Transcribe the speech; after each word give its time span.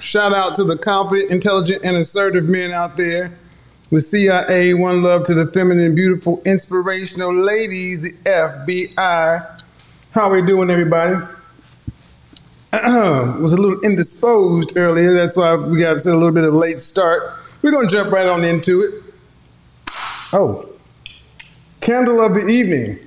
Shout 0.00 0.34
out 0.34 0.54
to 0.56 0.64
the 0.64 0.76
confident, 0.76 1.30
intelligent, 1.30 1.82
and 1.84 1.96
assertive 1.96 2.44
men 2.44 2.72
out 2.72 2.96
there. 2.96 3.38
With 3.90 4.04
CIA, 4.04 4.74
one 4.74 5.02
love 5.02 5.24
to 5.24 5.34
the 5.34 5.46
feminine, 5.52 5.94
beautiful, 5.94 6.42
inspirational 6.44 7.32
ladies, 7.32 8.02
the 8.02 8.12
FBI. 8.24 9.62
How 10.10 10.30
we 10.30 10.42
doing, 10.42 10.70
everybody? 10.70 11.14
was 12.72 13.52
a 13.52 13.56
little 13.56 13.80
indisposed 13.80 14.76
earlier. 14.76 15.14
That's 15.14 15.36
why 15.36 15.54
we 15.54 15.78
got 15.78 16.04
a 16.04 16.12
little 16.12 16.32
bit 16.32 16.44
of 16.44 16.54
a 16.54 16.58
late 16.58 16.80
start. 16.80 17.38
We're 17.62 17.70
gonna 17.70 17.88
jump 17.88 18.12
right 18.12 18.26
on 18.26 18.44
into 18.44 18.82
it. 18.82 19.04
Oh, 20.32 20.68
candle 21.80 22.24
of 22.24 22.34
the 22.34 22.46
evening. 22.48 22.98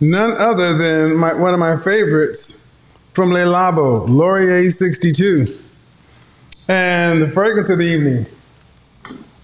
None 0.00 0.32
other 0.38 0.78
than 0.78 1.16
my, 1.16 1.34
one 1.34 1.52
of 1.52 1.60
my 1.60 1.76
favorites 1.76 2.74
from 3.12 3.32
Le 3.32 3.40
Labo, 3.40 4.08
Laurier 4.08 4.70
62. 4.70 5.59
The 7.20 7.28
fragrance 7.28 7.68
of 7.68 7.76
the 7.76 7.84
evening, 7.84 8.24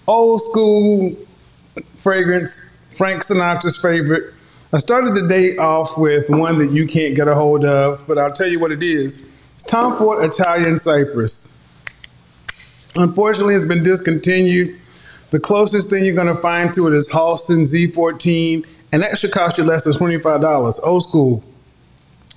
old 0.07 0.41
school 0.41 1.15
fragrance, 1.97 2.83
Frank 2.95 3.21
Sinatra's 3.21 3.77
favorite. 3.77 4.33
I 4.73 4.79
started 4.79 5.13
the 5.13 5.27
day 5.27 5.57
off 5.57 5.95
with 5.95 6.27
one 6.27 6.57
that 6.57 6.71
you 6.71 6.87
can't 6.87 7.15
get 7.15 7.27
a 7.27 7.35
hold 7.35 7.65
of, 7.65 8.03
but 8.07 8.17
I'll 8.17 8.33
tell 8.33 8.47
you 8.47 8.59
what 8.59 8.71
it 8.71 8.81
is. 8.81 9.29
It's 9.53 9.63
Tom 9.63 9.95
Ford 9.95 10.25
Italian 10.25 10.79
Cypress. 10.79 11.67
Unfortunately, 12.95 13.53
it's 13.53 13.63
been 13.63 13.83
discontinued. 13.83 14.75
The 15.29 15.39
closest 15.39 15.91
thing 15.91 16.03
you're 16.03 16.15
going 16.15 16.35
to 16.35 16.41
find 16.41 16.73
to 16.73 16.87
it 16.87 16.95
is 16.95 17.07
Halston 17.11 17.61
Z14, 17.71 18.65
and 18.91 19.03
that 19.03 19.19
should 19.19 19.31
cost 19.31 19.59
you 19.59 19.63
less 19.63 19.83
than 19.83 19.93
$25. 19.93 20.79
Old 20.83 21.03
school. 21.03 21.43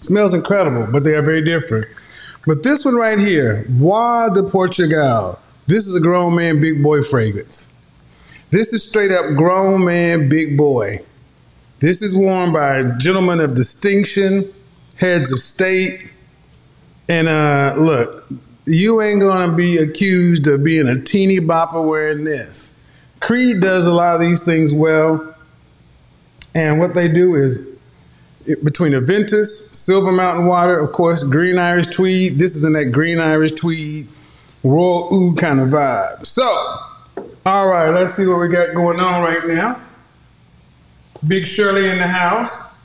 Smells 0.03 0.35
incredible, 0.35 0.87
but 0.93 1.03
they 1.03 1.15
are 1.15 1.23
very 1.23 1.43
different. 1.43 1.87
But 2.47 2.63
this 2.63 2.85
one 2.85 2.95
right 2.95 3.19
here, 3.19 3.67
Bois 3.69 4.31
de 4.31 4.43
Portugal. 4.43 5.39
This 5.67 5.87
is 5.87 5.95
a 5.95 6.01
grown 6.01 6.35
man, 6.35 6.61
big 6.61 6.83
boy 6.83 7.03
fragrance. 7.03 7.73
This 8.51 8.73
is 8.73 8.89
straight 8.89 9.13
up 9.13 9.37
grown 9.37 9.85
man, 9.85 10.29
big 10.29 10.57
boy. 10.57 10.99
This 11.81 12.03
is 12.03 12.17
worn 12.17 12.53
by 12.53 12.83
gentlemen 12.99 13.41
of 13.41 13.55
distinction, 13.55 14.53
heads 14.97 15.31
of 15.33 15.41
state. 15.41 16.11
And 17.09 17.29
uh, 17.29 17.75
look, 17.79 18.27
you 18.65 19.03
ain't 19.03 19.21
gonna 19.21 19.53
be 19.53 19.77
accused 19.79 20.47
of 20.47 20.65
being 20.65 20.89
a 20.89 21.01
teeny 21.01 21.41
bopper 21.41 21.87
wearing 21.87 22.25
this. 22.25 22.73
Creed 23.21 23.61
does 23.61 23.87
a 23.87 23.93
lot 23.93 24.15
of 24.15 24.21
these 24.21 24.45
things 24.45 24.73
well. 24.73 25.35
And 26.55 26.81
what 26.81 26.95
they 26.95 27.07
do 27.07 27.37
is 27.37 27.77
between 28.45 28.93
Aventus, 28.93 29.47
Silver 29.47 30.13
Mountain 30.13 30.47
Water, 30.47 30.79
of 30.79 30.93
course, 30.93 31.25
Green 31.25 31.59
Irish 31.59 31.89
Tweed. 31.89 32.39
This 32.39 32.57
is 32.57 32.65
in 32.65 32.73
that 32.73 32.87
Green 32.87 33.19
Irish 33.19 33.53
Tweed, 33.53 34.09
Royal 34.63 35.09
Oud 35.13 35.39
kind 35.39 35.61
of 35.61 35.69
vibe. 35.69 36.27
So, 36.27 36.45
all 37.47 37.67
right, 37.67 37.91
let's 37.91 38.15
see 38.15 38.27
what 38.27 38.41
we 38.41 38.49
got 38.49 38.75
going 38.75 39.01
on 39.01 39.23
right 39.23 39.47
now. 39.47 39.81
Big 41.27 41.47
Shirley 41.47 41.89
in 41.91 41.99
the 41.99 42.07
house. 42.07 42.79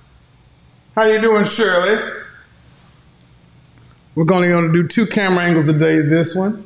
How 0.96 1.04
you 1.04 1.22
doing, 1.22 1.46
Shirley? 1.46 2.22
We're 4.16 4.26
only 4.34 4.48
going 4.48 4.72
to 4.72 4.74
do 4.74 4.88
two 4.88 5.06
camera 5.06 5.44
angles 5.44 5.66
today. 5.66 6.02
This 6.02 6.36
one, 6.36 6.66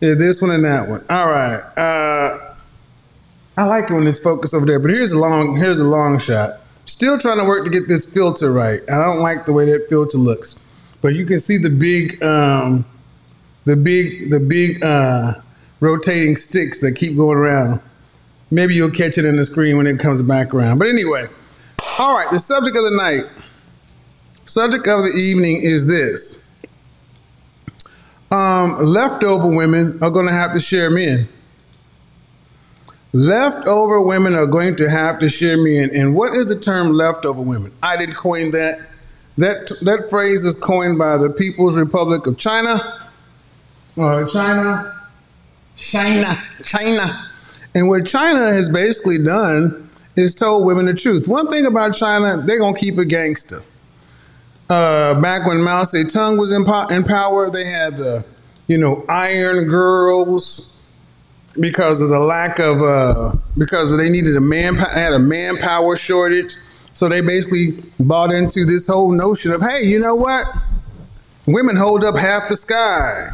yeah, 0.00 0.14
this 0.14 0.42
one 0.42 0.50
and 0.50 0.64
that 0.64 0.88
one. 0.88 1.04
All 1.08 1.28
right. 1.28 1.60
Uh, 1.76 2.54
I 3.56 3.64
like 3.64 3.90
it 3.90 3.94
when 3.94 4.06
it's 4.06 4.18
focused 4.18 4.54
over 4.54 4.66
there, 4.66 4.78
but 4.78 4.90
here's 4.90 5.12
a 5.12 5.18
long 5.18 5.56
here's 5.56 5.80
a 5.80 5.84
long 5.84 6.18
shot. 6.18 6.60
Still 6.86 7.18
trying 7.18 7.38
to 7.38 7.44
work 7.44 7.64
to 7.64 7.70
get 7.70 7.88
this 7.88 8.10
filter 8.10 8.52
right. 8.52 8.80
I 8.88 9.02
don't 9.02 9.18
like 9.18 9.44
the 9.44 9.52
way 9.52 9.66
that 9.66 9.88
filter 9.88 10.18
looks, 10.18 10.64
but 11.02 11.14
you 11.14 11.26
can 11.26 11.40
see 11.40 11.58
the 11.58 11.68
big 11.68 12.22
um, 12.22 12.84
the 13.64 13.74
big 13.74 14.30
the 14.30 14.38
big 14.38 14.82
uh, 14.84 15.34
rotating 15.80 16.36
sticks 16.36 16.80
that 16.82 16.92
keep 16.92 17.16
going 17.16 17.36
around. 17.36 17.80
Maybe 18.52 18.76
you'll 18.76 18.92
catch 18.92 19.18
it 19.18 19.24
in 19.24 19.36
the 19.36 19.44
screen 19.44 19.76
when 19.76 19.88
it 19.88 19.98
comes 19.98 20.22
back 20.22 20.54
around. 20.54 20.78
But 20.78 20.86
anyway, 20.86 21.26
all 21.98 22.16
right. 22.16 22.30
The 22.30 22.38
subject 22.38 22.76
of 22.76 22.84
the 22.84 22.92
night, 22.92 23.24
subject 24.44 24.86
of 24.86 25.02
the 25.02 25.10
evening 25.10 25.62
is 25.62 25.86
this: 25.86 26.46
um, 28.30 28.78
leftover 28.78 29.48
women 29.48 29.98
are 30.02 30.10
going 30.10 30.26
to 30.26 30.32
have 30.32 30.52
to 30.52 30.60
share 30.60 30.88
men. 30.90 31.28
Leftover 33.16 33.98
women 33.98 34.34
are 34.34 34.46
going 34.46 34.76
to 34.76 34.90
have 34.90 35.18
to 35.20 35.28
share 35.30 35.56
men. 35.56 35.88
And 35.94 36.14
what 36.14 36.36
is 36.36 36.48
the 36.48 36.58
term 36.58 36.92
leftover 36.92 37.40
women? 37.40 37.72
I 37.82 37.96
didn't 37.96 38.16
coin 38.16 38.50
that. 38.50 38.90
That 39.38 39.72
that 39.82 40.10
phrase 40.10 40.44
is 40.44 40.54
coined 40.54 40.98
by 40.98 41.16
the 41.16 41.30
People's 41.30 41.76
Republic 41.76 42.26
of 42.26 42.36
China. 42.36 43.08
China, 43.96 44.94
China, 45.76 46.42
China. 46.62 47.30
And 47.74 47.88
what 47.88 48.06
China 48.06 48.52
has 48.52 48.68
basically 48.68 49.16
done 49.16 49.88
is 50.16 50.34
told 50.34 50.66
women 50.66 50.84
the 50.84 50.94
truth. 50.94 51.26
One 51.26 51.48
thing 51.48 51.64
about 51.64 51.94
China, 51.94 52.42
they're 52.46 52.58
gonna 52.58 52.78
keep 52.78 52.98
it 52.98 53.06
gangster. 53.06 53.60
Uh, 54.68 55.18
back 55.20 55.46
when 55.46 55.62
Mao 55.62 55.84
Zedong 55.84 56.38
was 56.38 56.52
in, 56.52 56.66
po- 56.66 56.88
in 56.88 57.02
power, 57.04 57.50
they 57.50 57.64
had 57.64 57.96
the, 57.96 58.26
you 58.66 58.76
know, 58.76 59.06
Iron 59.08 59.64
Girls, 59.68 60.75
because 61.60 62.00
of 62.00 62.08
the 62.08 62.18
lack 62.20 62.58
of 62.58 62.82
uh, 62.82 63.34
because 63.56 63.96
they 63.96 64.10
needed 64.10 64.36
a 64.36 64.40
man 64.40 64.76
had 64.76 65.12
a 65.12 65.18
manpower 65.18 65.96
shortage. 65.96 66.54
So 66.94 67.08
they 67.08 67.20
basically 67.20 67.82
bought 68.00 68.32
into 68.32 68.64
this 68.64 68.86
whole 68.86 69.12
notion 69.12 69.52
of 69.52 69.62
hey 69.62 69.82
you 69.84 69.98
know 69.98 70.14
what? 70.14 70.46
Women 71.46 71.76
hold 71.76 72.04
up 72.04 72.16
half 72.16 72.48
the 72.48 72.56
sky 72.56 73.30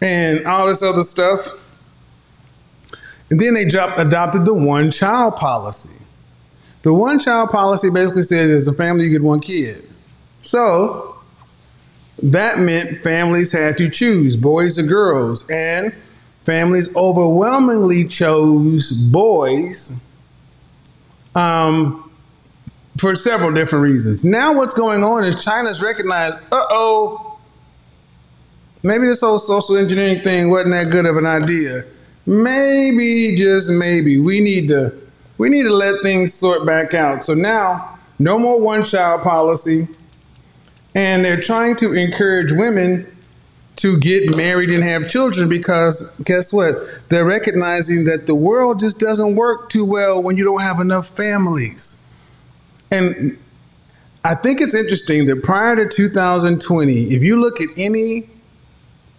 and 0.00 0.46
all 0.46 0.68
this 0.68 0.82
other 0.82 1.02
stuff. 1.02 1.48
And 3.30 3.40
then 3.40 3.54
they 3.54 3.64
dropped, 3.64 3.98
adopted 3.98 4.44
the 4.44 4.54
one 4.54 4.90
child 4.90 5.36
policy. 5.36 6.04
The 6.82 6.92
one 6.92 7.18
child 7.18 7.50
policy 7.50 7.90
basically 7.90 8.22
said 8.22 8.50
as 8.50 8.68
a 8.68 8.72
family 8.72 9.04
you 9.04 9.10
get 9.10 9.22
one 9.22 9.40
kid. 9.40 9.88
So 10.42 11.16
that 12.22 12.58
meant 12.58 13.02
families 13.02 13.50
had 13.50 13.78
to 13.78 13.88
choose 13.88 14.36
boys 14.36 14.78
or 14.78 14.82
girls. 14.82 15.48
And 15.50 15.94
families 16.44 16.94
overwhelmingly 16.94 18.06
chose 18.06 18.90
boys 18.92 20.04
um, 21.34 22.10
for 22.98 23.14
several 23.14 23.52
different 23.52 23.82
reasons. 23.82 24.24
Now, 24.24 24.54
what's 24.54 24.74
going 24.74 25.02
on 25.02 25.24
is 25.24 25.42
China's 25.42 25.82
recognized, 25.82 26.38
uh 26.52 26.64
oh, 26.70 27.38
maybe 28.82 29.06
this 29.06 29.20
whole 29.20 29.38
social 29.38 29.76
engineering 29.76 30.22
thing 30.22 30.50
wasn't 30.50 30.74
that 30.74 30.90
good 30.90 31.06
of 31.06 31.16
an 31.16 31.26
idea. 31.26 31.84
Maybe, 32.26 33.36
just 33.36 33.68
maybe, 33.70 34.18
we 34.18 34.40
need 34.40 34.68
to 34.68 34.94
we 35.36 35.48
need 35.48 35.64
to 35.64 35.72
let 35.72 36.00
things 36.02 36.32
sort 36.32 36.64
back 36.64 36.94
out. 36.94 37.24
So 37.24 37.34
now, 37.34 37.98
no 38.18 38.38
more 38.38 38.60
one 38.60 38.84
child 38.84 39.22
policy. 39.22 39.88
And 40.94 41.24
they're 41.24 41.40
trying 41.40 41.74
to 41.76 41.92
encourage 41.92 42.52
women 42.52 43.13
to 43.76 43.98
get 43.98 44.36
married 44.36 44.70
and 44.70 44.84
have 44.84 45.08
children 45.08 45.48
because 45.48 46.08
guess 46.22 46.52
what? 46.52 46.76
They're 47.08 47.24
recognizing 47.24 48.04
that 48.04 48.26
the 48.26 48.34
world 48.34 48.80
just 48.80 48.98
doesn't 48.98 49.34
work 49.34 49.68
too 49.68 49.84
well 49.84 50.22
when 50.22 50.36
you 50.36 50.44
don't 50.44 50.60
have 50.60 50.80
enough 50.80 51.08
families. 51.08 52.08
And 52.90 53.36
I 54.24 54.34
think 54.34 54.60
it's 54.60 54.74
interesting 54.74 55.26
that 55.26 55.42
prior 55.42 55.76
to 55.76 55.88
2020, 55.88 57.14
if 57.14 57.22
you 57.22 57.40
look 57.40 57.60
at 57.60 57.68
any 57.76 58.28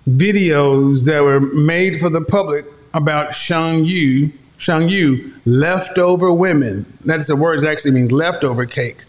videos 0.10 1.06
that 1.06 1.22
were 1.22 1.40
made 1.40 2.00
for 2.00 2.10
the 2.10 2.22
public 2.22 2.66
about 2.94 3.36
sheng 3.36 3.84
nu, 3.84 4.32
sheng 4.58 4.88
nu, 4.88 5.34
leftover 5.46 6.32
women, 6.32 6.86
that's 7.04 7.28
the 7.28 7.36
word 7.36 7.64
actually 7.66 7.92
means 7.92 8.12
leftover 8.12 8.66
cake. 8.66 9.06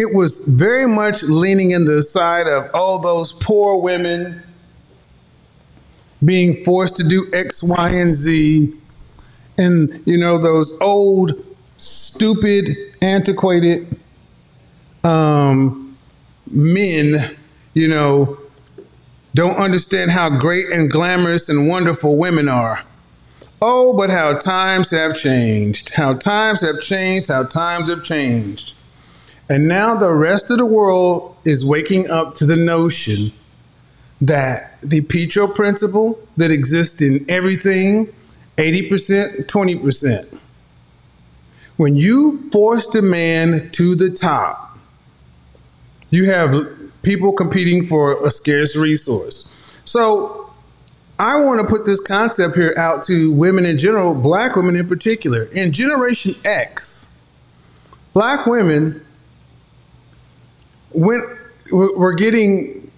It 0.00 0.14
was 0.14 0.38
very 0.38 0.86
much 0.88 1.22
leaning 1.24 1.72
in 1.72 1.84
the 1.84 2.02
side 2.02 2.46
of 2.46 2.70
all 2.72 2.98
those 2.98 3.32
poor 3.32 3.76
women 3.76 4.42
being 6.24 6.64
forced 6.64 6.96
to 6.96 7.04
do 7.04 7.28
X, 7.34 7.62
Y, 7.62 7.88
and 7.90 8.14
Z, 8.14 8.72
and 9.58 10.02
you 10.06 10.16
know 10.16 10.38
those 10.38 10.72
old, 10.80 11.34
stupid, 11.76 12.78
antiquated 13.02 13.94
um, 15.04 15.98
men, 16.50 17.36
you 17.74 17.86
know, 17.86 18.38
don't 19.34 19.56
understand 19.56 20.12
how 20.12 20.30
great 20.30 20.70
and 20.70 20.90
glamorous 20.90 21.50
and 21.50 21.68
wonderful 21.68 22.16
women 22.16 22.48
are. 22.48 22.82
Oh, 23.60 23.92
but 23.92 24.08
how 24.08 24.38
times 24.38 24.92
have 24.92 25.14
changed. 25.14 25.90
How 25.90 26.14
times 26.14 26.62
have 26.62 26.80
changed. 26.80 27.28
How 27.28 27.42
times 27.42 27.90
have 27.90 28.02
changed. 28.02 28.72
And 29.50 29.66
now 29.66 29.96
the 29.96 30.12
rest 30.12 30.52
of 30.52 30.58
the 30.58 30.64
world 30.64 31.36
is 31.44 31.64
waking 31.64 32.08
up 32.08 32.34
to 32.34 32.46
the 32.46 32.54
notion 32.54 33.32
that 34.20 34.78
the 34.80 35.00
Pareto 35.00 35.52
principle 35.52 36.20
that 36.36 36.52
exists 36.52 37.02
in 37.02 37.26
everything 37.28 38.14
80%, 38.58 39.46
20%. 39.46 40.40
When 41.78 41.96
you 41.96 42.48
force 42.52 42.86
demand 42.86 43.72
to 43.74 43.96
the 43.96 44.08
top, 44.10 44.78
you 46.10 46.30
have 46.30 46.54
people 47.02 47.32
competing 47.32 47.84
for 47.84 48.24
a 48.24 48.30
scarce 48.30 48.76
resource. 48.76 49.80
So 49.84 50.48
I 51.18 51.40
want 51.40 51.60
to 51.60 51.66
put 51.66 51.86
this 51.86 51.98
concept 51.98 52.54
here 52.54 52.74
out 52.76 53.02
to 53.04 53.32
women 53.32 53.66
in 53.66 53.78
general, 53.78 54.14
black 54.14 54.54
women 54.54 54.76
in 54.76 54.86
particular. 54.86 55.44
In 55.44 55.72
Generation 55.72 56.36
X, 56.44 57.18
black 58.12 58.46
women 58.46 59.04
went, 60.92 61.24
were 61.72 62.14
getting 62.14 62.90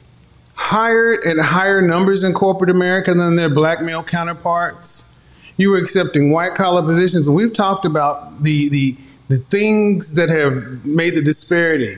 hired 0.55 1.25
at 1.27 1.39
higher 1.39 1.81
numbers 1.81 2.23
in 2.23 2.33
corporate 2.33 2.71
America 2.71 3.15
than 3.15 3.37
their 3.37 3.51
black 3.51 3.83
male 3.83 4.03
counterparts. 4.03 5.15
You 5.57 5.71
were 5.71 5.79
accepting 5.79 6.31
white 6.31 6.55
collar 6.55 6.83
positions, 6.83 7.27
and 7.27 7.37
we've 7.37 7.53
talked 7.53 7.85
about 7.85 8.43
the, 8.43 8.69
the, 8.69 8.97
the 9.29 9.39
things 9.39 10.15
that 10.15 10.29
have 10.29 10.85
made 10.85 11.17
the 11.17 11.23
disparity. 11.23 11.97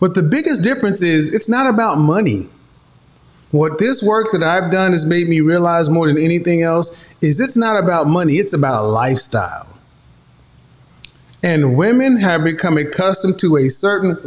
But 0.00 0.14
the 0.14 0.22
biggest 0.22 0.62
difference 0.62 1.02
is 1.02 1.28
it's 1.32 1.48
not 1.48 1.66
about 1.66 1.98
money. 1.98 2.48
What 3.50 3.78
this 3.78 4.02
work 4.02 4.30
that 4.32 4.42
I've 4.42 4.70
done 4.70 4.92
has 4.92 5.06
made 5.06 5.28
me 5.28 5.40
realize 5.40 5.88
more 5.88 6.06
than 6.06 6.18
anything 6.18 6.62
else 6.62 7.12
is 7.20 7.40
it's 7.40 7.56
not 7.56 7.82
about 7.82 8.06
money, 8.06 8.38
it's 8.38 8.52
about 8.52 8.90
lifestyle. 8.90 9.66
And 11.42 11.76
women 11.76 12.16
have 12.16 12.44
become 12.44 12.76
accustomed 12.76 13.38
to 13.40 13.56
a 13.56 13.68
certain 13.68 14.18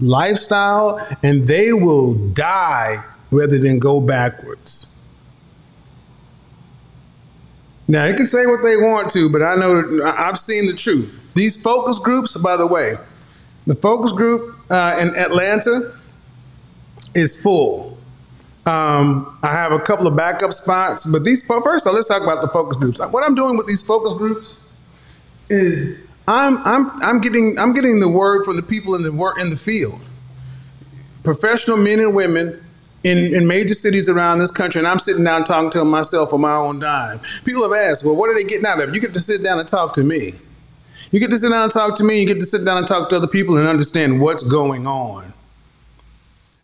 lifestyle 0.00 1.04
and 1.22 1.46
they 1.46 1.72
will 1.72 2.14
die 2.14 3.02
rather 3.30 3.58
than 3.58 3.78
go 3.78 4.00
backwards. 4.00 4.94
Now, 7.90 8.06
they 8.06 8.14
can 8.14 8.26
say 8.26 8.44
what 8.44 8.62
they 8.62 8.76
want 8.76 9.10
to, 9.12 9.30
but 9.30 9.42
I 9.42 9.54
know 9.54 10.02
I've 10.04 10.38
seen 10.38 10.66
the 10.66 10.74
truth. 10.74 11.18
These 11.34 11.60
focus 11.60 11.98
groups, 11.98 12.36
by 12.36 12.56
the 12.56 12.66
way, 12.66 12.98
the 13.66 13.74
focus 13.74 14.12
group 14.12 14.56
uh, 14.70 14.96
in 14.98 15.14
Atlanta 15.16 15.94
is 17.14 17.42
full. 17.42 17.96
Um, 18.66 19.38
I 19.42 19.54
have 19.54 19.72
a 19.72 19.78
couple 19.78 20.06
of 20.06 20.14
backup 20.14 20.52
spots, 20.52 21.06
but 21.06 21.24
these 21.24 21.46
first, 21.46 21.86
let's 21.86 22.08
talk 22.08 22.22
about 22.22 22.42
the 22.42 22.48
focus 22.48 22.76
groups. 22.78 23.00
What 23.00 23.24
I'm 23.24 23.34
doing 23.34 23.56
with 23.56 23.66
these 23.66 23.82
focus 23.82 24.12
groups 24.18 24.58
is 25.48 26.07
I'm 26.28 26.58
I'm 26.66 27.02
I'm 27.02 27.20
getting 27.20 27.58
I'm 27.58 27.72
getting 27.72 28.00
the 28.00 28.08
word 28.08 28.44
from 28.44 28.56
the 28.56 28.62
people 28.62 28.94
in 28.94 29.02
the 29.02 29.10
work 29.10 29.40
in 29.40 29.48
the 29.48 29.56
field, 29.56 29.98
professional 31.24 31.78
men 31.78 32.00
and 32.00 32.14
women 32.14 32.62
in, 33.02 33.34
in 33.34 33.46
major 33.46 33.74
cities 33.74 34.10
around 34.10 34.38
this 34.38 34.50
country, 34.50 34.78
and 34.78 34.86
I'm 34.86 34.98
sitting 34.98 35.24
down 35.24 35.44
talking 35.44 35.70
to 35.70 35.78
them 35.78 35.90
myself 35.90 36.34
on 36.34 36.42
my 36.42 36.54
own 36.54 36.80
dime. 36.80 37.20
People 37.44 37.62
have 37.62 37.72
asked, 37.72 38.04
well, 38.04 38.14
what 38.14 38.28
are 38.28 38.34
they 38.34 38.44
getting 38.44 38.66
out 38.66 38.78
of 38.80 38.90
it? 38.90 38.94
You 38.94 39.00
get 39.00 39.14
to 39.14 39.20
sit 39.20 39.42
down 39.42 39.58
and 39.58 39.66
talk 39.66 39.94
to 39.94 40.04
me. 40.04 40.34
You 41.10 41.20
get 41.20 41.30
to 41.30 41.38
sit 41.38 41.48
down 41.48 41.62
and 41.62 41.72
talk 41.72 41.96
to 41.96 42.04
me. 42.04 42.20
You 42.20 42.26
get 42.26 42.40
to 42.40 42.46
sit 42.46 42.64
down 42.64 42.76
and 42.76 42.86
talk 42.86 43.08
to 43.08 43.16
other 43.16 43.26
people 43.26 43.56
and 43.56 43.66
understand 43.66 44.20
what's 44.20 44.42
going 44.42 44.86
on. 44.86 45.32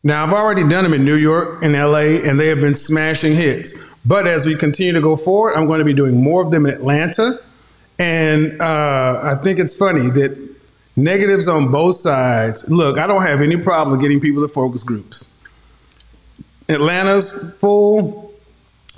Now, 0.03 0.27
I've 0.27 0.35
already 0.35 0.69
done 0.69 0.85
them 0.85 0.93
in 0.93 1.07
New 1.07 1.15
York 1.15 1.63
and 1.63 1.73
LA, 1.73 2.21
and 2.29 2.39
they 2.39 2.49
have 2.49 2.61
been 2.61 2.75
smashing 2.75 3.35
hits. 3.35 3.73
But 4.05 4.27
as 4.27 4.45
we 4.45 4.55
continue 4.55 4.93
to 4.93 5.01
go 5.01 5.17
forward, 5.17 5.55
I'm 5.55 5.67
going 5.67 5.79
to 5.79 5.85
be 5.85 5.95
doing 5.95 6.23
more 6.23 6.43
of 6.43 6.51
them 6.51 6.67
in 6.67 6.75
Atlanta 6.75 7.41
and 7.99 8.61
uh, 8.61 9.21
I 9.23 9.35
think 9.37 9.59
it's 9.59 9.77
funny 9.77 10.11
that 10.11 10.37
negatives 10.97 11.49
on 11.49 11.71
both 11.71 11.97
sides. 11.97 12.69
Look, 12.71 12.99
I 12.99 13.07
don't 13.07 13.23
have 13.23 13.41
any 13.41 13.57
problem 13.57 14.01
getting 14.01 14.21
people 14.21 14.47
to 14.47 14.53
focus 14.53 14.83
groups. 14.83 15.29
Atlanta's 16.69 17.53
full, 17.61 18.35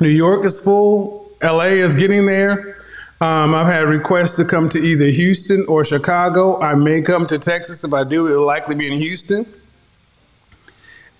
New 0.00 0.08
York 0.08 0.44
is 0.44 0.60
full, 0.60 1.30
LA 1.42 1.64
is 1.64 1.94
getting 1.94 2.26
there. 2.26 2.76
Um, 3.20 3.54
I've 3.54 3.66
had 3.66 3.88
requests 3.88 4.34
to 4.34 4.44
come 4.44 4.68
to 4.70 4.78
either 4.78 5.06
Houston 5.06 5.64
or 5.68 5.84
Chicago. 5.84 6.60
I 6.60 6.74
may 6.74 7.00
come 7.00 7.26
to 7.28 7.38
Texas. 7.38 7.82
If 7.82 7.94
I 7.94 8.04
do, 8.04 8.28
it'll 8.28 8.44
likely 8.44 8.74
be 8.74 8.92
in 8.92 8.98
Houston. 8.98 9.46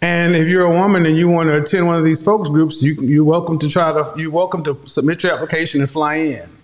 And 0.03 0.37
if 0.37 0.47
you're 0.47 0.65
a 0.65 0.71
woman 0.71 1.07
and 1.07 1.17
you 1.17 1.29
want 1.29 1.49
to 1.49 1.57
attend 1.57 1.87
one 1.87 1.97
of 1.97 2.05
these 2.05 2.23
focus 2.23 2.49
groups, 2.49 2.83
you, 2.83 2.95
you're 3.01 3.25
welcome 3.25 3.59
to 3.61 3.69
try 3.69 3.93
to. 3.93 4.13
You're 4.17 4.31
welcome 4.31 4.63
to 4.65 4.79
submit 4.85 5.23
your 5.23 5.33
application 5.33 5.81
and 5.81 5.91
fly 5.91 6.17
in. 6.17 6.56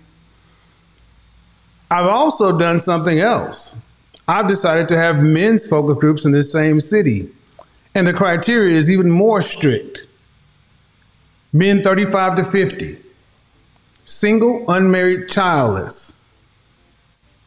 I've 1.92 2.06
also 2.06 2.58
done 2.58 2.80
something 2.80 3.18
else. 3.18 3.78
I've 4.26 4.48
decided 4.48 4.88
to 4.88 4.96
have 4.96 5.18
men's 5.18 5.66
focus 5.66 5.98
groups 5.98 6.24
in 6.24 6.32
the 6.32 6.42
same 6.42 6.80
city. 6.80 7.28
And 7.94 8.06
the 8.06 8.14
criteria 8.14 8.78
is 8.78 8.90
even 8.90 9.10
more 9.10 9.42
strict. 9.42 10.06
Men 11.52 11.82
35 11.82 12.36
to 12.36 12.44
50, 12.44 12.96
single, 14.06 14.64
unmarried, 14.70 15.28
childless. 15.28 16.24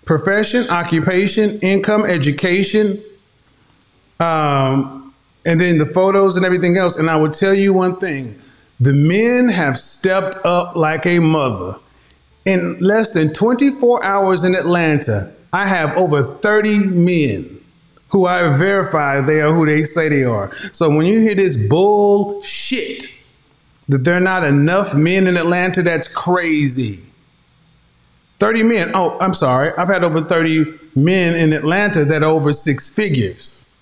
Profession, 0.06 0.70
occupation, 0.70 1.58
income, 1.62 2.06
education, 2.06 3.02
um, 4.20 5.12
and 5.44 5.60
then 5.60 5.80
the 5.80 5.88
photos 5.88 6.38
and 6.38 6.46
everything 6.46 6.78
else. 6.78 6.98
And 6.98 7.10
I 7.10 7.16
will 7.16 7.32
tell 7.32 7.56
you 7.56 7.74
one 7.74 7.98
thing 7.98 8.40
the 8.80 8.94
men 8.94 9.50
have 9.50 9.80
stepped 9.80 10.46
up 10.46 10.76
like 10.76 11.08
a 11.08 11.18
mother. 11.18 11.80
In 12.46 12.78
less 12.78 13.14
than 13.14 13.34
24 13.34 14.06
hours 14.06 14.44
in 14.44 14.56
Atlanta, 14.56 15.34
I 15.52 15.68
have 15.68 15.98
over 15.98 16.24
30 16.24 16.80
men 16.80 17.60
who 18.10 18.28
I 18.28 18.56
verify 18.56 19.22
they 19.22 19.42
are 19.42 19.54
who 19.54 19.66
they 19.66 19.84
say 19.84 20.10
they 20.10 20.24
are. 20.24 20.56
So 20.72 20.90
when 20.90 21.06
you 21.06 21.20
hear 21.20 21.36
this 21.36 21.58
bullshit 21.68 23.10
that 23.90 24.04
there 24.04 24.16
are 24.16 24.22
not 24.22 24.44
enough 24.44 24.94
men 24.94 25.28
in 25.28 25.38
Atlanta, 25.38 25.82
that's 25.82 26.08
crazy. 26.08 27.00
30 28.40 28.64
men. 28.64 28.92
Oh, 28.96 29.18
I'm 29.20 29.34
sorry. 29.34 29.72
I've 29.78 29.88
had 29.88 30.04
over 30.04 30.22
30 30.22 30.80
men 30.96 31.36
in 31.36 31.54
Atlanta 31.54 32.06
that 32.06 32.24
are 32.24 32.30
over 32.30 32.54
six 32.54 32.94
figures. 32.94 33.74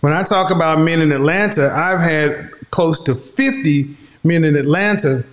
When 0.00 0.12
I 0.12 0.22
talk 0.22 0.50
about 0.50 0.80
men 0.80 1.00
in 1.00 1.12
Atlanta, 1.12 1.72
I've 1.72 2.00
had 2.00 2.50
close 2.70 3.02
to 3.04 3.14
50 3.14 3.96
men 4.22 4.44
in 4.44 4.56
Atlanta 4.56 5.24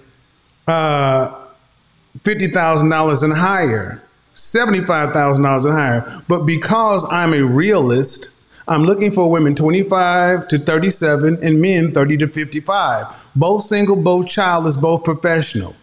uh, 0.68 1.37
$50,000 2.24 3.24
and 3.24 3.34
higher, 3.34 4.02
$75,000 4.36 5.66
and 5.66 5.74
higher. 5.74 6.24
But 6.28 6.46
because 6.46 7.06
I'm 7.12 7.34
a 7.34 7.42
realist, 7.42 8.36
I'm 8.68 8.84
looking 8.84 9.12
for 9.12 9.30
women 9.30 9.56
25 9.56 10.48
to 10.50 10.60
37 10.60 11.40
and 11.42 11.62
men 11.62 11.94
30 11.94 12.18
to 12.18 12.28
55. 12.28 13.08
Both 13.36 13.64
single, 13.64 13.96
both 13.96 14.28
childless, 14.28 14.76
both 14.76 15.04
professional. 15.04 15.76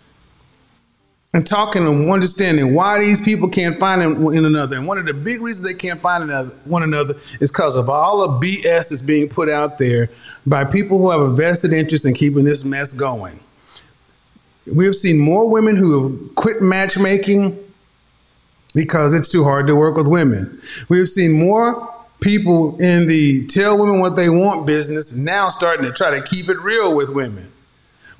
And 1.32 1.44
talking 1.44 1.84
and 1.84 2.08
understanding 2.10 2.74
why 2.74 3.00
these 3.00 3.20
people 3.20 3.48
can't 3.48 3.80
find 3.80 4.02
in 4.02 4.44
another. 4.44 4.76
And 4.76 4.86
one 4.86 4.98
of 4.98 5.06
the 5.06 5.14
big 5.14 5.40
reasons 5.40 5.64
they 5.64 5.74
can't 5.74 6.00
find 6.00 6.30
one 6.64 6.84
another 6.84 7.16
is 7.40 7.50
because 7.50 7.74
of 7.74 7.88
all 7.90 8.20
the 8.20 8.46
BS 8.46 8.90
that's 8.90 9.02
being 9.02 9.28
put 9.28 9.48
out 9.48 9.76
there 9.78 10.10
by 10.46 10.64
people 10.64 10.98
who 10.98 11.10
have 11.10 11.20
a 11.20 11.30
vested 11.30 11.72
interest 11.72 12.04
in 12.04 12.14
keeping 12.14 12.44
this 12.44 12.64
mess 12.64 12.92
going. 12.92 13.40
We 14.66 14.86
have 14.86 14.96
seen 14.96 15.18
more 15.18 15.48
women 15.48 15.76
who 15.76 16.08
have 16.08 16.34
quit 16.36 16.62
matchmaking 16.62 17.58
because 18.74 19.14
it's 19.14 19.28
too 19.28 19.44
hard 19.44 19.66
to 19.66 19.76
work 19.76 19.96
with 19.96 20.06
women. 20.06 20.60
We 20.88 20.98
have 20.98 21.08
seen 21.08 21.32
more 21.32 21.92
people 22.20 22.76
in 22.80 23.06
the 23.06 23.46
tell 23.46 23.78
women 23.78 24.00
what 24.00 24.16
they 24.16 24.28
want 24.28 24.66
business 24.66 25.16
now 25.16 25.48
starting 25.48 25.84
to 25.84 25.92
try 25.92 26.10
to 26.10 26.22
keep 26.22 26.48
it 26.48 26.58
real 26.60 26.94
with 26.94 27.10
women. 27.10 27.52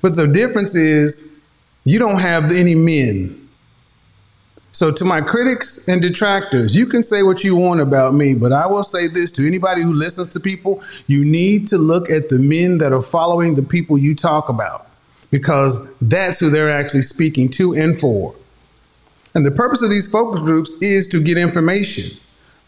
But 0.01 0.15
the 0.15 0.27
difference 0.27 0.75
is 0.75 1.43
you 1.83 1.97
don't 1.97 2.19
have 2.19 2.51
any 2.51 2.75
men. 2.75 3.41
So, 4.71 4.91
to 4.91 5.05
my 5.05 5.21
critics 5.21 5.87
and 5.87 6.01
detractors, 6.01 6.75
you 6.75 6.85
can 6.85 7.01
say 7.01 7.23
what 7.23 7.45
you 7.45 7.55
want 7.55 7.79
about 7.79 8.13
me, 8.13 8.33
but 8.35 8.51
I 8.51 8.67
will 8.67 8.83
say 8.83 9.07
this 9.07 9.31
to 9.33 9.47
anybody 9.47 9.81
who 9.81 9.93
listens 9.93 10.33
to 10.33 10.39
people 10.39 10.83
you 11.07 11.23
need 11.23 11.67
to 11.69 11.77
look 11.77 12.09
at 12.09 12.27
the 12.27 12.39
men 12.39 12.77
that 12.79 12.91
are 12.91 13.01
following 13.01 13.55
the 13.55 13.63
people 13.63 13.97
you 13.97 14.13
talk 14.13 14.49
about 14.49 14.87
because 15.35 15.81
that's 15.99 16.39
who 16.39 16.49
they're 16.49 16.71
actually 16.71 17.01
speaking 17.01 17.49
to 17.49 17.75
and 17.75 17.99
for. 17.99 18.33
And 19.33 19.45
the 19.45 19.51
purpose 19.51 19.81
of 19.81 19.89
these 19.89 20.09
focus 20.09 20.39
groups 20.39 20.71
is 20.79 21.09
to 21.09 21.21
get 21.21 21.37
information. 21.37 22.17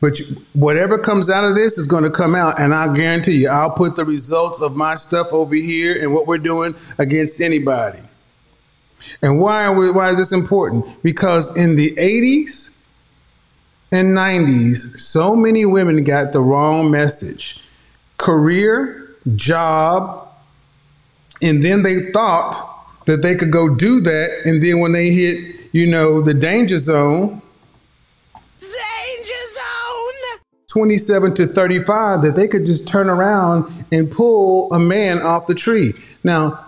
But 0.01 0.19
whatever 0.51 0.99
comes 0.99 1.29
out 1.29 1.45
of 1.45 1.55
this 1.55 1.77
is 1.77 1.87
going 1.87 2.03
to 2.03 2.09
come 2.09 2.35
out, 2.35 2.59
and 2.59 2.75
I 2.75 2.93
guarantee 2.93 3.43
you, 3.43 3.49
I'll 3.49 3.71
put 3.71 3.95
the 3.95 4.03
results 4.03 4.59
of 4.59 4.75
my 4.75 4.95
stuff 4.95 5.31
over 5.31 5.55
here 5.55 5.97
and 5.97 6.13
what 6.13 6.27
we're 6.27 6.39
doing 6.39 6.75
against 6.97 7.39
anybody. 7.39 8.01
And 9.21 9.39
why 9.39 9.69
we, 9.69 9.89
why 9.89 10.11
is 10.11 10.17
this 10.17 10.33
important? 10.33 11.01
Because 11.03 11.55
in 11.55 11.77
the 11.77 11.95
80s 11.95 12.77
and 13.93 14.09
90s, 14.09 14.99
so 14.99 15.37
many 15.37 15.63
women 15.63 16.03
got 16.03 16.33
the 16.33 16.41
wrong 16.41 16.91
message. 16.91 17.61
Career, 18.17 19.15
job, 19.37 20.26
and 21.41 21.63
then 21.63 21.83
they 21.83 22.11
thought 22.11 23.05
that 23.05 23.21
they 23.21 23.35
could 23.35 23.51
go 23.51 23.73
do 23.73 23.99
that 24.01 24.41
and 24.45 24.61
then 24.61 24.79
when 24.79 24.91
they 24.91 25.11
hit, 25.11 25.59
you 25.71 25.85
know, 25.85 26.21
the 26.21 26.33
danger 26.33 26.77
zone, 26.77 27.41
danger 28.59 29.41
zone 29.53 30.39
27 30.67 31.35
to 31.35 31.47
35 31.47 32.21
that 32.21 32.35
they 32.35 32.47
could 32.47 32.65
just 32.65 32.87
turn 32.87 33.09
around 33.09 33.85
and 33.91 34.11
pull 34.11 34.71
a 34.73 34.79
man 34.79 35.21
off 35.21 35.47
the 35.47 35.55
tree. 35.55 35.93
Now, 36.23 36.65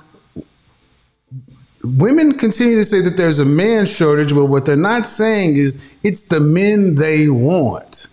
women 1.83 2.37
continue 2.37 2.77
to 2.77 2.85
say 2.85 3.01
that 3.01 3.17
there's 3.17 3.39
a 3.39 3.45
man 3.45 3.85
shortage, 3.85 4.33
but 4.33 4.45
what 4.45 4.65
they're 4.65 4.75
not 4.75 5.07
saying 5.07 5.57
is 5.57 5.91
it's 6.03 6.29
the 6.29 6.39
men 6.39 6.95
they 6.95 7.29
want. 7.29 8.07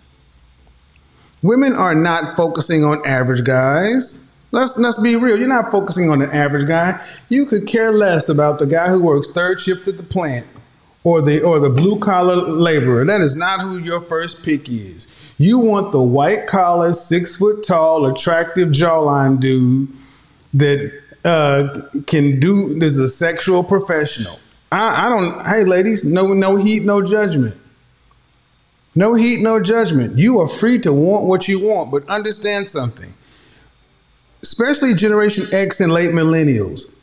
Women 1.43 1.73
are 1.75 1.95
not 1.95 2.35
focusing 2.35 2.83
on 2.83 3.05
average 3.05 3.43
guys. 3.45 4.26
Let's 4.51 4.77
let's 4.77 4.97
be 4.97 5.15
real. 5.15 5.37
You're 5.37 5.47
not 5.47 5.71
focusing 5.71 6.09
on 6.09 6.19
the 6.19 6.33
average 6.33 6.67
guy. 6.67 7.01
You 7.29 7.45
could 7.45 7.67
care 7.67 7.91
less 7.91 8.29
about 8.29 8.59
the 8.59 8.65
guy 8.65 8.89
who 8.89 9.01
works 9.01 9.31
third 9.31 9.59
shift 9.59 9.87
at 9.87 9.97
the 9.97 10.03
plant 10.03 10.47
or 11.03 11.21
the 11.21 11.41
or 11.41 11.59
the 11.59 11.69
blue 11.69 11.99
collar 11.99 12.35
laborer. 12.35 13.05
That 13.05 13.21
is 13.21 13.35
not 13.35 13.61
who 13.61 13.77
your 13.77 14.01
first 14.01 14.45
pick 14.45 14.69
is. 14.69 15.11
You 15.37 15.57
want 15.57 15.91
the 15.91 16.01
white 16.01 16.47
collar, 16.47 16.93
six 16.93 17.35
foot 17.35 17.63
tall, 17.63 18.05
attractive 18.05 18.69
jawline 18.69 19.39
dude 19.39 19.89
that 20.53 20.91
uh, 21.25 21.81
can 22.07 22.39
do 22.39 22.81
is 22.81 22.99
a 22.99 23.07
sexual 23.07 23.63
professional. 23.63 24.39
I, 24.71 25.07
I 25.07 25.09
don't. 25.09 25.45
Hey, 25.45 25.65
ladies, 25.65 26.05
no 26.05 26.33
no 26.33 26.55
heat, 26.55 26.83
no 26.83 27.01
judgment. 27.01 27.55
No 28.95 29.13
heat, 29.13 29.41
no 29.41 29.59
judgment. 29.59 30.17
You 30.17 30.39
are 30.39 30.47
free 30.47 30.79
to 30.79 30.91
want 30.91 31.25
what 31.25 31.47
you 31.47 31.59
want, 31.59 31.91
but 31.91 32.07
understand 32.09 32.67
something. 32.67 33.13
Especially 34.41 34.93
Generation 34.93 35.47
X 35.51 35.81
and 35.81 35.91
late 35.91 36.11
millennials. 36.11 36.93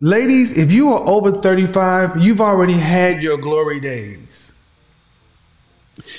Ladies, 0.00 0.56
if 0.56 0.72
you 0.72 0.92
are 0.92 1.06
over 1.06 1.30
35, 1.30 2.16
you've 2.16 2.40
already 2.40 2.72
had 2.72 3.22
your 3.22 3.36
glory 3.36 3.80
days. 3.80 4.54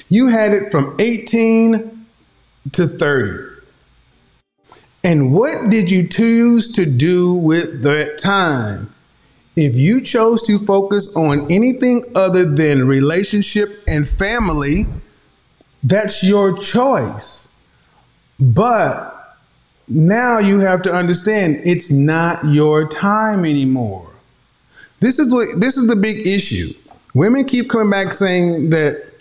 You 0.09 0.27
had 0.27 0.53
it 0.53 0.71
from 0.71 0.95
18 1.00 2.05
to 2.73 2.88
30. 2.88 3.51
And 5.03 5.33
what 5.33 5.71
did 5.71 5.89
you 5.89 6.07
choose 6.07 6.71
to 6.73 6.85
do 6.85 7.33
with 7.33 7.81
that 7.81 8.19
time? 8.19 8.93
If 9.55 9.75
you 9.75 10.00
chose 10.01 10.43
to 10.43 10.59
focus 10.59 11.13
on 11.15 11.51
anything 11.51 12.05
other 12.15 12.45
than 12.45 12.88
relationship 12.88 13.83
and 13.88 14.07
family, 14.07 14.85
that's 15.83 16.21
your 16.21 16.57
choice. 16.59 17.55
But 18.39 19.11
now 19.88 20.39
you 20.39 20.59
have 20.59 20.81
to 20.83 20.93
understand 20.93 21.61
it's 21.65 21.91
not 21.91 22.45
your 22.45 22.88
time 22.88 23.45
anymore. 23.45 24.07
This 25.00 25.19
is 25.19 25.33
what 25.33 25.59
this 25.59 25.77
is 25.77 25.88
the 25.88 25.95
big 25.95 26.25
issue. 26.25 26.73
Women 27.13 27.45
keep 27.45 27.69
coming 27.69 27.89
back 27.89 28.13
saying 28.13 28.69
that 28.69 29.11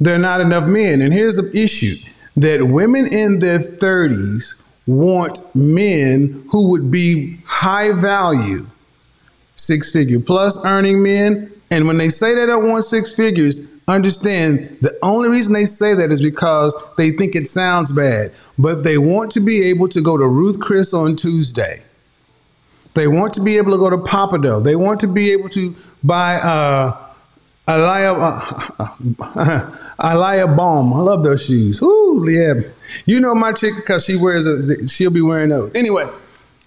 there 0.00 0.14
are 0.14 0.18
not 0.18 0.40
enough 0.40 0.68
men. 0.68 1.00
And 1.00 1.12
here's 1.12 1.36
the 1.36 1.50
issue 1.56 1.98
that 2.36 2.66
women 2.66 3.12
in 3.12 3.38
their 3.38 3.58
30s 3.58 4.60
want 4.86 5.38
men 5.54 6.44
who 6.50 6.68
would 6.68 6.90
be 6.90 7.38
high 7.46 7.92
value, 7.92 8.66
six 9.56 9.90
figure 9.90 10.20
plus 10.20 10.62
earning 10.64 11.02
men. 11.02 11.52
And 11.70 11.86
when 11.86 11.96
they 11.96 12.10
say 12.10 12.34
they 12.34 12.46
don't 12.46 12.68
want 12.68 12.84
six 12.84 13.12
figures, 13.12 13.62
understand 13.88 14.78
the 14.80 14.96
only 15.02 15.28
reason 15.28 15.52
they 15.52 15.64
say 15.64 15.94
that 15.94 16.10
is 16.10 16.20
because 16.20 16.74
they 16.96 17.12
think 17.12 17.36
it 17.36 17.48
sounds 17.48 17.92
bad. 17.92 18.32
But 18.58 18.82
they 18.82 18.98
want 18.98 19.30
to 19.32 19.40
be 19.40 19.64
able 19.64 19.88
to 19.90 20.00
go 20.00 20.16
to 20.16 20.26
Ruth 20.26 20.60
Chris 20.60 20.92
on 20.92 21.16
Tuesday. 21.16 21.82
They 22.94 23.06
want 23.06 23.34
to 23.34 23.42
be 23.42 23.58
able 23.58 23.72
to 23.72 23.78
go 23.78 23.90
to 23.90 23.98
Pappadeaux. 23.98 24.64
They 24.64 24.74
want 24.74 25.00
to 25.00 25.06
be 25.06 25.30
able 25.30 25.50
to 25.50 25.76
buy 26.02 26.36
uh, 26.36 26.96
Alaya, 27.68 28.14
uh, 28.78 29.70
Alaya 30.00 30.56
Balm. 30.56 30.94
I 30.94 31.00
love 31.00 31.22
those 31.22 31.44
shoes. 31.44 31.82
Ooh, 31.82 32.26
yeah. 32.28 32.54
You 33.04 33.20
know 33.20 33.34
my 33.34 33.52
chick 33.52 33.74
because 33.76 34.04
she 34.04 34.16
wears 34.16 34.46
a, 34.46 34.88
she'll 34.88 35.10
be 35.10 35.20
wearing 35.20 35.50
those. 35.50 35.74
Anyway, 35.74 36.08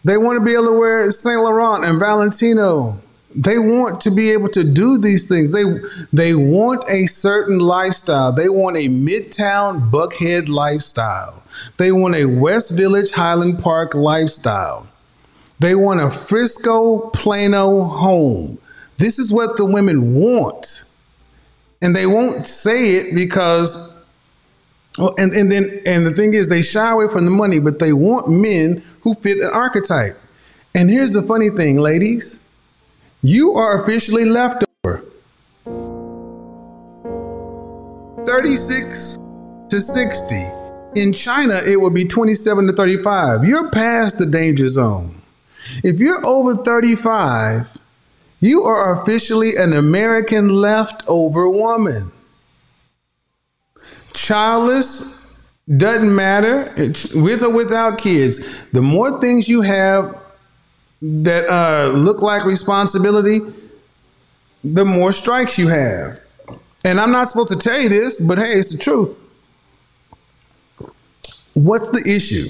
they 0.04 0.18
want 0.18 0.38
to 0.38 0.46
be 0.46 0.54
able 0.54 0.66
to 0.66 0.74
wear 0.74 1.10
Saint 1.10 1.42
Laurent 1.42 1.84
and 1.84 2.00
Valentino. 2.00 3.02
They 3.36 3.60
want 3.60 4.02
to 4.02 4.12
be 4.12 4.32
able 4.32 4.50
to 4.50 4.64
do 4.64 4.98
these 4.98 5.28
things. 5.28 5.52
They 5.52 5.64
they 6.12 6.34
want 6.34 6.84
a 6.90 7.06
certain 7.06 7.60
lifestyle. 7.60 8.32
They 8.32 8.50
want 8.50 8.78
a 8.78 8.90
Midtown 8.90 9.92
Buckhead 9.92 10.50
lifestyle. 10.50 11.44
They 11.78 11.92
want 11.92 12.16
a 12.16 12.26
West 12.26 12.72
Village 12.72 13.12
Highland 13.12 13.60
Park 13.60 13.94
lifestyle. 13.94 14.88
They 15.60 15.76
want 15.76 16.02
a 16.02 16.10
Frisco 16.10 17.10
Plano 17.10 17.84
home. 17.84 18.58
This 18.98 19.20
is 19.20 19.32
what 19.32 19.58
the 19.58 19.66
women 19.66 20.16
want 20.16 20.90
and 21.82 21.96
they 21.96 22.06
won't 22.06 22.46
say 22.46 22.96
it 22.96 23.16
because 23.16 23.96
well, 24.98 25.14
and, 25.18 25.32
and 25.34 25.52
then 25.52 25.82
and 25.86 26.06
the 26.06 26.12
thing 26.12 26.34
is 26.34 26.50
they 26.50 26.62
shy 26.62 26.92
away 26.92 27.08
from 27.08 27.26
the 27.26 27.32
money, 27.32 27.60
but 27.60 27.80
they 27.80 27.94
want 27.94 28.28
men 28.28 28.84
who 29.02 29.14
fit 29.16 29.38
an 29.38 29.50
archetype. 29.50 30.20
And 30.76 30.90
here's 30.90 31.12
the 31.12 31.22
funny 31.22 31.50
thing, 31.50 31.78
ladies. 31.78 32.40
You 33.22 33.56
are 33.56 33.84
officially 33.84 34.26
left 34.26 34.64
over. 34.86 35.04
36 38.26 39.20
to 39.70 39.82
60. 39.82 40.36
In 40.96 41.12
China, 41.12 41.56
it 41.56 41.82
will 41.82 41.90
be 41.90 42.06
27 42.06 42.68
to 42.68 42.74
35. 42.74 43.44
You're 43.44 43.70
past 43.72 44.18
the 44.18 44.26
danger 44.26 44.70
zone. 44.70 45.22
If 45.84 46.00
you're 46.00 46.26
over 46.26 46.56
35, 46.64 47.78
you 48.40 48.64
are 48.64 49.02
officially 49.02 49.58
an 49.58 49.74
American 49.74 50.50
leftover 50.50 51.50
woman. 51.50 52.12
Childless 54.14 55.28
doesn't 55.78 56.16
matter, 56.16 56.74
with 57.14 57.44
or 57.44 57.50
without 57.50 57.98
kids. 57.98 58.66
The 58.70 58.82
more 58.82 59.20
things 59.20 59.50
you 59.50 59.62
have 59.62 60.18
that 61.02 61.50
uh, 61.50 61.90
look 61.90 62.22
like 62.22 62.46
responsibility, 62.46 63.42
the 64.64 64.86
more 64.86 65.12
strikes 65.12 65.58
you 65.58 65.68
have. 65.68 66.20
And 66.84 67.00
I'm 67.00 67.12
not 67.12 67.30
supposed 67.30 67.50
to 67.50 67.58
tell 67.58 67.80
you 67.80 67.90
this, 67.90 68.20
but 68.20 68.38
hey, 68.38 68.54
it's 68.54 68.72
the 68.72 68.78
truth. 68.78 69.18
What's 71.54 71.90
the 71.90 72.04
issue? 72.06 72.48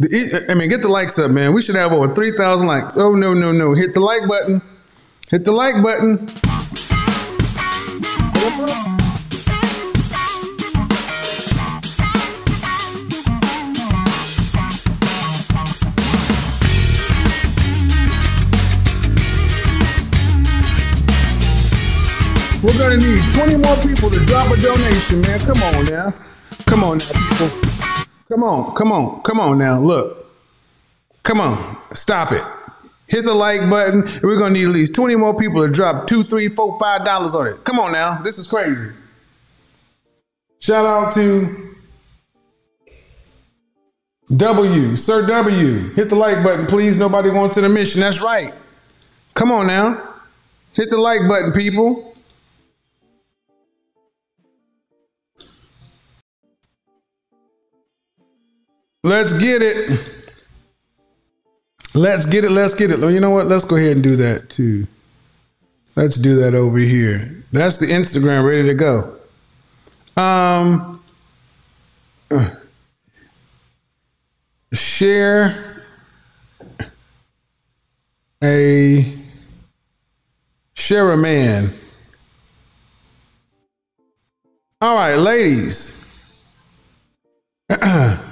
The, 0.00 0.46
I 0.48 0.54
mean, 0.54 0.68
get 0.68 0.82
the 0.82 0.88
likes 0.88 1.18
up, 1.18 1.30
man. 1.30 1.52
We 1.52 1.62
should 1.62 1.74
have 1.76 1.92
over 1.92 2.14
3,000 2.14 2.66
likes. 2.66 2.96
Oh, 2.96 3.14
no, 3.14 3.34
no, 3.34 3.52
no. 3.52 3.74
Hit 3.74 3.94
the 3.94 4.00
like 4.00 4.26
button. 4.28 4.62
Hit 5.28 5.44
the 5.44 5.52
like 5.52 5.82
button. 5.82 6.28
We're 22.62 22.78
gonna 22.78 22.96
need 22.96 23.32
20 23.32 23.56
more 23.56 23.76
people 23.76 24.10
to 24.10 24.24
drop 24.26 24.50
a 24.50 24.56
donation, 24.56 25.20
man. 25.20 25.40
Come 25.40 25.62
on 25.62 25.84
now. 25.86 26.14
Come 26.66 26.84
on 26.84 26.98
now, 26.98 27.28
people. 27.30 27.48
Come 28.28 28.44
on, 28.44 28.74
come 28.74 28.92
on, 28.92 29.22
come 29.22 29.40
on 29.40 29.58
now. 29.58 29.80
Look. 29.80 30.26
Come 31.22 31.40
on. 31.40 31.78
Stop 31.92 32.32
it 32.32 32.42
hit 33.08 33.24
the 33.24 33.34
like 33.34 33.68
button, 33.68 34.06
we're 34.22 34.36
gonna 34.36 34.54
need 34.54 34.66
at 34.66 34.70
least 34.70 34.94
20 34.94 35.16
more 35.16 35.34
people 35.34 35.66
to 35.66 35.72
drop 35.72 36.06
two, 36.06 36.22
three, 36.22 36.48
four, 36.48 36.78
five 36.78 37.04
dollars 37.04 37.34
on 37.34 37.46
it. 37.48 37.64
Come 37.64 37.80
on 37.80 37.92
now, 37.92 38.22
this 38.22 38.38
is 38.38 38.46
crazy. 38.46 38.92
Shout 40.60 40.86
out 40.86 41.12
to 41.14 41.74
W, 44.36 44.96
Sir 44.96 45.26
W, 45.26 45.92
hit 45.94 46.10
the 46.10 46.16
like 46.16 46.42
button, 46.44 46.66
please. 46.66 46.96
Nobody 46.96 47.30
wants 47.30 47.56
an 47.56 47.64
admission. 47.64 48.00
That's 48.00 48.20
right. 48.20 48.52
Come 49.34 49.50
on 49.50 49.66
now. 49.66 50.16
Hit 50.74 50.90
the 50.90 50.98
like 50.98 51.26
button, 51.26 51.52
people. 51.52 52.07
Let's 59.08 59.32
get 59.32 59.62
it. 59.62 60.06
Let's 61.94 62.26
get 62.26 62.44
it. 62.44 62.50
Let's 62.50 62.74
get 62.74 62.90
it. 62.90 62.98
You 63.00 63.20
know 63.20 63.30
what? 63.30 63.46
Let's 63.46 63.64
go 63.64 63.76
ahead 63.76 63.92
and 63.92 64.02
do 64.02 64.16
that 64.16 64.50
too. 64.50 64.86
Let's 65.96 66.16
do 66.16 66.36
that 66.42 66.54
over 66.54 66.76
here. 66.76 67.42
That's 67.50 67.78
the 67.78 67.86
Instagram 67.86 68.46
ready 68.46 68.64
to 68.64 68.74
go. 68.74 69.16
Um, 70.14 71.02
uh, 72.30 72.50
share 74.74 75.82
a 78.44 79.18
share 80.74 81.12
a 81.12 81.16
man. 81.16 81.72
All 84.82 84.96
right, 84.96 85.16
ladies. 85.16 85.94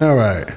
All 0.00 0.16
right. 0.16 0.50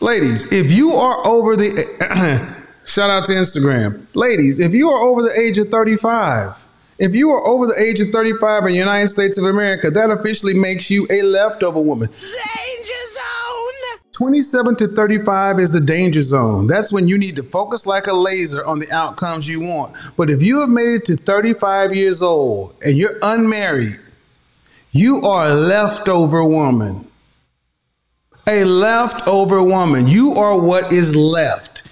Ladies, 0.00 0.52
if 0.52 0.72
you 0.72 0.94
are 0.94 1.24
over 1.24 1.54
the 1.54 2.56
shout 2.84 3.10
out 3.10 3.24
to 3.26 3.32
Instagram. 3.32 4.06
Ladies, 4.14 4.58
if 4.58 4.74
you 4.74 4.90
are 4.90 5.04
over 5.04 5.22
the 5.22 5.38
age 5.38 5.56
of 5.58 5.68
35, 5.68 6.66
if 6.98 7.14
you 7.14 7.30
are 7.30 7.46
over 7.46 7.68
the 7.68 7.80
age 7.80 8.00
of 8.00 8.10
35 8.10 8.64
in 8.64 8.72
the 8.72 8.78
United 8.78 9.06
States 9.06 9.38
of 9.38 9.44
America, 9.44 9.88
that 9.92 10.10
officially 10.10 10.54
makes 10.54 10.90
you 10.90 11.06
a 11.10 11.22
leftover 11.22 11.80
woman. 11.80 12.08
Danger 12.08 12.94
zone! 13.12 14.00
27 14.10 14.74
to 14.74 14.88
35 14.88 15.60
is 15.60 15.70
the 15.70 15.80
danger 15.80 16.24
zone. 16.24 16.66
That's 16.66 16.90
when 16.90 17.06
you 17.06 17.18
need 17.18 17.36
to 17.36 17.44
focus 17.44 17.86
like 17.86 18.08
a 18.08 18.14
laser 18.14 18.66
on 18.66 18.80
the 18.80 18.90
outcomes 18.90 19.46
you 19.46 19.60
want. 19.60 19.96
But 20.16 20.28
if 20.28 20.42
you 20.42 20.58
have 20.58 20.70
made 20.70 20.88
it 20.88 21.04
to 21.04 21.16
35 21.16 21.94
years 21.94 22.20
old 22.20 22.74
and 22.84 22.96
you're 22.96 23.18
unmarried, 23.22 24.00
you 24.90 25.24
are 25.24 25.50
a 25.50 25.54
leftover 25.54 26.42
woman 26.44 27.07
a 28.48 28.64
leftover 28.64 29.62
woman. 29.62 30.08
You 30.08 30.34
are 30.34 30.58
what 30.58 30.90
is 30.90 31.14
left. 31.14 31.82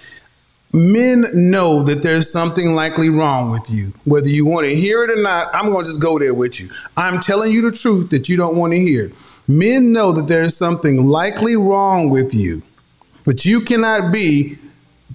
Men 0.73 1.27
know 1.33 1.83
that 1.83 2.01
there's 2.01 2.31
something 2.31 2.73
likely 2.73 3.09
wrong 3.09 3.51
with 3.51 3.69
you. 3.69 3.93
Whether 4.03 4.29
you 4.29 4.45
want 4.45 4.67
to 4.67 4.75
hear 4.75 5.03
it 5.03 5.11
or 5.11 5.21
not, 5.21 5.53
I'm 5.55 5.71
going 5.71 5.85
to 5.85 5.89
just 5.89 6.01
go 6.01 6.19
there 6.19 6.33
with 6.33 6.59
you. 6.59 6.69
I'm 6.97 7.21
telling 7.21 7.53
you 7.53 7.61
the 7.61 7.71
truth 7.71 8.09
that 8.09 8.27
you 8.27 8.35
don't 8.35 8.57
want 8.57 8.73
to 8.73 8.79
hear. 8.79 9.11
Men 9.47 9.93
know 9.93 10.11
that 10.11 10.27
there's 10.27 10.57
something 10.57 11.05
likely 11.05 11.55
wrong 11.55 12.09
with 12.09 12.33
you, 12.33 12.63
but 13.23 13.45
you 13.45 13.61
cannot 13.61 14.11
be 14.11 14.57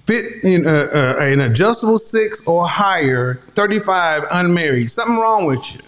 fit 0.05 0.43
in 0.43 0.65
a, 0.65 0.85
a, 0.85 1.19
an 1.19 1.41
adjustable 1.41 1.99
six 1.99 2.45
or 2.47 2.67
higher, 2.67 3.41
35, 3.51 4.23
unmarried. 4.31 4.89
Something 4.89 5.17
wrong 5.17 5.45
with 5.45 5.75
you. 5.75 5.81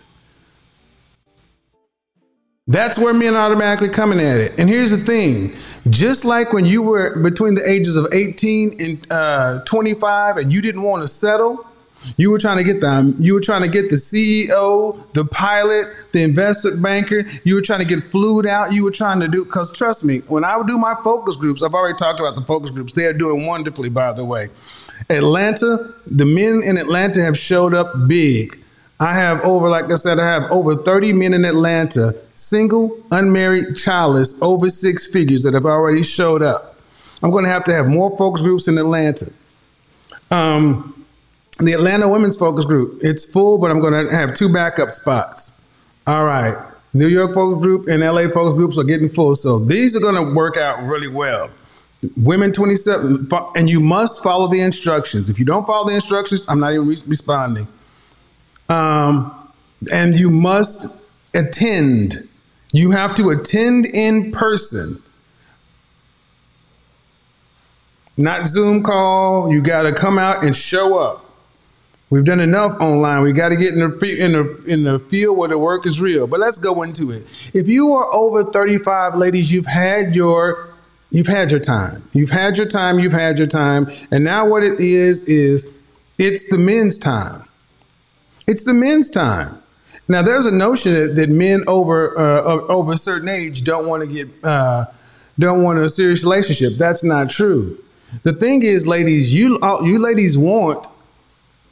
That's 2.68 2.98
where 2.98 3.14
men 3.14 3.36
automatically 3.36 3.90
coming 3.90 4.20
at 4.20 4.40
it. 4.40 4.60
And 4.60 4.68
here's 4.68 4.90
the 4.90 4.98
thing 4.98 5.56
just 5.88 6.26
like 6.26 6.52
when 6.52 6.66
you 6.66 6.82
were 6.82 7.16
between 7.18 7.54
the 7.54 7.70
ages 7.70 7.96
of 7.96 8.08
18 8.12 8.82
and 8.82 9.12
uh, 9.12 9.60
25 9.66 10.38
and 10.38 10.52
you 10.52 10.62
didn't 10.62 10.82
want 10.82 11.04
to 11.04 11.08
settle, 11.08 11.64
you 12.18 12.32
were 12.32 12.40
trying 12.40 12.58
to 12.58 12.64
get 12.64 12.82
the 12.82 13.16
you 13.20 13.36
were 13.36 13.42
trying 13.42 13.62
to 13.62 13.68
get 13.68 13.92
the 13.92 13.98
CEO, 13.98 15.00
the 15.14 15.26
pilot, 15.26 15.90
the 16.12 16.24
investment 16.24 16.82
banker. 16.82 17.26
You 17.44 17.54
were 17.54 17.62
trying 17.62 17.80
to 17.80 17.86
get 17.86 18.10
flued 18.10 18.48
out. 18.48 18.74
You 18.74 18.84
were 18.84 18.90
trying 18.90 19.20
to 19.20 19.28
do 19.28 19.46
because 19.46 19.72
trust 19.72 20.04
me, 20.04 20.20
when 20.22 20.44
I 20.44 20.58
would 20.58 20.66
do 20.66 20.80
my 20.80 20.96
focus 21.04 21.36
groups, 21.36 21.62
I've 21.62 21.76
already 21.76 21.98
talked 21.98 22.20
about 22.20 22.34
the 22.34 22.46
focus 22.46 22.72
groups. 22.72 22.94
They 22.94 23.06
are 23.06 23.14
doing 23.14 23.46
wonderfully, 23.46 23.90
by 23.90 24.12
the 24.12 24.26
way. 24.26 24.50
Atlanta, 25.12 25.94
the 26.08 26.26
men 26.26 26.64
in 26.64 26.78
Atlanta 26.78 27.22
have 27.22 27.38
showed 27.38 27.76
up 27.76 28.08
big. 28.08 28.60
I 29.00 29.14
have 29.14 29.42
over, 29.42 29.70
like 29.70 29.92
I 29.92 29.96
said, 29.96 30.20
I 30.20 30.26
have 30.26 30.50
over 30.52 30.76
30 30.76 31.14
men 31.14 31.34
in 31.34 31.44
Atlanta, 31.44 32.16
single, 32.34 32.98
unmarried, 33.12 33.76
childless, 33.76 34.42
over 34.42 34.70
six 34.70 35.06
figures 35.06 35.44
that 35.44 35.54
have 35.54 35.66
already 35.66 36.02
showed 36.02 36.42
up. 36.42 36.80
I'm 37.22 37.32
going 37.32 37.44
to 37.44 37.50
have 37.50 37.66
to 37.66 37.74
have 37.74 37.88
more 37.88 38.16
focus 38.18 38.42
groups 38.42 38.68
in 38.68 38.78
Atlanta. 38.78 39.32
Um, 40.32 41.06
the 41.60 41.74
Atlanta 41.74 42.08
Women's 42.08 42.36
Focus 42.36 42.66
Group, 42.66 43.00
it's 43.02 43.32
full, 43.32 43.58
but 43.58 43.72
I'm 43.72 43.80
going 43.80 44.08
to 44.08 44.14
have 44.14 44.34
two 44.34 44.52
backup 44.52 44.92
spots. 44.92 45.62
All 46.08 46.26
right. 46.26 46.56
New 46.94 47.08
York 47.08 47.34
Focus 47.34 47.62
Group 47.62 47.88
and 47.88 48.02
LA 48.02 48.30
Focus 48.30 48.56
Groups 48.56 48.78
are 48.78 48.84
getting 48.84 49.10
full. 49.10 49.36
So 49.36 49.60
these 49.60 49.96
are 49.96 50.00
going 50.00 50.16
to 50.16 50.34
work 50.34 50.56
out 50.56 50.82
really 50.84 51.08
well. 51.10 51.50
Women 52.18 52.54
27, 52.54 53.28
and 53.56 53.70
you 53.70 53.80
must 53.80 54.24
follow 54.24 54.48
the 54.48 54.60
instructions. 54.60 55.30
If 55.30 55.40
you 55.40 55.46
don't 55.46 55.66
follow 55.66 55.88
the 55.88 55.96
instructions, 55.96 56.46
I'm 56.48 56.60
not 56.60 56.74
even 56.74 56.88
re- 56.88 56.98
responding. 57.08 57.68
Um, 58.70 59.52
and 59.92 60.18
you 60.18 60.30
must 60.30 61.08
attend. 61.34 62.28
You 62.72 62.92
have 62.92 63.16
to 63.16 63.30
attend 63.30 63.86
in 63.88 64.32
person, 64.32 64.98
not 68.18 68.48
Zoom 68.48 68.84
call. 68.84 69.52
You 69.52 69.62
got 69.62 69.84
to 69.84 69.94
come 69.94 70.18
out 70.18 70.44
and 70.44 70.56
show 70.56 70.98
up. 70.98 71.26
We've 72.10 72.24
done 72.24 72.40
enough 72.40 72.80
online. 72.80 73.24
We 73.24 73.34
got 73.34 73.50
to 73.50 73.56
get 73.56 73.74
in 73.74 73.80
the 73.80 74.16
in 74.24 74.32
the 74.34 74.64
in 74.68 74.84
the 74.84 75.00
field 75.00 75.38
where 75.38 75.50
the 75.50 75.58
work 75.58 75.86
is 75.86 76.00
real. 76.00 76.28
But 76.28 76.40
let's 76.40 76.58
go 76.58 76.84
into 76.84 77.12
it. 77.12 77.26
If 77.54 77.68
you 77.68 77.94
are 77.94 78.14
over 78.14 78.44
35, 78.44 79.16
ladies, 79.16 79.52
you've 79.52 79.66
had 79.66 80.16
your 80.16 80.70
you've 81.10 81.28
had 81.28 81.50
your 81.52 81.60
time. 81.60 82.08
You've 82.14 82.30
had 82.30 82.58
your 82.58 82.68
time. 82.68 83.00
You've 83.00 83.14
had 83.14 83.38
your 83.38 83.48
time. 83.48 83.92
And 84.12 84.24
now 84.24 84.48
what 84.48 84.64
it 84.64 84.80
is 84.80 85.24
is 85.24 85.68
it's 86.18 86.50
the 86.50 86.58
men's 86.58 86.98
time. 86.98 87.44
It's 88.48 88.64
the 88.64 88.74
men's 88.74 89.10
time. 89.10 89.62
Now, 90.08 90.22
there's 90.22 90.46
a 90.46 90.52
notion 90.52 90.94
that, 90.94 91.16
that 91.16 91.30
men 91.30 91.64
over 91.68 92.18
uh, 92.18 92.42
over 92.68 92.94
a 92.94 92.98
certain 92.98 93.28
age 93.28 93.64
don't 93.64 93.88
want 93.88 94.04
to 94.04 94.08
get 94.08 94.30
uh, 94.44 94.86
don't 95.40 95.64
want 95.64 95.80
a 95.80 95.90
serious 95.90 96.24
relationship. 96.24 96.78
That's 96.78 97.04
not 97.04 97.30
true. 97.30 97.82
The 98.24 98.34
thing 98.34 98.64
is, 98.64 98.88
ladies, 98.88 99.34
you 99.34 99.58
uh, 99.58 99.82
you 99.82 100.00
ladies 100.00 100.38
want 100.38 100.88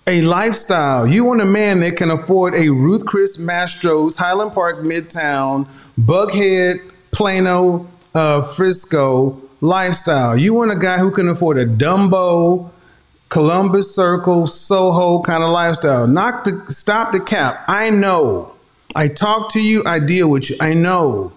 a 0.08 0.22
lifestyle. 0.22 1.08
You 1.08 1.24
want 1.24 1.42
a 1.42 1.46
man 1.46 1.80
that 1.82 1.96
can 1.96 2.10
afford 2.12 2.56
a 2.56 2.70
Ruth 2.70 3.06
Chris 3.06 3.38
Mastro's 3.38 4.16
Highland 4.16 4.54
Park 4.54 4.80
Midtown, 4.80 5.68
Buckhead, 6.00 6.82
Plano, 7.12 7.88
uh, 8.14 8.42
Frisco 8.42 9.40
lifestyle. 9.62 10.38
You 10.38 10.54
want 10.54 10.72
a 10.72 10.76
guy 10.76 10.98
who 10.98 11.12
can 11.12 11.30
afford 11.30 11.58
a 11.58 11.66
Dumbo, 11.66 12.70
Columbus 13.34 13.96
Circle, 13.96 14.46
Soho 14.46 15.20
kind 15.24 15.42
of 15.42 15.50
lifestyle. 15.50 16.06
Not 16.06 16.46
to 16.46 16.72
stop 16.72 17.14
the 17.14 17.20
cap. 17.20 17.66
I 17.68 17.90
know. 17.90 18.54
I 18.94 19.08
talk 19.08 19.52
to 19.54 19.60
you, 19.60 19.82
I 19.88 19.98
deal 19.98 20.28
with 20.28 20.52
you. 20.52 20.58
I 20.60 20.76
know. 20.76 21.34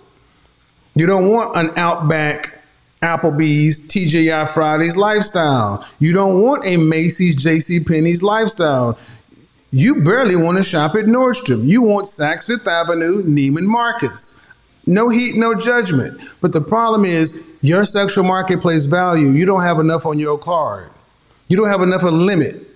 You 0.94 1.06
don't 1.06 1.30
want 1.30 1.56
an 1.56 1.72
Outback, 1.78 2.62
Applebee's, 3.00 3.88
TGI 3.88 4.46
Fridays 4.50 4.98
lifestyle. 4.98 5.86
You 5.98 6.12
don't 6.12 6.42
want 6.42 6.66
a 6.66 6.76
Macy's, 6.76 7.34
JC 7.34 7.86
Penney's 7.86 8.22
lifestyle. 8.22 8.98
You 9.70 10.02
barely 10.02 10.36
want 10.36 10.58
to 10.58 10.62
shop 10.62 10.96
at 10.96 11.06
Nordstrom. 11.06 11.66
You 11.66 11.80
want 11.80 12.04
Saks 12.04 12.46
Fifth 12.46 12.68
Avenue, 12.68 13.22
Neiman 13.22 13.64
Marcus. 13.64 14.46
No 14.84 15.08
heat, 15.08 15.34
no 15.34 15.54
judgment. 15.54 16.20
But 16.42 16.52
the 16.52 16.60
problem 16.60 17.06
is 17.06 17.42
your 17.62 17.86
sexual 17.86 18.24
marketplace 18.24 18.84
value, 18.84 19.28
you 19.28 19.46
don't 19.46 19.62
have 19.62 19.78
enough 19.78 20.04
on 20.04 20.18
your 20.18 20.36
card. 20.36 20.90
You 21.48 21.56
don't 21.56 21.68
have 21.68 21.82
enough 21.82 22.02
of 22.02 22.12
a 22.12 22.16
limit. 22.16 22.66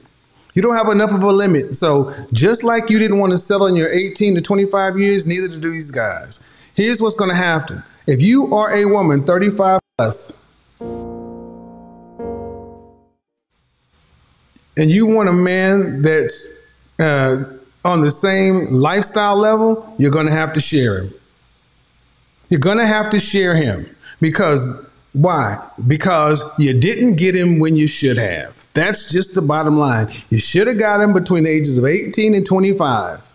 You 0.55 0.63
don't 0.63 0.75
have 0.75 0.89
enough 0.89 1.13
of 1.13 1.23
a 1.23 1.33
limit. 1.33 1.77
So 1.77 2.13
just 2.33 2.65
like 2.65 2.91
you 2.91 2.99
didn't 2.99 3.19
want 3.19 3.33
to 3.33 3.39
settle 3.39 3.67
in 3.67 3.77
your 3.77 3.93
18 3.93 4.35
to 4.35 4.41
25 4.41 4.99
years, 4.99 5.27
neither 5.27 5.49
do 5.49 5.71
these 5.71 5.91
guys. 5.91 6.43
Here's 6.75 7.01
what's 7.01 7.15
going 7.15 7.31
to 7.31 7.37
happen. 7.37 7.83
If 8.07 8.21
you 8.21 8.55
are 8.55 8.75
a 8.75 8.85
woman 8.87 9.25
35 9.25 9.81
plus 9.99 10.39
and 14.77 14.91
you 14.91 15.07
want 15.07 15.29
a 15.29 15.33
man 15.33 16.03
that's 16.03 16.67
uh, 16.99 17.45
on 17.85 18.01
the 18.01 18.11
same 18.11 18.73
lifestyle 18.73 19.37
level, 19.37 19.95
you're 19.99 20.11
going 20.11 20.27
to 20.27 20.33
have 20.33 20.53
to 20.55 20.61
share 20.61 21.03
him. 21.03 21.15
You're 22.49 22.61
going 22.61 22.79
to 22.79 22.87
have 22.87 23.11
to 23.11 23.21
share 23.21 23.55
him 23.55 23.95
because 24.21 24.77
why? 25.13 25.65
Because 25.87 26.43
you 26.59 26.79
didn't 26.79 27.17
get 27.17 27.35
him 27.35 27.59
when 27.59 27.77
you 27.77 27.87
should 27.87 28.17
have. 28.17 28.60
That's 28.73 29.11
just 29.11 29.35
the 29.35 29.43
bottom 29.43 29.79
line. 29.79 30.09
You 30.31 30.39
should 30.39 30.67
have 30.67 30.79
got 30.79 31.01
him 31.01 31.13
between 31.13 31.45
the 31.45 31.51
ages 31.51 31.79
of 31.79 31.85
18 31.85 32.35
and 32.35 32.47
25. 32.47 33.27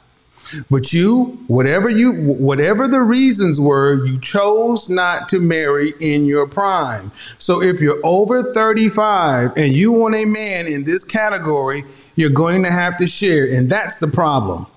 But 0.69 0.93
you, 0.93 1.39
whatever 1.47 1.89
you 1.89 2.11
whatever 2.11 2.87
the 2.87 3.01
reasons 3.01 3.59
were, 3.59 4.05
you 4.05 4.19
chose 4.19 4.89
not 4.89 5.27
to 5.29 5.39
marry 5.39 5.93
in 5.99 6.25
your 6.25 6.47
prime. 6.47 7.11
So 7.39 7.61
if 7.63 7.81
you're 7.81 7.99
over 8.03 8.53
35 8.53 9.57
and 9.57 9.73
you 9.73 9.91
want 9.91 10.15
a 10.15 10.25
man 10.25 10.67
in 10.67 10.83
this 10.83 11.03
category, 11.03 11.83
you're 12.15 12.29
going 12.29 12.63
to 12.63 12.71
have 12.71 12.95
to 12.97 13.07
share 13.07 13.51
and 13.51 13.69
that's 13.69 13.97
the 13.99 14.07
problem. 14.07 14.67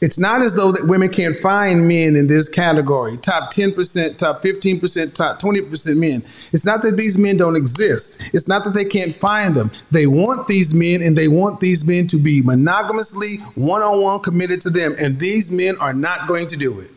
It's 0.00 0.18
not 0.18 0.40
as 0.40 0.54
though 0.54 0.72
that 0.72 0.86
women 0.86 1.10
can't 1.10 1.36
find 1.36 1.86
men 1.86 2.16
in 2.16 2.26
this 2.26 2.48
category 2.48 3.18
top 3.18 3.52
10%, 3.52 4.16
top 4.16 4.42
15%, 4.42 5.14
top 5.14 5.42
20% 5.42 5.98
men. 5.98 6.22
It's 6.52 6.64
not 6.64 6.80
that 6.82 6.96
these 6.96 7.18
men 7.18 7.36
don't 7.36 7.54
exist. 7.54 8.34
It's 8.34 8.48
not 8.48 8.64
that 8.64 8.72
they 8.72 8.86
can't 8.86 9.14
find 9.14 9.54
them. 9.54 9.70
They 9.90 10.06
want 10.06 10.48
these 10.48 10.72
men 10.72 11.02
and 11.02 11.18
they 11.18 11.28
want 11.28 11.60
these 11.60 11.84
men 11.84 12.06
to 12.08 12.18
be 12.18 12.40
monogamously 12.40 13.38
one 13.56 13.82
on 13.82 14.00
one 14.00 14.20
committed 14.20 14.62
to 14.62 14.70
them. 14.70 14.96
And 14.98 15.18
these 15.18 15.50
men 15.50 15.76
are 15.76 15.92
not 15.92 16.26
going 16.26 16.46
to 16.46 16.56
do 16.56 16.80
it. 16.80 16.90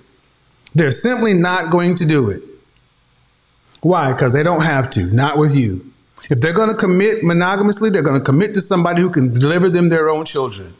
They're 0.74 0.92
simply 0.92 1.34
not 1.34 1.72
going 1.72 1.96
to 1.96 2.06
do 2.06 2.30
it. 2.30 2.42
Why? 3.82 4.14
Because 4.14 4.32
they 4.32 4.44
don't 4.44 4.62
have 4.64 4.90
to, 4.92 5.04
not 5.08 5.38
with 5.38 5.54
you. 5.54 5.92
If 6.30 6.40
they're 6.40 6.54
going 6.54 6.70
to 6.70 6.76
commit 6.76 7.22
monogamously, 7.22 7.92
they're 7.92 8.02
going 8.02 8.18
to 8.18 8.24
commit 8.24 8.54
to 8.54 8.62
somebody 8.62 9.02
who 9.02 9.10
can 9.10 9.38
deliver 9.38 9.70
them 9.70 9.90
their 9.90 10.10
own 10.10 10.24
children. 10.24 10.74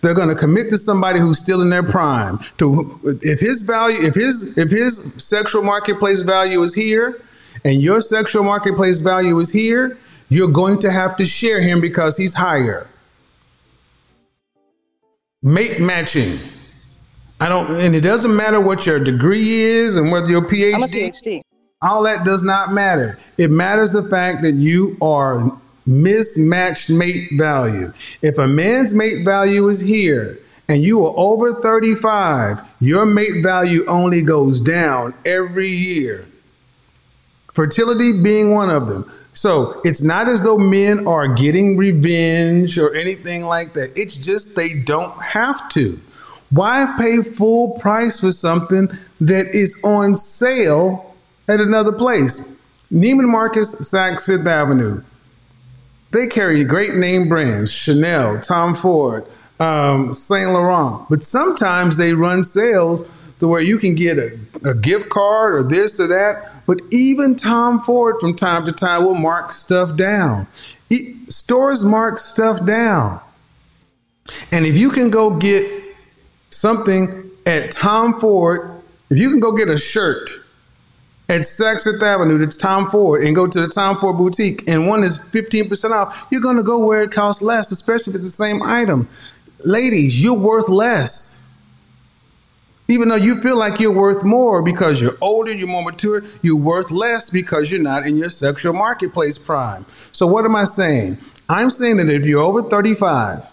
They're 0.00 0.14
going 0.14 0.28
to 0.28 0.34
commit 0.34 0.70
to 0.70 0.78
somebody 0.78 1.20
who's 1.20 1.38
still 1.38 1.60
in 1.62 1.70
their 1.70 1.82
prime. 1.82 2.38
To 2.58 3.18
if 3.22 3.40
his 3.40 3.62
value, 3.62 4.02
if 4.06 4.14
his 4.14 4.56
if 4.58 4.70
his 4.70 5.12
sexual 5.18 5.62
marketplace 5.62 6.22
value 6.22 6.62
is 6.62 6.74
here, 6.74 7.22
and 7.64 7.80
your 7.80 8.00
sexual 8.00 8.42
marketplace 8.42 9.00
value 9.00 9.38
is 9.40 9.50
here, 9.50 9.98
you're 10.28 10.48
going 10.48 10.78
to 10.80 10.90
have 10.90 11.16
to 11.16 11.24
share 11.24 11.60
him 11.60 11.80
because 11.80 12.16
he's 12.16 12.34
higher. 12.34 12.86
Mate 15.42 15.80
matching. 15.80 16.38
I 17.40 17.48
don't, 17.48 17.74
and 17.76 17.94
it 17.94 18.00
doesn't 18.00 18.34
matter 18.34 18.60
what 18.60 18.86
your 18.86 18.98
degree 18.98 19.62
is 19.62 19.96
and 19.96 20.10
whether 20.10 20.30
your 20.30 20.42
PhD. 20.42 20.74
I'm 20.74 20.82
a 20.84 20.88
PhD. 20.88 21.42
All 21.82 22.02
that 22.04 22.24
does 22.24 22.42
not 22.42 22.72
matter. 22.72 23.18
It 23.36 23.50
matters 23.50 23.90
the 23.90 24.08
fact 24.08 24.40
that 24.42 24.54
you 24.54 24.96
are 25.02 25.52
mismatched 25.86 26.90
mate 26.90 27.30
value. 27.32 27.92
If 28.22 28.38
a 28.38 28.46
man's 28.46 28.94
mate 28.94 29.24
value 29.24 29.68
is 29.68 29.80
here 29.80 30.38
and 30.68 30.82
you 30.82 31.04
are 31.06 31.14
over 31.16 31.60
35, 31.60 32.62
your 32.80 33.04
mate 33.04 33.42
value 33.42 33.84
only 33.86 34.22
goes 34.22 34.60
down 34.60 35.14
every 35.24 35.68
year. 35.68 36.26
Fertility 37.52 38.12
being 38.12 38.50
one 38.50 38.70
of 38.70 38.88
them. 38.88 39.10
So 39.34 39.80
it's 39.84 40.02
not 40.02 40.28
as 40.28 40.42
though 40.42 40.58
men 40.58 41.06
are 41.06 41.34
getting 41.34 41.76
revenge 41.76 42.78
or 42.78 42.94
anything 42.94 43.44
like 43.44 43.74
that. 43.74 43.96
It's 43.98 44.16
just 44.16 44.56
they 44.56 44.74
don't 44.74 45.20
have 45.20 45.68
to. 45.70 46.00
Why 46.50 46.94
pay 46.98 47.22
full 47.22 47.72
price 47.80 48.20
for 48.20 48.30
something 48.30 48.88
that 49.20 49.54
is 49.54 49.82
on 49.82 50.16
sale 50.16 51.14
at 51.48 51.60
another 51.60 51.90
place? 51.92 52.54
Neiman 52.92 53.28
Marcus, 53.28 53.74
Saks 53.92 54.26
Fifth 54.26 54.46
Avenue. 54.46 55.02
They 56.14 56.28
carry 56.28 56.62
great 56.62 56.94
name 56.94 57.28
brands, 57.28 57.72
Chanel, 57.72 58.38
Tom 58.38 58.76
Ford, 58.76 59.26
um, 59.58 60.14
Saint 60.14 60.52
Laurent. 60.52 61.08
But 61.10 61.24
sometimes 61.24 61.96
they 61.96 62.12
run 62.12 62.44
sales 62.44 63.02
to 63.40 63.48
where 63.48 63.60
you 63.60 63.78
can 63.78 63.96
get 63.96 64.18
a, 64.18 64.38
a 64.62 64.74
gift 64.74 65.08
card 65.08 65.56
or 65.56 65.64
this 65.64 65.98
or 65.98 66.06
that. 66.06 66.52
But 66.66 66.80
even 66.92 67.34
Tom 67.34 67.82
Ford 67.82 68.20
from 68.20 68.36
time 68.36 68.64
to 68.66 68.70
time 68.70 69.04
will 69.04 69.16
mark 69.16 69.50
stuff 69.50 69.96
down. 69.96 70.46
It, 70.88 71.32
stores 71.32 71.84
mark 71.84 72.18
stuff 72.18 72.64
down. 72.64 73.20
And 74.52 74.64
if 74.64 74.76
you 74.76 74.92
can 74.92 75.10
go 75.10 75.30
get 75.30 75.68
something 76.50 77.28
at 77.44 77.72
Tom 77.72 78.20
Ford, 78.20 78.70
if 79.10 79.18
you 79.18 79.30
can 79.30 79.40
go 79.40 79.50
get 79.50 79.68
a 79.68 79.76
shirt 79.76 80.30
at 81.34 81.82
Fifth 81.82 82.02
Avenue 82.02 82.38
that's 82.38 82.56
Tom 82.56 82.90
Ford 82.90 83.24
and 83.24 83.34
go 83.34 83.46
to 83.46 83.60
the 83.60 83.68
Tom 83.68 83.98
Ford 83.98 84.16
boutique 84.16 84.64
and 84.68 84.86
one 84.86 85.02
is 85.02 85.18
15% 85.18 85.90
off, 85.90 86.26
you're 86.30 86.40
going 86.40 86.56
to 86.56 86.62
go 86.62 86.78
where 86.78 87.02
it 87.02 87.10
costs 87.10 87.42
less, 87.42 87.72
especially 87.72 88.12
if 88.12 88.20
it's 88.20 88.24
the 88.24 88.30
same 88.30 88.62
item. 88.62 89.08
Ladies, 89.64 90.22
you're 90.22 90.34
worth 90.34 90.68
less. 90.68 91.42
Even 92.86 93.08
though 93.08 93.16
you 93.16 93.40
feel 93.40 93.56
like 93.56 93.80
you're 93.80 93.92
worth 93.92 94.22
more 94.22 94.62
because 94.62 95.00
you're 95.00 95.16
older, 95.22 95.52
you're 95.52 95.66
more 95.66 95.82
mature, 95.82 96.22
you're 96.42 96.54
worth 96.54 96.90
less 96.90 97.30
because 97.30 97.70
you're 97.70 97.80
not 97.80 98.06
in 98.06 98.16
your 98.16 98.28
sexual 98.28 98.74
marketplace 98.74 99.38
prime. 99.38 99.86
So, 100.12 100.26
what 100.26 100.44
am 100.44 100.54
I 100.54 100.64
saying? 100.64 101.16
I'm 101.48 101.70
saying 101.70 101.96
that 101.96 102.10
if 102.10 102.26
you're 102.26 102.42
over 102.42 102.62
35 102.62 103.48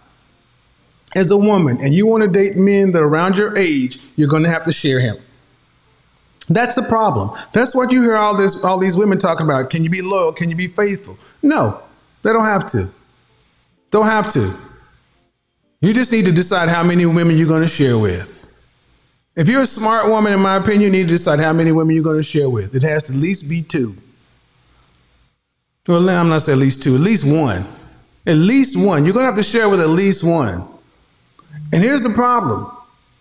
as 1.16 1.32
a 1.32 1.38
woman 1.38 1.80
and 1.80 1.94
you 1.94 2.06
want 2.06 2.24
to 2.24 2.28
date 2.28 2.58
men 2.58 2.92
that 2.92 3.02
are 3.02 3.08
around 3.08 3.38
your 3.38 3.58
age, 3.58 4.00
you're 4.18 4.28
going 4.28 4.44
to 4.44 4.50
have 4.50 4.64
to 4.64 4.74
share 4.74 5.00
him. 5.00 5.18
That's 6.54 6.76
the 6.76 6.84
problem. 6.84 7.38
That's 7.54 7.76
what 7.76 7.92
you 7.92 8.02
hear 8.02 8.16
all 8.16 8.36
this 8.36 8.64
all 8.64 8.78
these 8.78 8.98
women 8.98 9.18
talking 9.18 9.46
about. 9.46 9.70
Can 9.70 9.84
you 9.84 9.90
be 9.90 10.02
loyal? 10.02 10.34
Can 10.34 10.50
you 10.50 10.56
be 10.56 10.68
faithful? 10.68 11.18
No, 11.42 11.82
they 12.24 12.34
don't 12.34 12.46
have 12.46 12.66
to. 12.72 12.90
Don't 13.92 14.06
have 14.06 14.32
to. 14.34 14.54
You 15.82 15.94
just 15.94 16.12
need 16.12 16.26
to 16.26 16.32
decide 16.32 16.70
how 16.70 16.84
many 16.84 17.06
women 17.06 17.38
you're 17.38 17.48
going 17.48 17.62
to 17.62 17.68
share 17.68 17.98
with. 17.98 18.46
If 19.36 19.48
you're 19.48 19.62
a 19.62 19.68
smart 19.68 20.10
woman, 20.10 20.34
in 20.34 20.40
my 20.40 20.58
opinion, 20.58 20.82
you 20.82 20.90
need 20.90 21.08
to 21.08 21.16
decide 21.16 21.40
how 21.40 21.54
many 21.54 21.72
women 21.72 21.96
you're 21.96 22.04
going 22.04 22.18
to 22.18 22.24
share 22.24 22.50
with. 22.50 22.76
It 22.76 22.84
has 22.84 23.04
to 23.04 23.14
at 23.14 23.20
least 23.20 23.50
be 23.50 23.62
two. 23.62 23.96
Well, 25.88 26.08
I'm 26.10 26.30
not 26.30 26.44
saying 26.44 26.60
at 26.60 26.62
least 26.62 26.84
two, 26.84 26.96
at 26.96 27.02
least 27.02 27.24
one. 27.24 27.66
At 28.28 28.36
least 28.36 28.78
one. 28.78 29.04
You're 29.04 29.14
going 29.14 29.24
to 29.24 29.28
have 29.28 29.36
to 29.36 29.44
share 29.44 29.68
with 29.70 29.82
at 29.82 29.90
least 29.90 30.24
one. 30.24 30.68
And 31.74 31.82
here's 31.82 32.02
the 32.02 32.10
problem 32.10 32.72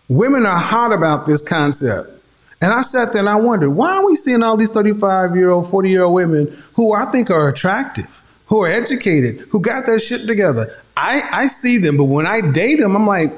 women 0.08 0.44
are 0.44 0.58
hot 0.58 0.92
about 0.92 1.26
this 1.26 1.46
concept. 1.46 2.19
And 2.60 2.72
I 2.72 2.82
sat 2.82 3.12
there 3.12 3.20
and 3.20 3.28
I 3.28 3.36
wondered, 3.36 3.70
why 3.70 3.96
are 3.96 4.06
we 4.06 4.16
seeing 4.16 4.42
all 4.42 4.56
these 4.56 4.70
35 4.70 5.34
year 5.34 5.50
old, 5.50 5.68
40 5.68 5.88
year 5.88 6.04
old 6.04 6.14
women 6.14 6.46
who 6.74 6.92
I 6.92 7.10
think 7.10 7.30
are 7.30 7.48
attractive, 7.48 8.22
who 8.46 8.62
are 8.62 8.68
educated, 8.68 9.40
who 9.48 9.60
got 9.60 9.86
their 9.86 9.98
shit 9.98 10.26
together? 10.26 10.76
I, 10.96 11.22
I 11.32 11.46
see 11.46 11.78
them, 11.78 11.96
but 11.96 12.04
when 12.04 12.26
I 12.26 12.42
date 12.42 12.76
them, 12.76 12.94
I'm 12.94 13.06
like, 13.06 13.32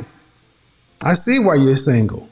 I 1.01 1.15
see 1.15 1.39
why 1.39 1.55
you're 1.55 1.77
single. 1.77 2.29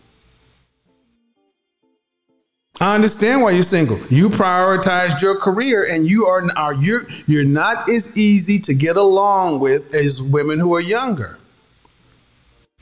I 2.80 2.94
understand 2.94 3.42
why 3.42 3.50
you're 3.50 3.62
single. 3.62 3.98
You 4.08 4.30
prioritized 4.30 5.20
your 5.20 5.38
career 5.38 5.84
and 5.84 6.08
you 6.08 6.26
are, 6.26 6.50
are 6.56 6.72
you're, 6.74 7.02
you're 7.26 7.44
not 7.44 7.88
as 7.90 8.16
easy 8.16 8.58
to 8.60 8.74
get 8.74 8.96
along 8.96 9.60
with 9.60 9.94
as 9.94 10.20
women 10.20 10.58
who 10.58 10.74
are 10.74 10.80
younger 10.80 11.39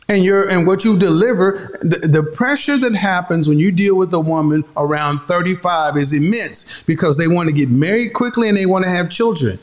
and 0.08 0.24
you're 0.24 0.48
and 0.48 0.66
what 0.66 0.84
you 0.84 0.98
deliver 0.98 1.78
the, 1.82 2.08
the 2.08 2.22
pressure 2.22 2.78
that 2.78 2.94
happens 2.94 3.46
when 3.46 3.58
you 3.58 3.70
deal 3.70 3.94
with 3.94 4.12
a 4.14 4.20
woman 4.20 4.64
around 4.76 5.26
35 5.26 5.96
is 5.96 6.12
immense 6.12 6.82
because 6.84 7.16
they 7.18 7.28
want 7.28 7.48
to 7.48 7.52
get 7.52 7.68
married 7.68 8.14
quickly 8.14 8.48
and 8.48 8.56
they 8.56 8.66
want 8.66 8.84
to 8.84 8.90
have 8.90 9.10
children. 9.10 9.58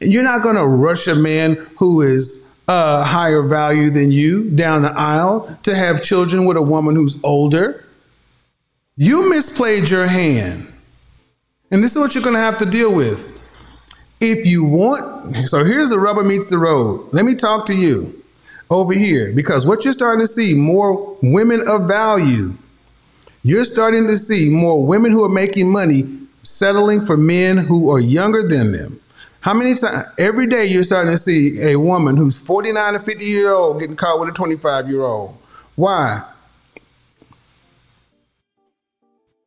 You're 0.00 0.24
not 0.24 0.42
going 0.42 0.56
to 0.56 0.66
rush 0.66 1.06
a 1.06 1.14
man 1.14 1.54
who 1.78 2.02
is 2.02 2.46
uh, 2.66 3.04
higher 3.04 3.42
value 3.42 3.90
than 3.90 4.10
you 4.10 4.50
down 4.50 4.82
the 4.82 4.92
aisle 4.92 5.56
to 5.62 5.76
have 5.76 6.02
children 6.02 6.44
with 6.44 6.56
a 6.56 6.62
woman 6.62 6.96
who's 6.96 7.16
older. 7.22 7.84
You 8.96 9.22
misplayed 9.22 9.90
your 9.90 10.06
hand. 10.06 10.72
And 11.70 11.84
this 11.84 11.92
is 11.92 11.98
what 11.98 12.14
you're 12.14 12.24
going 12.24 12.34
to 12.34 12.40
have 12.40 12.58
to 12.58 12.66
deal 12.66 12.92
with. 12.92 13.30
If 14.20 14.46
you 14.46 14.64
want 14.64 15.48
so 15.48 15.64
here's 15.64 15.90
the 15.90 16.00
rubber 16.00 16.24
meets 16.24 16.48
the 16.48 16.58
road. 16.58 17.12
Let 17.12 17.24
me 17.24 17.34
talk 17.34 17.66
to 17.66 17.76
you 17.76 18.23
over 18.74 18.92
here 18.92 19.32
because 19.32 19.66
what 19.66 19.84
you're 19.84 19.92
starting 19.92 20.24
to 20.24 20.26
see 20.26 20.54
more 20.54 21.16
women 21.22 21.66
of 21.68 21.88
value. 21.88 22.54
You're 23.42 23.64
starting 23.64 24.06
to 24.08 24.16
see 24.16 24.48
more 24.48 24.84
women 24.84 25.12
who 25.12 25.22
are 25.24 25.28
making 25.28 25.70
money 25.70 26.04
settling 26.42 27.04
for 27.04 27.16
men 27.16 27.58
who 27.58 27.90
are 27.90 28.00
younger 28.00 28.46
than 28.46 28.72
them. 28.72 29.00
How 29.40 29.52
many 29.52 29.74
times 29.74 30.06
every 30.16 30.46
day 30.46 30.64
you're 30.64 30.84
starting 30.84 31.12
to 31.12 31.18
see 31.18 31.60
a 31.60 31.76
woman 31.76 32.16
who's 32.16 32.40
49 32.40 32.94
or 32.94 33.00
50 33.00 33.24
year 33.24 33.52
old 33.52 33.80
getting 33.80 33.96
caught 33.96 34.18
with 34.18 34.30
a 34.30 34.32
25 34.32 34.88
year 34.88 35.02
old? 35.02 35.36
Why? 35.74 36.22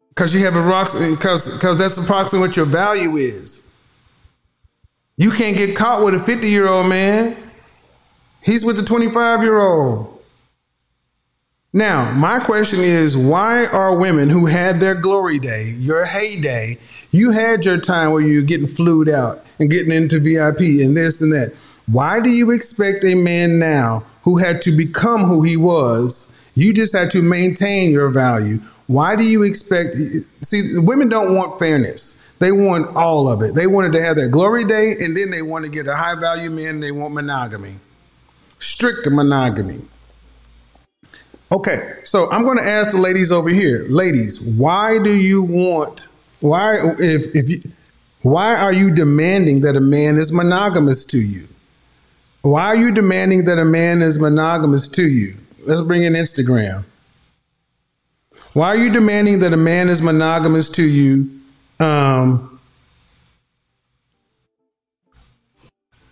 Because 0.09 0.33
you 0.33 0.43
have 0.45 0.55
a 0.55 1.09
because 1.09 1.51
because 1.51 1.77
that's 1.77 1.97
approximately 1.97 2.47
what 2.47 2.55
your 2.55 2.65
value 2.65 3.17
is. 3.17 3.63
You 5.15 5.31
can't 5.31 5.57
get 5.57 5.75
caught 5.75 6.03
with 6.03 6.13
a 6.13 6.19
50 6.23 6.47
year 6.47 6.67
old 6.67 6.87
man. 6.87 7.35
He's 8.47 8.63
with 8.63 8.77
the 8.77 8.83
25 8.83 9.43
year 9.43 9.59
old. 9.59 10.23
Now, 11.73 12.13
my 12.13 12.39
question 12.39 12.79
is 12.79 13.17
why 13.17 13.65
are 13.65 13.93
women 13.93 14.29
who 14.29 14.45
had 14.45 14.79
their 14.79 14.95
glory 14.95 15.37
day, 15.37 15.75
your 15.77 16.05
heyday, 16.05 16.77
you 17.11 17.31
had 17.31 17.65
your 17.65 17.77
time 17.77 18.11
where 18.11 18.21
you're 18.21 18.41
getting 18.41 18.65
flued 18.65 19.09
out 19.09 19.45
and 19.59 19.69
getting 19.69 19.91
into 19.91 20.21
VIP 20.21 20.61
and 20.81 20.95
this 20.95 21.19
and 21.19 21.33
that. 21.33 21.53
Why 21.87 22.21
do 22.21 22.29
you 22.29 22.51
expect 22.51 23.03
a 23.03 23.15
man 23.15 23.59
now 23.59 24.05
who 24.21 24.37
had 24.37 24.61
to 24.61 24.71
become 24.71 25.25
who 25.25 25.43
he 25.43 25.57
was? 25.57 26.31
You 26.55 26.73
just 26.73 26.93
had 26.93 27.11
to 27.11 27.21
maintain 27.21 27.91
your 27.91 28.09
value. 28.09 28.61
Why 28.87 29.17
do 29.17 29.25
you 29.25 29.43
expect? 29.43 29.97
See, 30.41 30.77
women 30.77 31.09
don't 31.09 31.35
want 31.35 31.59
fairness. 31.59 32.25
They 32.39 32.53
want 32.53 32.95
all 32.95 33.27
of 33.27 33.41
it. 33.41 33.55
They 33.55 33.67
wanted 33.67 33.91
to 33.91 34.01
have 34.01 34.15
that 34.15 34.29
glory 34.29 34.63
day, 34.63 34.95
and 35.03 35.17
then 35.17 35.31
they 35.31 35.41
want 35.41 35.65
to 35.65 35.71
get 35.71 35.85
a 35.85 35.97
high 35.97 36.15
value 36.15 36.49
man. 36.49 36.79
They 36.79 36.91
want 36.91 37.13
monogamy 37.13 37.79
strict 38.59 39.09
monogamy. 39.09 39.81
Okay, 41.51 41.99
so 42.03 42.29
I'm 42.29 42.43
going 42.43 42.57
to 42.57 42.67
ask 42.67 42.91
the 42.91 42.99
ladies 42.99 43.31
over 43.31 43.49
here, 43.49 43.85
ladies, 43.89 44.41
why 44.41 44.99
do 44.99 45.15
you 45.15 45.41
want 45.41 46.09
why 46.39 46.77
if 46.99 47.35
if 47.35 47.49
you 47.49 47.63
why 48.21 48.55
are 48.55 48.73
you 48.73 48.91
demanding 48.91 49.61
that 49.61 49.75
a 49.75 49.79
man 49.79 50.17
is 50.17 50.31
monogamous 50.31 51.05
to 51.05 51.17
you? 51.17 51.47
Why 52.41 52.65
are 52.65 52.75
you 52.75 52.91
demanding 52.91 53.45
that 53.45 53.57
a 53.57 53.65
man 53.65 54.01
is 54.01 54.19
monogamous 54.19 54.87
to 54.89 55.07
you? 55.07 55.37
Let's 55.59 55.81
bring 55.81 56.03
in 56.03 56.13
Instagram. 56.13 56.83
Why 58.53 58.67
are 58.69 58.77
you 58.77 58.91
demanding 58.91 59.39
that 59.39 59.53
a 59.53 59.57
man 59.57 59.89
is 59.89 60.01
monogamous 60.01 60.69
to 60.71 60.83
you 60.83 61.39
um, 61.79 62.59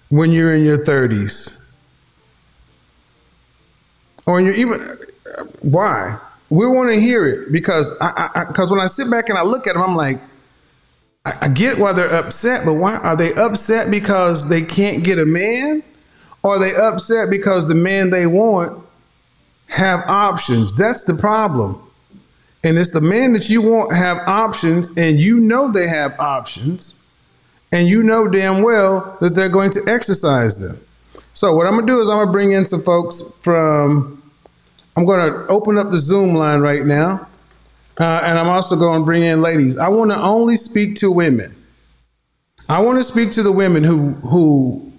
when 0.09 0.31
you're 0.31 0.53
in 0.53 0.63
your 0.63 0.77
30s? 0.77 1.64
Or 4.25 4.41
you're 4.41 4.53
even, 4.53 4.97
why? 5.61 6.17
We 6.49 6.67
want 6.67 6.89
to 6.89 6.99
hear 6.99 7.25
it 7.25 7.51
because 7.51 7.95
I, 7.99 8.29
I, 8.35 8.45
cause 8.45 8.71
when 8.71 8.79
I 8.79 8.87
sit 8.87 9.09
back 9.09 9.29
and 9.29 9.37
I 9.37 9.43
look 9.43 9.67
at 9.67 9.73
them, 9.73 9.83
I'm 9.83 9.95
like, 9.95 10.19
I, 11.25 11.37
I 11.41 11.47
get 11.47 11.77
why 11.77 11.93
they're 11.93 12.13
upset, 12.13 12.65
but 12.65 12.73
why 12.75 12.97
are 12.97 13.15
they 13.15 13.33
upset 13.33 13.89
because 13.89 14.47
they 14.47 14.61
can't 14.61 15.03
get 15.03 15.19
a 15.19 15.25
man? 15.25 15.83
Or 16.43 16.57
are 16.57 16.59
they 16.59 16.75
upset 16.75 17.29
because 17.29 17.65
the 17.65 17.75
man 17.75 18.11
they 18.11 18.27
want 18.27 18.85
have 19.67 20.07
options? 20.07 20.75
That's 20.75 21.03
the 21.03 21.15
problem. 21.15 21.81
And 22.63 22.77
it's 22.77 22.91
the 22.91 23.01
man 23.01 23.33
that 23.33 23.49
you 23.49 23.61
want 23.61 23.95
have 23.95 24.17
options, 24.27 24.95
and 24.97 25.19
you 25.19 25.39
know 25.39 25.71
they 25.71 25.87
have 25.87 26.19
options, 26.19 27.03
and 27.71 27.87
you 27.87 28.01
know 28.01 28.27
damn 28.27 28.63
well 28.63 29.17
that 29.21 29.35
they're 29.35 29.49
going 29.49 29.71
to 29.71 29.83
exercise 29.87 30.59
them. 30.59 30.79
So 31.35 31.53
what 31.53 31.67
I'm 31.67 31.73
gonna 31.73 31.85
do 31.85 32.01
is 32.01 32.09
I'm 32.09 32.17
gonna 32.17 32.31
bring 32.31 32.53
in 32.53 32.65
some 32.65 32.81
folks 32.81 33.37
from. 33.41 34.23
I'm 34.95 35.03
gonna 35.05 35.45
open 35.47 35.77
up 35.77 35.91
the 35.91 35.99
Zoom 35.99 36.33
line 36.33 36.61
right 36.61 36.85
now, 36.85 37.27
uh, 37.99 38.21
and 38.23 38.39
I'm 38.39 38.47
also 38.47 38.79
to 38.79 39.05
bring 39.05 39.23
in 39.23 39.41
ladies. 39.41 39.75
I 39.77 39.89
want 39.89 40.11
to 40.11 40.17
only 40.17 40.55
speak 40.55 40.95
to 40.99 41.11
women. 41.11 41.53
I 42.69 42.79
want 42.79 42.99
to 42.99 43.03
speak 43.03 43.33
to 43.33 43.43
the 43.43 43.51
women 43.51 43.83
who 43.83 44.11
who 44.13 44.93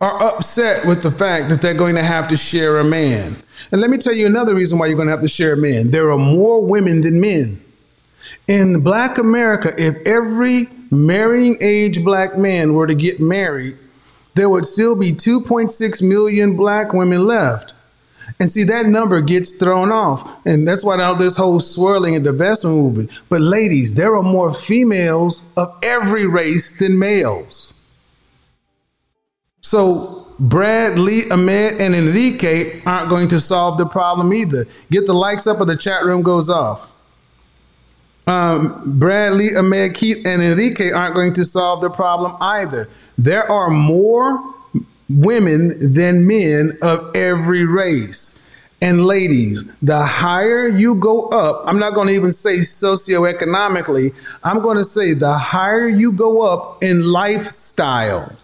are 0.00 0.22
upset 0.22 0.86
with 0.86 1.02
the 1.02 1.10
fact 1.10 1.50
that 1.50 1.60
they're 1.60 1.74
going 1.74 1.94
to 1.96 2.02
have 2.02 2.26
to 2.28 2.38
share 2.38 2.78
a 2.78 2.84
man. 2.84 3.36
And 3.70 3.82
let 3.82 3.90
me 3.90 3.98
tell 3.98 4.14
you 4.14 4.24
another 4.26 4.54
reason 4.54 4.78
why 4.78 4.86
you're 4.86 4.96
going 4.96 5.08
to 5.08 5.12
have 5.12 5.20
to 5.20 5.28
share 5.28 5.52
a 5.52 5.56
man. 5.58 5.90
There 5.90 6.10
are 6.10 6.18
more 6.18 6.64
women 6.64 7.02
than 7.02 7.20
men. 7.20 7.60
In 8.48 8.80
black 8.80 9.18
America, 9.18 9.74
if 9.78 9.96
every 10.06 10.68
marrying 10.94 11.56
age 11.60 12.04
black 12.04 12.36
men 12.38 12.74
were 12.74 12.86
to 12.86 12.94
get 12.94 13.20
married, 13.20 13.78
there 14.34 14.48
would 14.48 14.66
still 14.66 14.96
be 14.96 15.12
2.6 15.12 16.02
million 16.02 16.56
black 16.56 16.92
women 16.92 17.26
left. 17.26 17.74
And 18.40 18.50
see, 18.50 18.64
that 18.64 18.86
number 18.86 19.20
gets 19.20 19.58
thrown 19.58 19.92
off. 19.92 20.44
And 20.46 20.66
that's 20.66 20.82
why 20.82 20.96
now 20.96 21.14
this 21.14 21.36
whole 21.36 21.60
swirling 21.60 22.16
and 22.16 22.24
divestment 22.24 22.70
movement. 22.70 23.10
But 23.28 23.42
ladies, 23.42 23.94
there 23.94 24.16
are 24.16 24.22
more 24.22 24.52
females 24.52 25.44
of 25.56 25.76
every 25.82 26.26
race 26.26 26.78
than 26.78 26.98
males. 26.98 27.74
So 29.60 30.26
Brad, 30.38 30.98
Lee, 30.98 31.30
Ahmed, 31.30 31.80
and 31.80 31.94
Enrique 31.94 32.82
aren't 32.84 33.08
going 33.08 33.28
to 33.28 33.40
solve 33.40 33.78
the 33.78 33.86
problem 33.86 34.34
either. 34.34 34.66
Get 34.90 35.06
the 35.06 35.14
likes 35.14 35.46
up 35.46 35.60
or 35.60 35.64
the 35.64 35.76
chat 35.76 36.04
room 36.04 36.22
goes 36.22 36.50
off. 36.50 36.90
Um, 38.26 38.98
Brad, 38.98 39.34
Lee, 39.34 39.54
Ahmed, 39.54 39.94
Keith, 39.94 40.26
and 40.26 40.42
Enrique 40.42 40.90
aren't 40.90 41.14
going 41.14 41.34
to 41.34 41.44
solve 41.44 41.82
the 41.82 41.90
problem 41.90 42.36
either. 42.40 42.88
There 43.18 43.50
are 43.50 43.70
more 43.70 44.42
women 45.08 45.92
than 45.92 46.26
men 46.26 46.78
of 46.80 47.14
every 47.14 47.64
race. 47.64 48.40
And 48.80 49.06
ladies, 49.06 49.64
the 49.82 50.04
higher 50.04 50.68
you 50.68 50.94
go 50.96 51.20
up, 51.28 51.62
I'm 51.66 51.78
not 51.78 51.94
going 51.94 52.08
to 52.08 52.14
even 52.14 52.32
say 52.32 52.58
socioeconomically, 52.58 54.14
I'm 54.42 54.60
going 54.60 54.76
to 54.76 54.84
say 54.84 55.14
the 55.14 55.38
higher 55.38 55.88
you 55.88 56.12
go 56.12 56.42
up 56.42 56.82
in 56.82 57.04
lifestyle. 57.04 58.36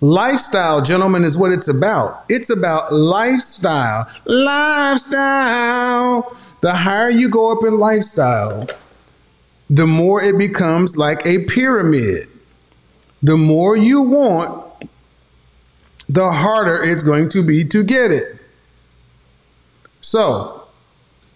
Lifestyle, 0.00 0.82
gentlemen, 0.82 1.24
is 1.24 1.38
what 1.38 1.52
it's 1.52 1.68
about. 1.68 2.24
It's 2.28 2.50
about 2.50 2.92
lifestyle. 2.92 4.06
Lifestyle. 4.26 5.16
The 6.66 6.74
higher 6.74 7.08
you 7.08 7.28
go 7.28 7.52
up 7.52 7.62
in 7.62 7.78
lifestyle, 7.78 8.66
the 9.70 9.86
more 9.86 10.20
it 10.20 10.36
becomes 10.36 10.96
like 10.96 11.24
a 11.24 11.44
pyramid. 11.44 12.28
The 13.22 13.36
more 13.36 13.76
you 13.76 14.02
want, 14.02 14.66
the 16.08 16.32
harder 16.32 16.82
it's 16.82 17.04
going 17.04 17.28
to 17.28 17.44
be 17.44 17.64
to 17.66 17.84
get 17.84 18.10
it. 18.10 18.40
So, 20.00 20.66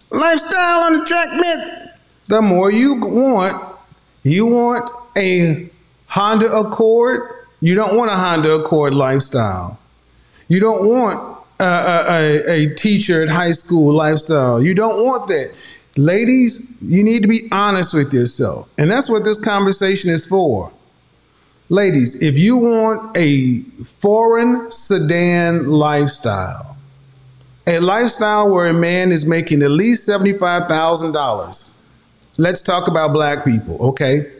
lifestyle 0.09 0.83
on 0.83 0.99
the 0.99 1.05
track, 1.05 1.29
man. 1.39 1.91
The 2.27 2.41
more 2.41 2.69
you 2.69 2.95
want, 2.95 3.73
you 4.23 4.45
want 4.45 4.91
a 5.15 5.71
Honda 6.07 6.53
Accord. 6.53 7.33
You 7.61 7.75
don't 7.75 7.95
want 7.95 8.11
a 8.11 8.17
Honda 8.17 8.51
Accord 8.51 8.93
lifestyle. 8.93 9.79
You 10.49 10.59
don't 10.59 10.83
want 10.83 11.40
a, 11.61 12.05
a, 12.09 12.51
a 12.51 12.75
teacher 12.75 13.23
at 13.23 13.29
high 13.29 13.51
school 13.51 13.93
lifestyle. 13.93 14.61
You 14.61 14.73
don't 14.73 15.05
want 15.05 15.27
that. 15.27 15.53
Ladies, 15.97 16.61
you 16.81 17.03
need 17.03 17.21
to 17.21 17.27
be 17.27 17.49
honest 17.51 17.93
with 17.93 18.13
yourself. 18.13 18.69
And 18.77 18.89
that's 18.89 19.09
what 19.09 19.23
this 19.23 19.37
conversation 19.37 20.09
is 20.09 20.25
for. 20.25 20.71
Ladies, 21.69 22.21
if 22.21 22.35
you 22.35 22.57
want 22.57 23.15
a 23.15 23.61
foreign 23.99 24.71
sedan 24.71 25.69
lifestyle, 25.69 26.75
a 27.67 27.79
lifestyle 27.79 28.49
where 28.49 28.67
a 28.67 28.73
man 28.73 29.11
is 29.11 29.25
making 29.25 29.63
at 29.63 29.71
least 29.71 30.07
$75,000, 30.07 31.71
let's 32.37 32.61
talk 32.61 32.87
about 32.87 33.13
black 33.13 33.45
people, 33.45 33.77
okay? 33.79 34.31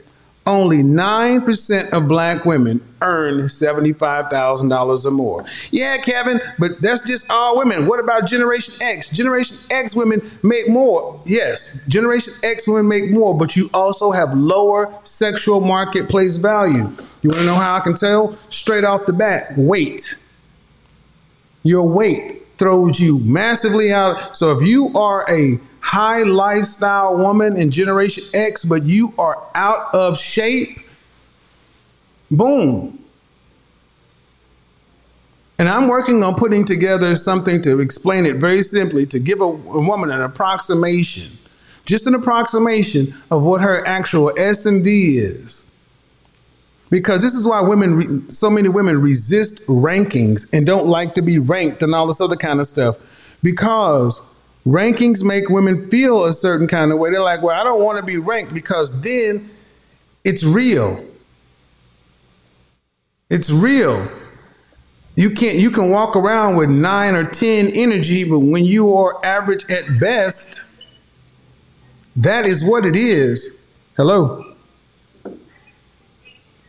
Only 0.47 0.77
9% 0.77 1.93
of 1.93 2.08
black 2.08 2.45
women 2.45 2.82
earn 3.04 3.41
$75,000 3.41 5.06
or 5.06 5.12
more. 5.12 5.45
Yeah, 5.69 5.97
Kevin, 5.97 6.41
but 6.58 6.82
that's 6.82 7.01
just 7.01 7.30
all 7.30 7.60
women. 7.60 7.86
What 7.86 7.99
about 7.99 8.25
Generation 8.25 8.73
X? 8.82 9.12
Generation 9.12 9.56
X 9.69 9.95
women 9.95 10.19
make 10.41 10.67
more. 10.67 11.21
Yes, 11.25 11.86
Generation 11.88 12.34
X 12.41 12.67
women 12.67 12.88
make 12.88 13.12
more, 13.12 13.38
but 13.38 13.56
you 13.56 13.69
also 13.71 14.10
have 14.10 14.36
lower 14.36 14.91
sexual 15.04 15.62
marketplace 15.62 16.38
value. 16.38 16.91
You 17.21 17.30
want 17.30 17.41
to 17.41 17.45
know 17.45 17.56
how 17.56 17.75
I 17.75 17.82
can 17.82 17.93
tell? 17.93 18.36
Straight 18.49 18.84
off 18.84 19.06
the 19.06 19.13
bat, 19.13 19.56
weight. 19.56 20.15
Your 21.62 21.88
weight 21.88 22.47
throws 22.58 22.99
you 22.99 23.19
massively 23.19 23.93
out. 23.93 24.36
So 24.36 24.58
if 24.58 24.63
you 24.63 24.97
are 24.97 25.23
a 25.32 25.60
high 25.82 26.24
lifestyle 26.24 27.17
woman 27.17 27.58
in 27.58 27.72
Generation 27.72 28.24
X, 28.34 28.63
but 28.63 28.84
you 28.84 29.13
are 29.17 29.44
out 29.54 29.94
of 29.94 30.17
shape, 30.17 30.80
boom. 32.30 32.98
And 35.60 35.70
I'm 35.70 35.88
working 35.88 36.24
on 36.24 36.36
putting 36.36 36.65
together 36.65 37.15
something 37.15 37.62
to 37.63 37.82
explain 37.82 38.26
it 38.26 38.38
very 38.38 38.63
simply 38.63 39.06
to 39.08 39.20
give 39.20 39.41
a, 39.41 39.44
a 39.44 39.48
woman 39.50 40.10
an 40.12 40.22
approximation, 40.22 41.38
just 41.86 42.08
an 42.08 42.15
approximation 42.15 43.13
of 43.30 43.44
what 43.44 43.62
her 43.62 43.86
actual 43.86 44.32
SMV 44.32 45.17
is. 45.17 45.67
Because 46.89 47.22
this 47.22 47.36
is 47.36 47.48
why 47.48 47.62
women, 47.62 47.96
re- 47.96 48.22
so 48.30 48.50
many 48.50 48.70
women 48.70 49.02
resist 49.02 49.67
rankings 49.67 50.50
and 50.52 50.65
don't 50.65 50.88
like 50.88 51.13
to 51.15 51.22
be 51.22 51.38
ranked 51.38 51.84
and 51.84 51.94
all 51.94 52.08
this 52.08 52.20
other 52.20 52.36
kind 52.36 52.60
of 52.60 52.67
stuff. 52.67 52.98
Because 53.44 54.22
rankings 54.65 55.24
make 55.24 55.50
women 55.50 55.89
feel 55.89 56.26
a 56.26 56.34
certain 56.34 56.67
kind 56.67 56.91
of 56.91 57.00
way. 57.00 57.10
They're 57.12 57.21
like, 57.21 57.41
well, 57.41 57.60
I 57.60 57.63
don't 57.63 57.82
want 57.82 57.97
to 57.97 58.04
be 58.04 58.17
ranked 58.17 58.54
because 58.54 59.02
then 59.02 59.50
it's 60.24 60.43
real. 60.43 61.06
It's 63.30 63.50
real. 63.50 64.08
You 65.15 65.32
can't 65.32 65.58
you 65.58 65.71
can 65.71 65.89
walk 65.89 66.15
around 66.15 66.56
with 66.56 66.69
9 66.69 67.15
or 67.15 67.30
10 67.30 67.67
energy, 67.74 68.24
but 68.24 68.39
when 68.39 68.65
you 68.65 68.95
are 68.95 69.24
average 69.26 69.69
at 69.69 70.00
best, 70.00 70.62
that 72.15 72.45
is 72.45 72.63
what 72.63 72.86
it 72.86 72.95
is. 72.95 73.58
Hello. 73.97 74.54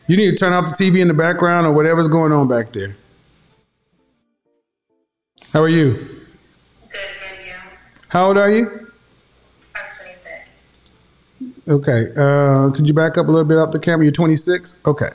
You 0.07 0.17
need 0.17 0.31
to 0.31 0.35
turn 0.35 0.51
off 0.51 0.65
the 0.65 0.71
TV 0.71 0.99
in 0.99 1.07
the 1.07 1.13
background 1.13 1.65
or 1.65 1.71
whatever's 1.71 2.09
going 2.09 2.31
on 2.33 2.47
back 2.47 2.73
there. 2.73 2.95
How 5.51 5.61
are 5.61 5.69
you? 5.69 6.12
Good, 8.13 8.19
good, 8.19 8.19
you. 8.19 8.19
How 8.19 8.27
old 8.27 8.37
are 8.37 8.51
you? 8.51 8.91
I'm 9.75 9.81
26. 9.89 10.49
Okay. 11.67 12.11
Uh, 12.15 12.69
could 12.71 12.87
you 12.87 12.93
back 12.93 13.17
up 13.17 13.27
a 13.27 13.31
little 13.31 13.43
bit 13.43 13.57
up 13.57 13.71
the 13.71 13.79
camera? 13.79 14.05
You're 14.05 14.11
26? 14.11 14.79
Okay. 14.85 15.09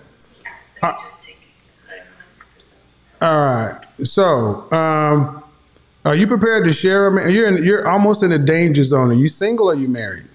Let 0.82 0.92
me 0.92 0.98
just 1.02 1.20
take 1.22 1.36
it. 1.36 1.48
I 1.88 1.96
don't 1.96 2.06
know. 3.20 3.26
All 3.28 3.38
right. 3.38 3.86
So, 4.06 4.72
um, 4.72 5.44
are 6.04 6.14
you 6.14 6.26
prepared 6.26 6.64
to 6.64 6.72
share? 6.72 7.06
a 7.06 7.12
ma- 7.12 7.26
You're 7.28 7.48
in, 7.48 7.64
you're 7.64 7.86
almost 7.86 8.22
in 8.22 8.32
a 8.32 8.38
danger 8.38 8.84
zone. 8.84 9.10
Are 9.10 9.14
you 9.14 9.28
single 9.28 9.68
or 9.68 9.72
are 9.72 9.76
you 9.76 9.88
married? 9.88 10.26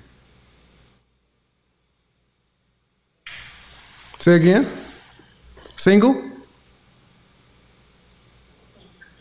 Say 4.19 4.35
again. 4.35 4.67
Single? 5.75 6.13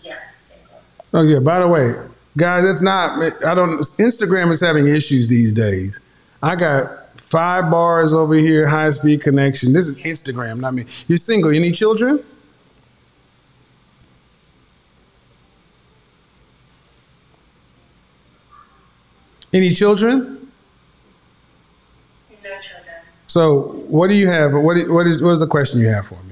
Yeah, 0.03 0.19
single. 0.37 0.81
Oh 1.13 1.23
yeah. 1.23 1.41
By 1.41 1.59
the 1.59 1.67
way, 1.67 1.97
Guys, 2.37 2.65
that's 2.65 2.83
not. 2.83 3.21
I 3.45 3.55
don't. 3.55 3.79
Instagram 3.79 4.51
is 4.51 4.61
having 4.61 4.89
issues 4.89 5.29
these 5.29 5.53
days. 5.53 5.99
I 6.43 6.57
got 6.57 7.21
five 7.21 7.71
bars 7.71 8.15
over 8.15 8.35
here, 8.35 8.67
high 8.67 8.91
speed 8.91 9.23
connection. 9.23 9.73
This 9.73 9.87
is 9.87 9.99
Instagram, 9.99 10.61
not 10.61 10.75
me. 10.75 10.87
You're 11.09 11.19
single. 11.19 11.51
Any 11.51 11.71
children? 11.71 12.25
Any 19.53 19.71
children? 19.71 20.51
No 22.31 22.37
children. 22.61 22.97
So, 23.27 23.61
what 23.89 24.09
do 24.09 24.15
you 24.15 24.29
have? 24.29 24.53
What 24.53 24.89
what 24.89 25.07
is 25.07 25.21
what 25.21 25.33
is 25.33 25.41
the 25.41 25.47
question 25.47 25.81
you 25.81 25.89
have 25.89 26.07
for 26.07 26.23
me? 26.25 26.32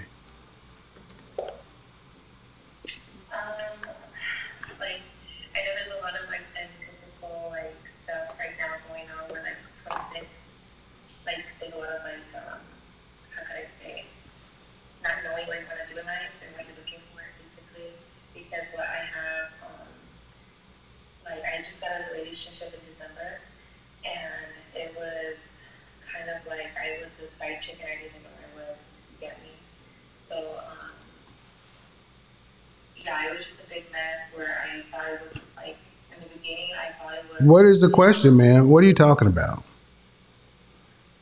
What 37.42 37.64
is 37.66 37.80
the 37.80 37.88
question, 37.88 38.36
man? 38.36 38.68
What 38.68 38.84
are 38.84 38.86
you 38.86 38.94
talking 38.94 39.28
about? 39.28 39.62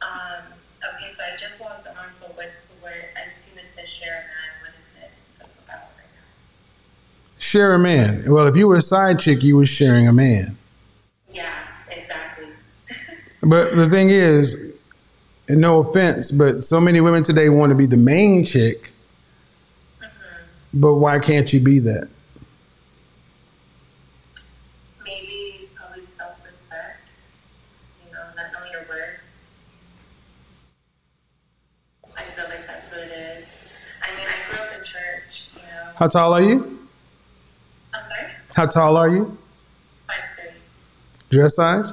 um 0.03 0.43
okay, 0.95 1.11
so 1.11 1.23
I 1.25 1.37
just 1.37 1.61
logged 1.61 1.87
on, 1.87 2.15
so 2.15 2.27
what's 2.35 2.51
the 2.69 2.83
word 2.85 3.05
I 3.17 3.29
just 3.29 3.43
seen 3.43 3.59
it 3.59 3.67
says 3.67 3.89
share 3.89 4.15
a 4.15 4.17
man, 4.17 4.51
what 4.63 4.73
is 4.81 4.87
it 5.03 5.11
about 5.67 5.83
right 5.97 6.07
now? 6.15 6.23
Share 7.39 7.75
a 7.75 7.79
man. 7.79 8.31
Well, 8.31 8.47
if 8.47 8.57
you 8.57 8.69
were 8.69 8.77
a 8.77 8.83
side 8.83 9.19
chick, 9.19 9.43
you 9.43 9.57
were 9.57 9.67
sharing 9.67 10.07
a 10.09 10.13
man. 10.13 10.57
Yeah, 11.31 11.51
exactly. 11.91 12.47
But 13.43 13.77
the 13.77 13.89
thing 13.89 14.11
is, 14.11 14.75
and 15.49 15.61
no 15.61 15.79
offense, 15.81 16.31
but 16.31 16.63
so 16.65 16.81
many 16.81 17.01
women 17.01 17.23
today 17.23 17.49
want 17.49 17.71
to 17.71 17.77
be 17.77 17.87
the 17.87 17.97
main 17.97 18.45
chick. 18.45 18.93
But 20.75 20.95
why 20.95 21.19
can't 21.19 21.51
you 21.53 21.61
be 21.61 21.79
that? 21.79 22.09
Maybe 25.05 25.55
it's 25.57 25.71
probably 25.71 26.05
self 26.05 26.37
respect, 26.47 27.01
you 28.05 28.13
know, 28.13 28.21
not 28.37 28.53
knowing 28.53 28.73
your 28.73 28.83
worth. 28.83 29.21
I 32.17 32.23
feel 32.23 32.45
like 32.45 32.67
that's 32.67 32.91
what 32.91 33.01
it 33.01 33.11
is. 33.11 33.57
I 34.03 34.15
mean 34.17 34.27
I 34.29 34.51
grew 34.51 34.59
up 34.67 34.79
in 34.79 34.85
church, 34.85 35.49
you 35.55 35.63
know. 35.63 35.88
How 35.99 36.07
tall 36.07 36.33
are 36.33 36.41
you? 36.41 36.79
I'm 37.93 38.03
sorry? 38.05 38.29
How 38.55 38.67
tall 38.67 38.97
are 38.97 39.09
you? 39.09 39.37
Five. 40.07 40.17
Dress 41.29 41.57
size? 41.57 41.93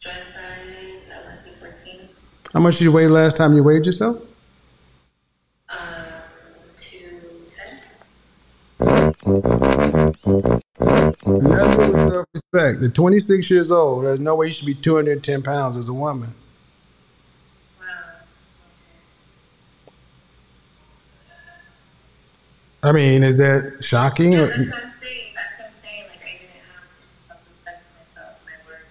Dress 0.00 0.32
size, 0.32 1.10
I 1.12 1.24
want 1.24 1.30
to 1.30 1.36
say 1.42 1.50
14. 1.58 2.08
How 2.52 2.60
much 2.60 2.74
did 2.74 2.82
you 2.84 2.92
weigh 2.92 3.08
last 3.08 3.36
time 3.36 3.54
you 3.54 3.64
weighed 3.64 3.84
yourself? 3.84 4.22
Um, 5.70 5.76
210. 6.76 9.12
Never 11.26 11.90
with 11.90 12.00
self-respect. 12.00 12.80
The 12.80 12.90
26 12.94 13.50
years 13.50 13.72
old, 13.72 14.04
there's 14.04 14.20
no 14.20 14.36
way 14.36 14.46
you 14.46 14.52
should 14.52 14.66
be 14.66 14.74
210 14.74 15.42
pounds 15.42 15.76
as 15.76 15.88
a 15.88 15.92
woman. 15.92 16.32
I 22.82 22.90
mean, 22.92 23.22
is 23.22 23.38
that 23.38 23.78
shocking? 23.80 24.32
Yeah, 24.32 24.46
that's 24.46 24.58
what 24.58 24.58
I'm 24.58 24.90
saying. 24.90 25.32
That's 25.36 25.58
what 25.60 25.68
I'm 25.68 25.74
saying. 25.82 26.04
Like, 26.08 26.20
I 26.20 26.38
didn't 26.38 26.50
have 26.66 26.84
self 27.16 27.40
respect 27.48 27.84
for 27.86 28.00
myself 28.00 28.36
I 28.44 28.68
work, 28.68 28.86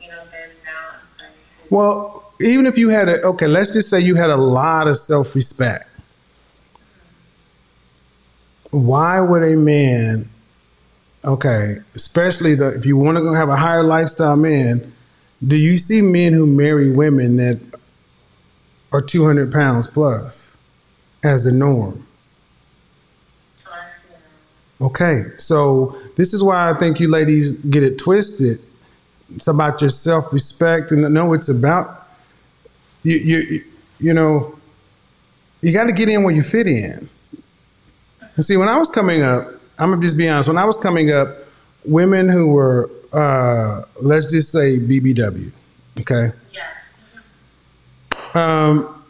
you 0.00 0.08
know, 0.08 0.22
then 0.30 0.50
now 0.64 0.98
I'm 1.00 1.06
starting 1.06 1.36
to. 1.68 1.74
Well, 1.74 2.16
even 2.40 2.66
if 2.66 2.78
you 2.78 2.88
had 2.88 3.08
a 3.08 3.22
okay, 3.22 3.46
let's 3.46 3.72
just 3.72 3.88
say 3.90 4.00
you 4.00 4.14
had 4.14 4.30
a 4.30 4.36
lot 4.36 4.88
of 4.88 4.96
self-respect. 4.98 5.88
Why 8.70 9.20
would 9.20 9.42
a 9.42 9.56
man, 9.56 10.28
okay, 11.24 11.78
especially 11.94 12.54
the 12.54 12.68
if 12.74 12.84
you 12.84 12.96
want 12.96 13.18
to 13.18 13.32
have 13.32 13.48
a 13.48 13.56
higher 13.56 13.82
lifestyle 13.82 14.36
man, 14.36 14.92
do 15.46 15.56
you 15.56 15.78
see 15.78 16.02
men 16.02 16.32
who 16.32 16.46
marry 16.46 16.90
women 16.90 17.36
that 17.36 17.58
are 18.92 19.02
200 19.02 19.52
pounds 19.52 19.86
plus 19.86 20.56
as 21.24 21.44
the 21.44 21.52
norm? 21.52 22.06
Okay, 24.80 25.24
so 25.38 25.96
this 26.16 26.34
is 26.34 26.42
why 26.42 26.70
I 26.70 26.74
think 26.78 27.00
you 27.00 27.08
ladies 27.08 27.52
get 27.52 27.82
it 27.82 27.96
twisted. 27.98 28.60
It's 29.34 29.48
about 29.48 29.80
your 29.80 29.90
self 29.90 30.32
respect, 30.32 30.92
and 30.92 31.02
no, 31.14 31.32
it's 31.32 31.48
about 31.48 32.08
you. 33.02 33.16
You, 33.16 33.64
you 33.98 34.12
know, 34.14 34.54
you 35.62 35.72
got 35.72 35.84
to 35.84 35.92
get 35.92 36.08
in 36.10 36.22
where 36.22 36.34
you 36.34 36.42
fit 36.42 36.66
in. 36.66 37.08
And 38.36 38.44
see, 38.44 38.58
when 38.58 38.68
I 38.68 38.78
was 38.78 38.90
coming 38.90 39.22
up, 39.22 39.50
I'm 39.78 39.90
gonna 39.90 40.02
just 40.02 40.16
be 40.18 40.28
honest. 40.28 40.48
When 40.48 40.58
I 40.58 40.64
was 40.66 40.76
coming 40.76 41.10
up, 41.10 41.38
women 41.86 42.28
who 42.28 42.48
were, 42.48 42.90
uh, 43.14 43.82
let's 44.02 44.26
just 44.26 44.52
say 44.52 44.78
BBW, 44.78 45.50
okay, 46.00 46.32
Yeah. 46.52 46.62
um, 48.34 49.02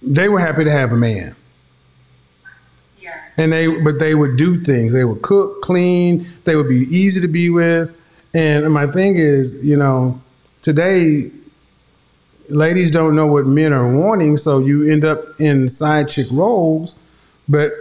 they 0.00 0.28
were 0.28 0.38
happy 0.38 0.62
to 0.64 0.70
have 0.70 0.92
a 0.92 0.96
man. 0.96 1.34
And 3.40 3.54
they 3.54 3.68
but 3.68 3.98
they 3.98 4.14
would 4.14 4.36
do 4.36 4.54
things. 4.54 4.92
They 4.92 5.06
would 5.06 5.22
cook 5.22 5.62
clean. 5.62 6.28
They 6.44 6.56
would 6.56 6.68
be 6.68 6.80
easy 6.94 7.20
to 7.22 7.28
be 7.28 7.48
with. 7.48 7.96
And 8.34 8.70
my 8.70 8.86
thing 8.86 9.16
is 9.16 9.64
you 9.64 9.76
know 9.76 10.20
today 10.60 11.30
ladies 12.50 12.90
don't 12.90 13.14
know 13.16 13.26
what 13.26 13.46
men 13.46 13.72
are 13.72 13.88
wanting 13.96 14.36
so 14.36 14.58
you 14.58 14.90
end 14.90 15.04
up 15.04 15.40
in 15.40 15.68
side 15.68 16.08
chick 16.08 16.26
roles. 16.30 16.96
But 17.48 17.72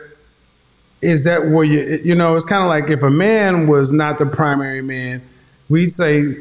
is 1.01 1.25
that 1.25 1.49
where 1.49 1.65
you 1.65 1.99
you 2.05 2.15
know 2.15 2.37
it's 2.37 2.45
kind 2.45 2.63
of 2.63 2.69
like 2.69 2.89
if 2.89 3.03
a 3.03 3.09
man 3.09 3.67
was 3.67 3.91
not 3.91 4.17
the 4.17 4.25
primary 4.25 4.81
man 4.81 5.21
we'd 5.67 5.89
say 5.89 6.35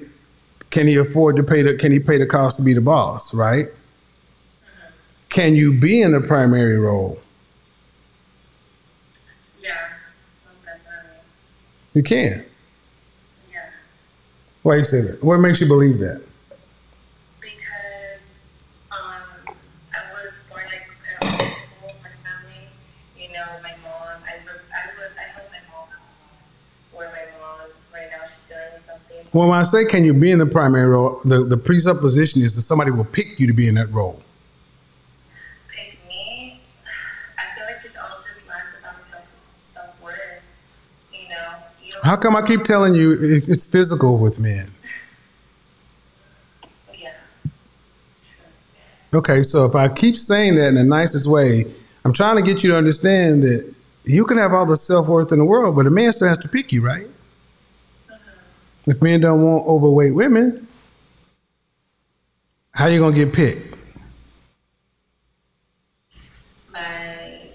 can 0.71 0.87
he 0.87 0.97
afford 0.97 1.35
to 1.37 1.43
pay 1.43 1.63
the 1.63 1.75
can 1.75 1.91
he 1.91 1.99
pay 1.99 2.19
the 2.19 2.27
cost 2.27 2.57
to 2.59 2.63
be 2.63 2.73
the 2.73 2.81
boss? 2.81 3.35
Right? 3.35 3.67
Can 5.29 5.57
you 5.57 5.73
be 5.73 6.01
in 6.01 6.13
the 6.13 6.21
primary 6.21 6.79
role 6.79 7.21
Yeah. 9.63 9.75
Most 10.47 10.65
definitely. 10.65 11.21
You 11.99 12.03
can 12.05 12.45
Yeah. 13.53 13.71
Why 14.63 14.77
you 14.77 14.85
say 14.85 15.01
that? 15.01 15.23
What 15.23 15.39
makes 15.39 15.61
you 15.61 15.67
believe 15.67 15.99
that? 15.99 16.23
Because 17.41 18.23
um, 18.93 19.57
I 19.93 20.01
was 20.15 20.41
born 20.49 20.63
like 20.67 20.87
kind 21.19 21.41
of 21.41 21.57
school, 21.57 22.01
my 22.03 22.11
family. 22.23 22.69
You 23.19 23.33
know, 23.33 23.47
my 23.65 23.75
mom. 23.83 24.23
I, 24.25 24.35
I 24.39 24.87
was. 24.97 25.13
I 25.19 25.23
helped 25.35 25.51
my 25.51 25.59
mom. 25.73 25.89
Where 26.93 27.09
my 27.11 27.27
mom 27.41 27.69
right 27.93 28.09
now 28.13 28.25
she's 28.27 28.39
with 28.49 28.85
something. 28.87 29.27
So 29.27 29.39
Well, 29.39 29.49
when 29.49 29.59
I 29.59 29.63
say 29.63 29.85
can 29.85 30.05
you 30.05 30.15
be 30.15 30.31
in 30.31 30.39
the 30.39 30.47
primary 30.47 30.87
role, 30.89 31.21
the, 31.25 31.45
the 31.45 31.57
presupposition 31.57 32.43
is 32.43 32.55
that 32.55 32.63
somebody 32.63 32.93
will 32.93 33.05
pick 33.07 33.41
you 33.41 33.49
to 33.49 33.53
be 33.53 33.67
in 33.69 33.75
that 33.75 33.93
role. 33.93 34.23
pick 35.69 35.99
me. 36.07 36.61
I 37.39 37.57
feel 37.57 37.65
like 37.67 37.85
it's 37.85 37.97
all 37.97 38.17
just 38.25 38.47
lands 38.49 38.77
about 38.79 39.01
self 39.03 39.27
self 39.63 40.01
worth. 40.03 40.17
You 41.13 41.29
know, 41.29 41.55
you 41.83 41.88
don't. 41.88 41.88
How 42.03 42.17
come 42.17 42.37
I 42.37 42.43
keep 42.43 42.65
telling 42.65 42.95
you 42.95 43.19
it's, 43.21 43.67
physical 43.67 44.19
with 44.19 44.39
men? 44.39 44.71
Yeah. 46.95 47.13
Okay, 49.13 49.43
so 49.43 49.65
if 49.65 49.75
I 49.75 49.89
keep 49.89 50.17
saying 50.17 50.57
that 50.57 50.69
in 50.69 50.75
the 50.75 50.85
nicest 50.85 51.27
way, 51.29 51.65
I'm 52.05 52.13
trying 52.13 52.37
to 52.37 52.43
get 52.43 52.63
you 52.63 52.71
to 52.71 52.77
understand 52.77 53.43
that 53.43 53.75
you 54.05 54.25
can 54.25 54.39
have 54.39 54.55
all 54.55 54.67
the 54.67 54.77
self 54.77 55.09
worth 55.09 55.33
in 55.33 55.39
the 55.39 55.45
world, 55.45 55.77
but 55.77 55.87
a 55.87 55.91
man 55.91 56.13
still 56.13 56.29
has 56.29 56.39
to 56.39 56.49
pick 56.49 56.73
you, 56.73 56.83
right? 56.83 57.09
If 58.87 59.03
men 59.03 59.21
don't 59.21 59.43
want 59.43 59.67
overweight 59.67 60.15
women, 60.15 60.67
how 62.71 62.87
you 62.87 63.01
gonna 63.01 63.15
get 63.15 63.35
picked? 63.35 63.77
By 66.73 67.51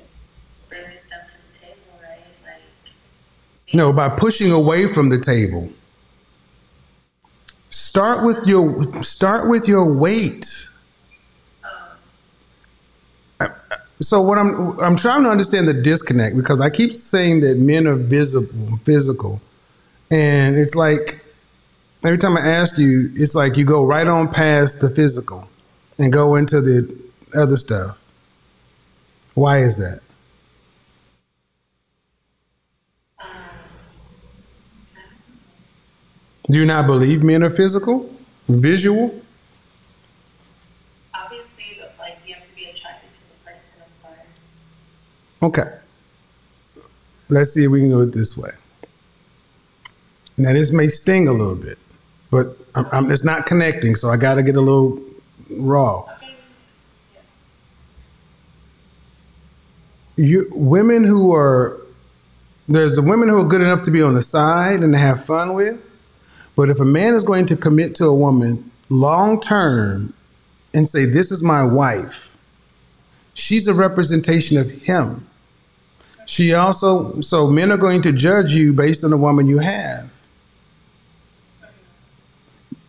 bringing 0.70 0.98
stuff 0.98 1.28
to 1.28 1.38
the 1.38 1.60
table, 1.60 2.00
right? 2.04 2.20
Like. 2.46 2.62
No, 3.74 3.92
by 3.92 4.10
pushing 4.10 4.52
away 4.52 4.88
from 4.88 5.10
the 5.10 5.20
table. 5.20 5.70
Start 7.72 8.24
with 8.24 8.46
your 8.46 9.04
start 9.04 9.50
with 9.50 9.68
your 9.68 9.92
weight. 9.92 10.46
So 14.00 14.22
what 14.22 14.38
I'm 14.38 14.80
I'm 14.80 14.96
trying 14.96 15.24
to 15.24 15.30
understand 15.30 15.68
the 15.68 15.74
disconnect 15.74 16.38
because 16.38 16.62
I 16.62 16.70
keep 16.70 16.96
saying 16.96 17.40
that 17.42 17.58
men 17.58 17.88
are 17.88 17.96
visible, 17.96 18.80
physical, 18.84 19.42
and 20.12 20.60
it's 20.60 20.76
like 20.76 21.26
every 22.04 22.20
time 22.20 22.38
I 22.38 22.42
ask 22.42 22.78
you, 22.78 23.12
it's 23.16 23.34
like 23.34 23.58
you 23.58 23.66
go 23.66 23.84
right 23.84 24.08
on 24.08 24.30
past 24.30 24.82
the 24.82 24.92
physical 24.92 25.50
and 25.98 26.14
go 26.14 26.36
into 26.36 26.62
the 26.62 26.96
other 27.34 27.58
stuff. 27.58 28.00
Why 29.34 29.64
is 29.64 29.78
that? 29.80 30.03
Do 36.50 36.58
you 36.58 36.66
not 36.66 36.88
believe 36.88 37.24
men 37.24 37.42
are 37.44 37.50
physical, 37.50 38.14
visual? 38.50 39.22
Obviously, 41.14 41.78
but, 41.80 41.96
like 42.00 42.18
you 42.26 42.34
have 42.34 42.46
to 42.46 42.56
be 42.56 42.66
attracted 42.66 43.14
to 43.14 43.20
the 43.20 43.52
person, 43.52 43.82
of 43.82 44.04
course. 44.04 44.18
Okay. 45.42 45.78
Let's 47.30 47.54
see 47.54 47.64
if 47.64 47.72
we 47.72 47.80
can 47.80 47.90
do 47.90 48.02
it 48.02 48.12
this 48.12 48.38
way. 48.38 48.52
Now, 50.38 50.54
this 50.54 50.72
may 50.72 50.88
sting 50.88 51.28
a 51.28 51.32
little 51.32 51.56
bit, 51.56 51.78
but 52.30 52.58
I'm, 52.76 52.88
I'm, 52.92 53.12
it's 53.12 53.24
not 53.24 53.46
connecting, 53.46 53.96
so 53.96 54.10
I 54.10 54.18
got 54.18 54.36
to 54.36 54.44
get 54.44 54.58
a 54.58 54.62
little 54.62 55.00
raw. 55.50 56.00
Okay. 56.16 56.36
You 60.16 60.48
women 60.52 61.04
who 61.04 61.34
are 61.34 61.80
there's 62.68 62.96
the 62.96 63.02
women 63.02 63.30
who 63.30 63.40
are 63.40 63.48
good 63.48 63.62
enough 63.62 63.84
to 63.84 63.92
be 63.92 64.02
on 64.02 64.14
the 64.16 64.22
side 64.22 64.84
and 64.84 64.94
to 64.94 65.00
have 65.00 65.24
fun 65.24 65.54
with, 65.54 65.82
but 66.56 66.70
if 66.70 66.80
a 66.80 66.86
man 66.86 67.16
is 67.16 67.24
going 67.24 67.46
to 67.48 67.56
commit 67.56 67.96
to 67.96 68.06
a 68.06 68.16
woman 68.16 68.72
long 68.90 69.40
term 69.40 70.14
and 70.74 70.88
say 70.88 71.06
this 71.06 71.32
is 71.32 71.42
my 71.42 71.64
wife, 71.64 72.36
she's 73.34 73.68
a 73.68 73.74
representation 73.74 74.58
of 74.58 74.70
him. 74.70 75.28
She 76.26 76.54
also 76.54 77.20
so 77.22 77.48
men 77.48 77.72
are 77.72 77.78
going 77.78 78.02
to 78.04 78.12
judge 78.12 78.54
you 78.54 78.74
based 78.74 79.04
on 79.04 79.10
the 79.10 79.18
woman 79.18 79.48
you 79.48 79.60
have. 79.60 80.12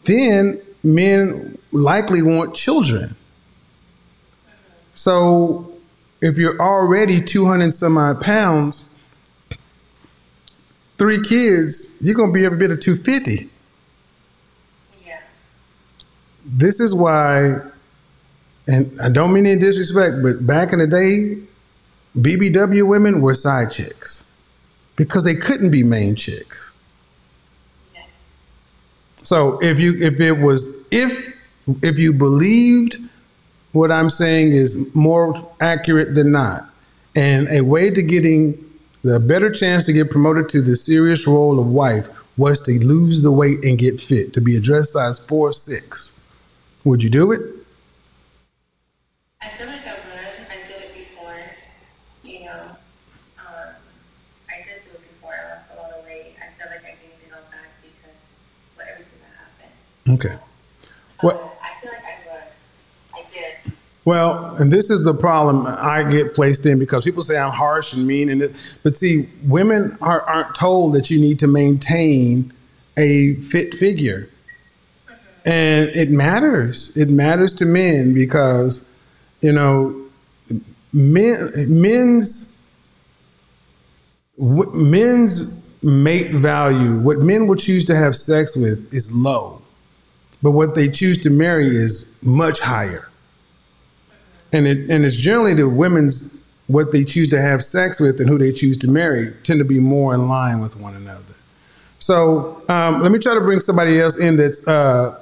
Then 0.04 0.60
men 0.82 1.58
likely 1.72 2.22
want 2.22 2.54
children. 2.54 3.16
So 4.92 5.72
if 6.20 6.38
you're 6.38 6.60
already 6.60 7.20
200 7.20 7.72
some 7.72 7.98
odd 7.98 8.20
pounds, 8.20 8.94
three 10.98 11.20
kids, 11.22 11.98
you're 12.00 12.14
going 12.14 12.32
to 12.32 12.32
be 12.32 12.44
every 12.44 12.58
bit 12.58 12.70
of 12.70 12.80
250. 12.80 13.50
This 16.44 16.80
is 16.80 16.94
why, 16.94 17.58
and 18.68 19.00
I 19.00 19.08
don't 19.08 19.32
mean 19.32 19.46
any 19.46 19.58
disrespect, 19.58 20.22
but 20.22 20.46
back 20.46 20.72
in 20.72 20.78
the 20.78 20.86
day, 20.86 21.38
BBW 22.18 22.86
women 22.86 23.20
were 23.20 23.34
side 23.34 23.70
chicks 23.70 24.26
because 24.96 25.24
they 25.24 25.34
couldn't 25.34 25.70
be 25.70 25.82
main 25.82 26.14
chicks. 26.14 26.72
So 29.16 29.58
if 29.62 29.78
you 29.78 29.96
if 30.02 30.20
it 30.20 30.32
was 30.32 30.82
if 30.90 31.34
if 31.82 31.98
you 31.98 32.12
believed 32.12 32.98
what 33.72 33.90
I'm 33.90 34.10
saying 34.10 34.52
is 34.52 34.94
more 34.94 35.34
accurate 35.60 36.14
than 36.14 36.30
not, 36.30 36.68
and 37.16 37.50
a 37.52 37.62
way 37.62 37.90
to 37.90 38.02
getting 38.02 38.62
the 39.02 39.18
better 39.18 39.50
chance 39.50 39.86
to 39.86 39.92
get 39.92 40.10
promoted 40.10 40.48
to 40.50 40.62
the 40.62 40.76
serious 40.76 41.26
role 41.26 41.58
of 41.58 41.66
wife 41.66 42.08
was 42.36 42.60
to 42.60 42.72
lose 42.86 43.22
the 43.22 43.32
weight 43.32 43.64
and 43.64 43.78
get 43.78 44.00
fit 44.00 44.32
to 44.34 44.40
be 44.40 44.56
a 44.56 44.60
dress 44.60 44.92
size 44.92 45.20
four 45.20 45.52
six. 45.52 46.12
Would 46.84 47.02
you 47.02 47.10
do 47.10 47.32
it? 47.32 47.40
I 49.40 49.48
feel 49.48 49.66
like 49.66 49.86
I 49.86 49.92
would. 49.92 50.46
I 50.50 50.66
did 50.66 50.82
it 50.82 50.94
before. 50.94 51.34
You 52.24 52.44
know, 52.44 52.62
um, 53.38 53.74
I 54.48 54.62
did 54.62 54.82
do 54.82 54.90
it 54.90 55.00
before. 55.14 55.32
I 55.34 55.50
lost 55.54 55.70
a 55.72 55.80
lot 55.80 55.90
of 55.92 56.04
weight. 56.04 56.34
I 56.38 56.60
feel 56.60 56.70
like 56.70 56.80
I 56.84 56.88
gained 57.00 57.20
it 57.26 57.32
all 57.34 57.40
back 57.50 57.70
because 57.82 58.34
of 58.76 58.82
everything 58.82 59.18
that 59.22 60.14
happened. 60.14 60.14
Okay. 60.20 60.36
So 61.20 61.26
What- 61.28 61.58
I 61.62 61.80
feel 61.80 61.90
like 61.90 62.04
I 62.04 62.18
would. 62.32 63.24
I 63.26 63.28
did. 63.32 63.72
Well, 64.04 64.54
and 64.56 64.70
this 64.70 64.90
is 64.90 65.04
the 65.04 65.14
problem 65.14 65.66
I 65.66 66.02
get 66.02 66.34
placed 66.34 66.66
in 66.66 66.78
because 66.78 67.04
people 67.06 67.22
say 67.22 67.38
I'm 67.38 67.52
harsh 67.52 67.94
and 67.94 68.06
mean, 68.06 68.28
and 68.28 68.42
it, 68.42 68.76
but 68.82 68.98
see, 68.98 69.26
women 69.44 69.96
are, 70.02 70.20
aren't 70.20 70.54
told 70.54 70.92
that 70.94 71.08
you 71.08 71.18
need 71.18 71.38
to 71.38 71.46
maintain 71.46 72.52
a 72.98 73.36
fit 73.36 73.72
figure, 73.74 74.28
and 75.44 75.88
it 75.90 76.10
matters. 76.10 76.96
It 76.96 77.08
matters 77.10 77.54
to 77.54 77.66
men 77.66 78.14
because 78.14 78.88
you 79.40 79.52
know 79.52 80.08
men 80.92 81.52
men's 81.80 82.68
men's 84.38 85.66
mate 85.82 86.32
value, 86.32 86.98
what 87.00 87.18
men 87.18 87.46
will 87.46 87.56
choose 87.56 87.84
to 87.84 87.94
have 87.94 88.16
sex 88.16 88.56
with, 88.56 88.92
is 88.92 89.14
low, 89.14 89.60
but 90.42 90.52
what 90.52 90.74
they 90.74 90.88
choose 90.88 91.18
to 91.18 91.30
marry 91.30 91.76
is 91.76 92.14
much 92.22 92.60
higher 92.60 93.08
and 94.54 94.68
it 94.68 94.88
and 94.88 95.04
it's 95.04 95.16
generally 95.16 95.52
the 95.52 95.68
women's 95.68 96.42
what 96.68 96.92
they 96.92 97.04
choose 97.04 97.28
to 97.28 97.42
have 97.42 97.62
sex 97.62 98.00
with 98.00 98.20
and 98.20 98.30
who 98.30 98.38
they 98.38 98.52
choose 98.52 98.78
to 98.78 98.88
marry 98.88 99.34
tend 99.42 99.58
to 99.58 99.64
be 99.64 99.80
more 99.80 100.14
in 100.14 100.28
line 100.28 100.60
with 100.60 100.76
one 100.76 100.94
another. 100.94 101.34
So 101.98 102.62
um, 102.68 103.02
let 103.02 103.12
me 103.12 103.18
try 103.18 103.34
to 103.34 103.40
bring 103.40 103.60
somebody 103.60 104.00
else 104.00 104.16
in 104.16 104.36
that's 104.36 104.66
uh, 104.66 105.20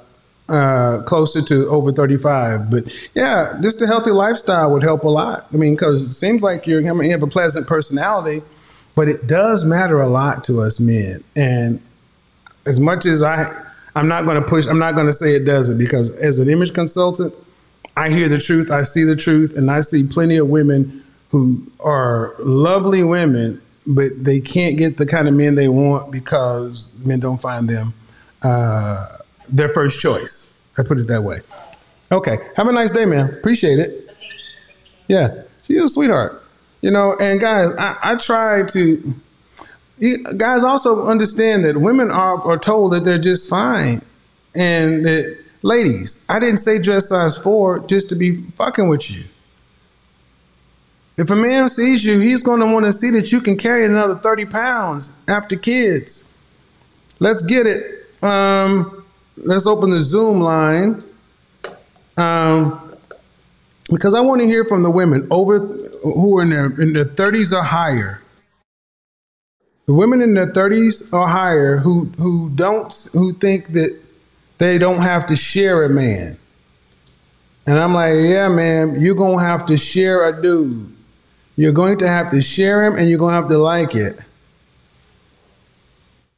uh, 0.49 1.01
closer 1.03 1.41
to 1.41 1.67
over 1.69 1.91
35. 1.91 2.69
But 2.69 2.91
yeah, 3.13 3.57
just 3.61 3.81
a 3.81 3.87
healthy 3.87 4.11
lifestyle 4.11 4.71
would 4.71 4.83
help 4.83 5.03
a 5.03 5.09
lot. 5.09 5.47
I 5.53 5.57
mean, 5.57 5.75
because 5.75 6.01
it 6.01 6.13
seems 6.13 6.41
like 6.41 6.67
you're 6.67 6.79
I 6.87 6.93
mean, 6.93 7.05
you 7.05 7.11
have 7.11 7.23
a 7.23 7.27
pleasant 7.27 7.67
personality, 7.67 8.41
but 8.95 9.07
it 9.07 9.27
does 9.27 9.63
matter 9.63 10.01
a 10.01 10.09
lot 10.09 10.43
to 10.45 10.61
us 10.61 10.79
men. 10.79 11.23
And 11.35 11.81
as 12.65 12.79
much 12.79 13.05
as 13.05 13.21
I, 13.23 13.53
I'm 13.95 14.07
not 14.07 14.25
going 14.25 14.35
to 14.35 14.41
push, 14.41 14.65
I'm 14.65 14.79
not 14.79 14.95
going 14.95 15.07
to 15.07 15.13
say 15.13 15.35
it 15.35 15.45
doesn't 15.45 15.77
because 15.77 16.09
as 16.11 16.39
an 16.39 16.49
image 16.49 16.73
consultant, 16.73 17.33
I 17.95 18.09
hear 18.09 18.27
the 18.27 18.39
truth, 18.39 18.71
I 18.71 18.81
see 18.81 19.03
the 19.03 19.15
truth, 19.15 19.55
and 19.55 19.69
I 19.69 19.81
see 19.81 20.07
plenty 20.07 20.37
of 20.37 20.47
women 20.47 21.03
who 21.29 21.63
are 21.79 22.35
lovely 22.39 23.03
women, 23.03 23.61
but 23.85 24.11
they 24.23 24.39
can't 24.39 24.77
get 24.77 24.97
the 24.97 25.05
kind 25.05 25.27
of 25.27 25.33
men 25.33 25.55
they 25.55 25.67
want 25.67 26.11
because 26.11 26.89
men 27.03 27.19
don't 27.19 27.41
find 27.41 27.69
them 27.69 27.93
uh, 28.43 29.17
their 29.49 29.73
first 29.73 29.99
choice. 29.99 30.61
I 30.77 30.83
put 30.83 30.99
it 30.99 31.07
that 31.07 31.23
way. 31.23 31.41
Okay, 32.11 32.37
have 32.55 32.67
a 32.67 32.71
nice 32.71 32.91
day, 32.91 33.05
man. 33.05 33.29
Appreciate 33.29 33.79
it. 33.79 34.15
Yeah, 35.07 35.43
she's 35.63 35.81
a 35.81 35.89
sweetheart. 35.89 36.43
You 36.81 36.91
know, 36.91 37.15
and 37.19 37.39
guys, 37.39 37.73
I, 37.77 37.97
I 38.01 38.15
try 38.15 38.63
to. 38.63 39.13
You, 39.99 40.23
guys 40.23 40.63
also 40.63 41.07
understand 41.07 41.63
that 41.65 41.77
women 41.77 42.11
are, 42.11 42.41
are 42.41 42.57
told 42.57 42.91
that 42.93 43.03
they're 43.03 43.19
just 43.19 43.49
fine, 43.49 44.01
and 44.53 45.05
that 45.05 45.37
ladies, 45.61 46.25
I 46.29 46.39
didn't 46.39 46.57
say 46.57 46.81
dress 46.81 47.09
size 47.09 47.37
four 47.37 47.79
just 47.79 48.09
to 48.09 48.15
be 48.15 48.43
fucking 48.55 48.87
with 48.87 49.09
you. 49.09 49.23
If 51.15 51.29
a 51.29 51.35
man 51.35 51.69
sees 51.69 52.03
you, 52.03 52.19
he's 52.19 52.41
going 52.41 52.59
to 52.59 52.65
want 52.65 52.85
to 52.85 52.91
see 52.91 53.11
that 53.11 53.31
you 53.31 53.39
can 53.39 53.57
carry 53.57 53.85
another 53.85 54.15
thirty 54.15 54.45
pounds 54.45 55.11
after 55.27 55.55
kids. 55.55 56.27
Let's 57.19 57.43
get 57.43 57.65
it. 57.65 58.17
Um, 58.23 59.02
let's 59.37 59.67
open 59.67 59.89
the 59.89 60.01
Zoom 60.01 60.41
line. 60.41 61.03
Um, 62.17 62.95
because 63.89 64.13
I 64.13 64.21
want 64.21 64.41
to 64.41 64.47
hear 64.47 64.65
from 64.65 64.83
the 64.83 64.91
women 64.91 65.27
over 65.29 65.57
who 65.57 66.37
are 66.37 66.43
in 66.43 66.49
their 66.49 66.65
in 66.81 66.93
their 66.93 67.05
30s 67.05 67.55
or 67.57 67.63
higher. 67.63 68.21
The 69.85 69.93
women 69.93 70.21
in 70.21 70.33
their 70.33 70.51
30s 70.51 71.11
or 71.13 71.27
higher 71.27 71.77
who 71.77 72.05
who 72.17 72.49
don't 72.49 73.09
who 73.13 73.33
think 73.33 73.73
that 73.73 73.99
they 74.57 74.77
don't 74.77 75.01
have 75.01 75.27
to 75.27 75.35
share 75.35 75.83
a 75.83 75.89
man. 75.89 76.37
And 77.65 77.79
I'm 77.79 77.93
like, 77.93 78.15
yeah, 78.15 78.49
man, 78.49 79.01
you're 79.01 79.15
gonna 79.15 79.41
have 79.41 79.65
to 79.67 79.77
share 79.77 80.27
a 80.27 80.41
dude. 80.41 80.95
You're 81.55 81.71
going 81.71 81.99
to 81.99 82.07
have 82.07 82.31
to 82.31 82.41
share 82.41 82.83
him 82.83 82.95
and 82.95 83.09
you're 83.09 83.19
gonna 83.19 83.35
have 83.35 83.47
to 83.47 83.57
like 83.57 83.95
it. 83.95 84.19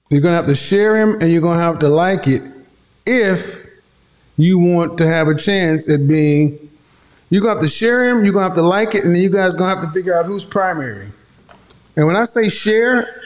You're 0.10 0.22
gonna 0.22 0.36
have 0.36 0.46
to 0.48 0.56
share 0.56 0.98
him 0.98 1.18
and 1.22 1.32
you're 1.32 1.42
gonna 1.42 1.62
have 1.62 1.80
to 1.80 1.90
like 1.90 2.28
it 2.28 2.55
if 3.06 3.66
you 4.38 4.60
want 4.60 4.98
to 4.98 5.08
have 5.08 5.28
a 5.28 5.36
chance 5.36 5.90
at 5.90 6.08
being 6.08 6.66
you're 7.30 7.42
gonna 7.42 7.56
have 7.56 7.62
to 7.62 7.68
share 7.68 8.06
him, 8.06 8.24
you're 8.24 8.34
gonna 8.34 8.46
have 8.46 8.56
to 8.56 8.62
like 8.62 8.94
it, 8.96 9.04
and 9.04 9.16
then 9.16 9.22
you 9.22 9.30
guys 9.30 9.56
gonna 9.56 9.74
have 9.74 9.84
to 9.84 9.92
figure 9.92 10.18
out 10.18 10.26
who's 10.26 10.46
primary. 10.46 11.10
And 11.96 12.06
when 12.06 12.16
I 12.16 12.26
say 12.26 12.50
share, 12.50 13.22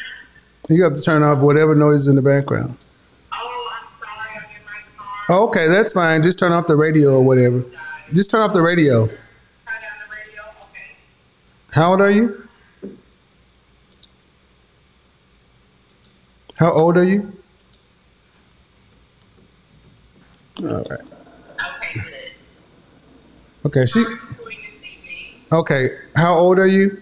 you 0.70 0.84
have 0.84 0.94
to 0.94 1.02
turn 1.02 1.24
off 1.24 1.40
whatever 1.40 1.76
noise 1.76 2.02
is 2.02 2.08
in 2.08 2.16
the 2.16 2.22
background. 2.22 2.78
Oh, 3.34 3.72
I'm 3.74 4.16
sorry. 4.16 4.30
I'm 4.36 4.44
in 4.44 4.66
my 4.66 5.04
car. 5.28 5.40
Okay, 5.42 5.68
that's 5.68 5.94
fine. 5.94 6.24
Just 6.24 6.40
turn 6.40 6.52
off 6.54 6.68
the 6.68 6.76
radio 6.76 7.16
or 7.16 7.24
whatever. 7.24 7.64
Just 8.14 8.32
turn 8.32 8.42
off 8.42 8.54
the 8.54 8.62
radio. 8.62 9.08
Turn 9.08 9.16
down 9.16 9.92
the 10.08 10.16
radio. 10.16 10.42
Okay. 10.62 10.96
How 11.72 11.92
old 11.92 12.02
are 12.02 12.12
you? 12.12 12.48
How 16.58 16.72
old 16.72 16.98
are 16.98 17.04
you? 17.04 17.39
All 20.62 20.66
right. 20.68 20.92
Okay, 20.92 21.94
good. 21.94 22.04
Okay, 23.66 23.86
she. 23.86 24.04
Doing 24.04 24.18
this 24.66 24.82
evening. 24.86 25.34
Okay, 25.52 25.98
how 26.16 26.34
old 26.38 26.60
are 26.60 26.68
you? 26.68 27.02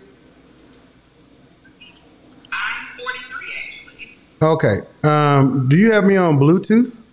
I'm 2.52 2.88
43 2.98 3.54
actually. 3.64 4.18
Okay. 4.42 4.80
Um, 5.04 5.68
do 5.70 5.78
you 5.78 5.92
have 5.92 6.04
me 6.04 6.16
on 6.18 6.40
Bluetooth? 6.40 7.00
Um, 7.00 7.04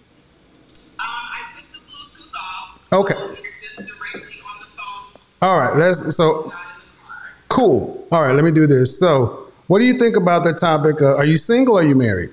I 0.99 1.43
took 1.55 1.71
the 1.73 1.79
Bluetooth 1.79 2.33
off. 2.35 2.81
Okay. 2.93 3.15
So 3.15 3.31
it's 3.33 3.41
just 3.77 3.89
directly 3.91 4.41
on 4.41 4.61
the 4.61 4.67
phone, 4.77 5.21
All 5.43 5.59
right. 5.59 5.77
Let's. 5.77 6.17
So 6.17 6.25
not 6.25 6.43
in 6.45 6.51
the 6.51 6.53
car. 7.07 7.23
Cool. 7.49 8.07
All 8.11 8.23
right, 8.23 8.35
let 8.35 8.45
me 8.45 8.51
do 8.51 8.67
this. 8.67 8.99
So, 8.99 9.49
what 9.67 9.79
do 9.81 9.85
you 9.85 9.99
think 9.99 10.17
about 10.17 10.45
the 10.45 10.53
topic? 10.55 11.03
Uh, 11.03 11.17
are 11.17 11.25
you 11.27 11.37
single 11.37 11.77
or 11.77 11.81
are 11.81 11.85
you 11.85 11.95
married? 11.95 12.33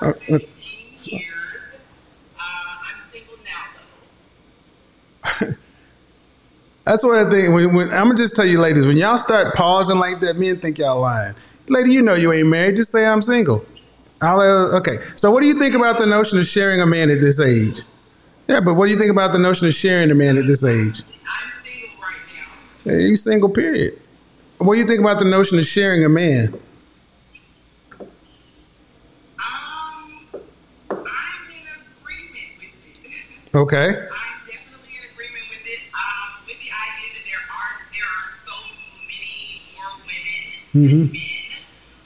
Uh, 0.00 0.06
uh, 0.06 0.12
15 0.12 0.48
years. 1.04 1.26
Uh, 2.38 2.40
I'm 2.40 3.02
single 3.10 3.36
now, 3.44 5.40
though. 5.40 5.54
That's 6.84 7.04
what 7.04 7.16
I 7.18 7.28
think. 7.28 7.54
When, 7.54 7.74
when 7.74 7.90
I'm 7.90 8.04
gonna 8.04 8.14
just 8.14 8.36
tell 8.36 8.46
you, 8.46 8.60
ladies, 8.60 8.86
when 8.86 8.96
y'all 8.96 9.18
start 9.18 9.54
pausing 9.54 9.98
like 9.98 10.20
that, 10.20 10.36
men 10.36 10.58
think 10.60 10.78
y'all 10.78 11.00
lying. 11.00 11.34
Lady, 11.68 11.92
you 11.92 12.02
know 12.02 12.14
you 12.14 12.32
ain't 12.32 12.48
married. 12.48 12.76
Just 12.76 12.90
say 12.90 13.06
I'm 13.06 13.22
single. 13.22 13.64
I'll, 14.20 14.40
uh, 14.40 14.78
okay. 14.78 14.98
So, 15.16 15.30
what 15.30 15.42
do 15.42 15.46
you 15.46 15.58
think 15.58 15.74
about 15.74 15.98
the 15.98 16.06
notion 16.06 16.38
of 16.38 16.46
sharing 16.46 16.80
a 16.80 16.86
man 16.86 17.10
at 17.10 17.20
this 17.20 17.38
age? 17.40 17.82
Yeah, 18.48 18.60
but 18.60 18.74
what 18.74 18.86
do 18.86 18.92
you 18.92 18.98
think 18.98 19.10
about 19.10 19.32
the 19.32 19.38
notion 19.38 19.66
of 19.66 19.74
sharing 19.74 20.10
a 20.10 20.14
man 20.14 20.38
at 20.38 20.46
this 20.46 20.64
age? 20.64 21.02
I'm 21.02 21.50
single 21.64 21.88
right 22.00 22.16
now. 22.84 22.92
Hey, 22.92 23.02
you 23.02 23.16
single, 23.16 23.50
period. 23.50 24.00
What 24.58 24.74
do 24.74 24.80
you 24.80 24.86
think 24.86 25.00
about 25.00 25.18
the 25.18 25.24
notion 25.24 25.58
of 25.58 25.66
sharing 25.66 26.04
a 26.04 26.08
man? 26.08 26.54
Um, 28.00 28.10
I'm 30.90 30.96
in 30.96 31.66
agreement 31.92 32.50
with 32.58 32.72
it. 33.04 33.37
Okay. 33.54 33.88
I'm 33.88 34.38
definitely 34.44 34.92
in 35.00 35.04
agreement 35.12 35.46
with 35.48 35.64
it. 35.64 35.80
Um, 35.94 36.44
with 36.46 36.58
the 36.60 36.68
idea 36.68 37.08
that 37.16 37.24
there 37.24 37.44
are 37.48 37.72
there 37.92 38.08
are 38.20 38.28
so 38.28 38.52
many 39.08 39.62
more 39.72 39.92
women 40.04 40.40
than 40.74 41.08
men. 41.08 41.48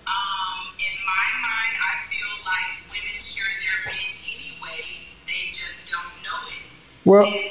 Um, 0.06 0.60
in 0.78 0.94
my 1.02 1.26
mind, 1.42 1.74
I 1.82 1.92
feel 2.06 2.32
like 2.46 2.70
women 2.94 3.18
share 3.20 3.50
their 3.58 3.78
men 3.90 4.10
anyway. 4.22 4.82
They 5.26 5.50
just 5.50 5.90
don't 5.90 6.14
know 6.22 6.40
it. 6.62 6.78
Well- 7.04 7.26
and 7.26 7.50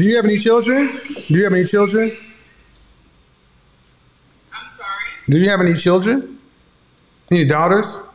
Do 0.00 0.06
you 0.06 0.16
have 0.16 0.24
any 0.24 0.38
children? 0.38 0.98
Do 1.28 1.34
you 1.34 1.44
have 1.44 1.52
any 1.52 1.66
children? 1.66 2.16
I'm 4.50 4.66
sorry. 4.66 5.04
Do 5.28 5.38
you 5.38 5.50
have 5.50 5.60
any 5.60 5.74
children? 5.74 6.38
Any 7.30 7.44
daughters? 7.44 8.08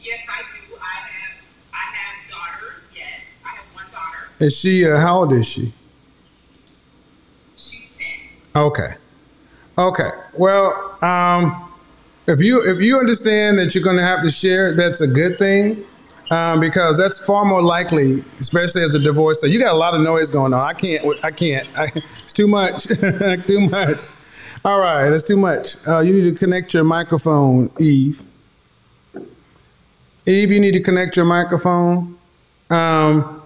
Yes, 0.00 0.20
I 0.30 0.40
do. 0.40 0.76
I 0.80 0.94
have 1.10 1.44
I 1.74 1.94
have 1.94 2.30
daughters. 2.30 2.86
Yes, 2.96 3.36
I 3.44 3.48
have 3.50 3.66
one 3.74 3.84
daughter. 3.92 4.28
Is 4.38 4.56
she? 4.56 4.86
Uh, 4.86 4.98
how 4.98 5.18
old 5.18 5.34
is 5.34 5.46
she? 5.46 5.74
She's 7.56 7.90
ten. 7.90 8.08
Okay. 8.56 8.94
Okay. 9.76 10.10
Well, 10.38 11.04
um, 11.04 11.70
if 12.26 12.40
you 12.40 12.62
if 12.62 12.80
you 12.80 12.98
understand 12.98 13.58
that 13.58 13.74
you're 13.74 13.84
going 13.84 13.98
to 13.98 14.02
have 14.02 14.22
to 14.22 14.30
share, 14.30 14.74
that's 14.74 15.02
a 15.02 15.06
good 15.06 15.38
thing. 15.38 15.84
Um, 16.30 16.60
because 16.60 16.96
that's 16.96 17.18
far 17.18 17.44
more 17.44 17.62
likely, 17.62 18.22
especially 18.38 18.84
as 18.84 18.94
a 18.94 19.00
divorce. 19.00 19.42
You 19.42 19.58
got 19.58 19.74
a 19.74 19.76
lot 19.76 19.94
of 19.94 20.00
noise 20.00 20.30
going 20.30 20.54
on. 20.54 20.60
I 20.60 20.74
can't. 20.74 21.04
I 21.24 21.32
can't. 21.32 21.68
I, 21.76 21.86
it's 21.94 22.32
too 22.32 22.46
much. 22.46 22.84
too 23.44 23.68
much. 23.68 24.04
All 24.64 24.78
right, 24.78 25.10
that's 25.10 25.24
too 25.24 25.36
much. 25.36 25.76
Uh, 25.88 26.00
you 26.00 26.12
need 26.12 26.22
to 26.24 26.32
connect 26.32 26.72
your 26.72 26.84
microphone, 26.84 27.70
Eve. 27.80 28.22
Eve, 30.26 30.50
you 30.50 30.60
need 30.60 30.72
to 30.72 30.80
connect 30.80 31.16
your 31.16 31.24
microphone. 31.24 32.18
Um, 32.68 33.42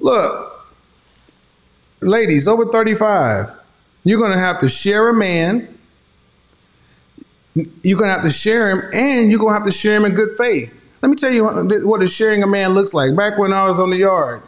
look, 0.00 0.66
ladies 2.00 2.48
over 2.48 2.66
35, 2.66 3.54
you're 4.04 4.18
going 4.18 4.32
to 4.32 4.38
have 4.38 4.58
to 4.60 4.68
share 4.68 5.08
a 5.08 5.14
man. 5.14 5.78
You're 7.54 7.98
going 7.98 8.08
to 8.08 8.14
have 8.14 8.24
to 8.24 8.32
share 8.32 8.70
him, 8.70 8.90
and 8.92 9.30
you're 9.30 9.38
going 9.38 9.52
to 9.52 9.58
have 9.58 9.66
to 9.66 9.72
share 9.72 9.96
him 9.96 10.04
in 10.04 10.14
good 10.14 10.36
faith. 10.36 10.80
Let 11.04 11.10
me 11.10 11.16
tell 11.16 11.30
you 11.30 11.44
what 11.86 12.02
a 12.02 12.08
sharing 12.08 12.42
a 12.42 12.46
man 12.46 12.72
looks 12.72 12.94
like. 12.94 13.14
Back 13.14 13.36
when 13.36 13.52
I 13.52 13.68
was 13.68 13.78
on 13.78 13.90
the 13.90 13.96
yard, 13.98 14.40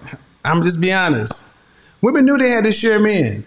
I'm 0.43 0.63
just 0.63 0.81
be 0.81 0.91
honest. 0.91 1.55
Women 2.01 2.25
knew 2.25 2.39
they 2.39 2.49
had 2.49 2.65
to 2.65 2.73
share 2.73 2.99
men. 2.99 3.45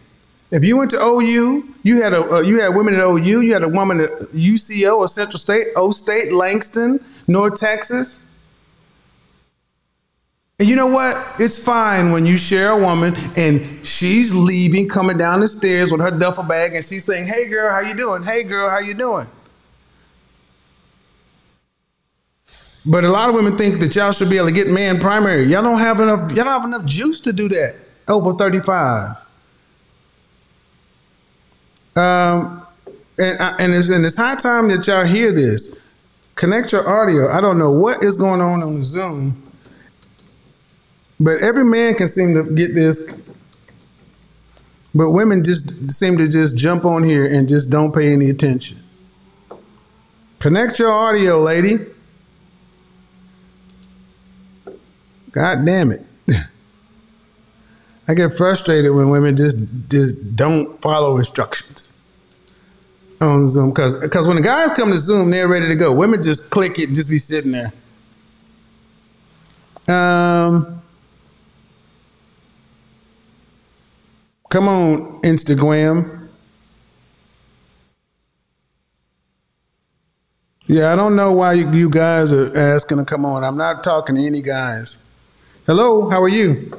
If 0.51 0.63
you 0.63 0.77
went 0.77 0.91
to 0.91 1.01
OU, 1.01 1.73
you 1.81 2.03
had 2.03 2.13
a 2.13 2.35
uh, 2.35 2.41
you 2.41 2.61
had 2.61 2.75
women 2.75 2.93
at 2.93 2.99
OU, 2.99 3.41
you 3.41 3.51
had 3.51 3.63
a 3.63 3.67
woman 3.67 3.99
at 3.99 4.11
UCO 4.11 4.99
or 4.99 5.07
Central 5.07 5.39
State, 5.39 5.69
O 5.75 5.89
State, 5.89 6.31
Langston, 6.31 7.03
North 7.27 7.55
Texas. 7.55 8.21
And 10.59 10.69
you 10.69 10.75
know 10.75 10.85
what? 10.85 11.17
It's 11.39 11.57
fine 11.57 12.11
when 12.11 12.27
you 12.27 12.37
share 12.37 12.73
a 12.73 12.77
woman 12.77 13.15
and 13.35 13.83
she's 13.83 14.35
leaving, 14.35 14.87
coming 14.87 15.17
down 15.17 15.39
the 15.39 15.47
stairs 15.47 15.91
with 15.91 16.01
her 16.01 16.11
duffel 16.11 16.43
bag, 16.43 16.75
and 16.75 16.85
she's 16.85 17.05
saying, 17.05 17.25
"Hey, 17.25 17.47
girl, 17.47 17.71
how 17.71 17.79
you 17.79 17.95
doing? 17.95 18.21
Hey, 18.21 18.43
girl, 18.43 18.69
how 18.69 18.77
you 18.77 18.93
doing?" 18.93 19.25
But 22.89 23.03
a 23.03 23.09
lot 23.11 23.29
of 23.29 23.35
women 23.35 23.55
think 23.55 23.79
that 23.81 23.95
y'all 23.95 24.11
should 24.11 24.31
be 24.31 24.37
able 24.37 24.47
to 24.47 24.51
get 24.51 24.67
man 24.67 24.99
primary. 24.99 25.43
Y'all 25.43 25.61
don't 25.61 25.77
have 25.77 25.99
enough. 25.99 26.21
Y'all 26.31 26.45
don't 26.45 26.47
have 26.47 26.65
enough 26.65 26.85
juice 26.85 27.21
to 27.21 27.31
do 27.31 27.47
that 27.49 27.75
over 28.07 28.33
thirty-five. 28.33 29.15
Um, 31.95 32.65
and 33.19 33.39
and 33.39 33.73
it's 33.75 33.89
and 33.89 34.03
it's 34.03 34.15
high 34.15 34.35
time 34.35 34.69
that 34.69 34.87
y'all 34.87 35.05
hear 35.05 35.31
this. 35.31 35.83
Connect 36.33 36.71
your 36.71 36.89
audio. 36.89 37.31
I 37.31 37.41
don't 37.41 37.59
know 37.59 37.71
what 37.71 38.03
is 38.03 38.17
going 38.17 38.41
on 38.41 38.63
on 38.63 38.81
Zoom, 38.81 39.43
but 41.19 41.43
every 41.43 41.65
man 41.65 41.93
can 41.93 42.07
seem 42.07 42.33
to 42.33 42.51
get 42.51 42.73
this. 42.73 43.21
But 44.95 45.11
women 45.11 45.43
just 45.43 45.91
seem 45.91 46.17
to 46.17 46.27
just 46.27 46.57
jump 46.57 46.85
on 46.85 47.03
here 47.03 47.31
and 47.31 47.47
just 47.47 47.69
don't 47.69 47.93
pay 47.93 48.11
any 48.11 48.31
attention. 48.31 48.81
Connect 50.39 50.79
your 50.79 50.91
audio, 50.91 51.43
lady. 51.43 51.85
God 55.31 55.65
damn 55.65 55.91
it. 55.91 56.05
I 58.07 58.13
get 58.15 58.33
frustrated 58.33 58.91
when 58.93 59.09
women 59.09 59.35
just, 59.37 59.57
just 59.87 60.35
don't 60.35 60.81
follow 60.81 61.17
instructions 61.17 61.93
on 63.21 63.47
Zoom. 63.47 63.69
Because 63.69 63.95
because 63.95 64.27
when 64.27 64.35
the 64.37 64.41
guys 64.41 64.71
come 64.71 64.91
to 64.91 64.97
Zoom, 64.97 65.29
they're 65.29 65.47
ready 65.47 65.67
to 65.67 65.75
go. 65.75 65.91
Women 65.91 66.21
just 66.21 66.49
click 66.49 66.79
it 66.79 66.85
and 66.85 66.95
just 66.95 67.09
be 67.09 67.19
sitting 67.19 67.51
there. 67.51 67.71
Um, 69.87 70.81
come 74.49 74.67
on, 74.67 75.21
Instagram. 75.21 76.29
Yeah, 80.67 80.93
I 80.93 80.95
don't 80.95 81.15
know 81.15 81.31
why 81.31 81.53
you, 81.53 81.71
you 81.71 81.89
guys 81.89 82.31
are 82.31 82.55
asking 82.55 82.99
to 82.99 83.05
come 83.05 83.25
on. 83.25 83.43
I'm 83.43 83.57
not 83.57 83.83
talking 83.83 84.15
to 84.15 84.25
any 84.25 84.43
guys. 84.43 84.99
Hello, 85.69 86.09
how 86.09 86.19
are 86.19 86.27
you? 86.29 86.73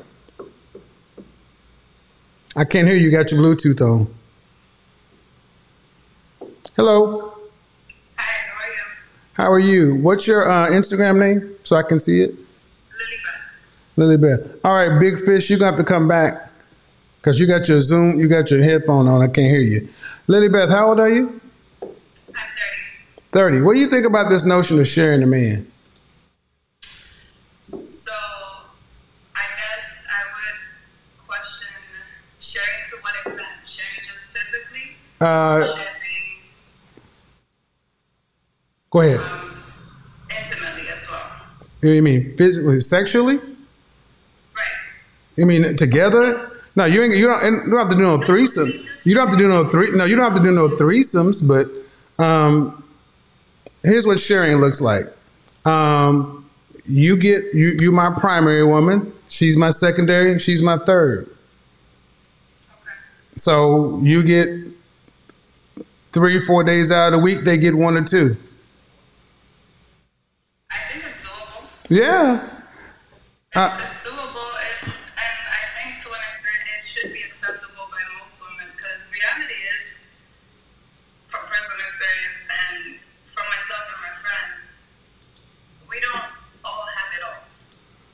I 2.56 2.64
can't 2.64 2.88
hear 2.88 2.96
you. 2.96 3.04
You 3.04 3.12
got 3.16 3.30
your 3.30 3.40
Bluetooth 3.40 3.80
on. 3.80 4.12
Hello, 6.74 7.32
Hi, 8.16 8.22
how 8.48 8.56
are 8.56 8.68
you? 8.68 8.82
how 9.34 9.52
are 9.52 9.58
you? 9.60 9.94
What's 9.94 10.26
your 10.26 10.50
uh, 10.50 10.70
Instagram 10.70 11.20
name 11.20 11.54
so 11.62 11.76
I 11.76 11.84
can 11.84 12.00
see 12.00 12.22
it? 12.22 12.30
Lily 12.30 13.16
Beth. 13.24 13.46
Lily 13.96 14.16
Beth. 14.16 14.64
All 14.64 14.74
right, 14.74 14.98
Big 14.98 15.24
Fish, 15.24 15.48
you're 15.50 15.60
gonna 15.60 15.70
have 15.70 15.78
to 15.78 15.84
come 15.84 16.08
back 16.08 16.50
because 17.18 17.38
you 17.38 17.46
got 17.46 17.68
your 17.68 17.80
Zoom, 17.80 18.18
you 18.18 18.26
got 18.26 18.50
your 18.50 18.60
headphone 18.60 19.06
on. 19.06 19.22
I 19.22 19.26
can't 19.28 19.46
hear 19.52 19.60
you. 19.60 19.88
Lily 20.26 20.48
Beth, 20.48 20.68
how 20.68 20.88
old 20.88 20.98
are 20.98 21.08
you? 21.10 21.40
I'm 21.80 21.88
30. 22.34 23.22
30. 23.30 23.60
What 23.60 23.74
do 23.74 23.80
you 23.80 23.86
think 23.86 24.04
about 24.04 24.30
this 24.30 24.44
notion 24.44 24.80
of 24.80 24.88
sharing 24.88 25.22
a 25.22 25.26
man? 25.26 25.70
So, 27.84 28.10
I 29.36 29.46
guess 29.56 30.02
I 30.10 30.20
would 30.34 31.26
question 31.28 31.68
sharing 32.40 32.82
to 32.90 32.96
what 33.00 33.14
extent? 33.20 33.46
Sharing 33.64 34.02
just 34.04 34.30
physically? 34.34 34.96
Uh, 35.20 35.66
go 38.90 39.00
ahead. 39.00 39.20
um, 39.20 39.62
intimately 40.30 40.88
as 40.88 41.08
well. 41.10 41.30
You 41.82 42.02
mean 42.02 42.36
physically, 42.36 42.80
sexually? 42.80 43.36
Right. 43.36 44.64
You 45.36 45.46
mean 45.46 45.76
together? 45.76 46.46
No, 46.76 46.84
you 46.84 47.02
ain't. 47.02 47.14
You 47.16 47.26
don't. 47.26 47.44
and 47.44 47.56
You 47.66 47.70
don't 47.70 47.80
have 47.80 47.90
to 47.90 47.96
do 47.96 48.02
no 48.02 48.22
threesome. 48.22 48.70
You 49.04 49.14
don't 49.14 49.26
have 49.28 49.36
to 49.36 49.42
do 49.42 49.48
no 49.48 49.68
three. 49.68 49.90
No, 49.90 50.04
you 50.04 50.16
don't 50.16 50.24
have 50.24 50.38
to 50.38 50.42
do 50.42 50.52
no 50.52 50.68
threesomes. 50.70 51.46
But 51.46 51.68
um, 52.22 52.82
here's 53.82 54.06
what 54.06 54.18
sharing 54.18 54.58
looks 54.58 54.80
like. 54.80 55.06
Um, 55.66 56.48
you 56.86 57.16
get 57.16 57.52
you. 57.54 57.76
You 57.80 57.92
my 57.92 58.14
primary 58.18 58.64
woman. 58.64 59.12
She's 59.28 59.56
my 59.56 59.70
secondary. 59.70 60.38
She's 60.38 60.62
my 60.62 60.78
third. 60.78 61.28
Okay. 62.72 62.90
So 63.36 64.00
you 64.02 64.22
get 64.22 64.48
three, 66.12 66.40
four 66.40 66.64
days 66.64 66.90
out 66.90 67.12
of 67.12 67.12
the 67.12 67.18
week. 67.18 67.44
They 67.44 67.56
get 67.56 67.74
one 67.74 67.96
or 67.96 68.04
two. 68.04 68.36
I 70.70 70.76
think 70.90 71.04
it's 71.04 71.24
doable. 71.24 71.64
Yeah. 71.88 72.44
It's, 73.52 73.56
Uh, 73.56 73.80
it's 73.82 74.06
doable. 74.06 74.50
It's 74.76 75.10
and 75.10 75.38
I 75.50 75.62
think 75.74 76.02
to 76.02 76.08
an 76.10 76.20
extent 76.28 76.62
it 76.78 76.84
should 76.84 77.12
be 77.12 77.22
acceptable 77.22 77.86
by 77.90 77.98
most 78.20 78.40
women 78.40 78.70
because 78.76 79.10
reality 79.12 79.58
is, 79.78 79.98
from 81.26 81.40
personal 81.46 81.80
experience 81.84 82.46
and 82.70 82.98
from 83.24 83.44
myself 83.48 83.82
and 83.90 84.00
my 84.02 84.14
friends, 84.22 84.82
we 85.88 85.98
don't 86.00 86.30
all 86.64 86.86
have 86.86 87.10
it 87.18 87.22
all 87.26 87.42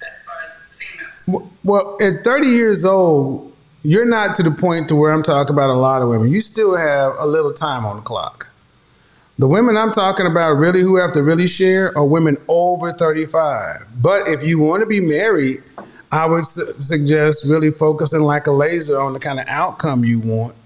as 0.09 0.23
far 0.23 0.37
as 0.47 0.69
females. 0.79 1.53
Well, 1.65 1.97
at 2.01 2.25
30 2.25 2.49
years 2.49 2.85
old, 2.85 3.53
you're 3.87 4.05
not 4.05 4.35
to 4.35 4.43
the 4.43 4.51
point 4.51 4.89
to 4.89 4.97
where 4.97 5.13
I'm 5.13 5.23
talking 5.23 5.55
about 5.55 5.71
a 5.71 5.79
lot 5.79 6.03
of 6.03 6.09
women. 6.09 6.29
You 6.29 6.41
still 6.41 6.77
have 6.77 7.15
a 7.19 7.27
little 7.27 7.53
time 7.53 7.87
on 7.87 7.97
the 7.97 8.03
clock. 8.03 8.51
The 9.39 9.47
women 9.47 9.77
I'm 9.77 9.93
talking 9.93 10.27
about 10.27 10.55
really 10.55 10.81
who 10.81 10.97
have 10.97 11.13
to 11.13 11.23
really 11.23 11.47
share 11.47 11.97
are 11.97 12.05
women 12.05 12.37
over 12.49 12.91
35. 12.91 13.87
But 14.03 14.27
if 14.27 14.43
you 14.43 14.59
want 14.59 14.81
to 14.81 14.87
be 14.87 14.99
married, 14.99 15.63
I 16.11 16.27
would 16.27 16.45
su- 16.47 16.65
suggest 16.65 17.45
really 17.45 17.71
focusing 17.71 18.23
like 18.23 18.49
a 18.49 18.51
laser 18.51 19.01
on 19.01 19.13
the 19.13 19.21
kind 19.21 19.39
of 19.39 19.47
outcome 19.47 20.05
you 20.05 20.19
want 20.19 20.57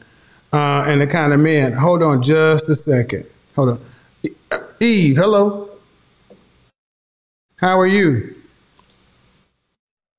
uh, 0.54 0.84
and 0.86 1.02
the 1.02 1.06
kind 1.06 1.34
of 1.34 1.40
man. 1.40 1.74
Hold 1.74 2.02
on 2.02 2.22
just 2.22 2.70
a 2.70 2.74
second. 2.74 3.26
Hold 3.54 3.68
on. 3.70 3.80
E- 4.22 4.30
Eve, 4.80 5.16
hello. 5.16 5.68
How 7.56 7.78
are 7.78 7.86
you? 7.86 8.34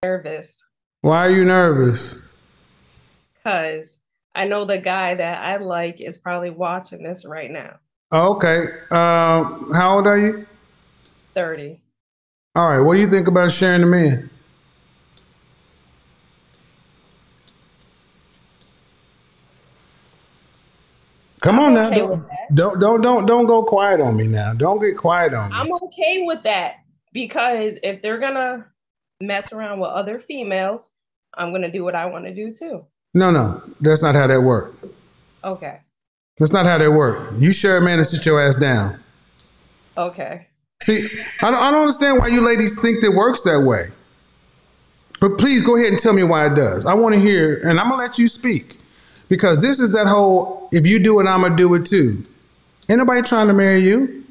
nervous 0.03 0.61
Why 1.01 1.25
are 1.25 1.31
you 1.31 1.45
nervous? 1.45 2.15
Because 3.43 3.99
I 4.35 4.45
know 4.45 4.65
the 4.65 4.77
guy 4.77 5.15
that 5.15 5.43
I 5.43 5.57
like 5.57 6.01
is 6.01 6.17
probably 6.17 6.49
watching 6.49 7.03
this 7.03 7.25
right 7.25 7.51
now. 7.51 7.79
Oh, 8.11 8.35
okay. 8.35 8.65
Um, 8.91 9.71
how 9.73 9.95
old 9.95 10.07
are 10.07 10.17
you? 10.17 10.45
30. 11.33 11.79
All 12.55 12.67
right. 12.67 12.79
What 12.79 12.95
do 12.95 13.01
you 13.01 13.09
think 13.09 13.27
about 13.27 13.51
sharing 13.51 13.81
the 13.81 13.87
man? 13.87 14.29
Come 21.39 21.57
on 21.59 21.73
now. 21.73 21.87
okay 21.87 21.97
Don't, 21.97 22.25
don't 22.53 22.79
don't 22.79 23.01
don't 23.01 23.25
don't 23.25 23.45
go 23.47 23.63
quiet 23.63 23.99
on 23.99 24.15
me 24.15 24.27
now. 24.27 24.53
Don't 24.53 24.79
get 24.79 24.95
quiet 24.95 25.33
on 25.33 25.49
me. 25.49 25.55
I'm 25.57 25.73
okay 25.73 26.23
with 26.23 26.43
that 26.43 26.75
because 27.13 27.79
if 27.81 28.03
they're 28.03 28.19
gonna 28.19 28.67
mess 29.19 29.51
around 29.51 29.79
with 29.79 29.89
other 29.89 30.19
females, 30.19 30.91
I'm 31.33 31.51
gonna 31.51 31.71
do 31.71 31.83
what 31.83 31.95
I 31.95 32.05
want 32.05 32.25
to 32.25 32.35
do 32.35 32.53
too. 32.53 32.85
No, 33.13 33.31
no. 33.31 33.61
That's 33.79 34.03
not 34.03 34.15
how 34.15 34.27
that 34.27 34.41
works. 34.41 34.75
Okay. 35.43 35.79
That's 36.37 36.53
not 36.53 36.65
how 36.65 36.77
that 36.77 36.91
works. 36.91 37.33
You 37.39 37.51
share 37.51 37.77
a 37.77 37.81
man 37.81 37.99
and 37.99 38.07
sit 38.07 38.25
your 38.25 38.41
ass 38.41 38.55
down. 38.55 38.99
Okay. 39.97 40.47
See, 40.81 41.07
I 41.41 41.51
don't, 41.51 41.59
I 41.59 41.71
don't 41.71 41.81
understand 41.81 42.19
why 42.19 42.27
you 42.27 42.41
ladies 42.41 42.81
think 42.81 43.03
it 43.03 43.09
works 43.09 43.43
that 43.43 43.61
way. 43.61 43.89
But 45.19 45.37
please 45.37 45.61
go 45.61 45.75
ahead 45.75 45.89
and 45.89 45.99
tell 45.99 46.13
me 46.13 46.23
why 46.23 46.47
it 46.47 46.55
does. 46.55 46.87
I 46.87 46.95
want 46.95 47.13
to 47.13 47.21
hear, 47.21 47.61
and 47.67 47.79
I'm 47.79 47.89
gonna 47.89 48.01
let 48.01 48.17
you 48.17 48.27
speak, 48.27 48.77
because 49.29 49.59
this 49.59 49.79
is 49.79 49.93
that 49.93 50.07
whole 50.07 50.67
"if 50.71 50.87
you 50.87 50.97
do 50.97 51.19
it, 51.19 51.27
I'm 51.27 51.41
gonna 51.41 51.55
do 51.55 51.75
it 51.75 51.85
too." 51.85 52.25
Ain't 52.89 52.97
nobody 52.97 53.21
trying 53.21 53.47
to 53.47 53.53
marry 53.53 53.81
you. 53.81 54.23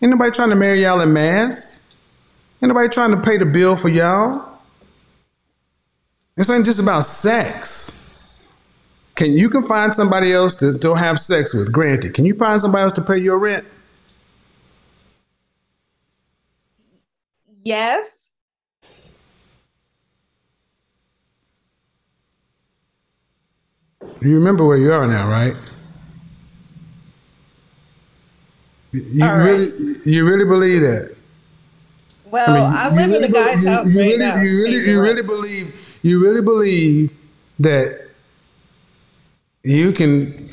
Ain't 0.00 0.10
nobody 0.10 0.30
trying 0.30 0.50
to 0.50 0.56
marry 0.56 0.82
y'all 0.82 1.00
in 1.00 1.12
mass. 1.12 1.84
Ain't 2.62 2.68
nobody 2.68 2.88
trying 2.88 3.10
to 3.10 3.16
pay 3.16 3.36
the 3.36 3.46
bill 3.46 3.74
for 3.74 3.88
y'all. 3.88 4.60
This 6.36 6.48
ain't 6.50 6.64
just 6.64 6.78
about 6.78 7.04
sex. 7.04 7.97
Can 9.18 9.32
you 9.32 9.50
can 9.50 9.66
find 9.66 9.92
somebody 9.92 10.32
else 10.32 10.54
to, 10.54 10.78
to 10.78 10.94
have 10.94 11.18
sex 11.18 11.52
with? 11.52 11.72
Granted, 11.72 12.14
can 12.14 12.24
you 12.24 12.36
find 12.36 12.60
somebody 12.60 12.84
else 12.84 12.92
to 12.92 13.02
pay 13.02 13.18
your 13.18 13.36
rent? 13.36 13.66
Yes. 17.64 18.30
You 24.22 24.36
remember 24.36 24.64
where 24.64 24.76
you 24.76 24.92
are 24.92 25.04
now, 25.08 25.28
right? 25.28 25.56
You 28.92 29.24
All 29.24 29.36
right. 29.36 29.44
really, 29.44 30.00
you 30.04 30.24
really 30.24 30.44
believe 30.44 30.82
that? 30.82 31.16
Well, 32.24 32.66
I, 32.66 32.88
you 32.88 32.94
live 32.94 33.04
in 33.06 33.10
really 33.10 33.24
a 33.24 33.32
guy's 33.32 33.64
be- 33.64 33.64
you- 33.64 33.72
house 33.72 33.86
you 33.88 33.98
right 33.98 34.06
really, 34.06 34.16
now. 34.18 34.40
You 34.40 34.56
really, 34.62 34.90
you 34.90 35.00
really 35.00 35.22
believe, 35.22 35.98
you 36.02 36.22
really 36.22 36.40
believe 36.40 37.10
that 37.58 38.07
you 39.68 39.92
can. 39.92 40.48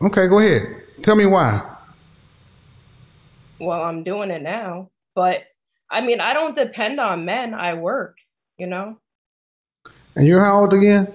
Okay, 0.00 0.26
go 0.26 0.38
ahead. 0.38 0.82
Tell 1.02 1.14
me 1.16 1.26
why. 1.26 1.68
Well, 3.60 3.82
I'm 3.82 4.02
doing 4.02 4.30
it 4.30 4.42
now, 4.42 4.90
but 5.14 5.44
I 5.88 6.00
mean, 6.00 6.20
I 6.20 6.32
don't 6.32 6.54
depend 6.54 6.98
on 6.98 7.24
men. 7.24 7.54
I 7.54 7.74
work. 7.74 8.18
You 8.58 8.66
know, 8.66 8.98
And 10.14 10.26
you're 10.26 10.44
how 10.44 10.60
old 10.60 10.72
again? 10.72 11.12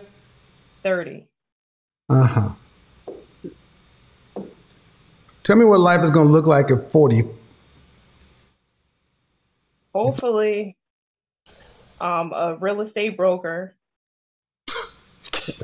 30. 0.84 1.28
Uh 2.10 2.24
huh. 2.24 2.50
Tell 5.44 5.56
me 5.56 5.64
what 5.66 5.80
life 5.80 6.04
is 6.04 6.10
going 6.10 6.28
to 6.28 6.34
look 6.34 6.46
like 6.48 6.72
at 6.72 6.92
40. 6.92 7.24
Hopefully, 9.94 10.76
um, 12.02 12.34
a 12.34 12.58
real 12.60 12.82
estate 12.82 13.16
broker. 13.16 13.76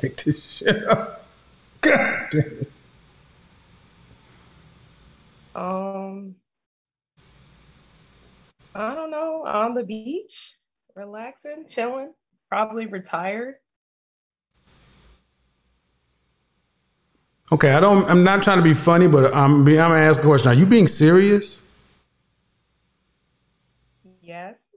Make 0.02 0.22
this 0.24 0.42
shit 0.42 0.88
up. 0.88 1.23
God 1.84 2.28
damn 2.30 2.42
it. 2.42 2.72
Um, 5.54 6.36
I 8.74 8.94
don't 8.94 9.10
know, 9.10 9.44
on 9.46 9.74
the 9.74 9.84
beach, 9.84 10.56
relaxing, 10.96 11.66
chilling, 11.68 12.12
probably 12.50 12.86
retired. 12.86 13.56
Okay, 17.52 17.72
I 17.72 17.80
don't. 17.80 18.08
I'm 18.10 18.24
not 18.24 18.42
trying 18.42 18.58
to 18.58 18.64
be 18.64 18.74
funny, 18.74 19.08
but 19.08 19.34
I'm. 19.34 19.60
I'm 19.60 19.64
gonna 19.66 19.96
ask 19.96 20.20
a 20.20 20.24
question. 20.24 20.48
Are 20.48 20.54
you 20.54 20.66
being 20.66 20.86
serious? 20.88 21.62
Yes, 24.22 24.70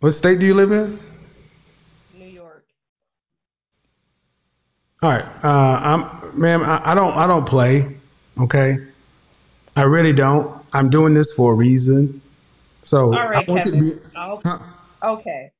What 0.00 0.12
state 0.12 0.38
do 0.40 0.46
you 0.46 0.54
live 0.54 0.72
in? 0.72 1.00
New 2.12 2.26
York. 2.28 2.66
All 5.00 5.10
right, 5.10 5.24
uh, 5.44 5.48
I'm, 5.48 6.40
ma'am. 6.40 6.62
I, 6.62 6.90
I 6.90 6.94
don't. 6.94 7.16
I 7.16 7.26
don't 7.26 7.46
play. 7.46 7.96
Okay, 8.40 8.78
I 9.76 9.82
really 9.82 10.12
don't. 10.12 10.64
I'm 10.72 10.90
doing 10.90 11.14
this 11.14 11.32
for 11.32 11.52
a 11.52 11.54
reason. 11.54 12.20
So 12.82 13.14
All 13.14 13.28
right, 13.28 13.46
I 13.48 13.50
want 13.50 13.64
Kevin. 13.64 13.84
you 13.84 13.94
to 13.94 14.00
be. 14.00 14.08
Huh? 14.14 14.58
okay. 15.02 15.52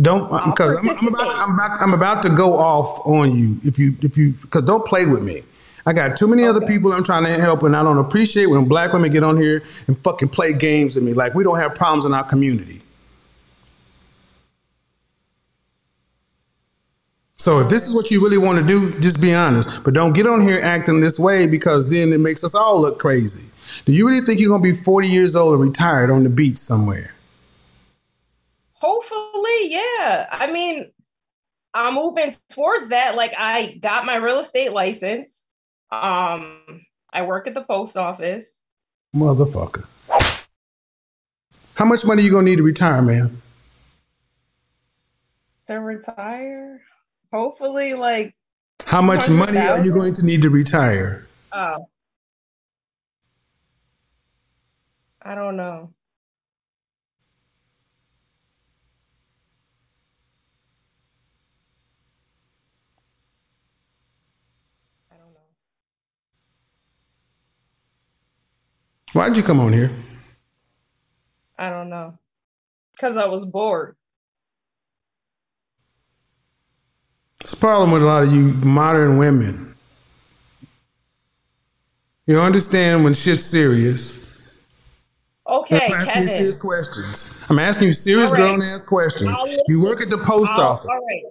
Don't 0.00 0.24
because 0.50 0.76
I'm, 0.76 0.88
I'm 0.88 1.08
about. 1.08 1.34
I'm 1.36 1.54
about. 1.54 1.82
I'm 1.82 1.94
about 1.94 2.22
to 2.22 2.28
go 2.28 2.58
off 2.58 3.04
on 3.04 3.34
you 3.34 3.58
if 3.64 3.76
you 3.76 3.96
if 4.02 4.16
you 4.16 4.32
because 4.32 4.62
don't 4.62 4.84
play 4.86 5.06
with 5.06 5.22
me. 5.22 5.42
I 5.84 5.92
got 5.92 6.16
too 6.16 6.28
many 6.28 6.44
other 6.44 6.60
people 6.60 6.92
I'm 6.92 7.02
trying 7.02 7.24
to 7.24 7.40
help, 7.40 7.62
and 7.62 7.74
I 7.74 7.82
don't 7.82 7.98
appreciate 7.98 8.46
when 8.46 8.68
black 8.68 8.92
women 8.92 9.10
get 9.10 9.24
on 9.24 9.36
here 9.36 9.62
and 9.86 9.98
fucking 10.04 10.28
play 10.28 10.52
games 10.52 10.94
with 10.94 11.02
me. 11.02 11.14
Like 11.14 11.34
we 11.34 11.42
don't 11.42 11.58
have 11.58 11.74
problems 11.74 12.04
in 12.04 12.14
our 12.14 12.24
community. 12.24 12.82
So 17.40 17.60
if 17.60 17.68
this 17.68 17.86
is 17.86 17.94
what 17.94 18.10
you 18.10 18.20
really 18.20 18.36
want 18.36 18.58
to 18.58 18.64
do, 18.64 18.98
just 18.98 19.20
be 19.20 19.32
honest. 19.32 19.84
But 19.84 19.94
don't 19.94 20.12
get 20.12 20.26
on 20.26 20.40
here 20.40 20.60
acting 20.60 20.98
this 21.00 21.20
way 21.20 21.46
because 21.46 21.86
then 21.86 22.12
it 22.12 22.18
makes 22.18 22.42
us 22.42 22.54
all 22.54 22.80
look 22.80 22.98
crazy. 22.98 23.48
Do 23.84 23.92
you 23.92 24.08
really 24.08 24.24
think 24.26 24.40
you're 24.40 24.50
gonna 24.50 24.62
be 24.62 24.74
40 24.74 25.06
years 25.06 25.36
old 25.36 25.54
and 25.54 25.62
retired 25.62 26.10
on 26.10 26.24
the 26.24 26.30
beach 26.30 26.58
somewhere? 26.58 27.14
Hopefully, 28.72 29.70
yeah. 29.70 30.26
I 30.32 30.50
mean, 30.50 30.90
I'm 31.74 31.94
moving 31.94 32.32
towards 32.50 32.88
that. 32.88 33.14
Like, 33.14 33.34
I 33.38 33.78
got 33.80 34.04
my 34.04 34.16
real 34.16 34.40
estate 34.40 34.72
license. 34.72 35.42
Um, 35.92 36.82
I 37.12 37.22
work 37.22 37.46
at 37.46 37.54
the 37.54 37.62
post 37.62 37.96
office. 37.96 38.60
Motherfucker. 39.14 39.84
How 41.74 41.84
much 41.84 42.04
money 42.04 42.24
you 42.24 42.32
gonna 42.32 42.42
need 42.42 42.56
to 42.56 42.64
retire, 42.64 43.00
man? 43.00 43.40
To 45.68 45.74
retire, 45.74 46.80
hopefully, 47.32 47.94
like, 47.94 48.34
How 48.84 49.02
much 49.02 49.28
money 49.28 49.58
are 49.58 49.84
you 49.84 49.92
going 49.92 50.14
to 50.14 50.24
need 50.24 50.42
to 50.42 50.50
retire? 50.50 51.26
oh, 51.52 51.88
I 55.22 55.34
don't 55.34 55.56
know. 55.56 55.92
I 65.10 65.16
don't 65.16 65.32
know. 65.34 65.40
Why'd 69.12 69.36
you 69.36 69.42
come 69.42 69.60
on 69.60 69.72
here? 69.72 69.90
I 71.58 71.70
don't 71.70 71.90
know. 71.90 72.18
Because 72.92 73.16
I 73.16 73.26
was 73.26 73.44
bored. 73.44 73.96
It's 77.48 77.54
a 77.54 77.56
problem 77.56 77.92
with 77.92 78.02
a 78.02 78.04
lot 78.04 78.24
of 78.24 78.30
you 78.34 78.42
modern 78.62 79.16
women. 79.16 79.74
You 82.26 82.38
understand 82.38 83.04
when 83.04 83.14
shit's 83.14 83.42
serious. 83.42 84.18
Okay, 85.46 85.86
I'm 85.86 85.94
asking 85.94 86.12
Kevin. 86.12 86.28
serious 86.28 86.56
questions. 86.58 87.42
I'm 87.48 87.58
asking 87.58 87.86
you 87.86 87.92
serious 87.94 88.28
right. 88.32 88.36
grown 88.36 88.60
ass 88.60 88.84
questions. 88.84 89.40
You 89.66 89.80
work 89.80 90.02
at 90.02 90.10
the 90.10 90.18
post 90.18 90.56
I'll- 90.56 90.72
office. 90.72 90.90
All 90.90 91.06
right. 91.06 91.22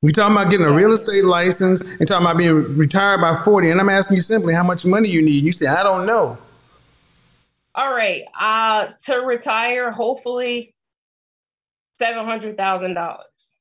We 0.00 0.12
talking 0.12 0.34
about 0.34 0.50
getting 0.50 0.64
a 0.64 0.72
real 0.72 0.92
estate 0.92 1.26
license 1.26 1.82
and 1.82 2.08
talking 2.08 2.24
about 2.24 2.38
being 2.38 2.54
retired 2.78 3.20
by 3.20 3.42
40. 3.42 3.70
And 3.70 3.78
I'm 3.82 3.90
asking 3.90 4.14
you 4.14 4.22
simply 4.22 4.54
how 4.54 4.62
much 4.62 4.86
money 4.86 5.10
you 5.10 5.20
need. 5.20 5.44
You 5.44 5.52
say, 5.52 5.66
I 5.66 5.82
don't 5.82 6.06
know. 6.06 6.38
All 7.74 7.92
right. 7.92 8.22
Uh 8.34 8.86
to 9.04 9.16
retire, 9.16 9.90
hopefully 9.90 10.74
seven 11.98 12.24
hundred 12.24 12.56
thousand 12.56 12.94
dollars. 12.94 13.56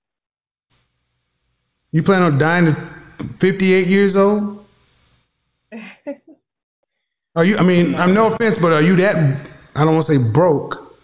You 1.91 2.03
plan 2.03 2.21
on 2.21 2.37
dying 2.37 2.67
at 2.67 2.77
58 3.39 3.87
years 3.87 4.15
old? 4.15 4.65
Are 7.35 7.45
you? 7.45 7.57
I 7.57 7.63
mean, 7.63 7.95
I'm 7.95 8.13
no 8.13 8.27
offense, 8.27 8.57
but 8.57 8.73
are 8.73 8.81
you 8.81 8.95
that? 8.97 9.15
I 9.75 9.85
don't 9.85 9.93
want 9.93 10.05
to 10.07 10.17
say 10.17 10.31
broke, 10.33 10.97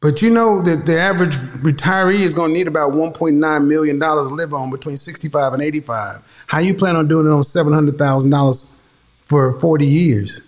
but 0.00 0.20
you 0.20 0.28
know 0.28 0.60
that 0.62 0.86
the 0.86 0.98
average 1.00 1.36
retiree 1.62 2.18
is 2.18 2.34
going 2.34 2.52
to 2.52 2.58
need 2.58 2.66
about 2.66 2.92
1.9 2.92 3.66
million 3.66 3.98
dollars 3.98 4.28
to 4.28 4.34
live 4.34 4.52
on 4.52 4.70
between 4.70 4.96
65 4.96 5.54
and 5.54 5.62
85. 5.62 6.20
How 6.48 6.58
you 6.58 6.74
plan 6.74 6.96
on 6.96 7.06
doing 7.08 7.26
it 7.26 7.30
on 7.30 7.44
700 7.44 7.96
thousand 7.96 8.30
dollars 8.30 8.82
for 9.24 9.58
40 9.60 9.86
years? 9.86 10.42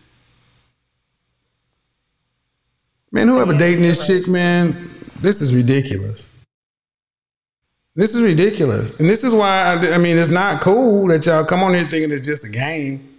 Man, 3.13 3.29
whoever 3.29 3.57
dating 3.57 3.83
this 3.83 4.05
chick, 4.05 4.27
man, 4.29 4.91
this 5.21 5.41
is 5.41 5.55
ridiculous. 5.55 6.33
This 8.01 8.15
is 8.15 8.23
ridiculous, 8.23 8.99
and 8.99 9.11
this 9.11 9.25
is 9.25 9.35
why 9.35 9.75
I, 9.75 9.95
I 9.97 9.99
mean 9.99 10.17
it's 10.17 10.31
not 10.31 10.63
cool 10.63 11.07
that 11.09 11.27
y'all 11.27 11.45
come 11.45 11.63
on 11.63 11.75
here 11.75 11.87
thinking 11.91 12.11
it's 12.11 12.27
just 12.27 12.47
a 12.47 12.49
game. 12.49 13.15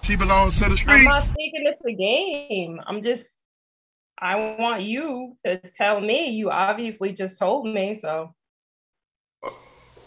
She 0.00 0.16
belongs 0.16 0.56
to 0.60 0.70
the 0.70 0.76
streets. 0.78 0.90
I'm 0.90 1.04
not 1.04 1.24
thinking 1.24 1.66
it's 1.66 1.84
a 1.84 1.92
game. 1.92 2.80
I'm 2.86 3.02
just 3.02 3.44
I 4.18 4.56
want 4.58 4.84
you 4.84 5.36
to 5.44 5.58
tell 5.74 6.00
me. 6.00 6.30
You 6.30 6.48
obviously 6.48 7.12
just 7.12 7.38
told 7.38 7.66
me, 7.66 7.94
so 7.94 8.32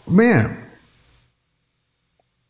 Man, 0.10 0.68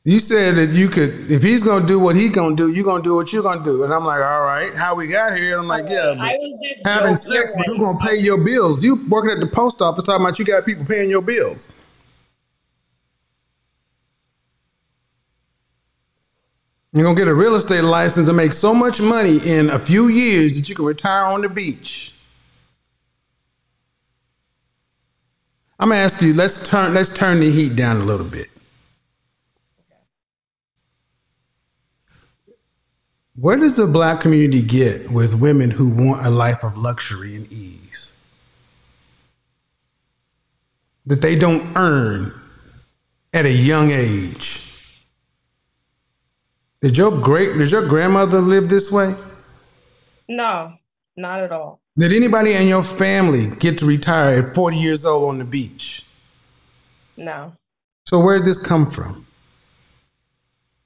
you 0.08 0.22
said 0.22 0.56
that 0.56 0.70
you 0.70 0.88
could, 0.88 1.30
if 1.30 1.44
he's 1.44 1.62
gonna 1.62 1.86
do 1.86 2.00
what 2.00 2.16
he's 2.16 2.32
gonna 2.32 2.56
do, 2.56 2.72
you're 2.72 2.86
gonna 2.86 3.04
do 3.04 3.14
what 3.14 3.34
you're 3.34 3.44
gonna 3.44 3.62
do. 3.62 3.84
And 3.84 3.94
I'm 3.94 4.06
like, 4.06 4.22
all 4.22 4.42
right, 4.42 4.74
how 4.74 4.96
we 4.96 5.10
got 5.10 5.36
here? 5.36 5.60
I'm 5.60 5.68
like, 5.68 5.90
yeah, 5.90 6.16
I 6.18 6.32
was 6.32 6.64
just 6.66 6.88
having 6.88 7.18
sex, 7.18 7.54
but 7.58 7.66
who's 7.66 7.78
gonna 7.78 8.00
pay 8.00 8.16
your 8.16 8.38
bills? 8.38 8.82
You 8.82 9.06
working 9.10 9.32
at 9.32 9.42
the 9.42 9.48
post 9.48 9.82
office 9.82 10.06
talking 10.06 10.26
about 10.26 10.40
you 10.40 10.46
got 10.46 10.66
people 10.66 10.86
paying 10.86 11.10
your 11.10 11.22
bills. 11.22 11.70
You're 16.94 17.04
gonna 17.04 17.14
get 17.14 17.28
a 17.28 17.36
real 17.36 17.56
estate 17.56 17.82
license 17.82 18.30
and 18.30 18.38
make 18.38 18.54
so 18.54 18.74
much 18.74 19.02
money 19.02 19.40
in 19.46 19.70
a 19.72 19.78
few 19.78 20.08
years 20.08 20.56
that 20.56 20.70
you 20.70 20.76
can 20.76 20.86
retire 20.86 21.26
on 21.26 21.42
the 21.42 21.50
beach. 21.50 22.14
I'm 25.78 25.90
gonna 25.90 26.00
ask 26.00 26.22
you, 26.22 26.34
let's 26.34 26.66
turn 26.70 26.94
let's 26.94 27.14
turn 27.14 27.42
the 27.42 27.52
heat 27.52 27.76
down 27.76 27.98
a 27.98 28.06
little 28.06 28.26
bit. 28.26 28.48
Where 33.40 33.56
does 33.56 33.76
the 33.76 33.86
black 33.86 34.22
community 34.22 34.64
get 34.64 35.12
with 35.12 35.36
women 35.36 35.70
who 35.70 35.90
want 35.90 36.26
a 36.26 36.30
life 36.32 36.64
of 36.64 36.76
luxury 36.76 37.36
and 37.36 37.52
ease? 37.52 38.16
That 41.06 41.22
they 41.22 41.36
don't 41.36 41.78
earn 41.78 42.34
at 43.34 43.46
a 43.46 43.52
young 43.52 43.92
age. 43.92 44.64
Did 46.82 46.98
your 46.98 47.12
great 47.12 47.56
did 47.60 47.70
your 47.70 47.88
grandmother 47.88 48.42
live 48.42 48.70
this 48.70 48.92
way? 48.92 49.16
no, 50.28 50.74
not 51.16 51.42
at 51.42 51.52
all. 51.52 51.80
Did 51.96 52.14
anybody 52.14 52.54
in 52.54 52.68
your 52.68 52.84
family 52.84 53.52
get 53.58 53.78
to 53.80 53.86
retire 53.86 54.48
at 54.48 54.56
40 54.56 54.78
years 54.78 55.06
old 55.06 55.30
on 55.30 55.38
the 55.38 55.46
beach? 55.46 56.04
No. 57.16 57.54
So 58.08 58.20
where 58.20 58.38
did 58.38 58.46
this 58.46 58.58
come 58.58 58.90
from? 58.90 59.27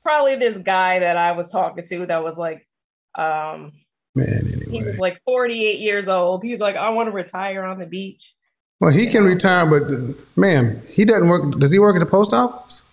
Probably 0.04 0.36
this 0.36 0.58
guy 0.58 1.00
that 1.00 1.18
I 1.18 1.32
was 1.34 1.52
talking 1.52 1.84
to 1.84 2.06
that 2.08 2.24
was 2.24 2.38
like 2.38 2.68
um 3.16 3.72
Man, 4.14 4.68
he 4.70 4.84
was 4.84 5.00
like 5.00 5.22
48 5.24 5.80
years 5.80 6.10
old. 6.10 6.44
He's 6.44 6.60
like, 6.60 6.76
I 6.76 6.90
want 6.90 7.08
to 7.08 7.12
retire 7.12 7.64
on 7.64 7.80
the 7.80 7.86
beach. 7.86 8.36
Well, 8.82 8.92
he 8.92 9.08
can 9.08 9.24
retire, 9.24 9.66
but 9.66 9.88
man, 10.36 10.82
he 10.88 11.06
doesn't 11.06 11.30
work. 11.30 11.60
Does 11.60 11.72
he 11.72 11.80
work 11.80 11.96
at 11.96 12.00
the 12.00 12.06
post 12.06 12.34
office? 12.34 12.84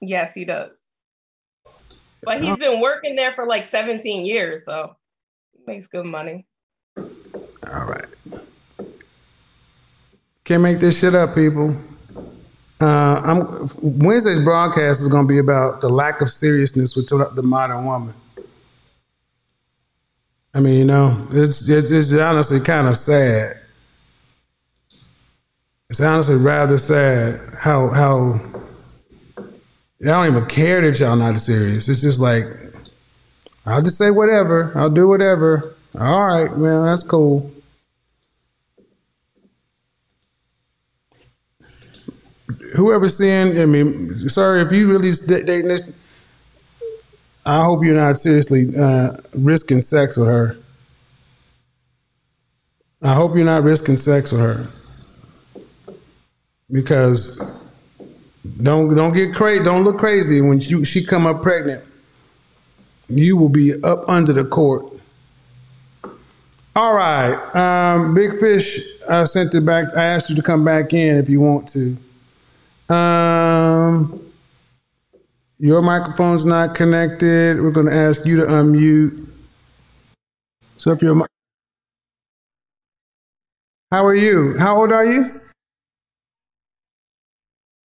Yes, 0.00 0.34
he 0.34 0.44
does. 0.44 0.88
But 2.22 2.42
he's 2.42 2.56
been 2.56 2.80
working 2.80 3.14
there 3.14 3.34
for 3.34 3.46
like 3.46 3.64
17 3.64 4.26
years, 4.26 4.64
so 4.64 4.96
he 5.52 5.62
makes 5.66 5.86
good 5.86 6.06
money. 6.06 6.46
All 6.96 7.84
right. 7.84 8.06
Can't 10.44 10.62
make 10.62 10.80
this 10.80 10.98
shit 10.98 11.14
up, 11.14 11.34
people. 11.34 11.76
Uh, 12.80 12.84
I'm 12.84 13.66
Wednesday's 13.80 14.40
broadcast 14.40 15.00
is 15.00 15.08
going 15.08 15.26
to 15.26 15.28
be 15.28 15.38
about 15.38 15.80
the 15.80 15.88
lack 15.88 16.20
of 16.20 16.28
seriousness 16.28 16.94
with 16.94 17.08
the 17.08 17.42
modern 17.42 17.86
woman. 17.86 18.14
I 20.52 20.60
mean, 20.60 20.78
you 20.78 20.84
know, 20.84 21.26
it's 21.30 21.68
it's, 21.68 21.90
it's 21.90 22.12
honestly 22.12 22.60
kind 22.60 22.86
of 22.86 22.96
sad. 22.96 23.60
It's 25.88 26.00
honestly 26.00 26.36
rather 26.36 26.76
sad 26.76 27.40
how 27.58 27.88
how 27.88 28.40
y'all 29.98 30.24
don't 30.24 30.26
even 30.26 30.46
care 30.46 30.80
that 30.82 30.98
y'all 30.98 31.16
not 31.16 31.38
serious. 31.40 31.88
It's 31.88 32.02
just 32.02 32.20
like 32.20 32.46
I'll 33.64 33.82
just 33.82 33.96
say 33.96 34.10
whatever. 34.10 34.72
I'll 34.74 34.90
do 34.90 35.08
whatever. 35.08 35.74
All 35.98 36.26
right, 36.26 36.54
well, 36.54 36.84
that's 36.84 37.02
cool. 37.02 37.50
Whoever 42.76 43.08
seeing, 43.08 43.58
I 43.58 43.66
mean, 43.66 44.28
sorry 44.28 44.60
if 44.60 44.70
you 44.70 44.88
really 44.88 45.10
dating 45.26 45.68
this. 45.68 45.82
I 47.44 47.64
hope 47.64 47.84
you're 47.84 47.94
not 47.94 48.16
seriously 48.16 48.76
uh, 48.76 49.16
risking 49.32 49.80
sex 49.80 50.16
with 50.16 50.28
her. 50.28 50.56
I 53.02 53.14
hope 53.14 53.36
you're 53.36 53.44
not 53.44 53.62
risking 53.62 53.96
sex 53.96 54.32
with 54.32 54.40
her 54.40 54.68
because 56.70 57.40
don't 58.62 58.92
don't 58.94 59.12
get 59.12 59.34
crazy. 59.34 59.62
Don't 59.62 59.84
look 59.84 59.98
crazy 59.98 60.40
when 60.40 60.60
you, 60.60 60.84
she 60.84 61.04
come 61.04 61.26
up 61.26 61.42
pregnant. 61.42 61.84
You 63.08 63.36
will 63.36 63.48
be 63.48 63.80
up 63.84 64.08
under 64.08 64.32
the 64.32 64.44
court. 64.44 64.92
All 66.74 66.92
right, 66.92 67.34
um, 67.54 68.12
Big 68.12 68.38
Fish. 68.38 68.80
I 69.08 69.24
sent 69.24 69.54
it 69.54 69.64
back. 69.64 69.96
I 69.96 70.04
asked 70.04 70.28
you 70.28 70.36
to 70.36 70.42
come 70.42 70.64
back 70.64 70.92
in 70.92 71.16
if 71.16 71.28
you 71.28 71.40
want 71.40 71.68
to. 71.68 71.96
Um, 72.88 74.22
your 75.58 75.82
microphone's 75.82 76.44
not 76.44 76.74
connected. 76.74 77.60
We're 77.60 77.70
going 77.70 77.86
to 77.86 77.94
ask 77.94 78.24
you 78.26 78.36
to 78.36 78.44
unmute. 78.44 79.26
So 80.76 80.92
if 80.92 81.02
you're, 81.02 81.16
how 83.90 84.04
are 84.04 84.14
you? 84.14 84.58
How 84.58 84.78
old 84.80 84.92
are 84.92 85.06
you? 85.06 85.40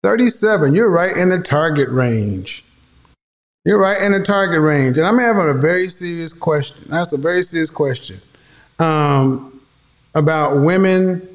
37. 0.03 0.75
You're 0.75 0.89
right 0.89 1.17
in 1.17 1.31
the 1.31 1.39
target 1.39 1.89
range. 1.89 2.65
You're 3.65 3.81
right 3.81 4.01
in 4.01 4.13
the 4.13 4.21
target 4.23 4.61
range. 4.61 4.97
And 4.97 5.07
I'm 5.07 5.19
having 5.19 5.49
a 5.49 5.55
very 5.55 5.89
serious 5.89 6.33
question. 6.33 6.87
That's 6.87 7.13
a 7.13 7.17
very 7.17 7.43
serious 7.43 7.71
question 7.71 8.21
um, 8.79 9.61
about 10.15 10.63
women 10.63 11.29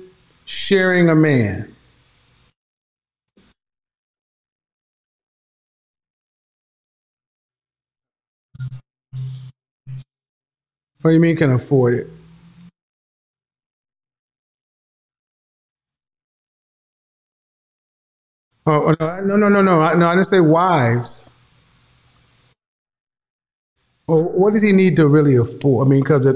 sharing 0.46 1.10
a 1.10 1.16
man. 1.16 1.71
What 11.02 11.12
do 11.12 11.16
you 11.16 11.22
mean 11.22 11.38
can 11.38 11.52
afford 11.52 11.96
it? 11.96 12.08
Oh 18.66 18.96
oh, 19.00 19.22
no 19.22 19.38
no 19.38 19.50
no 19.50 19.62
no 19.62 19.82
I- 19.82 19.96
no! 19.96 20.08
I 20.10 20.16
didn't 20.16 20.28
say 20.28 20.42
wives. 20.42 21.32
Well, 24.08 24.24
what 24.24 24.54
does 24.54 24.62
he 24.64 24.74
need 24.74 24.96
to 24.98 25.08
really 25.08 25.36
afford? 25.36 25.88
I 25.88 25.90
mean, 25.90 26.02
because 26.02 26.28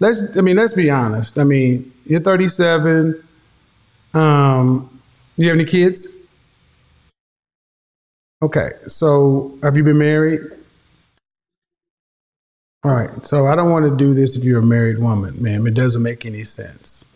let's 0.00 0.22
I 0.36 0.42
mean 0.42 0.56
let's 0.56 0.74
be 0.74 0.90
honest. 0.90 1.38
I 1.38 1.44
mean, 1.44 1.92
you're 2.06 2.20
37. 2.20 3.22
Um, 4.14 5.00
you 5.36 5.48
have 5.48 5.56
any 5.56 5.66
kids? 5.66 6.08
Okay, 8.42 8.70
so 8.88 9.58
have 9.62 9.76
you 9.76 9.84
been 9.84 9.98
married? 9.98 10.40
All 12.84 12.94
right, 12.94 13.24
so 13.24 13.46
I 13.46 13.54
don't 13.54 13.70
want 13.70 13.86
to 13.86 13.96
do 13.96 14.12
this 14.12 14.36
if 14.36 14.44
you're 14.44 14.60
a 14.60 14.62
married 14.62 14.98
woman, 14.98 15.42
ma'am. 15.42 15.66
It 15.66 15.72
doesn't 15.72 16.02
make 16.02 16.26
any 16.26 16.42
sense. 16.42 17.10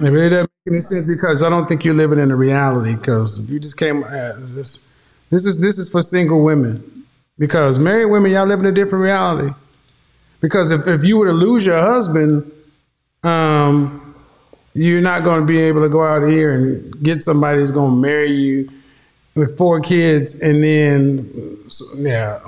It 0.00 0.08
really 0.08 0.30
doesn't 0.30 0.50
make 0.66 0.72
any 0.72 0.80
sense 0.80 1.06
because 1.06 1.44
I 1.44 1.48
don't 1.48 1.68
think 1.68 1.84
you're 1.84 1.94
living 1.94 2.18
in 2.18 2.32
a 2.32 2.36
reality. 2.36 2.96
Because 2.96 3.48
you 3.48 3.60
just 3.60 3.76
came. 3.76 4.02
Uh, 4.02 4.32
this, 4.38 4.90
this 5.30 5.46
is 5.46 5.60
this 5.60 5.78
is 5.78 5.88
for 5.88 6.02
single 6.02 6.42
women. 6.42 7.04
Because 7.38 7.78
married 7.78 8.06
women, 8.06 8.32
y'all 8.32 8.46
live 8.46 8.58
in 8.58 8.66
a 8.66 8.72
different 8.72 9.04
reality. 9.04 9.54
Because 10.40 10.72
if, 10.72 10.88
if 10.88 11.04
you 11.04 11.18
were 11.18 11.26
to 11.26 11.32
lose 11.32 11.64
your 11.64 11.78
husband, 11.78 12.50
um, 13.22 14.16
you're 14.74 15.00
not 15.00 15.22
going 15.22 15.38
to 15.38 15.46
be 15.46 15.60
able 15.60 15.82
to 15.82 15.88
go 15.88 16.02
out 16.02 16.26
here 16.28 16.52
and 16.52 17.00
get 17.00 17.22
somebody 17.22 17.60
who's 17.60 17.70
going 17.70 17.92
to 17.92 17.96
marry 17.96 18.32
you 18.32 18.68
with 19.36 19.56
four 19.56 19.80
kids, 19.80 20.40
and 20.40 20.62
then 20.62 21.58
yeah, 21.96 22.40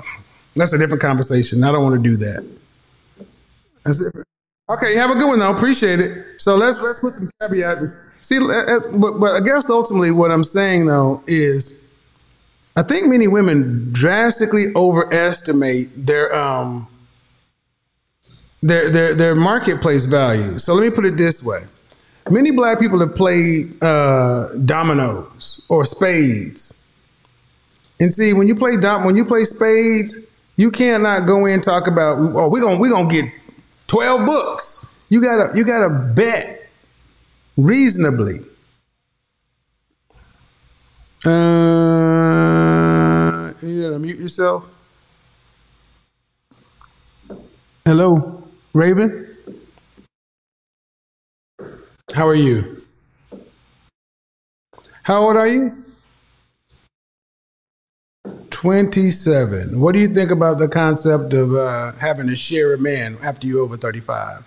that's 0.55 0.73
a 0.73 0.77
different 0.77 1.01
conversation. 1.01 1.63
I 1.63 1.71
don't 1.71 1.83
want 1.83 2.01
to 2.01 2.09
do 2.09 2.17
that. 2.17 2.45
That's. 3.83 4.01
Okay, 4.67 4.95
have 4.95 5.11
a 5.11 5.15
good 5.15 5.27
one 5.27 5.39
though. 5.39 5.53
Appreciate 5.53 5.99
it. 5.99 6.41
So 6.41 6.55
let's 6.55 6.81
let's 6.81 6.99
put 6.99 7.15
some 7.15 7.29
caveat. 7.39 7.77
See, 8.21 8.39
but, 8.39 9.19
but 9.19 9.35
I 9.35 9.39
guess 9.41 9.69
ultimately 9.69 10.09
what 10.09 10.31
I'm 10.31 10.43
saying 10.43 10.87
though 10.87 11.21
is, 11.27 11.79
I 12.75 12.81
think 12.81 13.07
many 13.07 13.27
women 13.27 13.89
drastically 13.91 14.73
overestimate 14.75 16.07
their 16.07 16.35
um 16.35 16.87
their 18.61 18.89
their 18.89 19.13
their 19.13 19.35
marketplace 19.35 20.05
value. 20.05 20.57
So 20.57 20.73
let 20.73 20.89
me 20.89 20.89
put 20.89 21.05
it 21.05 21.17
this 21.17 21.43
way: 21.43 21.61
many 22.31 22.49
black 22.49 22.79
people 22.79 22.99
have 22.99 23.13
played 23.13 23.81
uh, 23.83 24.49
dominoes 24.65 25.61
or 25.69 25.85
spades, 25.85 26.83
and 27.99 28.11
see 28.11 28.33
when 28.33 28.47
you 28.47 28.55
play 28.55 28.77
dom 28.77 29.03
when 29.03 29.15
you 29.15 29.25
play 29.25 29.43
spades, 29.43 30.17
you 30.55 30.71
cannot 30.71 31.25
go 31.25 31.45
in 31.45 31.55
and 31.55 31.63
talk 31.63 31.87
about 31.87 32.17
oh 32.17 32.47
we're 32.47 32.61
gonna 32.61 32.77
we're 32.77 32.91
gonna 32.91 33.11
get 33.11 33.31
twelve 33.87 34.25
books. 34.25 34.99
You 35.09 35.21
gotta 35.21 35.55
you 35.57 35.63
gotta 35.63 35.89
bet 35.89 36.67
reasonably. 37.57 38.39
Uh, 41.25 41.31
you 43.61 43.81
gotta 43.83 43.99
mute 43.99 44.19
yourself. 44.19 44.65
Hello, 47.85 48.43
Raven. 48.73 49.35
How 52.13 52.27
are 52.27 52.35
you? 52.35 52.83
How 55.03 55.21
old 55.21 55.37
are 55.37 55.47
you? 55.47 55.84
27. 58.65 59.79
What 59.79 59.93
do 59.93 59.99
you 59.99 60.07
think 60.07 60.31
about 60.31 60.57
the 60.57 60.67
concept 60.67 61.33
of 61.33 61.53
uh, 61.53 61.91
having 61.99 62.25
to 62.25 62.35
share 62.35 62.73
a 62.73 62.79
man 62.79 63.15
after 63.21 63.45
you're 63.45 63.61
over 63.61 63.77
35? 63.77 64.43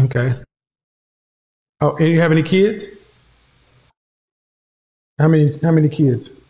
Okay. 0.00 0.34
Oh, 1.80 1.94
and 1.98 2.08
you 2.08 2.20
have 2.20 2.32
any 2.32 2.42
kids? 2.42 3.00
How 5.20 5.28
many? 5.28 5.56
How 5.62 5.70
many 5.70 5.88
kids? 5.88 6.40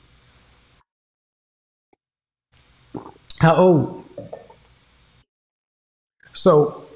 How 3.41 3.55
old? 3.57 4.05
So, 6.32 6.86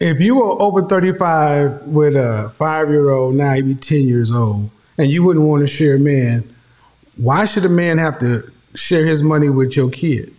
if 0.00 0.20
you 0.20 0.36
were 0.36 0.60
over 0.60 0.82
35 0.82 1.82
with 1.82 2.16
a 2.16 2.52
five 2.56 2.90
year 2.90 3.10
old, 3.10 3.34
now 3.34 3.54
you 3.54 3.64
be 3.64 3.74
10 3.74 4.02
years 4.08 4.30
old, 4.30 4.70
and 4.98 5.10
you 5.10 5.22
wouldn't 5.24 5.46
want 5.46 5.60
to 5.62 5.66
share 5.66 5.96
a 5.96 5.98
man, 5.98 6.54
why 7.16 7.46
should 7.46 7.64
a 7.64 7.68
man 7.68 7.98
have 7.98 8.18
to 8.18 8.50
share 8.74 9.06
his 9.06 9.22
money 9.22 9.48
with 9.50 9.76
your 9.76 9.90
kid? 9.90 10.34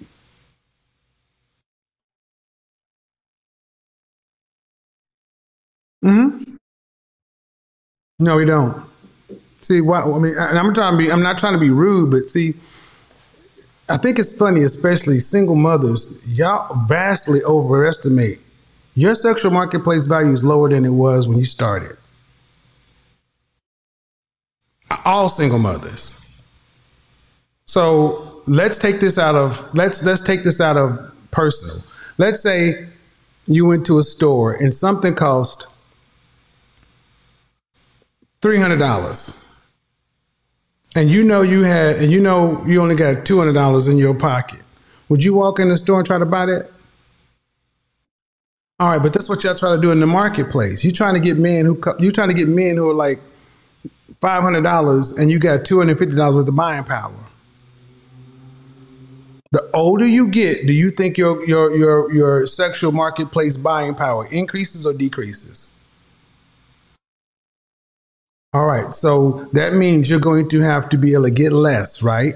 hmm 6.03 6.43
No, 8.19 8.37
we 8.37 8.45
don't. 8.45 8.83
See, 9.61 9.81
why, 9.81 10.01
I 10.01 10.19
mean, 10.19 10.37
I'm 10.37 10.73
trying 10.73 10.93
to 10.93 10.97
be, 10.97 11.11
I'm 11.11 11.23
not 11.23 11.37
trying 11.39 11.53
to 11.53 11.59
be 11.59 11.71
rude, 11.71 12.11
but 12.11 12.29
see, 12.29 12.53
I 13.89 13.97
think 13.97 14.19
it's 14.19 14.37
funny, 14.37 14.63
especially 14.63 15.19
single 15.19 15.55
mothers, 15.55 16.21
y'all 16.27 16.85
vastly 16.87 17.41
overestimate 17.43 18.41
your 18.97 19.13
sexual 19.13 19.51
marketplace 19.51 20.07
value 20.07 20.31
is 20.31 20.43
lower 20.43 20.71
than 20.71 20.83
it 20.83 20.89
was 20.89 21.27
when 21.27 21.37
you 21.37 21.45
started. 21.45 21.95
All 25.05 25.29
single 25.29 25.59
mothers. 25.59 26.19
So 27.67 28.41
let's 28.47 28.79
take 28.79 28.99
this 28.99 29.19
out 29.19 29.35
of 29.35 29.71
let's 29.75 30.03
let's 30.03 30.21
take 30.21 30.41
this 30.41 30.59
out 30.59 30.77
of 30.77 31.13
personal. 31.29 31.77
Let's 32.17 32.41
say 32.41 32.87
you 33.45 33.67
went 33.67 33.85
to 33.85 33.99
a 33.99 34.03
store 34.03 34.53
and 34.55 34.73
something 34.73 35.13
cost 35.13 35.75
three 38.41 38.57
hundred 38.57 38.79
dollars, 38.79 39.45
and 40.97 41.11
you 41.11 41.23
know 41.23 41.43
you 41.43 41.61
had 41.61 41.97
and 41.97 42.11
you 42.11 42.19
know 42.19 42.65
you 42.65 42.81
only 42.81 42.95
got 42.95 43.23
two 43.23 43.37
hundred 43.37 43.53
dollars 43.53 43.87
in 43.87 43.99
your 43.99 44.15
pocket. 44.15 44.61
Would 45.09 45.23
you 45.23 45.35
walk 45.35 45.59
in 45.59 45.69
the 45.69 45.77
store 45.77 45.99
and 45.99 46.07
try 46.07 46.17
to 46.17 46.25
buy 46.25 46.47
that? 46.47 46.71
All 48.79 48.89
right, 48.89 49.01
but 49.01 49.13
that's 49.13 49.29
what 49.29 49.43
y'all 49.43 49.55
try 49.55 49.75
to 49.75 49.81
do 49.81 49.91
in 49.91 49.99
the 49.99 50.07
marketplace. 50.07 50.83
You're 50.83 50.93
trying 50.93 51.13
to 51.13 51.19
get 51.19 51.37
men 51.37 51.65
who 51.65 51.79
you're 51.99 52.11
trying 52.11 52.29
to 52.29 52.33
get 52.33 52.47
men 52.47 52.77
who 52.77 52.89
are 52.89 52.95
like 52.95 53.21
five 54.21 54.41
hundred 54.41 54.63
dollars, 54.63 55.11
and 55.11 55.29
you 55.29 55.37
got 55.37 55.65
two 55.65 55.77
hundred 55.77 55.99
fifty 55.99 56.15
dollars 56.15 56.35
worth 56.35 56.47
of 56.47 56.55
buying 56.55 56.83
power. 56.83 57.13
The 59.51 59.69
older 59.73 60.05
you 60.05 60.27
get, 60.27 60.65
do 60.65 60.73
you 60.73 60.89
think 60.89 61.15
your 61.15 61.45
your 61.47 61.77
your 61.77 62.11
your 62.11 62.47
sexual 62.47 62.91
marketplace 62.91 63.55
buying 63.55 63.93
power 63.93 64.27
increases 64.27 64.85
or 64.87 64.93
decreases? 64.93 65.73
All 68.53 68.65
right, 68.65 68.93
so 68.93 69.49
that 69.53 69.73
means 69.75 70.09
you're 70.09 70.19
going 70.19 70.49
to 70.49 70.61
have 70.61 70.89
to 70.89 70.97
be 70.97 71.13
able 71.13 71.25
to 71.25 71.31
get 71.31 71.53
less, 71.53 72.03
right? 72.03 72.35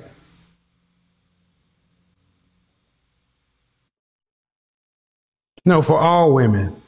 No, 5.65 5.81
for 5.81 5.99
all 5.99 6.33
women. 6.33 6.81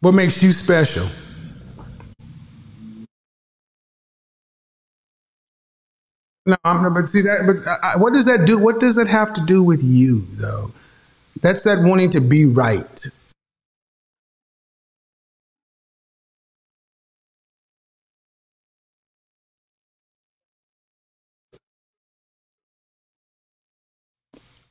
What 0.00 0.12
makes 0.14 0.42
you 0.42 0.52
special? 0.52 1.08
No, 6.46 6.56
I'm 6.64 6.82
not. 6.82 6.94
But 6.94 7.08
see 7.08 7.22
that. 7.22 7.46
But 7.46 7.66
I, 7.84 7.96
what 7.96 8.12
does 8.12 8.26
that 8.26 8.46
do? 8.46 8.58
What 8.58 8.80
does 8.80 8.96
that 8.96 9.08
have 9.08 9.32
to 9.34 9.42
do 9.42 9.62
with 9.62 9.82
you, 9.82 10.26
though? 10.32 10.72
That's 11.42 11.64
that 11.64 11.82
wanting 11.82 12.10
to 12.10 12.20
be 12.20 12.46
right. 12.46 13.06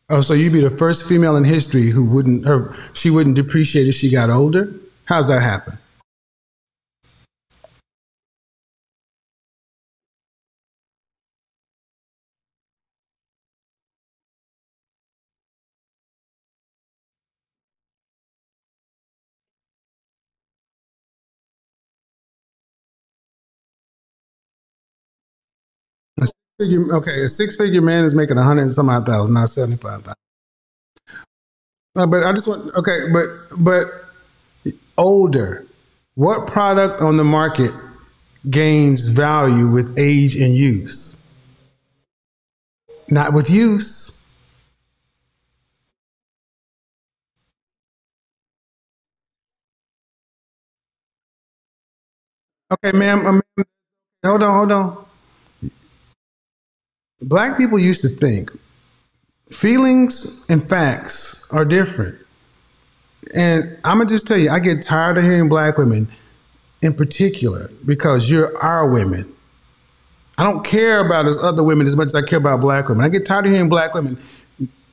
Oh, 0.10 0.22
so 0.22 0.34
you'd 0.34 0.54
be 0.54 0.62
the 0.62 0.70
first 0.70 1.08
female 1.08 1.36
in 1.36 1.44
history 1.44 1.90
who 1.90 2.04
wouldn't, 2.04 2.46
her, 2.46 2.76
she 2.94 3.10
wouldn't 3.10 3.36
depreciate 3.36 3.88
as 3.88 3.96
she 3.96 4.10
got 4.10 4.30
older? 4.30 4.74
How's 5.06 5.30
that 5.30 5.42
happen? 5.42 5.78
Figure, 26.60 26.96
okay, 26.96 27.26
a 27.26 27.30
six 27.30 27.56
figure 27.56 27.82
man 27.82 28.06
is 28.06 28.16
making 28.16 28.38
a 28.38 28.44
hundred 28.44 28.64
and 28.64 28.76
some 28.76 28.90
odd 28.90 29.06
thousand, 29.06 29.34
not 29.34 29.50
75,000. 29.50 30.14
Uh, 31.96 32.08
but 32.08 32.24
I 32.24 32.34
just 32.34 32.48
want, 32.48 32.74
okay, 32.76 33.10
but, 33.12 33.28
but 33.58 33.88
older, 34.98 35.66
what 36.16 36.48
product 36.48 37.02
on 37.02 37.18
the 37.18 37.24
market 37.24 37.72
gains 38.50 39.08
value 39.08 39.70
with 39.70 39.98
age 39.98 40.36
and 40.36 40.56
use? 40.56 41.18
Not 43.10 43.34
with 43.34 43.50
use. 43.50 44.20
Okay, 52.72 52.92
ma'am, 52.92 53.24
ma'am, 53.24 53.42
hold 54.26 54.42
on, 54.42 54.54
hold 54.56 54.72
on. 54.72 55.06
Black 57.24 57.58
people 57.58 57.80
used 57.80 58.02
to 58.02 58.10
think 58.10 58.52
feelings 59.50 60.46
and 60.50 60.68
facts 60.68 61.48
are 61.52 61.66
different. 61.66 62.18
And 63.34 63.78
I'm 63.84 63.98
gonna 63.98 64.10
just 64.10 64.28
tell 64.28 64.38
you, 64.38 64.50
I 64.50 64.60
get 64.60 64.82
tired 64.82 65.18
of 65.18 65.24
hearing 65.24 65.50
black 65.50 65.78
women 65.78 66.10
in 66.82 66.94
particular 66.94 67.72
because 67.86 68.30
you're 68.30 68.56
our 68.58 68.88
women. 68.88 69.34
I 70.38 70.44
don't 70.44 70.66
care 70.66 71.00
about 71.00 71.28
as 71.28 71.38
other 71.38 71.64
women 71.64 71.88
as 71.88 71.96
much 71.96 72.08
as 72.08 72.16
I 72.16 72.24
care 72.24 72.40
about 72.40 72.60
black 72.60 72.90
women. 72.90 73.06
I 73.06 73.10
get 73.10 73.26
tired 73.26 73.46
of 73.46 73.52
hearing 73.52 73.70
black 73.70 73.94
women 73.94 74.18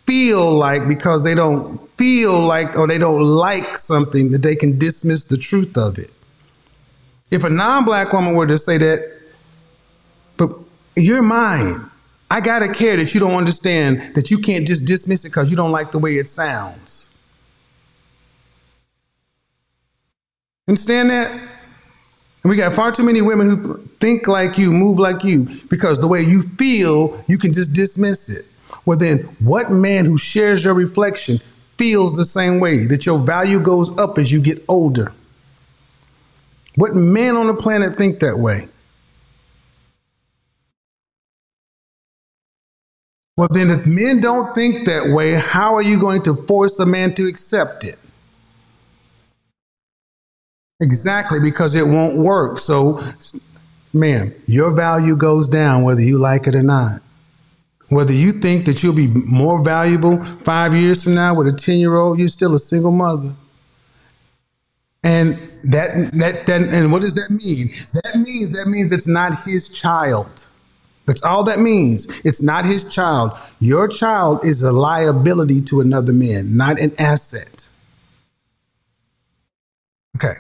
feel 0.07 0.53
like 0.53 0.87
because 0.87 1.25
they 1.25 1.35
don't 1.35 1.81
feel 1.97 2.41
like 2.41 2.77
or 2.77 2.87
they 2.87 2.99
don't 2.99 3.23
like 3.23 3.77
something 3.77 4.31
that 4.31 4.43
they 4.43 4.55
can 4.55 4.79
dismiss 4.79 5.25
the 5.25 5.37
truth 5.37 5.77
of 5.77 5.99
it. 5.99 6.13
If 7.31 7.45
a 7.45 7.51
non-black 7.51 8.13
woman 8.13 8.35
were 8.35 8.47
to 8.47 8.59
say 8.59 8.77
that, 8.79 9.21
but 10.37 10.51
you're 10.97 11.23
mine. 11.23 11.91
I 12.31 12.41
gotta 12.41 12.73
care 12.73 12.97
that 12.97 13.13
you 13.13 13.21
don't 13.21 13.35
understand 13.35 14.03
that 14.15 14.31
you 14.31 14.39
can't 14.39 14.67
just 14.67 14.85
dismiss 14.85 15.25
it 15.25 15.31
because 15.31 15.51
you 15.51 15.57
don't 15.57 15.73
like 15.73 15.91
the 15.91 15.99
way 15.99 16.17
it 16.17 16.29
sounds. 16.29 17.13
Understand 20.69 21.11
that? 21.11 21.33
And 22.43 22.49
we 22.49 22.57
got 22.57 22.77
far 22.77 22.93
too 22.93 23.03
many 23.03 23.21
women 23.21 23.49
who 23.49 23.79
think 23.99 24.29
like 24.29 24.57
you, 24.57 24.73
move 24.73 25.01
like 25.01 25.25
you, 25.25 25.49
because 25.69 25.99
the 25.99 26.07
way 26.07 26.23
you 26.23 26.41
feel, 26.41 27.23
you 27.27 27.37
can 27.37 27.53
just 27.53 27.73
dismiss 27.73 28.29
it. 28.29 28.49
Well, 28.87 28.97
then, 28.97 29.25
what 29.41 29.71
man 29.73 30.07
who 30.07 30.17
shares 30.17 30.65
your 30.65 30.75
reflection 30.75 31.41
feels 31.77 32.13
the 32.13 32.25
same 32.25 32.61
way 32.61 32.87
that 32.87 33.05
your 33.05 33.19
value 33.19 33.59
goes 33.59 33.91
up 33.99 34.17
as 34.17 34.31
you 34.31 34.41
get 34.41 34.65
older? 34.69 35.13
What 36.77 36.95
man 36.95 37.37
on 37.37 37.49
the 37.49 37.55
planet 37.55 37.97
think 37.97 38.21
that 38.21 38.39
way? 38.39 38.69
Well, 43.37 43.49
then, 43.51 43.71
if 43.71 43.87
men 43.87 44.21
don't 44.21 44.55
think 44.55 44.87
that 44.87 45.11
way, 45.11 45.35
how 45.35 45.75
are 45.75 45.83
you 45.83 45.99
going 45.99 46.23
to 46.25 46.35
force 46.35 46.79
a 46.79 46.87
man 46.87 47.15
to 47.15 47.27
accept 47.27 47.85
it? 47.85 47.99
Exactly, 50.81 51.41
because 51.41 51.75
it 51.75 51.87
won't 51.87 52.17
work. 52.17 52.59
So, 52.59 53.01
ma'am, 53.93 54.35
your 54.47 54.75
value 54.75 55.17
goes 55.17 55.49
down 55.49 55.83
whether 55.83 56.03
you 56.03 56.19
like 56.19 56.47
it 56.47 56.55
or 56.55 56.63
not. 56.63 57.03
Whether 57.89 58.13
you 58.13 58.33
think 58.33 58.67
that 58.67 58.83
you'll 58.83 58.95
be 58.95 59.09
more 59.09 59.63
valuable 59.63 60.23
five 60.45 60.75
years 60.75 61.03
from 61.03 61.15
now 61.15 61.35
with 61.35 61.49
a 61.49 61.53
10 61.53 61.79
year 61.79 61.97
old, 61.97 62.19
you're 62.19 62.29
still 62.29 62.55
a 62.55 62.59
single 62.59 62.93
mother. 62.93 63.35
And 65.03 65.39
that, 65.65 66.13
that, 66.13 66.47
that, 66.47 66.63
and 66.63 66.93
what 66.93 67.03
does 67.03 67.15
that 67.15 67.31
mean? 67.31 67.75
That 67.93 68.17
means, 68.21 68.51
that 68.51 68.69
means 68.69 68.93
it's 68.93 69.09
not 69.09 69.43
his 69.45 69.69
child. 69.69 70.47
That's 71.11 71.25
all 71.25 71.43
that 71.43 71.59
means. 71.59 72.07
It's 72.25 72.41
not 72.41 72.65
his 72.65 72.85
child. 72.85 73.37
Your 73.59 73.89
child 73.89 74.45
is 74.45 74.63
a 74.63 74.71
liability 74.71 75.61
to 75.63 75.81
another 75.81 76.13
man, 76.13 76.57
not 76.57 76.79
an 76.79 76.93
asset. 77.01 77.69
Okay. 80.17 80.39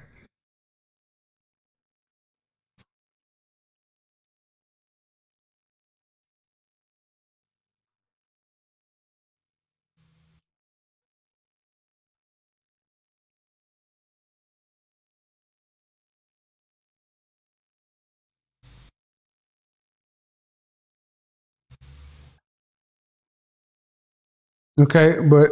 Okay, 24.80 25.18
but 25.20 25.50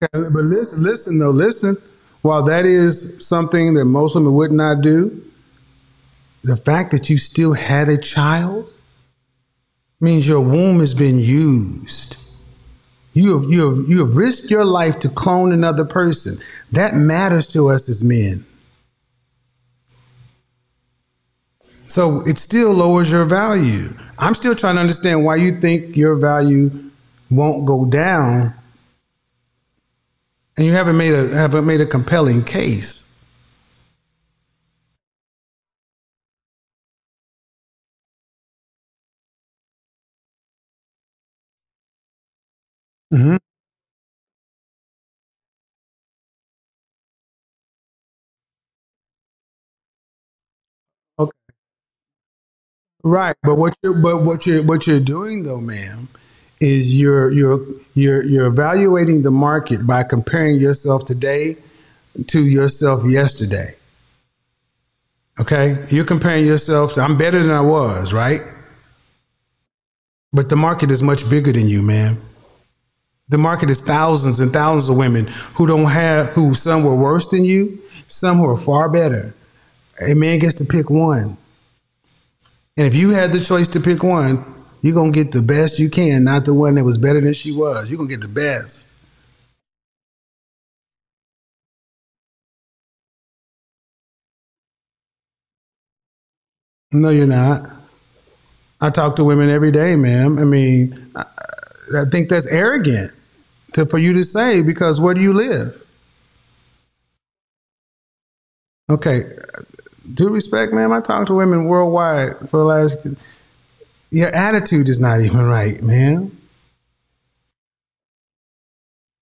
but 0.00 0.32
listen, 0.32 0.82
listen 0.82 1.18
though, 1.18 1.30
listen. 1.30 1.76
While 2.22 2.42
that 2.44 2.66
is 2.66 3.24
something 3.24 3.74
that 3.74 3.84
most 3.84 4.14
women 4.14 4.34
would 4.34 4.52
not 4.52 4.80
do, 4.80 5.24
the 6.42 6.56
fact 6.56 6.90
that 6.92 7.08
you 7.08 7.18
still 7.18 7.52
had 7.52 7.88
a 7.88 7.96
child 7.96 8.72
means 10.00 10.26
your 10.26 10.40
womb 10.40 10.80
has 10.80 10.94
been 10.94 11.18
used. 11.18 12.16
You 13.12 13.38
have, 13.38 13.50
you 13.50 13.68
have, 13.68 13.88
you 13.88 14.06
have 14.06 14.16
risked 14.16 14.50
your 14.50 14.64
life 14.64 14.98
to 15.00 15.08
clone 15.08 15.52
another 15.52 15.84
person. 15.84 16.38
That 16.72 16.94
matters 16.94 17.48
to 17.48 17.68
us 17.68 17.88
as 17.88 18.04
men. 18.04 18.46
So 21.88 22.20
it 22.20 22.38
still 22.38 22.72
lowers 22.72 23.10
your 23.10 23.24
value. 23.24 23.96
I'm 24.18 24.34
still 24.34 24.54
trying 24.54 24.74
to 24.76 24.80
understand 24.80 25.24
why 25.24 25.36
you 25.36 25.58
think 25.60 25.96
your 25.96 26.16
value 26.16 26.87
won't 27.30 27.66
go 27.66 27.84
down 27.86 28.54
and 30.56 30.66
you 30.66 30.72
haven't 30.72 30.96
made 30.96 31.14
a 31.14 31.28
haven't 31.34 31.66
made 31.66 31.80
a 31.80 31.86
compelling 31.86 32.44
case. 32.44 33.18
hmm 43.12 43.36
Okay. 51.18 51.32
Right, 53.04 53.36
but 53.42 53.56
what 53.56 53.76
you're 53.82 53.94
but 53.94 54.18
what 54.24 54.46
you're 54.46 54.62
what 54.62 54.86
you're 54.86 55.00
doing 55.00 55.44
though, 55.44 55.60
ma'am, 55.60 56.08
is 56.60 56.98
you're 56.98 57.30
you're 57.30 57.64
you're 57.94 58.22
you're 58.22 58.46
evaluating 58.46 59.22
the 59.22 59.30
market 59.30 59.86
by 59.86 60.02
comparing 60.02 60.56
yourself 60.56 61.06
today 61.06 61.56
to 62.26 62.44
yourself 62.44 63.02
yesterday. 63.04 63.74
Okay, 65.40 65.86
you're 65.88 66.04
comparing 66.04 66.44
yourself 66.46 66.94
to 66.94 67.02
I'm 67.02 67.16
better 67.16 67.42
than 67.42 67.52
I 67.52 67.60
was, 67.60 68.12
right? 68.12 68.42
But 70.32 70.48
the 70.48 70.56
market 70.56 70.90
is 70.90 71.02
much 71.02 71.28
bigger 71.30 71.52
than 71.52 71.68
you, 71.68 71.80
man. 71.80 72.20
The 73.28 73.38
market 73.38 73.70
is 73.70 73.80
thousands 73.80 74.40
and 74.40 74.52
thousands 74.52 74.88
of 74.88 74.96
women 74.96 75.26
who 75.54 75.66
don't 75.66 75.86
have 75.86 76.28
who 76.28 76.54
some 76.54 76.82
were 76.82 76.96
worse 76.96 77.28
than 77.28 77.44
you, 77.44 77.80
some 78.06 78.38
who 78.38 78.46
are 78.46 78.56
far 78.56 78.88
better. 78.88 79.34
A 80.00 80.14
man 80.14 80.38
gets 80.38 80.54
to 80.56 80.64
pick 80.64 80.90
one. 80.90 81.36
And 82.76 82.86
if 82.86 82.94
you 82.94 83.10
had 83.10 83.32
the 83.32 83.40
choice 83.40 83.68
to 83.68 83.80
pick 83.80 84.02
one, 84.02 84.44
you're 84.82 84.94
gonna 84.94 85.12
get 85.12 85.32
the 85.32 85.42
best 85.42 85.78
you 85.78 85.90
can, 85.90 86.24
not 86.24 86.44
the 86.44 86.54
one 86.54 86.76
that 86.76 86.84
was 86.84 86.98
better 86.98 87.20
than 87.20 87.34
she 87.34 87.52
was. 87.52 87.90
You're 87.90 87.98
gonna 87.98 88.10
get 88.10 88.20
the 88.22 88.28
best. 88.28 88.88
No, 96.92 97.10
you're 97.10 97.26
not. 97.26 97.70
I 98.80 98.90
talk 98.90 99.16
to 99.16 99.24
women 99.24 99.50
every 99.50 99.72
day, 99.72 99.96
ma'am. 99.96 100.38
I 100.38 100.44
mean, 100.44 101.12
I, 101.16 101.24
I 101.96 102.04
think 102.10 102.28
that's 102.28 102.46
arrogant 102.46 103.12
to, 103.74 103.86
for 103.86 103.98
you 103.98 104.12
to 104.14 104.24
say 104.24 104.62
because 104.62 105.00
where 105.00 105.14
do 105.14 105.20
you 105.20 105.32
live? 105.34 105.84
Okay, 108.90 109.24
due 110.14 110.30
respect, 110.30 110.72
ma'am. 110.72 110.92
I 110.92 111.00
talk 111.00 111.26
to 111.28 111.34
women 111.34 111.66
worldwide 111.66 112.50
for 112.50 112.58
the 112.58 112.64
last. 112.64 113.06
Your 114.10 114.28
attitude 114.34 114.88
is 114.88 114.98
not 114.98 115.20
even 115.20 115.42
right, 115.42 115.82
man. 115.82 116.36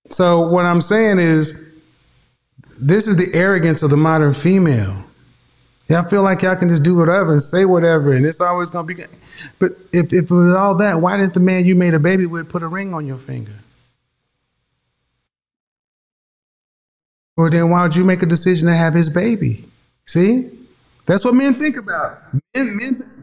So 0.09 0.49
what 0.49 0.65
I'm 0.65 0.81
saying 0.81 1.19
is, 1.19 1.63
this 2.79 3.09
is 3.09 3.17
the 3.17 3.35
arrogance 3.35 3.83
of 3.83 3.91
the 3.91 3.97
modern 3.97 4.33
female. 4.33 5.05
Y'all 5.89 6.03
feel 6.03 6.23
like 6.23 6.43
y'all 6.43 6.57
can 6.57 6.69
just 6.69 6.83
do 6.83 6.95
whatever 6.95 7.33
and 7.33 7.41
say 7.41 7.65
whatever, 7.65 8.13
and 8.13 8.27
it's 8.27 8.41
always 8.41 8.71
gonna 8.71 8.87
be. 8.87 9.05
But 9.59 9.73
if, 9.93 10.13
if 10.13 10.31
it 10.31 10.35
was 10.35 10.55
all 10.55 10.75
that, 10.77 11.01
why 11.01 11.17
didn't 11.17 11.35
the 11.35 11.41
man 11.41 11.65
you 11.65 11.75
made 11.75 11.95
a 11.95 12.01
baby 12.01 12.27
with 12.27 12.49
put 12.49 12.63
a 12.63 12.69
ring 12.69 12.93
on 12.93 13.07
your 13.07 13.19
finger? 13.19 13.55
Or 17.37 17.51
then 17.51 17.71
why 17.71 17.83
would 17.83 17.95
you 17.95 18.03
make 18.03 18.23
a 18.23 18.27
decision 18.27 18.69
to 18.69 18.75
have 18.75 18.95
his 18.95 19.09
baby? 19.09 19.69
See, 20.07 20.51
that's 21.05 21.25
what 21.25 21.35
men 21.35 21.55
think 21.55 21.77
about. 21.77 22.21
Men, 22.55 22.77
men. 22.77 23.16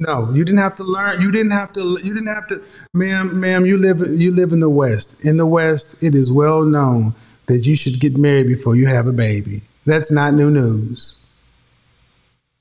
No, 0.00 0.32
you 0.32 0.44
didn't 0.44 0.60
have 0.60 0.76
to 0.76 0.84
learn. 0.84 1.20
You 1.20 1.30
didn't 1.32 1.50
have 1.50 1.72
to. 1.72 1.98
You 2.02 2.14
didn't 2.14 2.28
have 2.28 2.46
to, 2.48 2.62
ma'am. 2.94 3.40
Ma'am, 3.40 3.66
you 3.66 3.78
live. 3.78 4.00
You 4.20 4.32
live 4.32 4.52
in 4.52 4.60
the 4.60 4.68
West. 4.68 5.24
In 5.24 5.36
the 5.36 5.46
West, 5.46 6.02
it 6.02 6.14
is 6.14 6.30
well 6.30 6.62
known 6.62 7.14
that 7.46 7.66
you 7.66 7.74
should 7.74 7.98
get 7.98 8.16
married 8.16 8.46
before 8.46 8.76
you 8.76 8.86
have 8.86 9.06
a 9.06 9.12
baby. 9.12 9.62
That's 9.86 10.12
not 10.12 10.34
new 10.34 10.50
news. 10.50 11.16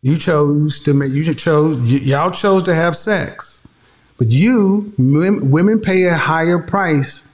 You 0.01 0.17
chose 0.17 0.79
to 0.81 0.93
make. 0.93 1.11
You 1.11 1.31
chose. 1.33 1.79
y- 1.81 1.99
y'all 2.03 2.31
chose 2.31 2.63
to 2.63 2.73
have 2.73 2.95
sex, 2.95 3.61
but 4.17 4.31
you 4.31 4.93
women 4.97 5.51
women 5.51 5.79
pay 5.79 6.05
a 6.05 6.15
higher 6.15 6.57
price 6.59 7.29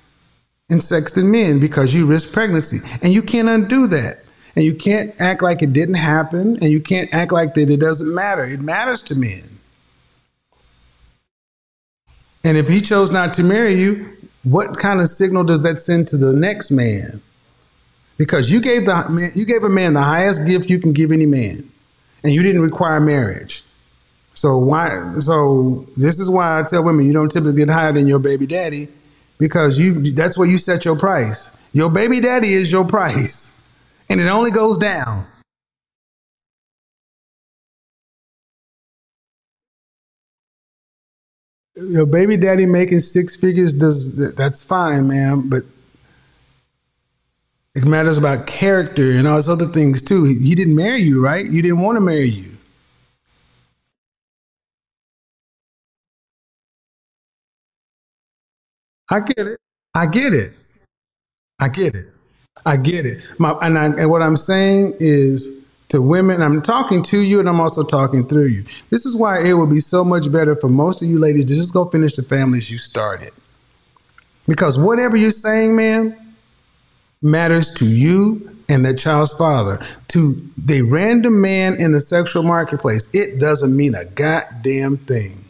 in 0.70 0.82
sex 0.82 1.14
than 1.14 1.32
men 1.32 1.60
because 1.60 1.94
you 1.94 2.06
risk 2.06 2.34
pregnancy, 2.34 2.80
and 3.02 3.14
you 3.14 3.22
can't 3.22 3.48
undo 3.48 3.88
that. 3.88 4.20
And 4.56 4.64
you 4.64 4.76
can't 4.76 5.16
act 5.20 5.42
like 5.42 5.64
it 5.64 5.74
didn't 5.74 5.96
happen, 5.96 6.58
and 6.62 6.72
you 6.72 6.80
can't 6.80 7.12
act 7.12 7.32
like 7.32 7.56
that 7.56 7.72
it 7.72 7.80
doesn't 7.80 8.14
matter. 8.14 8.46
It 8.46 8.62
matters 8.62 9.02
to 9.04 9.16
men. 9.16 9.60
And 12.44 12.58
if 12.58 12.68
he 12.68 12.82
chose 12.82 13.10
not 13.10 13.34
to 13.36 13.44
marry 13.44 13.76
you, 13.76 14.18
what 14.44 14.78
kind 14.78 15.00
of 15.00 15.08
signal 15.08 15.44
does 15.46 15.64
that 15.64 15.80
send 15.80 16.08
to 16.10 16.18
the 16.18 16.34
next 16.34 16.72
man? 16.72 17.22
Because 18.18 18.52
you 18.52 18.60
gave 18.60 18.86
the 18.86 19.08
man, 19.10 19.32
you 19.34 19.46
gave 19.46 19.64
a 19.64 19.70
man 19.70 19.94
the 19.94 20.02
highest 20.02 20.46
gift 20.46 20.70
you 20.70 20.80
can 20.80 20.94
give 20.94 21.12
any 21.12 21.26
man, 21.26 21.70
and 22.24 22.34
you 22.34 22.44
didn't 22.44 22.62
require 22.62 23.00
marriage. 23.00 23.64
So 24.34 24.58
why? 24.58 25.20
So 25.20 25.88
this 25.96 26.20
is 26.20 26.30
why 26.30 26.60
I 26.60 26.64
tell 26.64 26.84
women 26.84 27.06
you 27.06 27.14
don't 27.14 27.30
typically 27.30 27.56
get 27.56 27.70
higher 27.70 27.94
than 27.94 28.08
your 28.08 28.20
baby 28.20 28.46
daddy, 28.46 28.90
because 29.40 29.80
you 29.80 30.12
that's 30.12 30.38
where 30.38 30.48
you 30.48 30.58
set 30.58 30.86
your 30.86 30.98
price. 30.98 31.56
Your 31.72 31.90
baby 31.90 32.20
daddy 32.20 32.54
is 32.54 32.72
your 32.72 32.86
price, 32.86 33.54
and 34.10 34.20
it 34.20 34.28
only 34.28 34.52
goes 34.52 34.78
down. 34.78 35.26
Your 41.76 42.06
baby 42.08 42.38
daddy 42.38 42.66
making 42.66 43.02
six 43.02 43.36
figures 43.36 43.74
does 43.74 44.16
that's 44.36 44.64
fine, 44.64 45.08
man. 45.08 45.50
But 45.50 45.64
It 47.76 47.86
matters 47.86 48.20
about 48.20 48.48
character 48.48 49.12
and 49.14 49.28
all 49.28 49.36
those 49.36 49.50
other 49.50 49.68
things 49.68 50.02
too. 50.04 50.26
He, 50.26 50.36
he 50.50 50.56
didn't 50.56 50.76
marry 50.76 51.02
you, 51.02 51.24
right? 51.24 51.46
You 51.50 51.62
didn't 51.64 51.80
want 51.82 51.98
to 51.98 52.02
marry 52.02 52.30
you. 52.30 52.58
I 59.10 59.22
get 59.22 59.48
it. 59.48 59.60
I 59.96 60.08
get 60.08 60.34
it. 60.34 60.54
I 61.60 61.70
get 61.70 61.96
it. 61.96 62.08
I 62.66 62.78
get 62.78 63.06
it. 63.06 63.24
My, 63.40 63.52
and, 63.62 63.80
I, 63.80 63.86
and 63.88 64.10
what 64.12 64.22
I'm 64.24 64.38
saying 64.38 64.96
is 65.00 65.63
to 65.94 66.02
women, 66.02 66.42
I'm 66.42 66.64
talking 66.64 67.04
to 67.04 67.20
you 67.20 67.40
and 67.40 67.48
I'm 67.48 67.62
also 67.62 67.84
talking 67.84 68.28
through 68.28 68.48
you. 68.48 68.66
This 68.90 69.06
is 69.06 69.16
why 69.16 69.44
it 69.44 69.54
would 69.54 69.70
be 69.70 69.80
so 69.80 70.04
much 70.04 70.32
better 70.32 70.56
for 70.56 70.68
most 70.68 71.04
of 71.04 71.08
you 71.08 71.20
ladies 71.20 71.46
to 71.46 71.54
just 71.54 71.72
go 71.72 71.86
finish 71.86 72.16
the 72.16 72.24
families 72.24 72.72
you 72.72 72.80
started. 72.80 73.32
Because 74.48 74.80
whatever 74.80 75.16
you're 75.16 75.30
saying, 75.30 75.76
man, 75.76 76.36
matters 77.22 77.70
to 77.74 77.86
you 77.86 78.58
and 78.68 78.84
that 78.88 78.98
child's 78.98 79.34
father. 79.34 79.86
To 80.10 80.50
the 80.58 80.82
random 80.82 81.40
man 81.40 81.80
in 81.80 81.92
the 81.92 82.02
sexual 82.02 82.42
marketplace, 82.42 83.08
it 83.14 83.38
doesn't 83.38 83.76
mean 83.76 83.94
a 83.94 84.06
goddamn 84.06 84.98
thing. 84.98 85.46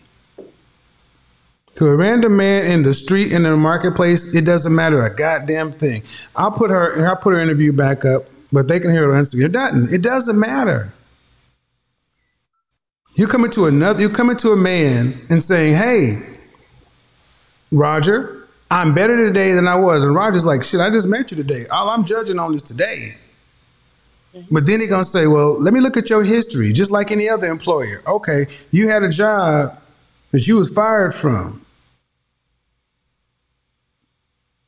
To 1.75 1.87
a 1.87 1.95
random 1.95 2.35
man 2.35 2.65
in 2.69 2.83
the 2.83 2.93
street 2.93 3.31
in 3.31 3.43
the 3.43 3.55
marketplace, 3.55 4.35
it 4.35 4.43
doesn't 4.43 4.75
matter 4.75 5.05
a 5.05 5.15
goddamn 5.15 5.71
thing. 5.71 6.03
I'll 6.35 6.51
put 6.51 6.69
her 6.69 7.07
I'll 7.07 7.15
put 7.15 7.33
her 7.33 7.39
interview 7.39 7.71
back 7.71 8.03
up, 8.03 8.25
but 8.53 8.67
they 8.67 8.79
can 8.79 8.91
hear 8.91 9.03
it 9.03 9.07
her 9.07 9.15
answer. 9.15 9.43
It 9.43 9.51
doesn't. 9.51 9.91
It 9.91 10.03
doesn't 10.03 10.39
matter. 10.39 10.93
You 13.15 13.27
come 13.27 13.43
into 13.45 13.65
another 13.65 14.01
you 14.01 14.09
come 14.09 14.29
into 14.29 14.51
a 14.51 14.55
man 14.55 15.19
and 15.29 15.41
saying, 15.41 15.75
Hey, 15.75 16.19
Roger, 17.71 18.47
I'm 18.69 18.93
better 18.93 19.17
today 19.17 19.51
than 19.53 19.67
I 19.67 19.75
was. 19.75 20.03
And 20.03 20.15
Roger's 20.15 20.45
like, 20.45 20.63
shit, 20.63 20.79
I 20.79 20.91
just 20.91 21.07
met 21.07 21.31
you 21.31 21.37
today. 21.37 21.65
All 21.67 21.89
I'm 21.89 22.05
judging 22.05 22.39
on 22.39 22.53
is 22.53 22.63
today. 22.63 23.17
Mm-hmm. 24.33 24.53
But 24.53 24.65
then 24.67 24.79
he's 24.79 24.89
gonna 24.89 25.03
say, 25.03 25.25
Well, 25.25 25.59
let 25.59 25.73
me 25.73 25.79
look 25.79 25.97
at 25.97 26.11
your 26.11 26.23
history, 26.23 26.71
just 26.73 26.91
like 26.91 27.11
any 27.11 27.27
other 27.27 27.47
employer. 27.47 28.03
Okay, 28.05 28.47
you 28.69 28.87
had 28.87 29.01
a 29.01 29.09
job 29.09 29.79
that 30.31 30.47
you 30.47 30.57
was 30.57 30.69
fired 30.69 31.13
from. 31.13 31.65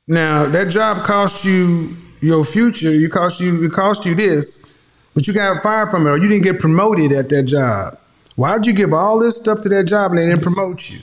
Now 0.08 0.48
that 0.48 0.70
job 0.70 1.04
cost 1.04 1.46
you 1.46 1.98
your 2.26 2.44
future. 2.44 2.92
You 2.92 3.10
cost 3.10 3.40
you 3.40 3.64
it 3.64 3.72
cost 3.72 4.06
you 4.06 4.16
this, 4.16 4.74
but 5.14 5.28
you 5.28 5.34
got 5.34 5.62
fired 5.64 5.92
from 5.92 6.08
it, 6.08 6.10
or 6.10 6.18
you 6.18 6.28
didn't 6.28 6.44
get 6.44 6.60
promoted 6.60 7.12
at 7.12 7.30
that 7.30 7.44
job. 7.44 7.98
Why'd 8.36 8.66
you 8.66 8.74
give 8.74 8.94
all 8.94 9.20
this 9.20 9.38
stuff 9.38 9.62
to 9.62 9.70
that 9.70 9.86
job 9.86 10.12
and 10.12 10.20
they 10.20 10.26
didn't 10.26 10.44
promote 10.44 10.90
you? 10.90 11.00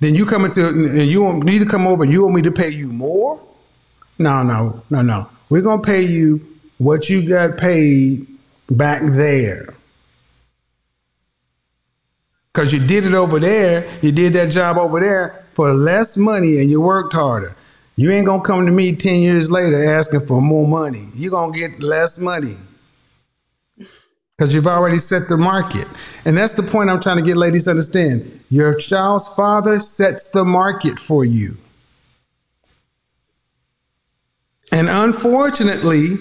Then 0.00 0.14
you 0.14 0.26
come 0.26 0.44
into 0.44 0.68
and 0.68 1.08
you 1.08 1.22
want 1.22 1.44
me 1.44 1.58
to 1.58 1.66
come 1.66 1.86
over. 1.86 2.04
and 2.04 2.12
You 2.12 2.22
want 2.22 2.34
me 2.34 2.42
to 2.42 2.52
pay 2.52 2.68
you 2.68 2.92
more? 2.92 3.40
No, 4.18 4.42
no, 4.42 4.82
no, 4.90 5.02
no. 5.02 5.28
We're 5.48 5.62
gonna 5.62 5.82
pay 5.82 6.02
you 6.02 6.46
what 6.78 7.08
you 7.08 7.26
got 7.26 7.56
paid 7.56 8.26
back 8.70 9.02
there. 9.04 9.74
Because 12.52 12.72
you 12.72 12.80
did 12.80 13.04
it 13.04 13.14
over 13.14 13.38
there, 13.38 13.86
you 14.02 14.12
did 14.12 14.32
that 14.34 14.50
job 14.50 14.78
over 14.78 15.00
there 15.00 15.44
for 15.54 15.74
less 15.74 16.16
money 16.16 16.60
and 16.60 16.70
you 16.70 16.80
worked 16.80 17.12
harder. 17.12 17.54
You 17.96 18.10
ain't 18.12 18.26
gonna 18.26 18.42
come 18.42 18.66
to 18.66 18.72
me 18.72 18.94
10 18.94 19.20
years 19.20 19.50
later 19.50 19.82
asking 19.84 20.26
for 20.26 20.40
more 20.40 20.68
money. 20.68 21.08
You're 21.14 21.30
gonna 21.30 21.52
get 21.52 21.82
less 21.82 22.18
money. 22.18 22.56
Because 24.36 24.52
you've 24.52 24.66
already 24.66 24.98
set 24.98 25.28
the 25.28 25.36
market. 25.38 25.88
And 26.26 26.36
that's 26.36 26.52
the 26.52 26.62
point 26.62 26.90
I'm 26.90 27.00
trying 27.00 27.16
to 27.16 27.22
get 27.22 27.38
ladies 27.38 27.64
to 27.64 27.70
understand. 27.70 28.44
Your 28.50 28.74
child's 28.74 29.26
father 29.28 29.80
sets 29.80 30.28
the 30.28 30.44
market 30.44 30.98
for 30.98 31.24
you. 31.24 31.56
And 34.70 34.90
unfortunately, 34.90 36.18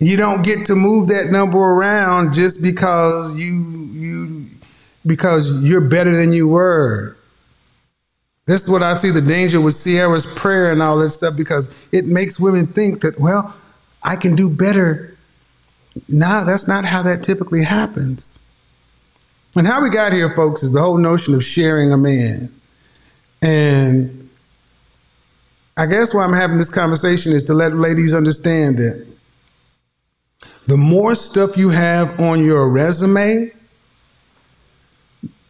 you 0.00 0.16
don't 0.16 0.42
get 0.42 0.66
to 0.66 0.74
move 0.74 1.06
that 1.08 1.30
number 1.30 1.58
around 1.58 2.32
just 2.34 2.62
because 2.62 3.36
you 3.36 3.54
you 3.92 4.46
because 5.06 5.62
you're 5.62 5.80
better 5.80 6.16
than 6.16 6.32
you 6.32 6.48
were. 6.48 7.16
This 8.46 8.62
is 8.62 8.70
what 8.70 8.82
I 8.82 8.96
see 8.96 9.10
the 9.10 9.20
danger 9.20 9.60
with 9.60 9.74
Sierra's 9.74 10.24
prayer 10.24 10.70
and 10.70 10.80
all 10.80 10.98
that 10.98 11.10
stuff 11.10 11.36
because 11.36 11.68
it 11.90 12.06
makes 12.06 12.38
women 12.38 12.68
think 12.68 13.00
that, 13.00 13.18
well, 13.18 13.54
I 14.04 14.14
can 14.14 14.36
do 14.36 14.48
better. 14.48 15.16
No, 16.08 16.44
that's 16.44 16.68
not 16.68 16.84
how 16.84 17.02
that 17.02 17.24
typically 17.24 17.64
happens. 17.64 18.38
And 19.56 19.66
how 19.66 19.82
we 19.82 19.90
got 19.90 20.12
here, 20.12 20.34
folks, 20.36 20.62
is 20.62 20.72
the 20.72 20.80
whole 20.80 20.98
notion 20.98 21.34
of 21.34 21.42
sharing 21.42 21.92
a 21.92 21.96
man. 21.96 22.54
And 23.42 24.30
I 25.76 25.86
guess 25.86 26.14
why 26.14 26.22
I'm 26.24 26.32
having 26.32 26.58
this 26.58 26.70
conversation 26.70 27.32
is 27.32 27.42
to 27.44 27.54
let 27.54 27.74
ladies 27.74 28.14
understand 28.14 28.78
that 28.78 29.06
the 30.66 30.76
more 30.76 31.14
stuff 31.14 31.56
you 31.56 31.70
have 31.70 32.20
on 32.20 32.44
your 32.44 32.68
resume, 32.68 33.52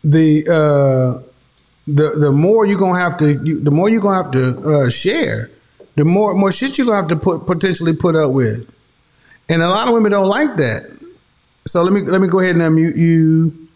the 0.05 0.49
uh, 0.49 1.23
the 1.87 2.11
the 2.11 2.33
more 2.33 2.67
you're 2.67 2.79
gonna 2.79 2.99
have 2.99 3.17
to, 3.19 3.33
you, 3.45 3.61
the 3.61 3.71
more 3.71 3.89
you're 3.89 4.01
gonna 4.01 4.23
have 4.23 4.33
to 4.33 4.69
uh, 4.69 4.91
share, 4.91 5.51
the 5.95 6.05
more 6.05 6.35
more 6.35 6.51
shit 6.51 6.79
you're 6.79 6.87
gonna 6.87 6.99
have 6.99 7.09
to 7.09 7.17
put 7.17 7.47
potentially 7.47 7.95
put 7.95 8.17
up 8.17 8.33
with, 8.33 8.69
and 9.49 9.63
a 9.63 9.69
lot 9.69 9.89
of 9.89 9.95
women 9.95 10.13
don't 10.13 10.29
like 10.29 10.57
that. 10.57 10.91
So 11.67 11.83
let 11.83 11.93
me 11.93 12.03
let 12.03 12.21
me 12.21 12.29
go 12.29 12.41
ahead 12.41 12.57
and 12.57 12.63
unmute 12.63 12.97
you. 12.97 13.69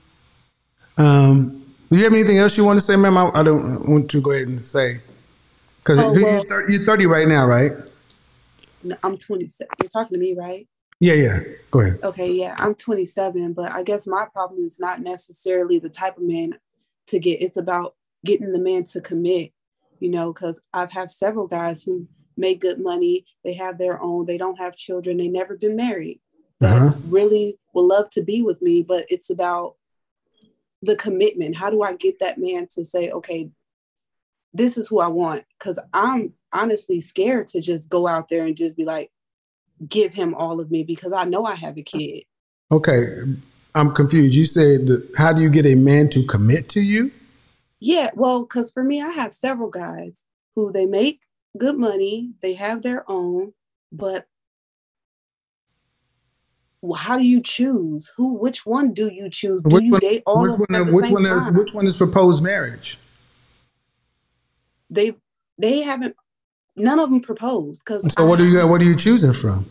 Um, 0.97 1.75
do 1.91 1.97
you 1.97 2.05
have 2.05 2.13
anything 2.13 2.39
else 2.39 2.57
you 2.57 2.65
want 2.65 2.77
to 2.77 2.81
say, 2.81 2.97
ma'am? 2.97 3.17
I, 3.17 3.31
I 3.35 3.43
don't 3.43 3.89
want 3.89 4.11
to 4.11 4.21
go 4.21 4.33
ahead 4.33 4.49
and 4.49 4.65
say 4.65 5.01
because 5.79 5.99
Oh, 5.99 6.13
you're, 6.13 6.45
30, 6.45 6.73
you're 6.73 6.85
30 6.85 7.07
right 7.07 7.27
now, 7.27 7.47
right? 7.47 7.73
I'm 9.03 9.17
27. 9.17 9.69
You're 9.83 9.91
talking 9.91 10.15
to 10.15 10.19
me, 10.19 10.35
right? 10.39 10.69
Yeah, 11.01 11.15
yeah. 11.15 11.41
Go 11.71 11.81
ahead. 11.81 12.01
Okay, 12.05 12.33
yeah, 12.33 12.55
I'm 12.59 12.75
27, 12.75 13.55
but 13.55 13.73
I 13.73 13.83
guess 13.83 14.07
my 14.07 14.27
problem 14.33 14.65
is 14.65 14.79
not 14.79 15.01
necessarily 15.01 15.79
the 15.79 15.89
type 15.89 16.19
of 16.19 16.23
man 16.25 16.59
to 17.09 17.19
get. 17.19 17.41
It's 17.43 17.57
about 17.57 17.95
getting 18.25 18.53
the 18.53 18.59
man 18.61 18.85
to 18.85 19.01
commit, 19.01 19.53
you 19.99 20.11
know, 20.11 20.33
because 20.33 20.61
I've 20.73 20.93
had 20.93 21.11
several 21.11 21.47
guys 21.47 21.83
who 21.83 22.07
make 22.37 22.61
good 22.61 22.81
money, 22.81 23.25
they 23.45 23.55
have 23.55 23.79
their 23.79 24.01
own, 24.01 24.27
they 24.27 24.39
don't 24.39 24.59
have 24.59 24.77
children, 24.77 25.17
they 25.17 25.29
never 25.29 25.57
been 25.57 25.77
married, 25.77 26.21
Uh-huh. 26.61 26.93
really 27.09 27.59
would 27.75 27.83
love 27.87 28.09
to 28.11 28.23
be 28.23 28.43
with 28.43 28.61
me. 28.63 28.83
But 28.83 29.07
it's 29.09 29.31
about 29.31 29.77
the 30.83 30.97
commitment. 30.97 31.57
How 31.57 31.71
do 31.71 31.83
I 31.83 31.95
get 31.95 32.19
that 32.21 32.39
man 32.39 32.67
to 32.75 32.85
say, 32.85 33.11
okay, 33.11 33.51
this 34.53 34.77
is 34.79 34.89
who 34.89 35.01
I 35.01 35.09
want? 35.09 35.45
Because 35.59 35.79
I'm 35.93 36.33
honestly 36.53 37.01
scared 37.01 37.49
to 37.49 37.61
just 37.61 37.89
go 37.89 38.07
out 38.07 38.29
there 38.29 38.45
and 38.47 38.57
just 38.57 38.77
be 38.77 38.85
like, 38.85 39.11
give 39.89 40.15
him 40.15 40.35
all 40.35 40.61
of 40.61 40.71
me 40.71 40.83
because 40.83 41.13
I 41.13 41.25
know 41.25 41.45
I 41.45 41.55
have 41.55 41.79
a 41.79 41.83
kid. 41.83 42.25
Okay, 42.73 43.23
I'm 43.75 43.93
confused. 43.93 44.35
You 44.35 44.45
said, 44.45 45.03
how 45.17 45.33
do 45.33 45.43
you 45.43 45.51
get 45.51 45.67
a 45.67 45.75
man 45.75 46.09
to 46.11 46.25
commit 46.25 46.69
to 46.71 46.81
you? 46.81 47.13
Yeah, 47.81 48.11
well, 48.15 48.43
because 48.43 48.71
for 48.71 48.85
me, 48.85 49.01
I 49.03 49.09
have 49.09 49.33
several 49.33 49.71
guys 49.71 50.27
who 50.55 50.71
they 50.71 50.85
make 50.87 51.21
good 51.57 51.79
money, 51.79 52.33
they 52.43 52.55
have 52.55 52.83
their 52.83 53.11
own, 53.11 53.55
but 53.91 54.27
well, 56.83 56.99
how 56.99 57.17
do 57.19 57.25
you 57.25 57.41
choose? 57.41 58.11
Who, 58.17 58.35
which 58.35 58.65
one 58.65 58.93
do 58.93 59.09
you 59.13 59.29
choose? 59.29 59.63
Do 59.63 59.75
Which 59.77 59.85
you 59.85 59.93
one- 59.93 60.01
date 60.01 60.23
all 60.27 60.43
which 60.43 60.53
of 60.53 60.59
them 60.67 60.77
at 60.77 60.87
the 60.87 60.93
which 60.95 61.05
same 61.07 61.13
one? 61.15 61.25
Is, 61.25 61.29
time? 61.31 61.55
which 61.55 61.75
one 61.75 61.87
is 61.87 61.97
proposed 61.97 62.43
marriage? 62.43 62.99
They 64.89 65.15
they 65.59 65.81
haven't. 65.83 66.17
None 66.77 66.99
of 66.99 67.11
them 67.11 67.21
proposed 67.21 67.83
because. 67.85 68.11
So 68.19 68.27
what 68.27 68.41
are 68.41 68.47
you? 68.47 68.67
What 68.67 68.81
are 68.81 68.85
you 68.85 68.97
choosing 68.97 69.33
from? 69.33 69.69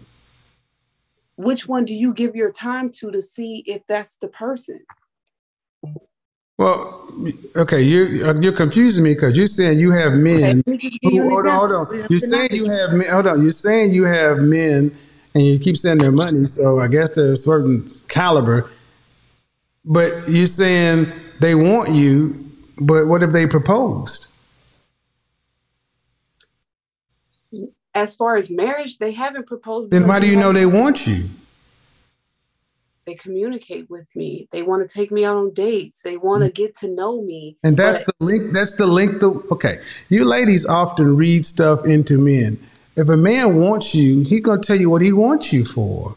Which 1.36 1.68
one 1.68 1.86
do 1.86 1.94
you 1.94 2.14
give 2.14 2.36
your 2.36 2.52
time 2.52 2.90
to 2.92 3.12
to 3.12 3.22
see 3.22 3.64
if 3.66 3.86
that's 3.88 4.18
the 4.18 4.28
person? 4.28 4.82
Well, 6.60 7.10
okay, 7.56 7.82
you're 7.82 8.32
uh, 8.32 8.40
you're 8.42 8.52
confusing 8.52 9.06
me 9.06 9.14
because 9.14 9.38
you're 9.38 9.48
saying 9.48 9.80
you 9.80 9.92
have 9.92 10.12
men. 10.12 10.58
let 10.58 10.68
me 10.68 10.78
just 10.78 11.00
give 11.00 11.14
you 11.14 11.24
Who, 11.24 11.30
hold 11.30 11.46
on, 11.48 11.58
hold 11.58 11.72
on. 11.72 12.08
You're 12.10 12.20
saying 12.20 12.50
you 12.52 12.66
have 12.66 12.92
men. 12.92 13.10
Hold 13.10 13.28
on. 13.28 13.44
You're 13.44 13.54
saying 13.54 13.94
you 13.94 14.04
have 14.04 14.40
men, 14.40 14.94
and 15.34 15.46
you 15.46 15.58
keep 15.58 15.78
saying 15.78 16.00
their 16.00 16.12
money. 16.12 16.50
So 16.50 16.82
I 16.82 16.90
guess 16.90 17.12
they're 17.12 17.32
a 17.32 17.38
certain 17.38 17.88
caliber. 18.10 18.70
But 19.86 20.28
you're 20.28 20.48
saying 20.48 21.10
they 21.40 21.56
want 21.56 21.92
you. 21.92 22.52
But 22.78 23.08
what 23.08 23.24
if 23.24 23.32
they 23.32 23.48
proposed? 23.48 24.28
As 27.96 28.16
far 28.16 28.36
as 28.36 28.50
marriage, 28.50 28.98
they 28.98 29.14
haven't 29.14 29.48
proposed. 29.48 29.92
Then 29.92 30.10
why 30.10 30.20
do 30.20 30.28
you 30.28 30.36
know 30.36 30.52
they 30.52 30.66
want 30.66 31.08
you? 31.08 31.30
They 33.10 33.16
communicate 33.16 33.90
with 33.90 34.16
me. 34.16 34.48
They 34.52 34.62
want 34.62 34.88
to 34.88 34.94
take 34.94 35.12
me 35.12 35.26
out 35.26 35.36
on 35.36 35.52
dates. 35.54 36.04
They 36.04 36.18
want 36.18 36.44
to 36.44 36.50
mm. 36.50 36.54
get 36.54 36.76
to 36.78 36.88
know 36.88 37.24
me. 37.24 37.58
And 37.64 37.76
that's 37.76 38.06
But 38.06 38.16
the 38.20 38.26
link. 38.26 38.54
That's 38.54 38.76
the 38.76 38.86
link. 38.86 39.24
Okay. 39.24 39.80
You 40.10 40.26
ladies 40.26 40.66
often 40.66 41.16
read 41.16 41.44
stuff 41.44 41.86
into 41.86 42.20
men. 42.20 42.60
If 42.96 43.10
a 43.10 43.18
man 43.18 43.56
wants 43.56 43.96
you, 43.96 44.22
he 44.22 44.40
gonna 44.40 44.62
tell 44.62 44.76
you 44.76 44.90
what 44.90 45.02
he 45.02 45.12
wants 45.12 45.52
you 45.52 45.66
for. 45.66 46.16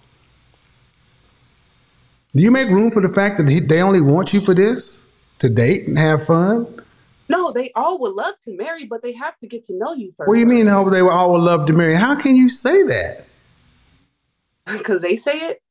Do 2.35 2.43
you 2.43 2.51
make 2.51 2.69
room 2.69 2.90
for 2.90 3.01
the 3.01 3.12
fact 3.12 3.39
that 3.39 3.48
he, 3.48 3.60
they 3.60 3.81
only 3.81 4.01
want 4.01 4.32
you 4.35 4.40
for 4.40 4.52
this 4.52 5.06
to 5.39 5.48
date 5.48 5.86
and 5.86 5.98
have 5.98 6.27
fun? 6.27 6.82
No, 7.28 7.52
they 7.52 7.73
all 7.74 7.98
would 8.01 8.12
love 8.12 8.35
to 8.43 8.56
marry, 8.56 8.85
but 8.86 9.01
they 9.02 9.12
have 9.12 9.39
to 9.39 9.47
get 9.47 9.64
to 9.66 9.77
know 9.77 9.94
you 9.94 10.12
first. 10.16 10.28
What 10.28 10.35
do 10.35 10.40
you 10.40 10.47
mean? 10.47 10.66
Hope 10.66 10.90
they 10.90 11.01
all 11.01 11.32
would 11.32 11.43
love 11.43 11.66
to 11.66 11.73
marry? 11.73 11.94
How 11.94 12.16
can 12.16 12.36
you 12.36 12.48
say 12.48 12.82
that? 12.82 13.27
Because 14.64 15.02
they 15.02 15.16
say 15.16 15.39
it. 15.40 15.62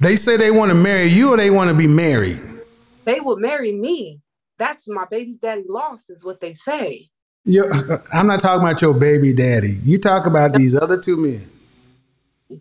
They 0.00 0.16
say 0.16 0.36
they 0.36 0.50
want 0.50 0.70
to 0.70 0.74
marry 0.74 1.06
you, 1.08 1.34
or 1.34 1.36
they 1.36 1.50
want 1.50 1.68
to 1.68 1.74
be 1.74 1.88
married. 1.88 2.40
They 3.04 3.20
will 3.20 3.36
marry 3.38 3.72
me. 3.72 4.20
That's 4.58 4.88
my 4.88 5.04
baby's 5.10 5.38
daddy 5.38 5.64
lost, 5.68 6.10
is 6.10 6.24
what 6.24 6.40
they 6.40 6.54
say. 6.54 7.08
you 7.44 7.64
I'm 8.12 8.26
not 8.26 8.40
talking 8.40 8.60
about 8.66 8.80
your 8.82 8.94
baby 8.94 9.32
daddy. 9.32 9.80
You 9.84 9.98
talk 9.98 10.26
about 10.26 10.52
these 10.52 10.74
other 10.74 10.96
two 10.98 11.16
men. 11.16 12.60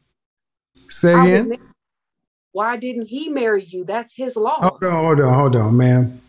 Say 0.87 1.13
I 1.13 1.23
again. 1.25 1.49
marry- 1.49 1.61
Why 2.53 2.77
didn't 2.77 3.07
he 3.07 3.29
marry 3.29 3.63
you? 3.65 3.83
That's 3.85 4.15
his 4.15 4.35
loss. 4.35 4.59
Hold 4.63 4.83
on, 4.83 4.91
hold 5.03 5.19
on, 5.21 5.33
hold 5.33 5.55
on, 5.55 5.77
ma'am. 5.77 6.21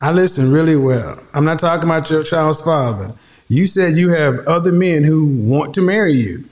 I 0.00 0.10
listen 0.12 0.52
really 0.52 0.76
well. 0.76 1.20
I'm 1.34 1.44
not 1.44 1.58
talking 1.58 1.84
about 1.88 2.10
your 2.10 2.22
child's 2.22 2.60
father. 2.60 3.14
You 3.48 3.66
said 3.66 3.96
you 3.96 4.08
have 4.10 4.40
other 4.46 4.72
men 4.72 5.04
who 5.04 5.26
want 5.26 5.74
to 5.74 5.82
marry 5.82 6.14
you. 6.14 6.44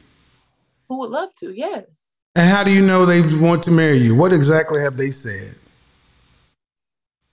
Who 0.89 0.98
would 0.98 1.11
love 1.11 1.35
to? 1.36 1.51
Yes. 1.52 2.10
And 2.35 2.48
how 2.48 2.62
do 2.62 2.70
you 2.70 2.81
know 2.81 3.05
they 3.05 3.23
want 3.39 3.65
to 3.65 3.70
marry 3.70 3.98
you? 3.98 4.15
What 4.15 4.32
exactly 4.32 4.81
have 4.81 4.97
they 4.97 5.11
said? 5.11 5.57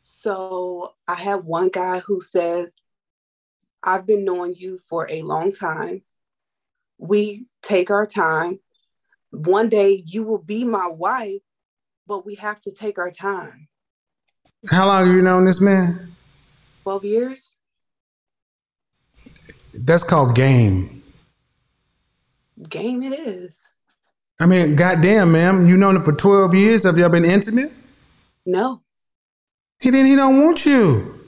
So 0.01 0.95
I 1.07 1.13
have 1.13 1.45
one 1.45 1.69
guy 1.69 1.99
who 1.99 2.19
says, 2.19 2.75
I've 3.83 4.07
been 4.07 4.25
knowing 4.25 4.55
you 4.55 4.79
for 4.89 5.07
a 5.09 5.21
long 5.21 5.51
time. 5.51 6.01
We 6.97 7.45
take 7.61 7.91
our 7.91 8.07
time. 8.07 8.59
One 9.29 9.69
day 9.69 10.03
you 10.05 10.23
will 10.23 10.39
be 10.39 10.63
my 10.63 10.87
wife, 10.87 11.41
but 12.07 12.25
we 12.25 12.35
have 12.35 12.59
to 12.61 12.71
take 12.71 12.97
our 12.97 13.11
time. 13.11 13.67
How 14.67 14.87
long 14.87 15.05
have 15.05 15.15
you 15.15 15.21
known 15.21 15.45
this 15.45 15.61
man? 15.61 16.15
12 16.83 17.05
years? 17.05 17.55
That's 19.73 20.03
called 20.03 20.33
game. 20.33 21.03
Game 22.67 23.03
it 23.03 23.13
is. 23.19 23.67
I 24.39 24.45
mean, 24.45 24.75
goddamn, 24.75 25.31
ma'am, 25.31 25.65
you 25.65 25.77
known 25.77 25.95
him 25.95 26.03
for 26.03 26.13
12 26.13 26.53
years. 26.53 26.83
Have 26.83 26.97
y'all 26.97 27.09
been 27.09 27.25
intimate? 27.25 27.71
No. 28.45 28.81
He 29.79 29.91
didn't. 29.91 30.07
He 30.07 30.15
don't 30.15 30.43
want 30.43 30.65
you, 30.65 31.27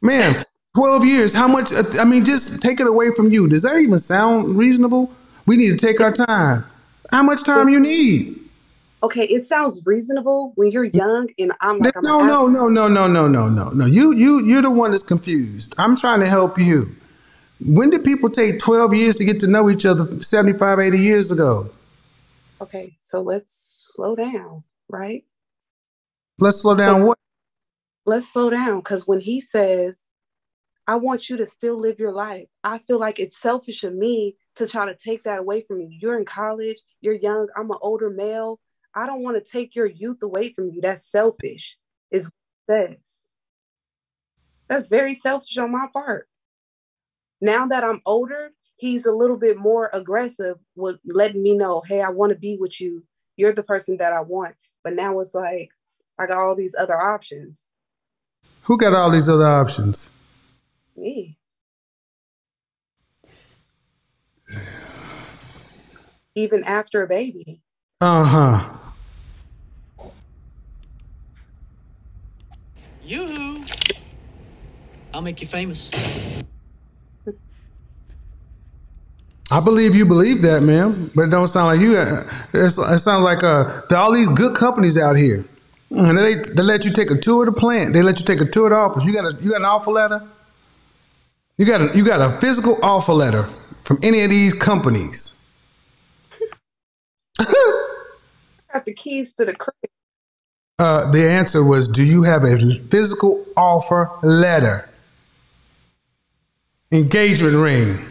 ma'am. 0.00 0.42
12 0.74 1.04
years. 1.04 1.34
How 1.34 1.48
much? 1.48 1.72
I 1.98 2.04
mean, 2.04 2.24
just 2.24 2.62
take 2.62 2.80
it 2.80 2.86
away 2.86 3.10
from 3.14 3.32
you. 3.32 3.48
Does 3.48 3.62
that 3.62 3.78
even 3.78 3.98
sound 3.98 4.56
reasonable? 4.56 5.10
We 5.46 5.56
need 5.56 5.76
to 5.76 5.86
take 5.86 6.00
our 6.00 6.12
time. 6.12 6.64
How 7.10 7.22
much 7.22 7.42
time 7.42 7.68
you 7.68 7.80
need? 7.80 8.38
Okay, 9.02 9.24
it 9.24 9.46
sounds 9.46 9.80
reasonable 9.86 10.52
when 10.56 10.70
you're 10.70 10.84
young 10.84 11.28
and 11.38 11.52
I'm 11.60 11.78
like, 11.78 11.96
I'm 11.96 12.02
No, 12.02 12.22
no, 12.22 12.48
no, 12.48 12.68
no, 12.68 12.88
no, 12.88 13.06
no, 13.06 13.28
no, 13.28 13.48
no, 13.48 13.70
no. 13.70 13.86
You, 13.86 14.12
you, 14.14 14.44
you're 14.44 14.62
the 14.62 14.70
one 14.70 14.90
that's 14.90 15.04
confused. 15.04 15.74
I'm 15.78 15.96
trying 15.96 16.20
to 16.20 16.26
help 16.26 16.58
you. 16.58 16.94
When 17.60 17.90
did 17.90 18.04
people 18.04 18.30
take 18.30 18.60
12 18.60 18.94
years 18.94 19.14
to 19.16 19.24
get 19.24 19.40
to 19.40 19.46
know 19.46 19.68
each 19.68 19.84
other 19.84 20.20
75, 20.20 20.78
80 20.78 20.98
years 20.98 21.30
ago? 21.30 21.70
Okay, 22.60 22.96
so 23.00 23.20
let's 23.20 23.90
slow 23.94 24.14
down, 24.14 24.62
right? 24.88 25.24
Let's 26.38 26.60
slow 26.60 26.76
down. 26.76 27.02
What? 27.04 27.18
Let's 28.06 28.32
slow 28.32 28.48
down 28.50 28.78
because 28.78 29.06
when 29.06 29.20
he 29.20 29.40
says, 29.40 30.06
I 30.86 30.94
want 30.96 31.28
you 31.28 31.36
to 31.36 31.46
still 31.46 31.78
live 31.78 31.98
your 31.98 32.12
life, 32.12 32.46
I 32.64 32.78
feel 32.78 32.98
like 32.98 33.18
it's 33.18 33.36
selfish 33.36 33.84
of 33.84 33.94
me 33.94 34.36
to 34.54 34.66
try 34.66 34.86
to 34.86 34.94
take 34.94 35.24
that 35.24 35.40
away 35.40 35.62
from 35.62 35.80
you. 35.80 35.88
You're 35.90 36.18
in 36.18 36.24
college, 36.24 36.78
you're 37.00 37.14
young, 37.14 37.48
I'm 37.56 37.70
an 37.70 37.78
older 37.82 38.08
male. 38.08 38.60
I 38.94 39.06
don't 39.06 39.22
want 39.22 39.36
to 39.36 39.52
take 39.52 39.74
your 39.74 39.86
youth 39.86 40.22
away 40.22 40.52
from 40.52 40.70
you. 40.70 40.80
That's 40.80 41.06
selfish, 41.06 41.76
is 42.10 42.30
what 42.66 42.76
it 42.76 42.88
says. 42.88 43.24
That's 44.68 44.88
very 44.88 45.14
selfish 45.14 45.58
on 45.58 45.72
my 45.72 45.86
part. 45.92 46.28
Now 47.40 47.66
that 47.66 47.84
I'm 47.84 48.00
older, 48.04 48.50
he's 48.76 49.06
a 49.06 49.12
little 49.12 49.36
bit 49.36 49.58
more 49.58 49.90
aggressive 49.92 50.56
with 50.74 50.98
letting 51.04 51.42
me 51.42 51.54
know, 51.54 51.82
hey, 51.86 52.02
I 52.02 52.10
want 52.10 52.30
to 52.30 52.38
be 52.38 52.56
with 52.56 52.80
you. 52.80 53.04
You're 53.36 53.52
the 53.52 53.62
person 53.62 53.96
that 53.98 54.12
I 54.12 54.20
want. 54.20 54.56
But 54.82 54.94
now 54.94 55.20
it's 55.20 55.34
like, 55.34 55.70
I 56.18 56.26
got 56.26 56.38
all 56.38 56.56
these 56.56 56.74
other 56.76 57.00
options. 57.00 57.64
Who 58.62 58.76
got 58.76 58.94
all 58.94 59.10
these 59.10 59.28
other 59.28 59.46
options? 59.46 60.10
Me. 60.96 61.38
Even 66.34 66.64
after 66.64 67.02
a 67.02 67.06
baby. 67.06 67.62
Uh 68.00 68.24
huh. 68.24 68.74
Yoo-hoo! 73.04 73.64
I'll 75.14 75.22
make 75.22 75.40
you 75.40 75.46
famous. 75.46 75.90
I 79.50 79.60
believe 79.60 79.94
you 79.94 80.04
believe 80.04 80.42
that, 80.42 80.62
ma'am, 80.62 81.10
but 81.14 81.22
it 81.22 81.30
don't 81.30 81.48
sound 81.48 81.68
like 81.68 81.80
you. 81.80 81.96
It 82.52 82.70
sounds 82.70 83.24
like 83.24 83.42
uh, 83.42 83.82
there 83.88 83.98
are 83.98 84.04
all 84.04 84.12
these 84.12 84.28
good 84.28 84.54
companies 84.54 84.98
out 84.98 85.16
here, 85.16 85.44
and 85.90 86.18
they 86.18 86.34
they 86.34 86.62
let 86.62 86.84
you 86.84 86.92
take 86.92 87.10
a 87.10 87.16
tour 87.16 87.48
of 87.48 87.54
the 87.54 87.58
plant. 87.58 87.94
They 87.94 88.02
let 88.02 88.18
you 88.18 88.26
take 88.26 88.42
a 88.42 88.44
tour 88.44 88.66
of 88.66 88.70
the 88.70 88.76
office. 88.76 89.04
You 89.04 89.12
got 89.14 89.24
a 89.24 89.42
you 89.42 89.50
got 89.50 89.60
an 89.60 89.64
offer 89.64 89.90
letter. 89.90 90.28
You 91.56 91.64
got 91.64 91.80
a 91.80 91.96
you 91.96 92.04
got 92.04 92.20
a 92.20 92.38
physical 92.40 92.78
offer 92.82 93.14
letter 93.14 93.48
from 93.84 93.98
any 94.02 94.22
of 94.22 94.28
these 94.28 94.52
companies. 94.52 95.50
I 97.40 97.44
got 98.74 98.84
the 98.84 98.92
keys 98.92 99.32
to 99.32 99.46
the 99.46 99.54
crib. 99.54 99.74
Uh, 100.78 101.10
the 101.10 101.28
answer 101.28 101.64
was, 101.64 101.88
do 101.88 102.04
you 102.04 102.22
have 102.22 102.44
a 102.44 102.56
physical 102.90 103.44
offer 103.56 104.12
letter? 104.22 104.88
Engagement 106.92 107.56
ring. 107.56 108.06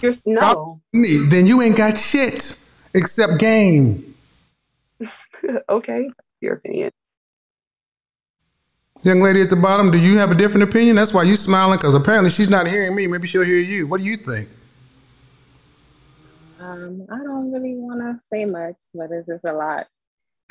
You're, 0.00 0.12
no. 0.26 0.81
Then 0.92 1.46
you 1.46 1.62
ain't 1.62 1.76
got 1.76 1.96
shit 1.96 2.68
except 2.94 3.38
game. 3.38 4.14
okay. 5.68 6.10
Your 6.40 6.54
opinion. 6.54 6.90
Young 9.04 9.20
lady 9.20 9.40
at 9.40 9.50
the 9.50 9.56
bottom, 9.56 9.90
do 9.90 9.98
you 9.98 10.18
have 10.18 10.30
a 10.30 10.34
different 10.34 10.62
opinion? 10.62 10.94
That's 10.94 11.12
why 11.12 11.24
you 11.24 11.34
smiling, 11.34 11.78
because 11.78 11.94
apparently 11.94 12.30
she's 12.30 12.48
not 12.48 12.68
hearing 12.68 12.94
me. 12.94 13.08
Maybe 13.08 13.26
she'll 13.26 13.44
hear 13.44 13.58
you. 13.58 13.86
What 13.86 13.98
do 13.98 14.06
you 14.06 14.16
think? 14.16 14.48
Um, 16.60 17.06
I 17.10 17.18
don't 17.18 17.50
really 17.50 17.74
want 17.74 18.00
to 18.00 18.24
say 18.28 18.44
much, 18.44 18.76
but 18.94 19.10
it's 19.10 19.26
just 19.26 19.44
a 19.44 19.52
lot. 19.52 19.86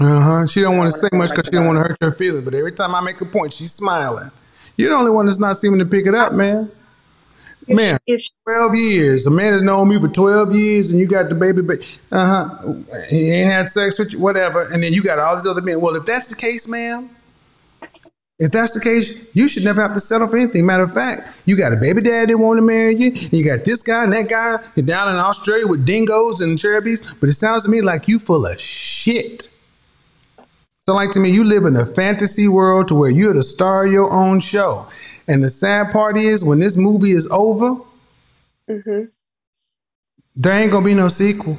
Uh 0.02 0.20
huh. 0.20 0.46
She 0.48 0.62
don't 0.62 0.76
I 0.76 0.78
want 0.80 0.92
to 0.92 0.98
say 0.98 1.08
much 1.14 1.30
because 1.30 1.46
she 1.46 1.52
don't 1.52 1.66
want 1.66 1.78
to 1.78 1.84
hurt 1.84 1.98
your 2.02 2.14
feelings. 2.16 2.44
But 2.44 2.56
every 2.56 2.74
time 2.74 2.94
I 2.94 3.00
make 3.00 3.22
a 3.22 3.26
point, 3.26 3.54
she's 3.54 3.72
smiling. 3.72 4.32
You're 4.76 4.90
the 4.90 4.96
only 4.96 5.12
one 5.12 5.28
that's 5.28 5.40
not 5.40 5.58
seeming 5.58 5.80
to 5.80 5.86
pick 5.86 6.06
it 6.06 6.16
up, 6.16 6.34
man. 6.34 6.72
If 7.68 7.76
Man, 7.76 8.00
She, 8.08 8.14
if 8.14 8.22
she, 8.22 8.30
12 8.46 8.76
years. 8.76 9.28
A 9.28 9.32
man 9.32 9.54
has 9.54 9.62
known 9.62 9.88
me 9.90 10.00
for 10.00 10.08
12 10.08 10.56
years 10.56 10.90
and 10.90 11.00
you 11.00 11.06
got 11.06 11.30
the 11.30 11.36
baby, 11.36 11.62
but 11.62 11.80
uh 12.12 12.26
huh. 12.26 12.74
He 13.10 13.32
ain't 13.32 13.52
had 13.52 13.70
sex 13.70 14.00
with 14.00 14.14
you, 14.14 14.20
whatever. 14.20 14.62
And 14.62 14.82
then 14.84 14.94
you 14.94 15.04
got 15.04 15.20
all 15.20 15.36
these 15.36 15.46
other 15.46 15.62
men. 15.62 15.80
Well, 15.80 15.96
if 15.96 16.06
that's 16.06 16.28
the 16.28 16.36
case, 16.36 16.68
ma'am, 16.68 17.10
if 18.42 18.52
that's 18.52 18.74
the 18.74 18.80
case, 18.80 19.14
you 19.34 19.48
should 19.48 19.64
never 19.64 19.84
have 19.84 19.94
to 19.94 20.00
settle 20.00 20.28
for 20.28 20.36
anything. 20.36 20.66
Matter 20.66 20.82
of 20.82 20.96
fact, 20.96 21.42
you 21.46 21.56
got 21.56 21.74
a 21.74 21.76
baby 21.76 22.02
dad 22.02 22.30
that 22.30 22.38
want 22.40 22.58
to 22.58 22.64
marry 22.64 22.96
you. 22.96 23.12
And 23.12 23.34
you 23.34 23.46
got 23.46 23.66
this 23.66 23.84
guy 23.84 24.04
and 24.04 24.12
that 24.14 24.30
guy. 24.30 24.58
You're 24.76 24.84
down 24.84 25.10
in 25.10 25.16
Australia 25.18 25.68
with 25.68 25.86
dingoes 25.86 26.42
and 26.42 26.58
cherubies. 26.58 27.14
But 27.20 27.30
it 27.30 27.34
sounds 27.34 27.66
to 27.66 27.70
me 27.70 27.82
like 27.82 28.08
you 28.08 28.18
full 28.18 28.48
of 28.48 28.60
shit. 28.60 29.48
So 30.88 30.96
like 30.96 31.12
to 31.12 31.20
me, 31.20 31.30
you 31.30 31.44
live 31.44 31.66
in 31.66 31.76
a 31.76 31.86
fantasy 31.86 32.48
world 32.48 32.88
to 32.88 32.96
where 32.96 33.12
you're 33.12 33.36
the 33.36 33.44
star 33.44 33.86
of 33.86 33.92
your 33.92 34.12
own 34.12 34.40
show. 34.40 34.88
And 35.32 35.42
the 35.42 35.48
sad 35.48 35.94
part 35.94 36.18
is 36.18 36.44
when 36.44 36.60
this 36.60 36.76
movie 36.76 37.12
is 37.12 37.26
over, 37.32 37.78
hmm 38.68 39.06
there 40.36 40.54
ain't 40.54 40.74
gonna 40.74 40.84
be 40.84 40.94
no 40.94 41.08
sequel. 41.08 41.58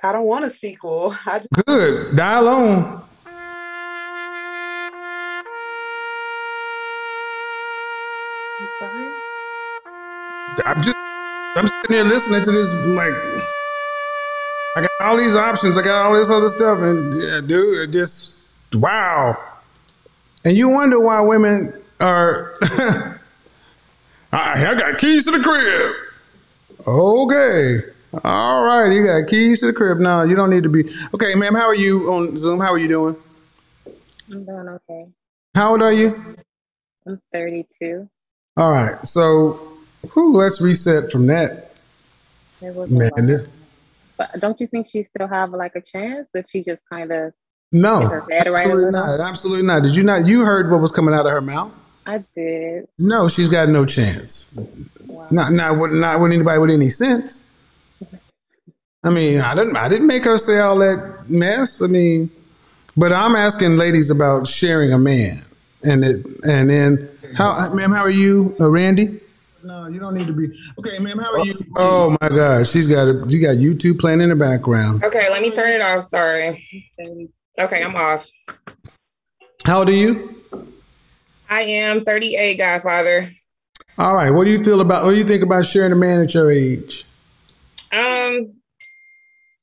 I 0.00 0.12
don't 0.12 0.24
want 0.24 0.44
a 0.44 0.52
sequel. 0.52 1.16
I 1.26 1.38
just, 1.38 1.50
Good. 1.66 2.14
Die 2.14 2.38
alone. 2.38 3.02
I'm. 8.80 9.12
I'm 10.66 10.82
just 10.82 10.96
I'm 11.56 11.66
sitting 11.66 11.96
here 11.96 12.04
listening 12.04 12.44
to 12.44 12.52
this 12.52 12.70
like 12.86 13.14
I 14.76 14.82
got 14.82 14.90
all 15.00 15.16
these 15.16 15.34
options, 15.34 15.76
I 15.76 15.82
got 15.82 16.06
all 16.06 16.14
this 16.14 16.30
other 16.30 16.50
stuff, 16.50 16.78
and 16.82 17.20
yeah, 17.20 17.40
dude, 17.40 17.88
it 17.88 17.92
just 17.92 18.52
wow. 18.74 19.36
And 20.44 20.56
you 20.56 20.68
wonder 20.68 21.00
why 21.00 21.20
women 21.20 21.79
are 22.00 22.56
I, 24.32 24.66
I 24.70 24.74
got 24.74 24.98
keys 24.98 25.24
to 25.26 25.32
the 25.32 25.40
crib. 25.40 25.92
Okay. 26.86 27.80
All 28.24 28.64
right, 28.64 28.92
you 28.92 29.04
got 29.06 29.28
keys 29.28 29.60
to 29.60 29.66
the 29.66 29.72
crib. 29.72 29.98
No, 29.98 30.22
you 30.22 30.34
don't 30.34 30.50
need 30.50 30.62
to 30.64 30.68
be. 30.68 30.88
Okay, 31.14 31.34
ma'am, 31.34 31.54
how 31.54 31.66
are 31.66 31.74
you 31.74 32.12
on 32.12 32.36
Zoom? 32.36 32.60
How 32.60 32.72
are 32.72 32.78
you 32.78 32.88
doing? 32.88 33.16
I'm 34.30 34.44
doing 34.44 34.68
okay. 34.68 35.06
How 35.54 35.72
old 35.72 35.82
are 35.82 35.92
you? 35.92 36.36
I'm 37.06 37.20
32. 37.32 38.08
All 38.56 38.70
right, 38.70 39.04
so 39.06 39.52
whew, 40.12 40.32
let's 40.36 40.60
reset 40.60 41.10
from 41.10 41.26
that, 41.28 41.74
It 42.60 42.74
was 42.74 42.90
a 42.90 42.94
lot. 42.94 43.16
man. 43.18 43.48
But 44.16 44.38
don't 44.40 44.60
you 44.60 44.66
think 44.66 44.86
she 44.86 45.02
still 45.02 45.26
have 45.28 45.50
like 45.50 45.76
a 45.76 45.80
chance 45.80 46.28
if 46.34 46.46
she 46.50 46.62
just 46.62 46.82
kind 46.88 47.10
of 47.12 47.32
No, 47.72 48.00
Get 48.00 48.10
her 48.10 48.20
head 48.30 48.46
right 48.48 48.66
a 48.66 48.68
absolutely 48.68 48.90
not. 48.90 49.20
Absolutely 49.20 49.66
not. 49.66 49.82
Did 49.82 49.96
you 49.96 50.02
not? 50.02 50.26
You 50.26 50.42
heard 50.44 50.70
what 50.70 50.80
was 50.80 50.90
coming 50.92 51.14
out 51.14 51.26
of 51.26 51.32
her 51.32 51.40
mouth. 51.40 51.72
I 52.06 52.24
did. 52.34 52.88
No, 52.98 53.28
she's 53.28 53.48
got 53.48 53.68
no 53.68 53.84
chance. 53.84 54.58
Wow. 55.06 55.26
Not 55.30 55.52
not 55.52 55.78
with 55.78 55.92
not 55.92 56.20
with 56.20 56.32
anybody 56.32 56.58
with 56.58 56.70
any 56.70 56.88
sense. 56.90 57.44
I 59.02 59.10
mean, 59.10 59.40
I 59.40 59.54
didn't 59.54 59.76
I 59.76 59.88
didn't 59.88 60.06
make 60.06 60.24
her 60.24 60.38
say 60.38 60.58
all 60.58 60.78
that 60.78 61.28
mess. 61.28 61.82
I 61.82 61.86
mean, 61.86 62.30
but 62.96 63.12
I'm 63.12 63.36
asking 63.36 63.76
ladies 63.76 64.10
about 64.10 64.46
sharing 64.46 64.92
a 64.92 64.98
man, 64.98 65.44
and 65.82 66.04
it 66.04 66.26
and 66.44 66.70
then 66.70 67.10
how, 67.36 67.72
ma'am, 67.72 67.92
how 67.92 68.02
are 68.02 68.10
you, 68.10 68.56
uh, 68.60 68.70
Randy? 68.70 69.20
No, 69.62 69.86
you 69.88 70.00
don't 70.00 70.14
need 70.14 70.26
to 70.26 70.32
be. 70.32 70.48
Okay, 70.78 70.98
ma'am, 70.98 71.18
how 71.18 71.32
are 71.32 71.46
you? 71.46 71.58
Oh 71.76 72.16
my 72.20 72.28
God, 72.28 72.66
she's 72.66 72.88
got 72.88 73.08
a, 73.08 73.26
she 73.28 73.38
got 73.40 73.56
YouTube 73.56 73.98
playing 73.98 74.20
in 74.20 74.30
the 74.30 74.34
background. 74.34 75.04
Okay, 75.04 75.28
let 75.30 75.42
me 75.42 75.50
turn 75.50 75.72
it 75.72 75.82
off. 75.82 76.04
Sorry. 76.04 76.66
Okay, 77.58 77.82
I'm 77.82 77.94
off. 77.94 78.28
How 79.64 79.80
old 79.80 79.88
are 79.90 79.92
you? 79.92 80.36
I 81.50 81.62
am 81.62 82.02
38, 82.02 82.56
Godfather. 82.58 83.28
All 83.98 84.14
right, 84.14 84.30
what 84.30 84.44
do 84.44 84.52
you 84.52 84.62
feel 84.62 84.80
about? 84.80 85.04
What 85.04 85.10
do 85.10 85.16
you 85.16 85.24
think 85.24 85.42
about 85.42 85.66
sharing 85.66 85.90
a 85.90 85.96
man 85.96 86.20
at 86.20 86.32
your 86.32 86.48
age? 86.50 87.04
Um, 87.92 88.54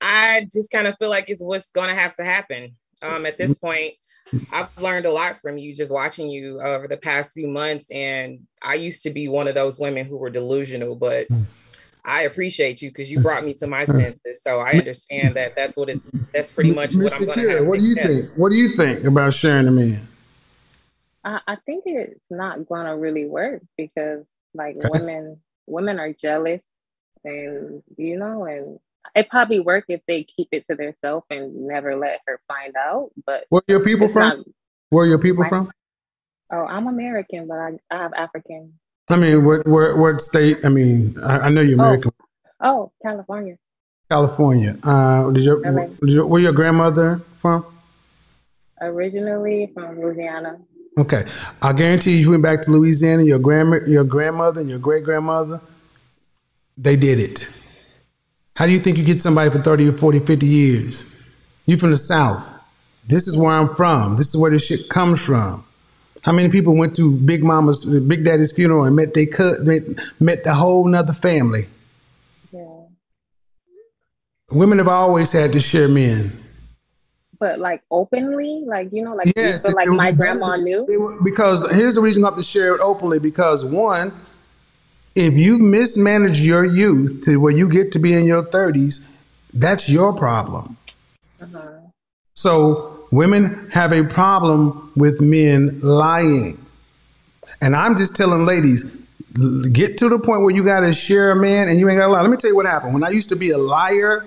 I 0.02 0.48
just 0.52 0.70
kind 0.70 0.86
of 0.86 0.98
feel 0.98 1.10
like 1.10 1.30
it's 1.30 1.42
what's 1.42 1.72
going 1.72 1.88
to 1.88 1.96
have 1.96 2.14
to 2.18 2.26
happen. 2.26 2.76
Um, 3.02 3.26
at 3.26 3.38
this 3.38 3.58
point, 3.58 3.94
I've 4.52 4.68
learned 4.78 5.06
a 5.06 5.12
lot 5.12 5.40
from 5.40 5.58
you 5.58 5.74
just 5.74 5.92
watching 5.92 6.30
you 6.30 6.62
over 6.62 6.90
the 6.90 6.98
past 6.98 7.34
few 7.34 7.48
months, 7.48 7.90
and 7.90 8.42
I 8.62 8.74
used 8.74 9.04
to 9.04 9.10
be 9.10 9.30
one 9.30 9.48
of 9.48 9.56
those 9.56 9.80
women 9.80 10.06
who 10.06 10.18
were 10.18 10.30
delusional, 10.30 10.98
but 10.98 11.28
I 12.04 12.24
appreciate 12.24 12.82
you 12.82 12.90
because 12.90 13.10
you 13.10 13.22
brought 13.22 13.46
me 13.46 13.54
to 13.56 13.68
my 13.68 13.86
senses. 13.86 14.44
So 14.44 14.60
I 14.60 14.72
understand 14.74 15.38
that 15.38 15.56
that's 15.56 15.78
what 15.78 15.90
it's. 15.90 16.06
That's 16.34 16.52
pretty 16.52 16.72
much 16.72 16.96
what 16.96 17.14
I'm 17.14 17.26
to 17.26 17.50
have. 17.50 17.60
to 17.60 17.64
what 17.64 17.80
do 17.80 17.86
you 17.86 17.94
accept. 17.94 18.08
think? 18.08 18.32
What 18.36 18.50
do 18.50 18.56
you 18.58 18.76
think 18.76 19.06
about 19.06 19.34
sharing 19.34 19.70
a 19.70 19.72
man? 19.72 20.08
I, 21.28 21.42
I 21.48 21.56
think 21.66 21.84
it's 21.86 22.32
not 22.32 22.68
gonna 22.68 22.98
really 22.98 23.26
work 23.26 23.62
because 23.78 24.24
like 24.54 24.78
Okay. 24.78 24.88
women 24.92 25.38
women 25.68 26.00
are 26.00 26.14
jealous 26.14 26.62
and 27.26 27.84
you 27.98 28.18
know 28.18 28.46
and 28.46 28.80
it 29.16 29.30
probably 29.30 29.60
work 29.60 29.86
if 29.90 30.02
they 30.08 30.24
keep 30.24 30.48
it 30.52 30.66
to 30.70 30.76
themselves 30.76 31.26
and 31.30 31.68
never 31.68 31.96
let 31.96 32.20
her 32.28 32.40
find 32.48 32.74
out. 32.78 33.12
But 33.26 33.46
Where 33.50 33.62
are 33.68 33.72
your 33.72 33.84
people 33.84 34.08
from? 34.08 34.30
not- 34.30 34.46
Where 34.90 35.04
are 35.04 35.08
your 35.08 35.20
people 35.20 35.44
My- 35.44 35.50
from? 35.50 35.72
oh, 36.52 36.66
I'm 36.66 36.88
American, 36.88 37.48
but 37.48 37.58
I, 37.58 37.78
I 37.92 37.98
have 38.04 38.14
African. 38.14 38.74
I 39.10 39.16
mean, 39.18 39.44
what 39.46 39.68
what 39.68 39.98
what 39.98 40.22
state? 40.22 40.58
I 40.66 40.70
mean, 40.70 41.18
I, 41.24 41.40
I 41.48 41.50
know 41.50 41.62
you're 41.62 41.80
Oh. 41.80 41.84
American. 41.84 42.12
Oh, 42.62 42.92
California. 43.04 43.58
California. 44.10 44.78
Uh, 44.84 45.30
did 45.32 45.44
your, 45.44 45.60
LA. 45.62 45.88
did 46.02 46.10
your 46.16 46.26
where 46.26 46.42
your 46.42 46.54
grandmother 46.54 47.22
from? 47.36 47.66
Originally 48.82 49.72
from 49.74 50.00
Louisiana. 50.02 50.60
Okay, 50.98 51.26
I 51.62 51.74
guarantee 51.74 52.14
you, 52.14 52.18
you 52.18 52.30
went 52.32 52.42
back 52.42 52.62
to 52.64 52.72
Louisiana. 52.72 53.24
Your 53.24 53.38
grandma, 53.38 53.80
your 53.86 54.04
grandmother, 54.04 54.62
and 54.62 54.70
your 54.70 54.80
great 54.80 55.04
grandmother, 55.04 55.62
they 56.76 56.96
did 56.96 57.20
it. 57.20 57.48
How 58.56 58.66
do 58.66 58.72
you 58.72 58.80
think 58.80 58.98
you 58.98 59.04
get 59.04 59.22
somebody 59.22 59.52
for 59.52 59.60
30 59.60 59.90
or 59.90 59.94
40, 59.94 60.20
50 60.22 60.46
years? 60.48 61.06
You 61.68 61.78
from 61.78 61.92
the 61.92 61.98
South. 61.98 62.64
This 63.06 63.28
is 63.28 63.38
where 63.38 63.52
I'm 63.52 63.76
from. 63.76 64.16
This 64.16 64.30
is 64.30 64.38
where 64.38 64.50
this 64.50 64.66
shit 64.66 64.90
comes 64.90 65.24
from. 65.24 65.64
How 66.24 66.32
many 66.32 66.50
people 66.50 66.76
went 66.76 66.96
to 66.96 67.16
Big 67.16 67.44
Mama's, 67.44 67.86
Big 68.08 68.26
Daddy's 68.26 68.52
funeral 68.52 68.84
and 68.84 68.96
met 68.96 69.14
they 69.14 69.28
cut, 69.28 69.62
met, 69.62 69.84
met 70.20 70.44
the 70.44 70.56
whole 70.56 70.88
nother 70.88 71.14
family? 71.14 71.68
Yeah. 72.52 72.66
Women 74.50 74.80
have 74.80 74.88
always 74.88 75.32
had 75.32 75.54
to 75.54 75.60
share 75.60 75.88
men. 75.88 76.47
But 77.40 77.60
like 77.60 77.84
openly, 77.92 78.64
like 78.66 78.90
you 78.92 79.04
know, 79.04 79.14
like 79.16 79.32
Yes, 79.36 79.66
feel 79.66 79.76
like 79.76 79.88
my 79.88 80.12
be 80.12 80.18
better- 80.18 80.40
grandma 80.40 80.56
knew. 80.58 80.86
would- 80.90 81.24
because 81.24 81.66
here's 81.72 81.96
the 81.96 82.02
reason 82.02 82.24
I 82.24 82.28
have 82.28 82.38
to 82.38 82.44
share 82.44 82.74
it 82.76 82.82
openly. 82.82 83.20
Because 83.20 83.64
one, 83.64 84.12
if 85.16 85.34
you 85.34 85.58
mismanage 85.60 86.42
your 86.42 86.66
youth 86.66 87.22
to 87.26 87.38
where 87.38 87.54
you 87.54 87.68
get 87.70 87.92
to 87.94 88.00
be 88.00 88.14
in 88.14 88.26
your 88.26 88.44
30s, 88.44 89.08
that's 89.54 89.88
your 89.90 90.14
problem. 90.14 90.78
Uh-huh. 91.42 91.60
So 92.36 93.06
women 93.12 93.70
have 93.72 93.92
a 93.94 94.04
problem 94.04 94.92
with 94.96 95.22
men 95.22 95.80
lying. 95.82 96.64
And 97.62 97.76
I'm 97.76 97.96
just 97.96 98.16
telling 98.16 98.46
ladies, 98.46 98.84
get 99.72 99.98
to 100.00 100.10
the 100.10 100.20
point 100.20 100.42
where 100.42 100.54
you 100.56 100.64
got 100.64 100.82
to 100.82 100.94
share 100.94 101.32
a 101.32 101.36
man 101.36 101.70
and 101.70 101.80
you 101.80 101.90
ain't 101.90 101.98
got 102.00 102.08
to 102.08 102.12
lie. 102.12 102.22
Let 102.22 102.30
me 102.30 102.38
tell 102.38 102.50
you 102.50 102.56
what 102.56 102.66
happened. 102.66 102.94
When 102.94 103.04
I 103.04 103.10
used 103.10 103.30
to 103.30 103.36
be 103.36 103.52
a 103.52 103.58
liar, 103.58 104.26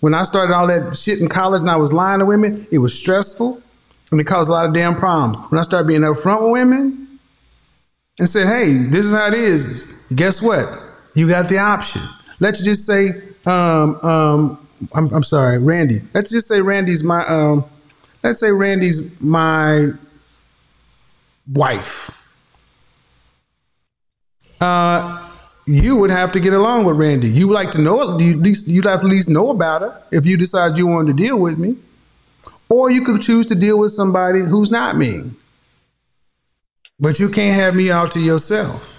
when 0.00 0.14
I 0.14 0.22
started 0.22 0.54
all 0.54 0.66
that 0.68 0.94
shit 0.94 1.20
in 1.20 1.28
college 1.28 1.60
and 1.60 1.70
I 1.70 1.76
was 1.76 1.92
lying 1.92 2.20
to 2.20 2.26
women, 2.26 2.66
it 2.70 2.78
was 2.78 2.96
stressful 2.96 3.62
and 4.10 4.20
it 4.20 4.24
caused 4.24 4.48
a 4.48 4.52
lot 4.52 4.66
of 4.66 4.74
damn 4.74 4.94
problems. 4.94 5.38
When 5.50 5.58
I 5.58 5.62
started 5.62 5.88
being 5.88 6.00
upfront 6.00 6.42
with 6.42 6.52
women 6.52 7.18
and 8.18 8.28
said, 8.28 8.46
hey, 8.46 8.72
this 8.72 9.04
is 9.04 9.12
how 9.12 9.26
it 9.26 9.34
is, 9.34 9.86
guess 10.14 10.40
what? 10.40 10.68
You 11.14 11.28
got 11.28 11.48
the 11.48 11.58
option. 11.58 12.02
Let's 12.40 12.62
just 12.62 12.86
say, 12.86 13.10
um, 13.46 13.96
um, 14.04 14.68
I'm, 14.92 15.12
I'm 15.12 15.24
sorry, 15.24 15.58
Randy. 15.58 16.02
Let's 16.14 16.30
just 16.30 16.46
say 16.46 16.60
Randy's 16.60 17.02
my, 17.02 17.26
um, 17.26 17.64
let's 18.22 18.38
say 18.38 18.52
Randy's 18.52 19.20
my 19.20 19.90
wife. 21.52 22.14
Uh, 24.60 25.27
you 25.68 25.96
would 25.96 26.10
have 26.10 26.32
to 26.32 26.40
get 26.40 26.52
along 26.52 26.84
with 26.84 26.96
Randy. 26.96 27.28
You 27.28 27.48
would 27.48 27.54
like 27.54 27.70
to 27.72 27.80
know, 27.80 28.18
you 28.18 28.32
at 28.32 28.38
least 28.38 28.66
you'd 28.68 28.84
have 28.86 29.00
to 29.00 29.06
at 29.06 29.10
least 29.12 29.28
know 29.28 29.48
about 29.50 29.82
her 29.82 30.02
if 30.10 30.24
you 30.26 30.36
decide 30.36 30.76
you 30.78 30.86
wanted 30.86 31.16
to 31.16 31.22
deal 31.22 31.38
with 31.38 31.58
me. 31.58 31.76
Or 32.70 32.90
you 32.90 33.02
could 33.02 33.20
choose 33.22 33.46
to 33.46 33.54
deal 33.54 33.78
with 33.78 33.92
somebody 33.92 34.40
who's 34.40 34.70
not 34.70 34.96
me. 34.96 35.30
But 37.00 37.18
you 37.20 37.28
can't 37.28 37.54
have 37.54 37.74
me 37.74 37.90
out 37.90 38.10
to 38.12 38.20
yourself. 38.20 38.94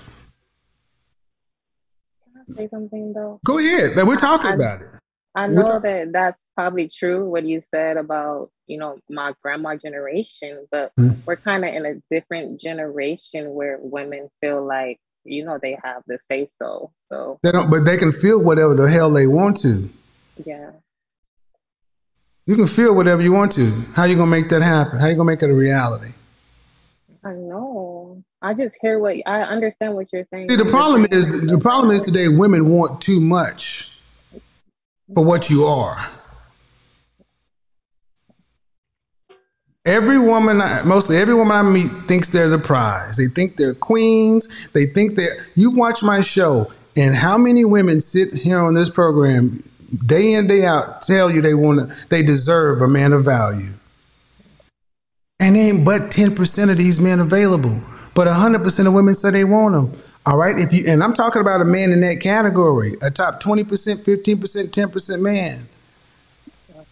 Can 2.23 2.41
I 2.41 2.55
say 2.63 2.67
something 2.69 3.13
though? 3.13 3.39
Go 3.45 3.57
ahead. 3.59 3.95
We're 3.95 4.15
talking 4.15 4.51
I- 4.51 4.55
about 4.55 4.81
it. 4.81 4.89
I 5.35 5.45
know 5.47 5.63
talk- 5.63 5.83
that 5.83 6.11
that's 6.11 6.43
probably 6.55 6.87
true 6.89 7.29
what 7.29 7.45
you 7.45 7.61
said 7.61 7.97
about 7.97 8.49
you 8.65 8.77
know 8.79 8.97
my 9.09 9.33
grandma 9.43 9.75
generation, 9.75 10.65
but 10.71 10.91
Mm. 10.99 11.17
we're 11.25 11.35
kind 11.35 11.63
of 11.63 11.73
in 11.73 11.85
a 11.85 11.95
different 12.09 12.59
generation 12.59 13.53
where 13.53 13.77
women 13.79 14.29
feel 14.41 14.65
like 14.65 14.99
you 15.29 15.45
know 15.45 15.57
they 15.61 15.77
have 15.83 16.03
the 16.07 16.17
say 16.19 16.47
so. 16.51 16.91
So 17.09 17.39
They 17.43 17.51
don't, 17.51 17.69
but 17.69 17.85
they 17.85 17.97
can 17.97 18.11
feel 18.11 18.39
whatever 18.39 18.75
the 18.75 18.89
hell 18.89 19.11
they 19.11 19.27
want 19.27 19.57
to. 19.57 19.89
yeah, 20.45 20.71
You 22.45 22.55
can 22.55 22.67
feel 22.67 22.95
whatever 22.95 23.21
you 23.21 23.31
want 23.31 23.51
to. 23.53 23.69
How 23.93 24.05
you 24.05 24.15
gonna 24.15 24.31
make 24.31 24.49
that 24.49 24.61
happen? 24.61 24.99
How 24.99 25.07
you 25.07 25.15
gonna 25.15 25.25
make 25.25 25.41
it 25.43 25.49
a 25.49 25.53
reality? 25.53 26.13
I 27.23 27.33
know. 27.33 28.23
I 28.41 28.53
just 28.53 28.77
hear 28.81 28.99
what 28.99 29.17
I 29.25 29.41
understand 29.41 29.95
what 29.95 30.11
you're 30.13 30.25
saying. 30.31 30.49
See, 30.49 30.55
the 30.55 30.65
problem 30.65 31.05
is 31.11 31.27
the 31.27 31.57
problem 31.57 31.91
is 31.95 32.01
today 32.03 32.27
women 32.29 32.69
want 32.69 33.01
too 33.01 33.19
much 33.19 33.91
for 35.13 35.23
what 35.25 35.49
you 35.49 35.65
are. 35.65 36.09
Every 39.89 40.19
woman, 40.19 40.61
I- 40.61 40.83
mostly 40.83 41.17
every 41.17 41.33
woman 41.33 41.57
I 41.57 41.63
meet, 41.63 41.91
thinks 42.07 42.29
there's 42.29 42.53
a 42.53 42.59
prize. 42.59 43.17
They 43.17 43.25
think 43.25 43.57
they're 43.57 43.73
queens. 43.73 44.69
They 44.71 44.85
think 44.85 45.15
they're. 45.15 45.47
You 45.55 45.71
watch 45.71 46.03
my 46.03 46.21
show, 46.21 46.71
and 46.95 47.15
how 47.15 47.39
many 47.39 47.65
women 47.65 47.99
sit 47.99 48.31
here 48.31 48.59
on 48.59 48.75
this 48.75 48.91
program, 48.91 49.63
day 50.05 50.33
in 50.33 50.45
day 50.45 50.63
out, 50.63 51.01
tell 51.01 51.31
you 51.31 51.41
they 51.41 51.55
want 51.55 51.89
to, 51.89 52.07
they 52.09 52.21
deserve 52.21 52.83
a 52.83 52.87
man 52.87 53.13
of 53.13 53.25
value. 53.25 53.71
And 55.39 55.57
ain't 55.57 55.83
but 55.83 56.11
10% 56.11 56.69
of 56.69 56.77
these 56.77 56.99
men 56.99 57.19
available. 57.19 57.81
But 58.13 58.27
100% 58.27 58.85
of 58.85 58.93
women 58.93 59.15
say 59.15 59.31
they 59.31 59.43
want 59.43 59.73
them. 59.73 59.91
All 60.27 60.37
right. 60.37 60.59
If 60.59 60.71
you 60.71 60.83
and 60.85 61.03
I'm 61.03 61.13
talking 61.13 61.41
about 61.41 61.61
a 61.61 61.65
man 61.65 61.93
in 61.93 62.01
that 62.01 62.21
category, 62.21 62.93
a 63.01 63.09
top 63.09 63.41
20%, 63.41 63.63
15%, 63.65 64.69
10% 64.69 65.21
man. 65.21 65.67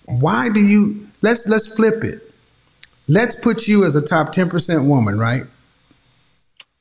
Why 0.05 0.49
do 0.49 0.61
you 0.65 1.07
let's 1.21 1.47
let's 1.47 1.67
flip 1.75 2.03
it. 2.03 2.26
Let's 3.07 3.35
put 3.35 3.67
you 3.67 3.85
as 3.85 3.95
a 3.95 4.01
top 4.01 4.34
10% 4.34 4.88
woman, 4.88 5.17
right? 5.17 5.43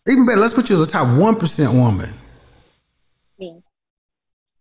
Even 0.09 0.27
better, 0.27 0.41
let's 0.41 0.55
put 0.55 0.69
you 0.69 0.75
as 0.77 0.81
a 0.81 0.87
top 0.87 1.07
1% 1.07 1.75
woman. 1.75 2.13
me. 3.39 3.63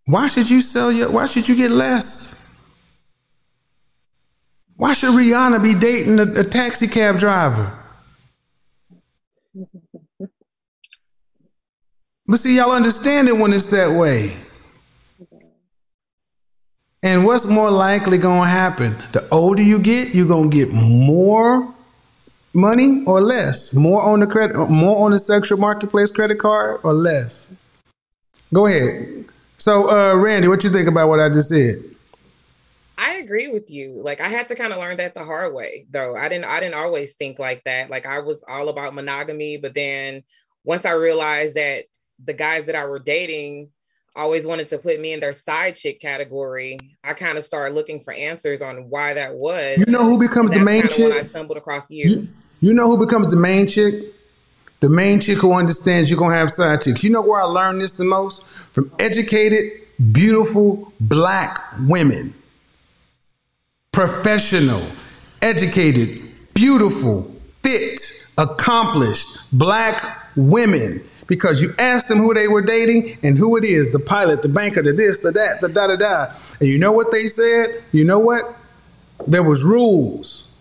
Why 0.05 0.27
should 0.27 0.49
you 0.49 0.61
sell 0.61 0.91
your 0.91 1.11
why 1.11 1.25
should 1.25 1.49
you 1.49 1.55
get 1.55 1.71
less? 1.71 2.33
Why 4.75 4.93
should 4.93 5.11
Rihanna 5.11 5.63
be 5.63 5.73
dating 5.73 6.19
a, 6.19 6.41
a 6.41 6.43
taxi 6.43 6.87
cab 6.87 7.19
driver? 7.19 7.77
But 12.27 12.39
see, 12.39 12.55
y'all 12.57 12.71
understand 12.71 13.27
it 13.27 13.33
when 13.37 13.53
it's 13.53 13.67
that 13.67 13.91
way. 13.99 14.35
And 17.05 17.23
what's 17.23 17.45
more 17.45 17.69
likely 17.69 18.17
gonna 18.17 18.49
happen? 18.49 18.97
The 19.11 19.29
older 19.29 19.61
you 19.61 19.77
get, 19.77 20.15
you're 20.15 20.27
gonna 20.27 20.49
get 20.49 20.71
more 20.71 21.71
money 22.51 23.03
or 23.05 23.21
less? 23.21 23.75
More 23.75 24.01
on 24.01 24.21
the 24.21 24.25
credit 24.25 24.57
more 24.71 25.05
on 25.05 25.11
the 25.11 25.19
sexual 25.19 25.59
marketplace 25.59 26.09
credit 26.09 26.39
card 26.39 26.79
or 26.81 26.95
less? 26.95 27.53
Go 28.51 28.65
ahead. 28.65 29.25
So 29.57 29.87
uh 29.91 30.15
Randy, 30.15 30.47
what 30.47 30.63
you 30.63 30.71
think 30.71 30.87
about 30.87 31.07
what 31.07 31.19
I 31.19 31.29
just 31.29 31.49
said? 31.49 31.75
I 32.97 33.17
agree 33.17 33.49
with 33.49 33.69
you. 33.69 34.01
Like 34.03 34.19
I 34.19 34.29
had 34.29 34.47
to 34.47 34.55
kind 34.55 34.73
of 34.73 34.79
learn 34.79 34.97
that 34.97 35.13
the 35.13 35.23
hard 35.23 35.53
way, 35.53 35.85
though. 35.91 36.15
I 36.15 36.27
didn't 36.27 36.45
I 36.45 36.59
didn't 36.59 36.73
always 36.73 37.13
think 37.13 37.37
like 37.37 37.63
that. 37.65 37.91
Like 37.91 38.07
I 38.07 38.21
was 38.21 38.43
all 38.47 38.67
about 38.67 38.95
monogamy, 38.95 39.57
but 39.57 39.75
then 39.75 40.23
once 40.63 40.85
I 40.85 40.93
realized 40.93 41.53
that 41.53 41.85
the 42.23 42.33
guys 42.33 42.65
that 42.65 42.75
I 42.75 42.87
were 42.87 42.97
dating 42.97 43.69
always 44.15 44.45
wanted 44.47 44.67
to 44.69 44.77
put 44.77 44.99
me 44.99 45.13
in 45.13 45.19
their 45.19 45.33
side 45.33 45.75
chick 45.75 45.99
category, 45.99 46.79
I 47.03 47.13
kind 47.13 47.37
of 47.37 47.43
started 47.43 47.75
looking 47.75 47.99
for 47.99 48.13
answers 48.13 48.61
on 48.61 48.89
why 48.89 49.13
that 49.13 49.35
was. 49.35 49.79
You 49.79 49.85
know 49.87 50.03
who 50.03 50.17
becomes 50.17 50.51
the 50.51 50.59
main 50.59 50.87
kinda 50.87 51.09
when 51.09 51.25
I 51.25 51.27
stumbled 51.27 51.57
across 51.57 51.89
you. 51.91 52.09
You, 52.09 52.27
you 52.61 52.73
know 52.73 52.87
who 52.87 52.97
becomes 52.97 53.27
the 53.27 53.35
main 53.35 53.67
chick? 53.67 54.13
The 54.79 54.89
main 54.89 55.19
chick 55.19 55.39
who 55.39 55.53
understands 55.53 56.09
you're 56.09 56.19
gonna 56.19 56.35
have 56.35 56.51
side 56.51 56.81
chicks. 56.81 57.03
You 57.03 57.09
know 57.09 57.21
where 57.21 57.41
I 57.41 57.45
learned 57.45 57.81
this 57.81 57.95
the 57.95 58.05
most? 58.05 58.43
From 58.45 58.91
educated, 58.99 59.71
beautiful 60.11 60.91
black 60.99 61.59
women. 61.81 62.33
Professional, 63.91 64.83
educated, 65.41 66.21
beautiful, 66.53 67.31
fit, 67.63 68.31
accomplished 68.37 69.27
black 69.51 70.29
women. 70.35 71.03
Because 71.27 71.61
you 71.61 71.73
asked 71.79 72.07
them 72.07 72.19
who 72.19 72.33
they 72.33 72.47
were 72.47 72.61
dating 72.61 73.17
and 73.23 73.37
who 73.37 73.57
it 73.57 73.65
is, 73.65 73.91
the 73.91 73.99
pilot, 73.99 74.41
the 74.43 74.49
banker, 74.49 74.83
the 74.83 74.93
this, 74.93 75.21
the 75.21 75.31
that, 75.31 75.59
the 75.59 75.69
da 75.69 75.87
da 75.87 75.95
da. 75.95 76.33
And 76.59 76.69
you 76.69 76.77
know 76.77 76.91
what 76.91 77.11
they 77.11 77.25
said? 77.27 77.83
You 77.91 78.03
know 78.03 78.19
what? 78.19 78.55
There 79.25 79.43
was 79.43 79.63
rules. 79.63 80.55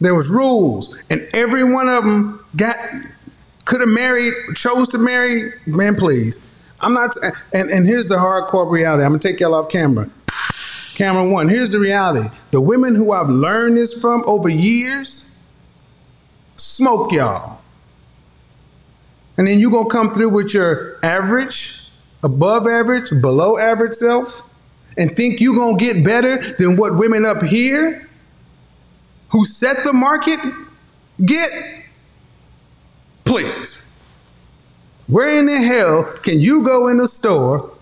There 0.00 0.14
was 0.16 0.28
rules, 0.28 1.00
and 1.10 1.28
every 1.32 1.62
one 1.62 1.88
of 1.88 2.02
them 2.02 2.44
got 2.56 2.76
could 3.66 3.80
have 3.80 3.88
married, 3.88 4.34
chose 4.56 4.88
to 4.88 4.98
marry. 4.98 5.52
Man, 5.66 5.94
please, 5.94 6.42
I'm 6.80 6.92
not. 6.92 7.14
And 7.52 7.70
and 7.70 7.86
here's 7.86 8.08
the 8.08 8.16
hardcore 8.16 8.68
reality. 8.68 9.04
I'm 9.04 9.12
gonna 9.12 9.20
take 9.20 9.38
y'all 9.38 9.54
off 9.54 9.68
camera. 9.68 10.10
Camera 10.96 11.24
one. 11.24 11.48
Here's 11.48 11.70
the 11.70 11.78
reality. 11.78 12.28
The 12.50 12.60
women 12.60 12.96
who 12.96 13.12
I've 13.12 13.30
learned 13.30 13.76
this 13.76 13.98
from 13.98 14.24
over 14.26 14.48
years 14.48 15.36
smoke 16.56 17.12
y'all, 17.12 17.61
and 19.36 19.46
then 19.46 19.58
you're 19.58 19.70
gonna 19.70 19.88
come 19.88 20.12
through 20.12 20.30
with 20.30 20.52
your 20.54 20.98
average, 21.04 21.88
above 22.22 22.66
average, 22.66 23.10
below 23.20 23.58
average 23.58 23.94
self, 23.94 24.42
and 24.96 25.14
think 25.16 25.40
you're 25.40 25.56
gonna 25.56 25.76
get 25.76 26.04
better 26.04 26.54
than 26.58 26.76
what 26.76 26.96
women 26.96 27.24
up 27.24 27.42
here 27.42 28.08
who 29.30 29.46
set 29.46 29.82
the 29.84 29.92
market 29.92 30.38
get? 31.24 31.50
Please. 33.24 33.94
Where 35.06 35.38
in 35.38 35.46
the 35.46 35.60
hell 35.60 36.04
can 36.04 36.40
you 36.40 36.62
go 36.62 36.88
in 36.88 36.98
the 36.98 37.08
store 37.08 37.72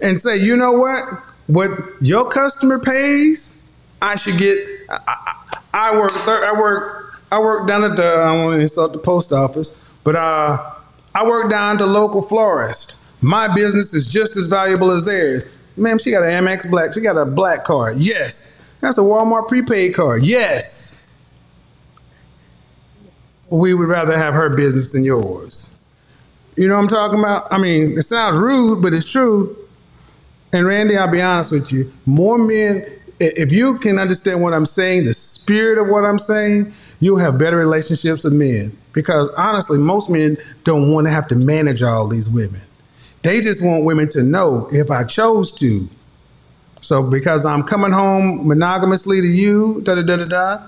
and 0.00 0.20
say, 0.20 0.36
you 0.36 0.56
know 0.56 0.72
what? 0.72 1.04
What 1.46 1.70
your 2.00 2.28
customer 2.28 2.78
pays, 2.78 3.60
I 4.00 4.16
should 4.16 4.38
get. 4.38 4.66
I, 4.88 4.98
I, 5.06 5.58
I 5.72 5.98
work. 5.98 6.12
Thir- 6.24 6.44
I 6.46 6.58
work. 6.58 7.03
I 7.30 7.38
work 7.40 7.66
down 7.66 7.84
at 7.84 7.96
the. 7.96 8.04
I 8.04 8.30
want 8.32 8.56
to 8.56 8.60
insult 8.60 8.92
the 8.92 8.98
post 8.98 9.32
office, 9.32 9.80
but 10.04 10.16
uh, 10.16 10.72
I 11.14 11.24
work 11.26 11.50
down 11.50 11.72
at 11.72 11.78
the 11.78 11.86
local 11.86 12.22
florist. 12.22 13.04
My 13.20 13.52
business 13.54 13.94
is 13.94 14.06
just 14.06 14.36
as 14.36 14.46
valuable 14.46 14.90
as 14.90 15.04
theirs. 15.04 15.44
Ma'am, 15.76 15.98
she 15.98 16.10
got 16.10 16.22
an 16.22 16.44
Amex 16.44 16.70
Black. 16.70 16.92
She 16.92 17.00
got 17.00 17.16
a 17.16 17.24
black 17.24 17.64
card. 17.64 17.98
Yes. 17.98 18.62
That's 18.80 18.98
a 18.98 19.00
Walmart 19.00 19.48
prepaid 19.48 19.94
card. 19.94 20.24
Yes. 20.24 21.12
We 23.48 23.74
would 23.74 23.88
rather 23.88 24.16
have 24.16 24.34
her 24.34 24.50
business 24.50 24.92
than 24.92 25.04
yours. 25.04 25.78
You 26.56 26.68
know 26.68 26.74
what 26.74 26.82
I'm 26.82 26.88
talking 26.88 27.18
about? 27.18 27.52
I 27.52 27.58
mean, 27.58 27.98
it 27.98 28.02
sounds 28.02 28.36
rude, 28.36 28.82
but 28.82 28.94
it's 28.94 29.10
true. 29.10 29.56
And 30.52 30.66
Randy, 30.66 30.96
I'll 30.96 31.10
be 31.10 31.20
honest 31.20 31.50
with 31.50 31.72
you. 31.72 31.92
More 32.06 32.38
men, 32.38 32.86
if 33.18 33.50
you 33.52 33.78
can 33.78 33.98
understand 33.98 34.42
what 34.42 34.54
I'm 34.54 34.66
saying, 34.66 35.04
the 35.04 35.14
spirit 35.14 35.78
of 35.78 35.88
what 35.88 36.04
I'm 36.04 36.18
saying, 36.18 36.72
you'll 37.00 37.18
have 37.18 37.38
better 37.38 37.56
relationships 37.56 38.24
with 38.24 38.32
men. 38.32 38.76
Because 38.92 39.28
honestly, 39.36 39.78
most 39.78 40.08
men 40.08 40.36
don't 40.64 40.92
want 40.92 41.06
to 41.06 41.10
have 41.10 41.26
to 41.28 41.36
manage 41.36 41.82
all 41.82 42.06
these 42.06 42.30
women. 42.30 42.60
They 43.22 43.40
just 43.40 43.64
want 43.64 43.84
women 43.84 44.08
to 44.10 44.22
know 44.22 44.68
if 44.70 44.90
I 44.90 45.04
chose 45.04 45.50
to. 45.52 45.88
So 46.80 47.02
because 47.02 47.46
I'm 47.46 47.62
coming 47.62 47.92
home 47.92 48.46
monogamously 48.46 49.22
to 49.22 49.26
you, 49.26 49.80
da 49.82 49.94
da 49.94 50.02
da 50.02 50.16
da 50.16 50.24
da, 50.24 50.66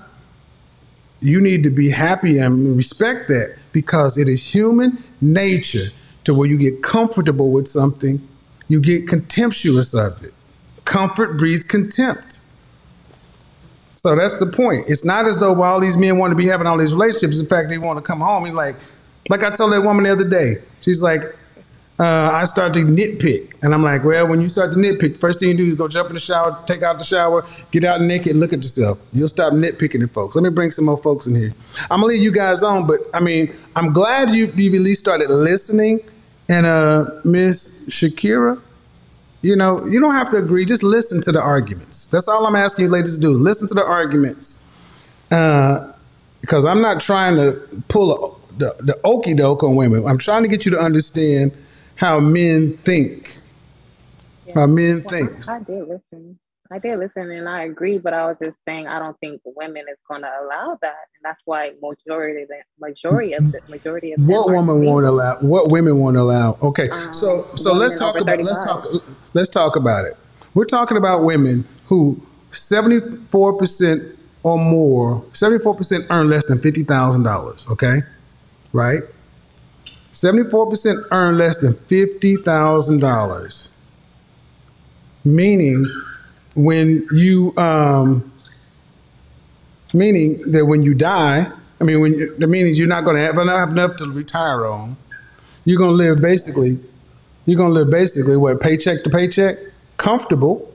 you 1.19 1.39
need 1.39 1.63
to 1.63 1.69
be 1.69 1.89
happy 1.89 2.37
and 2.39 2.75
respect 2.75 3.27
that 3.27 3.55
because 3.71 4.17
it 4.17 4.27
is 4.27 4.43
human 4.43 5.03
nature 5.21 5.91
to 6.23 6.33
where 6.33 6.47
you 6.47 6.57
get 6.57 6.83
comfortable 6.83 7.51
with 7.51 7.67
something, 7.67 8.27
you 8.67 8.79
get 8.81 9.07
contemptuous 9.07 9.93
of 9.93 10.23
it. 10.23 10.33
Comfort 10.85 11.37
breeds 11.37 11.63
contempt. 11.63 12.41
So 14.07 14.15
that's 14.15 14.39
the 14.39 14.45
point. 14.45 14.85
It's 14.87 15.03
not 15.03 15.27
as 15.27 15.35
though 15.35 15.61
all 15.61 15.81
these 15.81 15.97
men 15.97 16.17
want 16.17 16.31
to 16.31 16.35
be 16.37 16.47
having 16.47 16.65
all 16.65 16.77
these 16.77 16.93
relationships. 16.93 17.41
In 17.41 17.45
fact, 17.45 17.67
they 17.67 17.77
want 17.77 17.97
to 17.97 18.01
come 18.01 18.21
home 18.21 18.45
and 18.45 18.55
like, 18.55 18.77
like 19.27 19.43
I 19.43 19.49
told 19.49 19.73
that 19.73 19.81
woman 19.81 20.05
the 20.05 20.13
other 20.13 20.23
day. 20.23 20.61
She's 20.79 21.03
like, 21.03 21.23
uh, 21.99 22.31
I 22.31 22.45
start 22.45 22.73
to 22.75 22.85
nitpick, 22.85 23.55
and 23.61 23.73
I'm 23.73 23.83
like, 23.83 24.05
well, 24.05 24.25
when 24.25 24.39
you 24.39 24.47
start 24.47 24.71
to 24.71 24.77
nitpick, 24.77 25.15
the 25.15 25.19
first 25.19 25.41
thing 25.41 25.49
you 25.49 25.57
do 25.57 25.67
is 25.67 25.75
go 25.75 25.89
jump 25.89 26.07
in 26.07 26.13
the 26.13 26.21
shower, 26.21 26.63
take 26.65 26.83
out 26.83 26.99
the 26.99 27.03
shower, 27.03 27.45
get 27.71 27.83
out 27.83 27.99
naked, 27.99 28.37
look 28.37 28.53
at 28.53 28.63
yourself. 28.63 28.97
You'll 29.11 29.27
stop 29.27 29.51
nitpicking 29.51 30.01
at 30.01 30.13
folks. 30.13 30.37
Let 30.37 30.43
me 30.43 30.51
bring 30.51 30.71
some 30.71 30.85
more 30.85 30.95
folks 30.95 31.27
in 31.27 31.35
here. 31.35 31.53
I'm 31.91 31.99
gonna 31.99 32.05
leave 32.05 32.23
you 32.23 32.31
guys 32.31 32.63
on, 32.63 32.87
but 32.87 33.01
I 33.13 33.19
mean, 33.19 33.53
I'm 33.75 33.91
glad 33.91 34.29
you 34.29 34.53
you 34.55 34.73
at 34.73 34.81
least 34.81 35.01
started 35.01 35.29
listening. 35.29 35.99
And 36.47 36.65
uh, 36.65 37.11
Miss 37.25 37.85
Shakira, 37.89 38.61
you 39.41 39.55
know, 39.55 39.85
you 39.85 39.99
don't 39.99 40.13
have 40.13 40.29
to 40.31 40.37
agree. 40.37 40.65
Just 40.65 40.83
listen 40.83 41.21
to 41.21 41.31
the 41.31 41.41
arguments. 41.41 42.07
That's 42.07 42.27
all 42.27 42.45
I'm 42.45 42.55
asking 42.55 42.85
you 42.85 42.91
ladies 42.91 43.15
to 43.15 43.21
do. 43.21 43.31
Listen 43.31 43.67
to 43.67 43.73
the 43.73 43.85
arguments. 43.85 44.65
Uh, 45.31 45.91
because 46.41 46.65
I'm 46.65 46.81
not 46.81 47.01
trying 47.01 47.35
to 47.37 47.61
pull 47.89 48.13
a, 48.13 48.57
the, 48.57 48.75
the 48.79 48.99
okey 49.03 49.33
doke 49.33 49.63
on 49.63 49.75
women. 49.75 50.05
I'm 50.05 50.17
trying 50.17 50.43
to 50.43 50.49
get 50.49 50.65
you 50.65 50.71
to 50.71 50.79
understand 50.79 51.51
how 51.95 52.19
men 52.19 52.77
think. 52.77 53.41
How 54.53 54.65
men 54.65 55.01
Well, 55.01 55.09
think. 55.09 55.49
I, 55.49 55.57
I 55.57 55.59
did 55.59 55.87
listen. 55.87 56.39
I 56.71 56.79
did 56.79 56.99
listen 56.99 57.31
and 57.31 57.47
I 57.47 57.63
agree, 57.63 57.97
but 57.97 58.13
I 58.13 58.25
was 58.25 58.39
just 58.39 58.63
saying 58.65 58.87
I 58.87 58.99
don't 58.99 59.17
think 59.19 59.41
women 59.45 59.85
is 59.91 59.99
going 60.07 60.21
to 60.21 60.31
allow 60.41 60.77
that, 60.81 60.95
and 61.15 61.23
that's 61.23 61.43
why 61.45 61.71
majority 61.81 62.43
of 62.43 62.49
the 62.49 62.57
majority 62.79 63.33
of 63.33 63.51
the 63.51 63.61
majority 63.69 64.13
of 64.13 64.21
What 64.21 64.49
are 64.49 64.55
woman 64.55 64.85
won't 64.85 65.05
allow? 65.05 65.37
What 65.39 65.71
women 65.71 65.99
won't 65.99 66.17
allow? 66.17 66.57
Okay, 66.61 66.89
um, 66.89 67.13
so 67.13 67.47
so 67.55 67.73
let's 67.73 67.97
talk 67.97 68.19
about 68.19 68.41
let's 68.41 68.63
talk 68.65 68.85
let's 69.33 69.49
talk 69.49 69.75
about 69.75 70.05
it. 70.05 70.17
We're 70.53 70.65
talking 70.65 70.97
about 70.97 71.23
women 71.23 71.67
who 71.85 72.21
74 72.51 73.53
percent 73.53 74.01
or 74.43 74.57
more, 74.57 75.23
74 75.33 75.75
percent 75.75 76.05
earn 76.09 76.29
less 76.29 76.45
than 76.45 76.61
fifty 76.61 76.83
thousand 76.83 77.23
dollars. 77.23 77.67
Okay, 77.69 78.01
right? 78.73 79.03
74 80.11 80.69
percent 80.69 80.99
earn 81.11 81.37
less 81.37 81.57
than 81.57 81.75
fifty 81.87 82.35
thousand 82.37 82.99
dollars. 82.99 83.69
Meaning, 85.23 85.85
when 86.57 87.07
you 87.11 87.55
um, 87.55 88.31
meaning 89.93 90.51
that 90.51 90.65
when 90.65 90.81
you 90.81 90.95
die, 90.95 91.51
I 91.79 91.83
mean, 91.83 92.01
when 92.01 92.13
you, 92.13 92.35
the 92.37 92.47
meaning 92.47 92.73
you're 92.73 92.87
not 92.87 93.05
going 93.05 93.15
to 93.15 93.21
have, 93.21 93.35
have 93.35 93.71
enough 93.71 93.95
to 93.97 94.11
retire 94.11 94.65
on. 94.65 94.97
You're 95.65 95.77
going 95.77 95.91
to 95.91 95.95
live 95.95 96.19
basically, 96.19 96.79
you're 97.45 97.57
going 97.57 97.69
to 97.69 97.73
live 97.73 97.91
basically 97.91 98.37
what 98.37 98.59
paycheck 98.59 99.03
to 99.03 99.09
paycheck, 99.09 99.57
comfortable. 99.97 100.73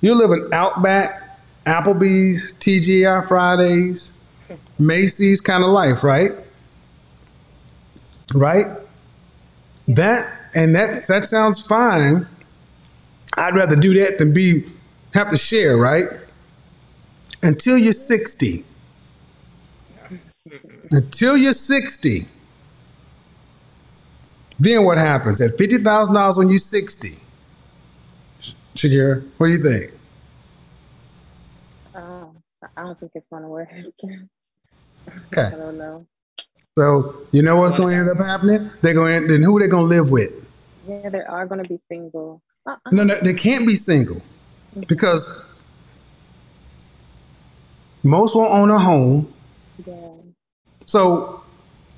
You 0.00 0.14
live 0.14 0.30
in 0.30 0.48
Outback, 0.52 1.40
Applebee's, 1.66 2.52
TGI 2.54 3.26
Fridays, 3.26 4.12
Macy's 4.78 5.40
kind 5.40 5.64
of 5.64 5.70
life, 5.70 6.04
right? 6.04 6.32
Right? 8.32 8.66
That 9.88 10.32
and 10.54 10.76
that 10.76 11.04
that 11.08 11.26
sounds 11.26 11.66
fine. 11.66 12.28
I'd 13.36 13.56
rather 13.56 13.74
do 13.76 13.94
that 13.94 14.18
than 14.18 14.32
be 14.32 14.70
have 15.12 15.28
to 15.30 15.36
share, 15.36 15.76
right? 15.76 16.08
Until 17.42 17.78
you're 17.78 17.92
60. 17.92 18.64
Until 20.90 21.36
you're 21.36 21.52
60. 21.52 22.22
Then 24.58 24.84
what 24.84 24.98
happens? 24.98 25.40
At 25.40 25.52
$50,000 25.52 26.36
when 26.36 26.48
you're 26.48 26.58
60. 26.58 27.08
Shakira, 28.76 29.26
what 29.36 29.46
do 29.46 29.52
you 29.52 29.62
think? 29.62 29.92
Oh, 31.94 32.32
I 32.76 32.82
don't 32.82 32.98
think 33.00 33.12
it's 33.14 33.26
going 33.30 33.42
to 33.42 33.48
work. 33.48 33.68
Okay. 35.28 35.42
I 35.42 35.50
don't 35.50 35.78
know. 35.78 36.06
So 36.78 37.26
you 37.32 37.42
know 37.42 37.56
what's 37.56 37.76
going 37.76 37.94
to 37.94 38.00
end 38.00 38.10
up 38.10 38.24
happening? 38.24 38.70
They're 38.82 38.94
going. 38.94 39.26
Then 39.26 39.42
who 39.42 39.56
are 39.56 39.60
they 39.60 39.66
going 39.66 39.84
to 39.84 39.88
live 39.88 40.10
with? 40.10 40.30
Yeah, 40.86 41.08
they 41.08 41.22
are 41.22 41.46
going 41.46 41.62
to 41.62 41.68
be 41.68 41.80
single. 41.88 42.42
Uh-uh. 42.66 42.90
No, 42.92 43.02
no, 43.02 43.18
they 43.20 43.32
can't 43.34 43.66
be 43.66 43.74
single 43.74 44.22
because 44.86 45.42
most 48.02 48.34
won't 48.34 48.50
own 48.50 48.70
a 48.70 48.78
home. 48.78 49.32
Yeah. 49.86 49.94
So 50.86 51.42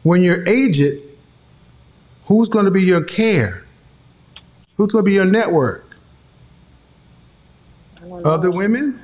when 0.02 0.22
you're 0.22 0.46
aged, 0.48 1.00
who's 2.26 2.48
going 2.48 2.64
to 2.64 2.70
be 2.70 2.82
your 2.82 3.02
care? 3.02 3.64
Who's 4.76 4.92
going 4.92 5.04
to 5.04 5.08
be 5.08 5.14
your 5.14 5.24
network? 5.24 5.96
I 7.96 8.00
don't 8.08 8.22
know. 8.22 8.30
Other 8.30 8.50
women? 8.50 9.00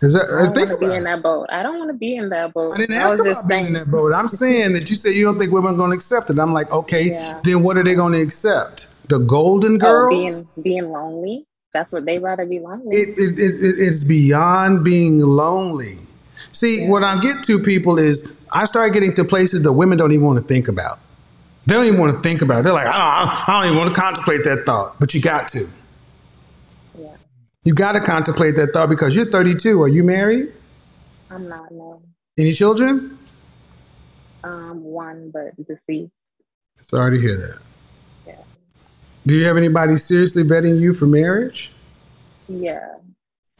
Is 0.00 0.14
that? 0.14 0.28
I 0.30 0.46
don't 0.46 0.54
think 0.54 0.68
want 0.68 0.80
to 0.80 0.88
be 0.88 0.94
in 0.94 1.04
that 1.04 1.22
boat. 1.22 1.46
I 1.50 1.62
don't 1.62 1.78
want 1.78 1.90
to 1.90 1.96
be 1.96 2.16
in 2.16 2.28
that 2.30 2.52
boat. 2.52 2.74
I 2.74 2.78
didn't 2.78 2.96
I 2.96 3.02
ask 3.02 3.22
was 3.22 3.38
about 3.38 3.46
being 3.46 3.66
in 3.66 3.72
that 3.74 3.88
boat. 3.88 4.12
I'm 4.12 4.26
saying 4.26 4.72
that 4.72 4.90
you 4.90 4.96
say 4.96 5.12
you 5.12 5.24
don't 5.24 5.38
think 5.38 5.52
women 5.52 5.74
are 5.74 5.76
going 5.76 5.90
to 5.90 5.94
accept 5.94 6.28
it. 6.28 6.40
I'm 6.40 6.52
like, 6.52 6.72
okay, 6.72 7.04
Yeah. 7.12 7.40
then 7.44 7.62
what 7.62 7.78
are 7.78 7.84
they 7.84 7.94
going 7.94 8.12
to 8.14 8.20
accept? 8.20 8.88
The 9.12 9.18
Golden 9.18 9.74
Oh, 9.74 9.78
Girls? 9.78 10.44
being 10.44 10.62
being 10.64 10.90
lonely. 10.90 11.44
That's 11.74 11.92
what 11.92 12.06
they 12.06 12.18
rather 12.18 12.46
be 12.46 12.60
lonely. 12.60 12.96
it, 12.96 13.10
it, 13.18 13.38
it, 13.38 13.62
it- 13.62 13.78
it's 13.78 14.04
beyond 14.04 14.84
being 14.84 15.18
lonely. 15.18 15.98
See, 16.50 16.86
what 16.88 17.04
I 17.04 17.20
get 17.20 17.44
to 17.44 17.58
people 17.58 17.98
is 17.98 18.34
I 18.50 18.64
start 18.64 18.94
getting 18.94 19.12
to 19.14 19.24
places 19.24 19.62
that 19.64 19.72
women 19.72 19.98
don't 19.98 20.12
even 20.12 20.24
want 20.24 20.38
to 20.38 20.44
think 20.44 20.66
about. 20.68 20.98
They 21.66 21.74
don't 21.74 21.84
even 21.84 22.00
want 22.00 22.12
to 22.14 22.20
think 22.22 22.40
about 22.40 22.60
it. 22.60 22.62
They're 22.64 22.72
like, 22.72 22.86
I 22.86 22.92
don't, 23.24 23.48
I 23.48 23.52
don't 23.60 23.66
even 23.72 23.78
want 23.78 23.94
to 23.94 24.00
contemplate 24.00 24.44
that 24.44 24.64
thought, 24.64 24.98
but 24.98 25.12
you 25.14 25.20
got 25.20 25.48
to. 25.48 25.66
yeah, 26.98 27.14
You 27.64 27.74
got 27.74 27.92
to 27.92 28.00
contemplate 28.00 28.56
that 28.56 28.72
thought 28.72 28.88
because 28.88 29.14
you're 29.14 29.30
32. 29.30 29.80
Are 29.82 29.88
you 29.88 30.02
married? 30.04 30.52
I'm 31.30 31.48
not 31.50 31.70
no. 31.70 32.00
Any 32.38 32.52
children? 32.54 33.18
Um, 34.42 34.82
one 34.82 35.30
but 35.32 35.54
deceased. 35.66 36.12
Sorry 36.80 37.16
to 37.16 37.20
hear 37.22 37.36
that. 37.36 37.58
Do 39.26 39.36
you 39.36 39.44
have 39.46 39.56
anybody 39.56 39.96
seriously 39.96 40.42
vetting 40.42 40.80
you 40.80 40.94
for 40.94 41.06
marriage? 41.06 41.72
Yeah. 42.48 42.94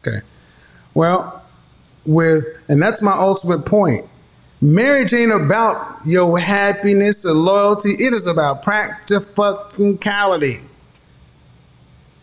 Okay. 0.00 0.20
Well, 0.94 1.42
with 2.04 2.44
and 2.68 2.82
that's 2.82 3.00
my 3.00 3.12
ultimate 3.12 3.64
point. 3.64 4.08
Marriage 4.60 5.12
ain't 5.12 5.32
about 5.32 6.00
your 6.04 6.38
happiness 6.38 7.24
or 7.24 7.32
loyalty. 7.32 7.90
It 7.92 8.12
is 8.12 8.26
about 8.26 8.62
practicality. 8.62 10.60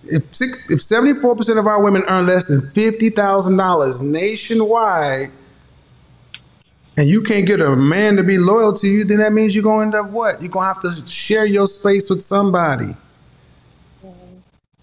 If 0.06 0.34
six, 0.34 0.72
if 0.72 0.82
seventy 0.82 1.20
four 1.20 1.36
percent 1.36 1.60
of 1.60 1.68
our 1.68 1.82
women 1.82 2.04
earn 2.08 2.28
less 2.28 2.46
than 2.46 2.72
fifty 2.72 3.10
thousand 3.10 3.58
dollars 3.58 4.02
nationwide, 4.02 5.32
and 6.98 7.08
you 7.10 7.22
can't 7.22 7.46
get 7.46 7.62
a 7.62 7.76
man 7.76 8.16
to 8.18 8.24
be 8.24 8.38
loyal 8.38 8.74
to 8.74 8.88
you, 8.88 9.04
then 9.04 9.20
that 9.20 9.34
means 9.34 9.54
you're 9.54 9.64
going 9.64 9.92
to 9.92 9.98
end 9.98 10.08
up 10.08 10.12
what? 10.12 10.42
You're 10.42 10.52
gonna 10.52 10.66
have 10.66 10.82
to 10.82 11.08
share 11.08 11.46
your 11.46 11.68
space 11.68 12.10
with 12.10 12.22
somebody. 12.22 12.96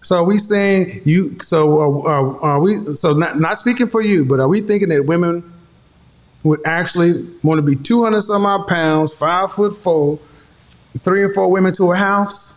So 0.01 0.17
are 0.17 0.23
we 0.23 0.37
saying 0.37 1.01
you? 1.05 1.37
So 1.41 1.81
uh, 1.81 2.09
uh, 2.09 2.39
are 2.39 2.59
we? 2.59 2.95
So 2.95 3.13
not 3.13 3.39
not 3.39 3.57
speaking 3.57 3.87
for 3.87 4.01
you, 4.01 4.25
but 4.25 4.39
are 4.39 4.47
we 4.47 4.61
thinking 4.61 4.89
that 4.89 5.05
women 5.05 5.53
would 6.43 6.61
actually 6.65 7.25
want 7.43 7.57
to 7.57 7.61
be 7.61 7.75
two 7.75 8.03
hundred 8.03 8.21
some 8.21 8.45
odd 8.45 8.67
pounds, 8.67 9.17
five 9.17 9.51
foot 9.51 9.77
four, 9.77 10.19
three 10.99 11.23
or 11.23 11.33
four 11.33 11.49
women 11.49 11.73
to 11.73 11.91
a 11.91 11.95
house? 11.95 12.53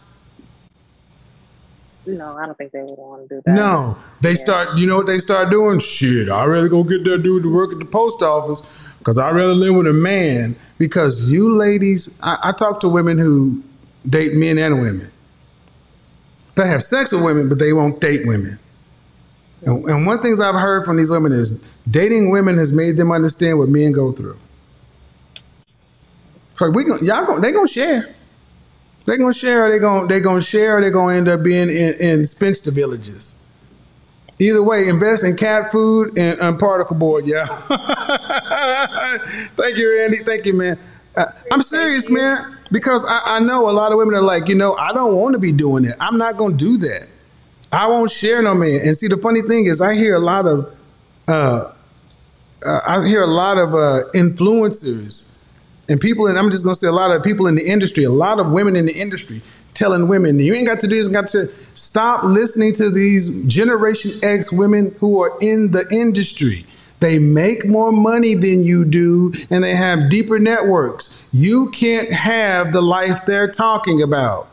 No, 2.06 2.36
I 2.36 2.46
don't 2.46 2.56
think 2.56 2.72
they 2.72 2.82
would 2.82 2.98
want 2.98 3.28
to 3.28 3.36
do 3.36 3.42
that. 3.44 3.52
No, 3.52 3.96
they 4.20 4.34
start. 4.34 4.76
You 4.76 4.86
know 4.86 4.96
what 4.96 5.06
they 5.06 5.18
start 5.18 5.50
doing? 5.50 5.78
Shit, 5.78 6.28
I 6.28 6.44
rather 6.44 6.68
go 6.68 6.82
get 6.82 7.04
that 7.04 7.22
dude 7.22 7.42
to 7.42 7.52
work 7.52 7.72
at 7.72 7.78
the 7.78 7.84
post 7.84 8.22
office 8.22 8.62
because 8.98 9.18
I 9.18 9.30
rather 9.30 9.54
live 9.54 9.74
with 9.74 9.86
a 9.86 9.92
man. 9.92 10.56
Because 10.78 11.30
you 11.30 11.56
ladies, 11.56 12.16
I, 12.22 12.38
I 12.44 12.52
talk 12.52 12.80
to 12.80 12.88
women 12.88 13.18
who 13.18 13.62
date 14.08 14.34
men 14.34 14.58
and 14.58 14.80
women. 14.80 15.10
They 16.56 16.66
have 16.66 16.82
sex 16.82 17.12
with 17.12 17.24
women, 17.24 17.48
but 17.48 17.58
they 17.58 17.72
won't 17.72 18.00
date 18.00 18.26
women. 18.26 18.58
And, 19.62 19.84
and 19.84 20.06
one 20.06 20.20
thing 20.20 20.40
I've 20.40 20.54
heard 20.54 20.84
from 20.84 20.96
these 20.96 21.10
women 21.10 21.32
is 21.32 21.62
dating 21.90 22.30
women 22.30 22.58
has 22.58 22.72
made 22.72 22.96
them 22.96 23.12
understand 23.12 23.58
what 23.58 23.68
men 23.68 23.92
go 23.92 24.12
through. 24.12 24.38
So 26.56 26.70
we 26.70 26.84
gon- 26.84 27.04
y'all 27.04 27.24
go, 27.24 27.40
they 27.40 27.52
gonna 27.52 27.66
share. 27.66 28.14
They 29.06 29.16
gonna 29.16 29.32
share. 29.32 29.70
They 29.70 29.78
gonna 29.78 30.06
they 30.06 30.20
gonna 30.20 30.40
share. 30.40 30.80
They 30.80 30.90
gonna 30.90 31.16
end 31.16 31.28
up 31.28 31.42
being 31.42 31.70
in, 31.70 31.94
in 31.94 32.26
spinster 32.26 32.70
villages. 32.70 33.34
Either 34.38 34.62
way, 34.62 34.88
invest 34.88 35.24
in 35.24 35.36
cat 35.36 35.70
food 35.70 36.16
and, 36.18 36.38
and 36.40 36.58
particle 36.58 36.96
board. 36.96 37.26
Yeah. 37.26 37.46
Thank 39.56 39.76
you, 39.76 39.98
Randy. 39.98 40.18
Thank 40.18 40.46
you, 40.46 40.54
man. 40.54 40.78
Uh, 41.16 41.26
I'm 41.50 41.62
serious, 41.62 42.08
man, 42.08 42.56
because 42.70 43.04
I, 43.04 43.18
I 43.24 43.38
know 43.40 43.68
a 43.68 43.72
lot 43.72 43.92
of 43.92 43.98
women 43.98 44.14
are 44.14 44.22
like, 44.22 44.48
you 44.48 44.54
know, 44.54 44.76
I 44.76 44.92
don't 44.92 45.16
want 45.16 45.32
to 45.32 45.38
be 45.38 45.52
doing 45.52 45.84
that. 45.84 45.96
I'm 46.00 46.18
not 46.18 46.36
gonna 46.36 46.56
do 46.56 46.76
that. 46.78 47.08
I 47.72 47.86
won't 47.86 48.10
share 48.10 48.42
no 48.42 48.54
man. 48.54 48.80
And 48.84 48.96
see, 48.96 49.08
the 49.08 49.16
funny 49.16 49.42
thing 49.42 49.66
is, 49.66 49.80
I 49.80 49.94
hear 49.94 50.14
a 50.14 50.20
lot 50.20 50.46
of, 50.46 50.76
uh, 51.28 51.72
uh, 52.64 52.80
I 52.86 53.06
hear 53.06 53.22
a 53.22 53.26
lot 53.26 53.58
of 53.58 53.74
uh, 53.74 54.10
influencers 54.14 55.36
and 55.88 56.00
people, 56.00 56.26
and 56.28 56.38
I'm 56.38 56.50
just 56.50 56.64
gonna 56.64 56.76
say 56.76 56.86
a 56.86 56.92
lot 56.92 57.10
of 57.10 57.22
people 57.22 57.46
in 57.46 57.56
the 57.56 57.66
industry, 57.66 58.04
a 58.04 58.10
lot 58.10 58.38
of 58.38 58.50
women 58.50 58.76
in 58.76 58.86
the 58.86 58.94
industry 58.94 59.42
telling 59.74 60.08
women, 60.08 60.38
you 60.38 60.54
ain't 60.54 60.66
got 60.66 60.80
to 60.80 60.86
do 60.86 60.96
this, 60.96 61.08
got 61.08 61.28
to 61.28 61.50
stop 61.74 62.24
listening 62.24 62.74
to 62.74 62.90
these 62.90 63.30
Generation 63.46 64.12
X 64.22 64.52
women 64.52 64.94
who 65.00 65.22
are 65.22 65.36
in 65.40 65.70
the 65.70 65.88
industry. 65.92 66.66
They 67.00 67.18
make 67.18 67.66
more 67.66 67.90
money 67.90 68.34
than 68.34 68.62
you 68.62 68.84
do, 68.84 69.32
and 69.48 69.64
they 69.64 69.74
have 69.74 70.10
deeper 70.10 70.38
networks. 70.38 71.28
You 71.32 71.70
can't 71.70 72.12
have 72.12 72.72
the 72.72 72.82
life 72.82 73.24
they're 73.24 73.50
talking 73.50 74.02
about. 74.02 74.48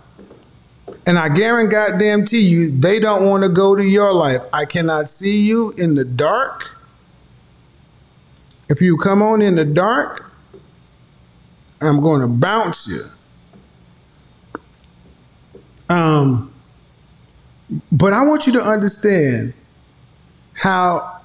And 1.06 1.20
I 1.20 1.28
guarantee 1.28 2.40
you, 2.40 2.70
they 2.70 3.00
don't 3.00 3.26
want 3.30 3.44
to 3.44 3.50
go 3.50 3.76
to 3.76 3.84
your 3.84 4.14
life. 4.14 4.42
I 4.54 4.64
cannot 4.64 5.10
see 5.10 5.46
you 5.46 5.72
in 5.72 5.96
the 5.96 6.06
dark. 6.06 6.78
If 8.70 8.82
you 8.82 8.98
come 8.98 9.22
on 9.22 9.42
in 9.42 9.56
the 9.56 9.66
dark, 9.66 10.32
I'm 11.82 12.00
going 12.02 12.22
to 12.22 12.28
bounce 12.28 12.88
you. 12.88 13.02
Um, 15.90 16.54
but 17.92 18.14
I 18.14 18.24
want 18.24 18.48
you 18.48 18.54
to 18.54 18.62
understand 18.62 19.54
how. 20.54 21.17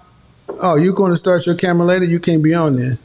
Oh, 0.61 0.77
you're 0.77 0.93
going 0.93 1.11
to 1.13 1.17
start 1.17 1.47
your 1.47 1.55
camera 1.55 1.87
later? 1.87 2.05
You 2.05 2.21
can't 2.21 2.43
be 2.43 2.55
on 2.55 2.77
there. 2.77 2.99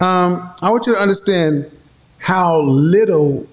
Um, 0.00 0.52
I 0.60 0.70
want 0.70 0.86
you 0.86 0.94
to 0.94 0.98
understand 0.98 1.70
how 2.18 2.60
little 2.62 3.46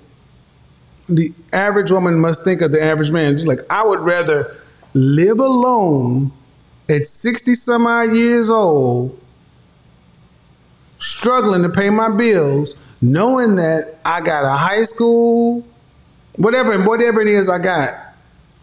the 1.07 1.33
average 1.53 1.91
woman 1.91 2.15
must 2.19 2.43
think 2.43 2.61
of 2.61 2.71
the 2.71 2.81
average 2.81 3.11
man. 3.11 3.35
Just 3.35 3.47
like 3.47 3.59
I 3.69 3.85
would 3.85 3.99
rather 3.99 4.57
live 4.93 5.39
alone 5.39 6.31
at 6.89 7.05
60 7.05 7.55
some 7.55 7.87
odd 7.87 8.13
years 8.13 8.49
old, 8.49 9.19
struggling 10.99 11.63
to 11.63 11.69
pay 11.69 11.89
my 11.89 12.09
bills, 12.09 12.77
knowing 13.01 13.55
that 13.55 13.99
I 14.05 14.21
got 14.21 14.43
a 14.43 14.57
high 14.57 14.83
school, 14.83 15.65
whatever, 16.35 16.81
whatever 16.83 17.21
it 17.21 17.27
is 17.27 17.49
I 17.49 17.59
got. 17.59 18.00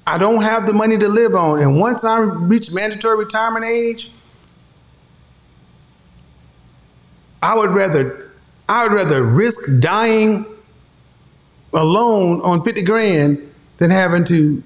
I 0.08 0.16
don't 0.16 0.40
have 0.40 0.66
the 0.66 0.72
money 0.72 0.96
to 0.96 1.06
live 1.06 1.34
on. 1.34 1.60
And 1.60 1.78
once 1.78 2.02
I 2.02 2.16
reach 2.16 2.72
mandatory 2.72 3.18
retirement 3.18 3.66
age, 3.66 4.10
I 7.42 7.54
would 7.54 7.72
rather 7.72 8.32
I 8.70 8.84
would 8.84 8.92
rather 8.94 9.22
risk 9.22 9.82
dying 9.82 10.46
alone 11.74 12.40
on 12.40 12.64
50 12.64 12.80
grand 12.82 13.54
than 13.76 13.90
having 13.90 14.24
to 14.24 14.62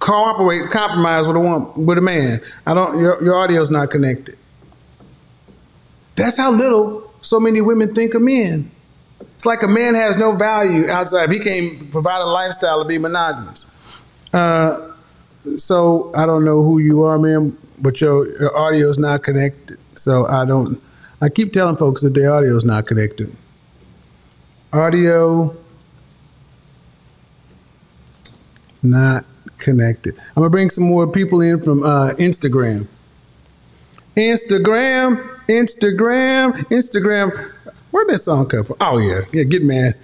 cooperate, 0.00 0.72
compromise 0.72 1.28
with 1.28 1.36
a 1.36 1.40
woman, 1.40 1.86
with 1.86 1.98
a 1.98 2.00
man. 2.00 2.42
I 2.66 2.74
don't 2.74 2.98
your, 2.98 3.22
your 3.22 3.36
audio's 3.36 3.70
not 3.70 3.88
connected. 3.88 4.36
That's 6.16 6.36
how 6.36 6.50
little 6.50 7.08
so 7.20 7.38
many 7.38 7.60
women 7.60 7.94
think 7.94 8.14
of 8.14 8.22
men. 8.22 8.68
It's 9.36 9.46
like 9.46 9.62
a 9.62 9.68
man 9.68 9.94
has 9.94 10.16
no 10.18 10.32
value 10.32 10.90
outside. 10.90 11.30
He 11.30 11.38
can't 11.38 11.92
provide 11.92 12.20
a 12.20 12.26
lifestyle 12.26 12.82
to 12.82 12.88
be 12.88 12.98
monogamous. 12.98 13.71
Uh, 14.32 14.92
so 15.56 16.12
I 16.14 16.26
don't 16.26 16.44
know 16.44 16.62
who 16.62 16.78
you 16.78 17.02
are, 17.02 17.18
man, 17.18 17.56
but 17.78 18.00
your, 18.00 18.28
your 18.40 18.56
audio 18.56 18.88
is 18.88 18.98
not 18.98 19.22
connected. 19.22 19.78
So 19.94 20.26
I 20.26 20.44
don't. 20.44 20.80
I 21.20 21.28
keep 21.28 21.52
telling 21.52 21.76
folks 21.76 22.02
that 22.02 22.14
their 22.14 22.34
audio 22.34 22.56
is 22.56 22.64
not 22.64 22.86
connected. 22.86 23.34
Audio 24.72 25.56
not 28.82 29.24
connected. 29.58 30.18
I'm 30.18 30.42
gonna 30.42 30.50
bring 30.50 30.70
some 30.70 30.84
more 30.84 31.06
people 31.06 31.40
in 31.40 31.62
from 31.62 31.84
uh, 31.84 32.10
Instagram. 32.14 32.88
Instagram, 34.16 35.40
Instagram, 35.46 36.52
Instagram. 36.70 37.52
Where'd 37.90 38.08
that 38.08 38.18
song 38.18 38.48
come 38.48 38.64
from? 38.64 38.76
Oh 38.80 38.98
yeah, 38.98 39.22
yeah. 39.32 39.44
Get 39.44 39.62
mad. 39.62 39.96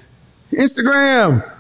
Instagram. 0.53 1.58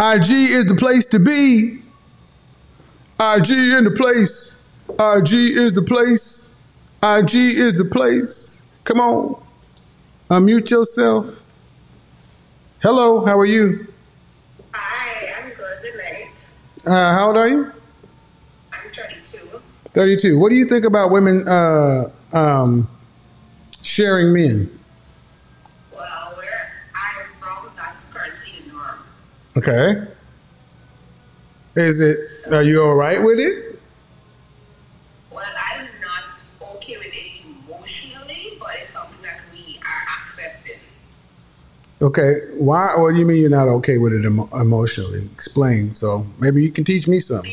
IG 0.00 0.30
is 0.30 0.64
the 0.64 0.74
place 0.74 1.04
to 1.04 1.18
be. 1.18 1.82
IG 3.20 3.50
in 3.50 3.84
the 3.84 3.92
place. 3.94 4.70
IG 4.88 5.34
is 5.34 5.74
the 5.74 5.82
place. 5.82 6.56
IG 7.02 7.34
is 7.34 7.74
the 7.74 7.84
place. 7.84 8.62
Come 8.84 8.98
on. 8.98 9.42
Unmute 10.30 10.70
yourself. 10.70 11.42
Hello, 12.82 13.26
how 13.26 13.38
are 13.38 13.44
you? 13.44 13.92
Hi, 14.72 15.34
I'm 15.36 15.50
good. 15.50 15.82
Good 15.82 15.96
night. 15.98 16.50
Uh, 16.86 17.12
how 17.12 17.26
old 17.26 17.36
are 17.36 17.48
you? 17.48 17.70
I'm 18.72 18.90
32. 18.94 19.60
32. 19.92 20.38
What 20.38 20.48
do 20.48 20.54
you 20.54 20.64
think 20.64 20.86
about 20.86 21.10
women 21.10 21.46
uh, 21.46 22.10
um, 22.32 22.88
sharing 23.82 24.32
men? 24.32 24.79
Okay. 29.56 30.06
Is 31.76 32.00
it? 32.00 32.30
Are 32.52 32.62
you 32.62 32.82
all 32.82 32.94
right 32.94 33.22
with 33.22 33.38
it? 33.38 33.80
Well, 35.30 35.44
I'm 35.72 35.86
not 36.00 36.74
okay 36.76 36.96
with 36.98 37.06
it 37.12 37.42
emotionally, 37.44 38.56
but 38.58 38.70
it's 38.80 38.90
something 38.90 39.20
that 39.22 39.40
we 39.52 39.78
are 39.78 40.22
accepting. 40.22 40.78
Okay. 42.02 42.40
Why? 42.54 42.96
What 42.96 43.12
do 43.12 43.18
you 43.18 43.26
mean 43.26 43.38
you're 43.38 43.50
not 43.50 43.68
okay 43.68 43.98
with 43.98 44.12
it 44.12 44.24
emo- 44.24 44.48
emotionally? 44.58 45.28
Explain. 45.32 45.94
So 45.94 46.26
maybe 46.38 46.62
you 46.62 46.70
can 46.72 46.84
teach 46.84 47.06
me 47.06 47.20
something. 47.20 47.52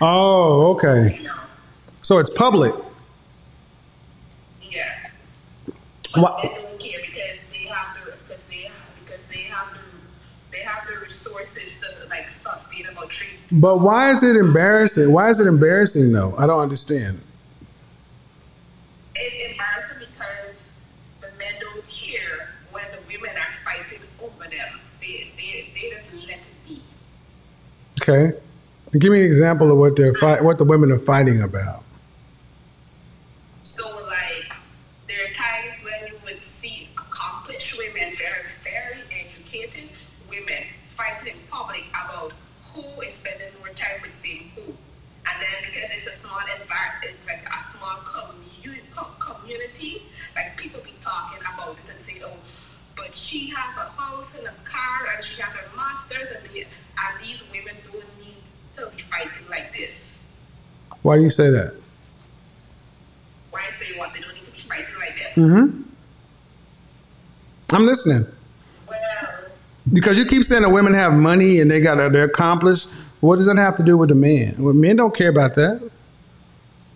Oh, 0.00 0.72
okay. 0.74 1.26
So 2.02 2.18
it's 2.18 2.30
public. 2.30 2.74
Yeah. 4.62 5.10
Wha- 6.16 6.42
They 6.42 6.48
don't 6.48 6.80
care 6.80 7.00
because 7.00 7.38
they 7.52 7.68
have 7.68 7.96
the 8.04 8.12
because 8.26 8.44
they 8.44 8.70
because 9.04 9.24
they 9.30 9.42
have 9.42 9.72
the 9.74 9.80
they 10.52 10.58
have 10.58 10.86
the 10.86 10.98
resources 11.00 11.80
to 11.80 12.08
like 12.08 12.28
sustainable 12.28 13.06
treatment. 13.08 13.42
But 13.52 13.78
why 13.78 14.10
is 14.10 14.22
it 14.22 14.36
embarrassing? 14.36 15.12
Why 15.12 15.30
is 15.30 15.40
it 15.40 15.46
embarrassing 15.46 16.12
though? 16.12 16.34
I 16.36 16.46
don't 16.46 16.60
understand. 16.60 17.20
It's 19.16 19.50
embarrassing 19.52 19.98
because 20.10 20.72
the 21.20 21.28
men 21.38 21.54
don't 21.60 21.86
care 21.88 22.50
when 22.72 22.84
the 22.90 22.98
women 23.12 23.30
are 23.36 23.64
fighting 23.64 24.00
over 24.20 24.44
them. 24.50 24.80
They 25.00 25.30
they, 25.36 25.70
they 25.74 25.90
just 25.90 26.12
let 26.14 26.38
it 26.38 26.42
be. 26.66 26.82
Okay. 28.02 28.36
Give 28.98 29.10
me 29.10 29.20
an 29.20 29.26
example 29.26 29.72
of 29.72 29.78
what 29.78 29.96
they're 29.96 30.14
fight, 30.14 30.44
what 30.44 30.58
the 30.58 30.64
women 30.64 30.92
are 30.92 30.98
fighting 30.98 31.42
about. 31.42 31.82
So 33.62 33.84
like 34.06 34.54
there 35.08 35.18
are 35.26 35.34
times 35.34 35.82
when 35.82 36.12
you 36.12 36.18
would 36.24 36.38
see 36.38 36.88
accomplished 36.96 37.76
women, 37.76 38.14
very 38.16 38.44
very 38.62 39.02
educated 39.10 39.90
women 40.28 40.64
fighting 40.96 41.34
in 41.34 41.40
public 41.50 41.84
about 41.88 42.32
who 42.72 43.00
is 43.02 43.14
spending 43.14 43.48
more 43.58 43.70
time 43.74 44.00
with 44.02 44.14
saying 44.14 44.52
who. 44.54 44.62
And 44.62 45.42
then 45.42 45.64
because 45.64 45.90
it's 45.90 46.06
a 46.06 46.12
small 46.12 46.38
environment, 46.38 47.18
like 47.26 47.48
a 47.48 47.62
small 47.62 47.96
community, 47.96 48.44
community, 49.18 50.02
like 50.34 50.56
people 50.56 50.80
be 50.80 50.94
talking 51.00 51.38
about 51.40 51.76
it 51.76 51.92
and 51.92 52.00
say, 52.00 52.22
oh, 52.24 52.36
but 52.96 53.16
she 53.16 53.48
has 53.50 53.76
a 53.76 53.88
house 54.00 54.36
and 54.38 54.46
a 54.46 54.54
car 54.64 55.08
and 55.14 55.24
she 55.24 55.40
has 55.40 55.54
her 55.54 55.68
masters 55.76 56.28
and, 56.34 56.44
the, 56.50 56.60
and 56.60 57.22
these 57.22 57.44
women 57.52 57.74
don't 57.90 57.93
be 58.76 59.02
fighting 59.02 59.46
like 59.48 59.74
this. 59.76 60.22
Why 61.02 61.16
do 61.16 61.22
you 61.22 61.28
say 61.28 61.50
that? 61.50 61.74
Why 63.50 63.68
say 63.70 63.96
what? 63.98 64.12
They 64.14 64.20
don't 64.20 64.34
need 64.34 64.44
to 64.44 64.50
be 64.52 64.58
fighting 64.58 64.94
like 64.98 65.16
this. 65.16 65.36
Mm-hmm. 65.36 65.82
I'm 67.70 67.86
listening. 67.86 68.26
Well, 68.88 68.98
Because 69.92 70.18
you 70.18 70.26
keep 70.26 70.44
saying 70.44 70.62
that 70.62 70.70
women 70.70 70.94
have 70.94 71.12
money 71.12 71.60
and 71.60 71.70
they 71.70 71.80
got 71.80 71.96
they're 72.12 72.24
accomplished. 72.24 72.88
What 73.20 73.36
does 73.36 73.46
that 73.46 73.56
have 73.56 73.76
to 73.76 73.82
do 73.82 73.96
with 73.96 74.10
the 74.10 74.14
men? 74.14 74.54
Well, 74.58 74.74
men 74.74 74.96
don't 74.96 75.14
care 75.14 75.30
about 75.30 75.54
that. 75.54 75.80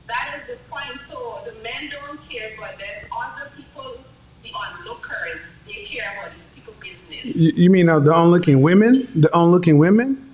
that 0.09 0.41
is 0.41 0.49
the 0.49 0.57
point. 0.71 0.99
So 0.99 1.41
the 1.45 1.53
men 1.63 1.91
don't 1.91 2.29
care, 2.29 2.53
but 2.59 2.77
then 2.79 3.09
other 3.17 3.51
people, 3.57 3.99
the 4.43 4.51
onlookers, 4.53 5.51
they 5.67 5.85
care 5.85 6.13
about 6.19 6.33
these 6.33 6.47
people 6.55 6.75
business. 6.81 7.35
You, 7.37 7.53
you 7.55 7.71
mean 7.71 7.89
uh, 7.89 8.01
the 8.01 8.13
onlooking 8.13 8.63
women? 8.63 9.09
The 9.15 9.35
onlooking 9.35 9.79
women? 9.79 10.28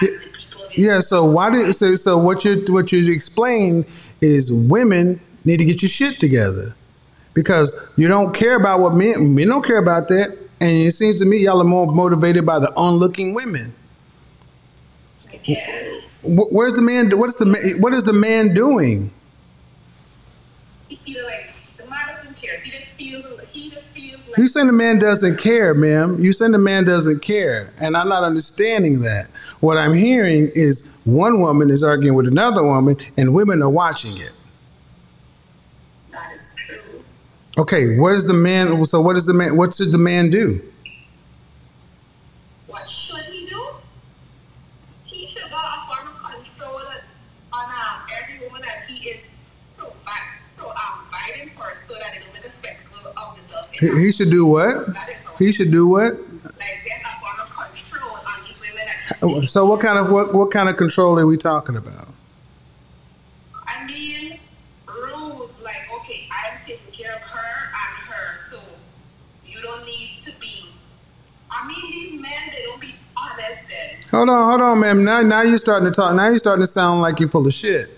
The 0.00 0.06
onlooking 0.06 0.16
women 0.16 0.22
and 0.22 0.22
the 0.22 0.38
people. 0.38 0.68
business. 0.68 0.78
Yeah. 0.78 1.00
So 1.00 1.24
why 1.24 1.50
do 1.50 1.72
so 1.72 1.94
so 1.96 2.18
what 2.18 2.44
you 2.44 2.64
what 2.68 2.92
you 2.92 3.12
explain 3.12 3.84
is 4.20 4.52
women 4.52 5.20
need 5.44 5.58
to 5.58 5.64
get 5.64 5.82
your 5.82 5.88
shit 5.88 6.20
together 6.20 6.74
because 7.34 7.74
you 7.96 8.08
don't 8.08 8.34
care 8.34 8.56
about 8.56 8.80
what 8.80 8.94
men 8.94 9.34
men 9.34 9.48
don't 9.48 9.64
care 9.64 9.78
about 9.78 10.08
that, 10.08 10.30
and 10.60 10.70
it 10.70 10.92
seems 10.92 11.18
to 11.20 11.24
me 11.24 11.38
y'all 11.38 11.60
are 11.60 11.64
more 11.64 11.86
motivated 11.86 12.44
by 12.44 12.58
the 12.58 12.72
onlooking 12.76 13.34
women. 13.34 13.74
I 15.32 15.36
guess. 15.36 16.22
Where's 16.24 16.72
the 16.74 16.82
man? 16.82 17.16
What 17.16 17.28
is 17.30 17.36
the 17.36 17.76
what 17.78 17.92
is 17.94 18.02
the 18.02 18.12
man 18.12 18.54
doing? 18.54 19.10
He 20.88 20.96
feel 20.96 21.24
like 21.24 21.52
the 21.76 21.86
man 21.86 22.00
doesn't 22.16 22.36
care. 22.40 22.58
He 22.60 22.70
just 22.70 22.94
feels. 22.94 23.24
He 23.52 23.70
just 23.70 23.92
feels 23.92 24.19
like. 24.19 24.19
You 24.36 24.48
saying 24.48 24.66
the 24.68 24.72
man 24.72 24.98
doesn't 24.98 25.38
care, 25.38 25.74
ma'am. 25.74 26.22
You 26.22 26.32
saying 26.32 26.52
the 26.52 26.58
man 26.58 26.84
doesn't 26.84 27.20
care, 27.20 27.72
and 27.78 27.96
I'm 27.96 28.08
not 28.08 28.22
understanding 28.22 29.00
that. 29.00 29.28
What 29.60 29.76
I'm 29.76 29.94
hearing 29.94 30.50
is 30.54 30.94
one 31.04 31.40
woman 31.40 31.70
is 31.70 31.82
arguing 31.82 32.14
with 32.14 32.26
another 32.26 32.62
woman, 32.62 32.96
and 33.16 33.34
women 33.34 33.62
are 33.62 33.70
watching 33.70 34.16
it. 34.16 34.30
that 36.12 36.32
is 36.34 36.54
true. 36.66 36.78
Okay, 37.58 37.98
what 37.98 38.14
is 38.14 38.24
the 38.24 38.34
man? 38.34 38.84
So 38.84 39.00
what 39.00 39.16
is 39.16 39.26
the 39.26 39.34
man? 39.34 39.56
What 39.56 39.74
should 39.74 39.90
the 39.90 39.98
man 39.98 40.30
do? 40.30 40.62
What 42.68 42.88
should 42.88 43.24
he 43.24 43.46
do? 43.46 43.66
He 45.04 45.26
should 45.28 45.50
go 45.50 45.56
up 45.56 45.90
on 45.90 46.34
control 46.44 46.80
on 47.52 47.64
um, 47.64 48.06
every 48.22 48.46
woman 48.46 48.62
that 48.62 48.84
he 48.88 49.08
is 49.08 49.32
provi- 49.76 49.92
pro- 50.56 50.68
um, 50.70 50.76
providing 51.10 51.50
for 51.56 51.74
so 51.74 51.94
that 51.94 52.12
they 52.14 52.20
don't 52.20 52.32
make 52.32 52.44
a 52.44 52.50
spectacle 52.50 53.12
of 53.16 53.34
themselves. 53.34 53.66
He, 53.80 53.88
he 53.98 54.12
should 54.12 54.30
do 54.30 54.44
what? 54.44 54.92
That 54.92 55.08
is 55.08 55.16
how 55.24 55.34
He 55.38 55.50
should 55.52 55.70
do 55.70 55.86
what? 55.86 56.12
like 56.12 56.84
get 56.84 57.00
up 57.04 57.22
on 57.40 57.72
control 57.74 58.10
on 58.10 58.44
these 58.46 58.60
women 58.60 58.76
that 58.76 58.96
he's 59.08 59.20
taking. 59.20 59.46
So 59.48 59.64
what 59.64 59.80
kind 59.80 59.98
of 59.98 60.10
what 60.10 60.34
what 60.34 60.50
kind 60.50 60.68
of 60.68 60.76
control 60.76 61.18
are 61.18 61.26
we 61.26 61.36
talking 61.38 61.76
about? 61.76 62.08
I 63.66 63.86
mean, 63.86 64.38
rules 64.86 65.58
like, 65.62 65.78
okay, 66.00 66.28
I'm 66.30 66.62
taking 66.64 66.92
care 66.92 67.14
of 67.16 67.22
her 67.22 67.38
and 67.38 68.12
her, 68.12 68.36
so 68.36 68.60
you 69.46 69.60
don't 69.62 69.84
need 69.86 70.18
to 70.22 70.38
be. 70.40 70.70
I 71.50 71.66
mean, 71.66 71.90
these 71.90 72.20
men, 72.20 72.50
they 72.52 72.62
don't 72.64 72.80
be 72.80 72.94
honest 73.16 73.62
then. 73.68 74.18
Hold 74.18 74.28
on, 74.28 74.48
hold 74.48 74.60
on, 74.60 74.80
ma'am. 74.80 75.04
Now 75.04 75.22
now 75.22 75.40
you're 75.42 75.58
starting 75.58 75.86
to 75.86 75.92
talk. 75.92 76.14
Now 76.14 76.28
you're 76.28 76.38
starting 76.38 76.62
to 76.62 76.66
sound 76.66 77.00
like 77.00 77.18
you're 77.18 77.30
full 77.30 77.46
of 77.46 77.54
shit. 77.54 77.96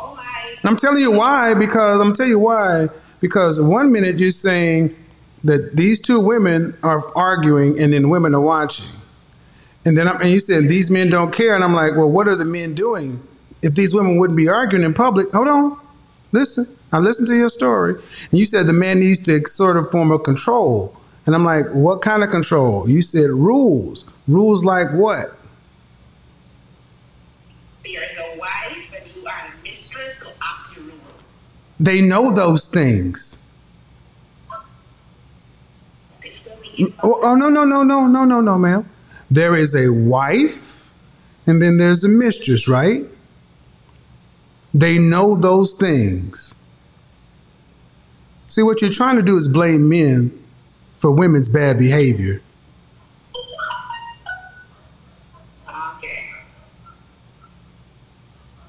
Oh 0.00 0.14
my. 0.16 0.56
I'm 0.64 0.76
telling 0.76 1.00
you 1.00 1.12
why 1.12 1.54
because 1.54 2.00
I'm 2.00 2.12
telling 2.12 2.30
you 2.32 2.38
why 2.40 2.88
because 3.20 3.60
one 3.60 3.92
minute 3.92 4.18
you're 4.18 4.30
saying 4.30 4.96
that 5.44 5.76
these 5.76 6.00
two 6.00 6.20
women 6.20 6.76
are 6.82 7.16
arguing 7.16 7.78
and 7.78 7.92
then 7.92 8.08
women 8.08 8.34
are 8.34 8.40
watching, 8.40 8.86
and 9.84 9.96
then 9.96 10.08
I'm, 10.08 10.20
and 10.20 10.30
you 10.30 10.40
said 10.40 10.64
these 10.64 10.90
men 10.90 11.10
don't 11.10 11.32
care, 11.32 11.54
and 11.54 11.62
I'm 11.62 11.74
like, 11.74 11.94
well, 11.94 12.10
what 12.10 12.28
are 12.28 12.36
the 12.36 12.44
men 12.44 12.74
doing? 12.74 13.22
If 13.62 13.74
these 13.74 13.94
women 13.94 14.18
wouldn't 14.18 14.36
be 14.36 14.48
arguing 14.48 14.84
in 14.84 14.94
public, 14.94 15.32
hold 15.32 15.48
on, 15.48 15.80
listen. 16.32 16.66
I 16.90 16.98
listened 16.98 17.28
to 17.28 17.36
your 17.36 17.50
story, 17.50 18.00
and 18.30 18.38
you 18.38 18.46
said 18.46 18.66
the 18.66 18.72
man 18.72 19.00
needs 19.00 19.20
to 19.20 19.46
sort 19.46 19.76
of 19.76 19.90
form 19.90 20.10
a 20.10 20.18
control, 20.18 20.96
and 21.26 21.34
I'm 21.34 21.44
like, 21.44 21.66
what 21.72 22.00
kind 22.00 22.22
of 22.22 22.30
control? 22.30 22.88
You 22.88 23.02
said 23.02 23.28
rules. 23.28 24.06
Rules 24.26 24.64
like 24.64 24.90
what? 24.92 25.38
There 27.84 28.02
is 28.02 28.12
a 28.12 28.38
wife 28.38 28.76
and 28.96 29.04
you 29.14 29.26
are 29.26 29.52
the 29.54 29.68
mistress, 29.68 30.18
so 30.18 30.30
act 30.42 30.74
your 30.76 30.84
rule. 30.86 30.94
They 31.80 32.00
know 32.00 32.32
those 32.32 32.68
things. 32.68 33.42
Oh, 37.02 37.20
oh, 37.22 37.34
no, 37.34 37.48
no, 37.48 37.64
no, 37.64 37.82
no, 37.82 38.06
no, 38.06 38.24
no, 38.24 38.40
no, 38.40 38.58
ma'am. 38.58 38.88
There 39.30 39.54
is 39.56 39.74
a 39.74 39.88
wife 39.92 40.90
and 41.46 41.62
then 41.62 41.78
there's 41.78 42.04
a 42.04 42.08
mistress, 42.08 42.68
right? 42.68 43.06
They 44.74 44.98
know 44.98 45.34
those 45.34 45.72
things. 45.72 46.56
See, 48.46 48.62
what 48.62 48.80
you're 48.80 48.90
trying 48.90 49.16
to 49.16 49.22
do 49.22 49.36
is 49.36 49.48
blame 49.48 49.88
men 49.88 50.44
for 50.98 51.10
women's 51.10 51.48
bad 51.48 51.78
behavior. 51.78 52.42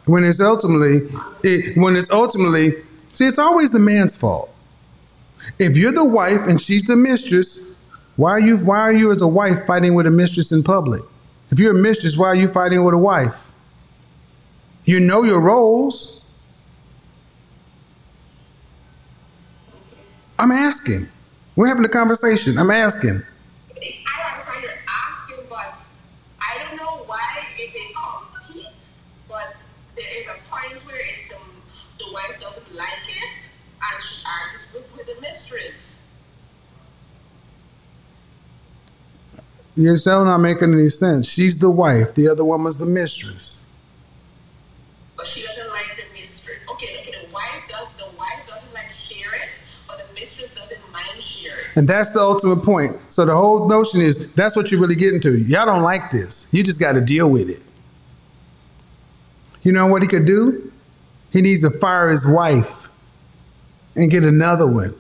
When 0.06 0.24
it's 0.24 0.40
ultimately, 0.40 1.08
it, 1.44 1.78
when 1.78 1.96
it's 1.96 2.10
ultimately, 2.10 2.82
see, 3.14 3.26
it's 3.26 3.40
always 3.40 3.72
the 3.72 3.80
man's 3.80 4.18
fault. 4.18 4.54
If 5.58 5.78
you're 5.78 5.92
the 5.92 6.06
wife 6.06 6.48
and 6.48 6.62
she's 6.62 6.84
the 6.84 6.96
mistress, 6.96 7.74
why 8.16 8.32
are 8.32 8.40
you, 8.40 8.58
why 8.58 8.80
are 8.80 8.94
you 8.94 9.12
as 9.12 9.22
a 9.22 9.28
wife 9.28 9.66
fighting 9.66 9.96
with 9.96 10.06
a 10.06 10.12
mistress 10.12 10.52
in 10.52 10.64
public? 10.64 11.02
If 11.52 11.60
you're 11.60 11.72
a 11.72 11.82
mistress, 11.82 12.18
why 12.18 12.28
are 12.28 12.36
you 12.36 12.48
fighting 12.48 12.84
with 12.84 12.94
a 12.94 12.98
wife? 12.98 13.50
You 14.84 15.00
know 15.00 15.24
your 15.24 15.40
roles. 15.40 16.22
I'm 20.38 20.52
asking. 20.52 21.08
We're 21.56 21.68
having 21.68 21.86
a 21.86 21.90
conversation. 21.90 22.58
I'm 22.58 22.72
asking. 22.72 23.10
I 23.12 24.32
understand 24.34 24.64
you're 24.64 24.72
asking, 24.88 25.46
but 25.50 25.82
I 26.40 26.64
don't 26.64 26.78
know 26.78 27.04
why 27.06 27.46
if 27.58 27.74
they 27.74 27.92
compete, 27.94 28.90
but 29.28 29.56
there 29.96 30.20
is 30.20 30.28
a 30.28 30.38
point 30.50 30.86
where 30.86 30.96
if 30.96 31.30
the, 31.30 32.04
the 32.04 32.12
wife 32.14 32.40
doesn't 32.40 32.74
like 32.74 33.06
it 33.06 33.52
and 33.82 34.04
she 34.04 34.16
argues 34.26 34.68
with, 34.74 34.86
with 34.98 35.08
the 35.08 35.22
mistress. 35.22 36.00
You're 39.80 39.96
still 39.96 40.26
not 40.26 40.40
making 40.40 40.74
any 40.74 40.90
sense. 40.90 41.26
She's 41.26 41.58
the 41.58 41.70
wife. 41.70 42.14
The 42.14 42.28
other 42.28 42.44
woman's 42.44 42.76
the 42.76 42.86
mistress. 42.86 43.64
But 45.16 45.26
she 45.26 45.42
doesn't 45.42 45.70
like 45.70 45.96
the 45.96 46.20
mistress. 46.20 46.58
Okay, 46.72 46.98
okay, 47.00 47.16
the 47.26 47.34
wife 47.34 47.64
does. 47.70 47.88
The 47.98 48.14
wife 48.18 48.46
doesn't 48.46 48.74
like 48.74 48.88
sharing, 49.08 49.48
but 49.88 50.06
the 50.06 50.20
mistress 50.20 50.52
doesn't 50.52 50.82
mind 50.92 51.22
sharing. 51.22 51.64
And 51.78 51.88
that's 51.88 52.12
the 52.12 52.20
ultimate 52.20 52.62
point. 52.62 52.98
So 53.08 53.24
the 53.24 53.34
whole 53.34 53.70
notion 53.70 54.02
is 54.02 54.30
that's 54.32 54.58
what 54.58 54.70
you're 54.70 54.82
really 54.82 54.96
getting 54.96 55.22
to. 55.22 55.42
Y'all 55.44 55.66
don't 55.66 55.82
like 55.82 56.12
this. 56.12 56.50
You 56.52 56.62
just 56.62 56.82
got 56.82 56.92
to 56.92 57.02
deal 57.02 57.30
with 57.30 57.50
it. 57.50 57.64
You 59.62 59.72
know 59.72 59.88
what 59.88 60.02
he 60.02 60.10
could 60.10 60.26
do? 60.26 60.74
He 61.32 61.42
needs 61.42 61.62
to 61.62 61.70
fire 61.70 62.10
his 62.10 62.28
wife 62.28 62.90
and 63.96 64.12
get 64.12 64.26
another 64.26 64.70
one. 64.70 64.94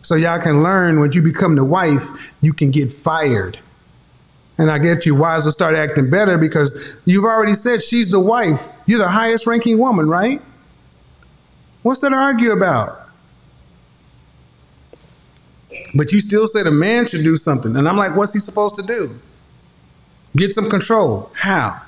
So 0.00 0.14
y'all 0.14 0.40
can 0.40 0.62
learn 0.62 0.98
when 0.98 1.12
you 1.12 1.20
become 1.20 1.56
the 1.56 1.64
wife, 1.64 2.34
you 2.40 2.54
can 2.54 2.70
get 2.70 2.90
fired. 2.90 3.58
And 4.58 4.70
I 4.70 4.78
get 4.78 5.06
you 5.06 5.14
wives 5.14 5.44
will 5.44 5.52
start 5.52 5.74
acting 5.74 6.10
better 6.10 6.36
because 6.38 6.96
you've 7.04 7.24
already 7.24 7.54
said 7.54 7.82
she's 7.82 8.10
the 8.10 8.20
wife. 8.20 8.68
You're 8.86 8.98
the 8.98 9.08
highest 9.08 9.46
ranking 9.46 9.78
woman, 9.78 10.08
right? 10.08 10.40
What's 11.82 12.00
that 12.00 12.12
argue 12.12 12.52
about? 12.52 13.08
But 15.94 16.12
you 16.12 16.20
still 16.20 16.46
say 16.46 16.62
the 16.62 16.70
man 16.70 17.06
should 17.06 17.24
do 17.24 17.36
something. 17.36 17.76
And 17.76 17.88
I'm 17.88 17.96
like, 17.96 18.14
what's 18.16 18.32
he 18.32 18.38
supposed 18.38 18.74
to 18.76 18.82
do? 18.82 19.18
Get 20.36 20.52
some 20.52 20.70
control. 20.70 21.30
How? 21.34 21.82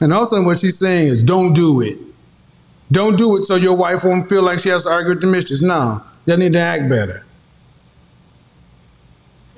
And 0.00 0.12
also, 0.12 0.42
what 0.42 0.58
she's 0.58 0.78
saying 0.78 1.08
is, 1.08 1.22
don't 1.22 1.52
do 1.52 1.80
it. 1.80 1.98
Don't 2.90 3.16
do 3.16 3.36
it 3.36 3.46
so 3.46 3.54
your 3.54 3.76
wife 3.76 4.04
won't 4.04 4.28
feel 4.28 4.42
like 4.42 4.58
she 4.58 4.68
has 4.68 4.82
to 4.82 4.90
argue 4.90 5.10
with 5.10 5.20
the 5.20 5.28
mistress. 5.28 5.62
No, 5.62 6.02
y'all 6.26 6.36
need 6.36 6.52
to 6.54 6.58
act 6.58 6.88
better. 6.88 7.24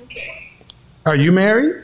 Okay, 0.03 0.51
Are 1.05 1.15
you 1.15 1.31
married? 1.31 1.83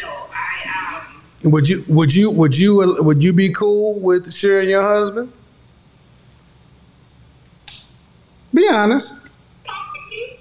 No, 0.00 0.26
I 0.32 1.00
um. 1.44 1.50
Would 1.50 1.68
you 1.68 1.84
would 1.88 2.14
you 2.14 2.30
would 2.30 2.56
you 2.56 2.76
would 3.02 3.22
you 3.22 3.32
be 3.32 3.50
cool 3.50 3.94
with 3.98 4.32
sharing 4.32 4.68
your 4.68 4.82
husband? 4.84 5.32
Be 8.54 8.68
honest. 8.68 9.28
Probably, 9.66 10.38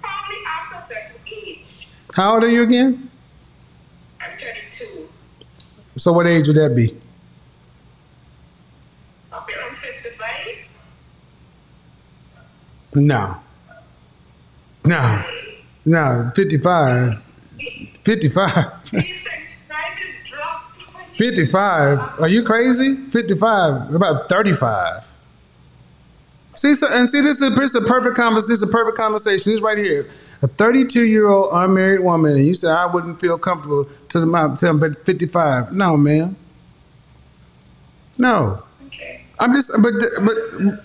probably 0.00 0.36
after 0.46 0.76
a 0.78 0.84
certain 0.84 1.20
age. 1.26 1.88
How 2.14 2.34
old 2.34 2.44
are 2.44 2.48
you 2.48 2.62
again? 2.62 3.10
I'm 4.20 4.38
32. 4.38 5.08
So 5.96 6.12
what 6.12 6.28
age 6.28 6.46
would 6.46 6.56
that 6.56 6.76
be? 6.76 6.96
I'll 9.32 9.44
be 9.46 9.54
around 9.54 9.76
55. 9.76 10.28
No. 12.94 13.36
No. 14.84 15.24
No, 15.84 16.30
55. 16.34 17.20
55. 18.04 18.90
Decent 18.90 19.56
prices 19.68 20.14
drop. 20.28 20.70
55. 21.16 22.20
Are 22.20 22.28
you 22.28 22.42
crazy? 22.44 22.96
55. 23.10 23.94
About 23.94 24.28
35. 24.28 25.12
See, 26.54 26.74
so, 26.74 26.86
and 26.90 27.08
see, 27.08 27.20
this 27.20 27.40
is, 27.40 27.54
this 27.56 27.70
is 27.70 27.76
a 27.76 27.80
perfect 27.80 28.16
conversation. 28.16 28.52
This 28.52 28.62
is 28.62 28.68
a 28.68 28.72
perfect 28.72 28.96
conversation. 28.96 29.52
This 29.52 29.62
right 29.62 29.78
here. 29.78 30.10
A 30.42 30.48
32 30.48 31.04
year 31.06 31.28
old 31.28 31.50
unmarried 31.52 32.00
woman, 32.00 32.36
and 32.36 32.44
you 32.44 32.54
say 32.54 32.68
I 32.68 32.86
wouldn't 32.86 33.20
feel 33.20 33.38
comfortable 33.38 33.88
to 34.08 34.20
the 34.20 34.26
my 34.26 34.54
to 34.54 34.66
them 34.66 34.94
55. 35.04 35.72
No, 35.72 35.96
man. 35.96 36.36
No. 38.18 38.62
Okay. 38.86 39.24
I'm 39.38 39.52
just, 39.54 39.70
but, 39.82 39.92
but, 40.24 40.36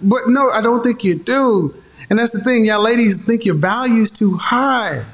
but 0.02 0.30
no, 0.30 0.50
I 0.52 0.62
don't 0.62 0.84
think 0.84 1.04
you 1.04 1.16
do. 1.16 1.76
And 2.10 2.20
that's 2.20 2.32
the 2.32 2.40
thing, 2.40 2.66
y'all 2.66 2.82
ladies 2.82 3.24
think 3.26 3.46
your 3.46 3.56
value's 3.56 4.12
too 4.12 4.38
high. 4.38 5.06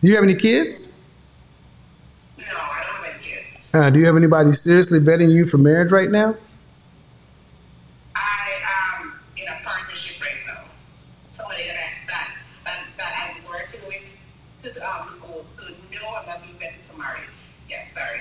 Do 0.00 0.08
you 0.08 0.14
have 0.14 0.22
any 0.24 0.36
kids? 0.36 0.94
No, 2.38 2.44
I 2.46 2.84
don't 2.86 3.12
have 3.12 3.20
kids. 3.20 3.74
Uh, 3.74 3.90
do 3.90 3.98
you 3.98 4.06
have 4.06 4.16
anybody 4.16 4.52
seriously 4.52 5.00
vetting 5.00 5.30
you 5.30 5.46
for 5.46 5.58
marriage 5.58 5.90
right 5.92 6.10
now? 6.10 6.36
I 8.14 9.00
am 9.00 9.12
in 9.36 9.48
a 9.48 9.58
partnership 9.64 10.20
right 10.20 10.36
now. 10.46 10.62
Somebody 11.32 11.64
that 11.64 11.76
I, 11.76 12.06
that, 12.06 12.30
that, 12.64 12.84
that 12.96 13.34
I'm 13.36 13.44
working 13.44 13.80
with 13.86 14.74
to 14.74 14.88
um, 14.88 15.14
go. 15.20 15.42
So 15.42 15.64
no, 15.92 16.14
I'm 16.16 16.26
not 16.26 16.42
being 16.42 16.54
vetted 16.54 16.80
for 16.90 16.96
marriage. 16.96 17.24
Yes, 17.68 17.92
sorry. 17.92 18.20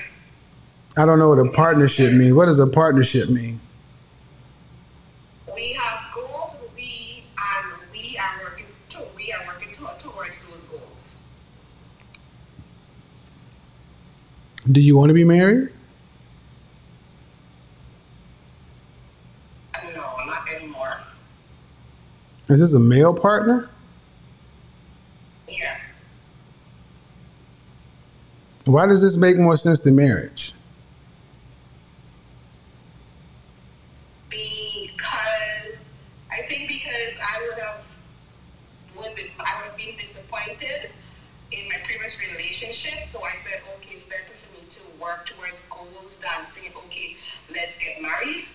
I 0.97 1.05
don't 1.05 1.19
know 1.19 1.29
what 1.29 1.39
a 1.39 1.49
partnership 1.51 2.11
means. 2.13 2.33
What 2.33 2.45
does 2.45 2.59
a 2.59 2.67
partnership 2.67 3.29
mean? 3.29 3.61
We 5.55 5.73
have 5.73 6.13
goals, 6.13 6.55
we 6.75 7.23
and 7.37 7.73
we 7.91 8.17
are 8.17 8.39
working 8.43 8.65
to 8.89 9.05
we 9.15 9.31
are 9.31 9.45
working 9.47 9.71
to, 9.73 9.87
towards 9.97 10.45
those 10.45 10.63
goals. 10.63 11.19
Do 14.71 14.81
you 14.81 14.97
want 14.97 15.09
to 15.09 15.13
be 15.13 15.23
married? 15.23 15.69
No, 19.95 20.15
not 20.25 20.47
anymore. 20.55 20.99
Is 22.49 22.59
this 22.59 22.73
a 22.73 22.79
male 22.79 23.13
partner? 23.13 23.69
Yeah. 25.47 25.77
Why 28.65 28.85
does 28.85 29.01
this 29.01 29.17
make 29.17 29.37
more 29.37 29.55
sense 29.55 29.81
than 29.81 29.95
marriage? 29.95 30.53
Because 34.29 34.99
I 36.31 36.43
think 36.47 36.67
because 36.67 37.15
I 37.19 37.47
would 37.47 37.59
have 37.59 37.81
was 38.95 39.17
it 39.17 39.31
I 39.39 39.61
would 39.61 39.69
have 39.69 39.77
been 39.77 39.97
disappointed 39.97 40.91
in 41.51 41.67
my 41.67 41.77
previous 41.83 42.17
relationship. 42.19 43.03
So 43.03 43.23
I 43.23 43.33
said, 43.43 43.61
okay, 43.77 43.95
it's 43.95 44.03
better 44.03 44.33
for 44.35 44.53
me 44.53 44.67
to 44.69 44.81
work 45.01 45.25
towards 45.25 45.63
goals 45.69 46.19
than 46.19 46.45
saying, 46.45 46.73
okay, 46.85 47.15
let's 47.53 47.77
get 47.79 48.01
married. 48.01 48.45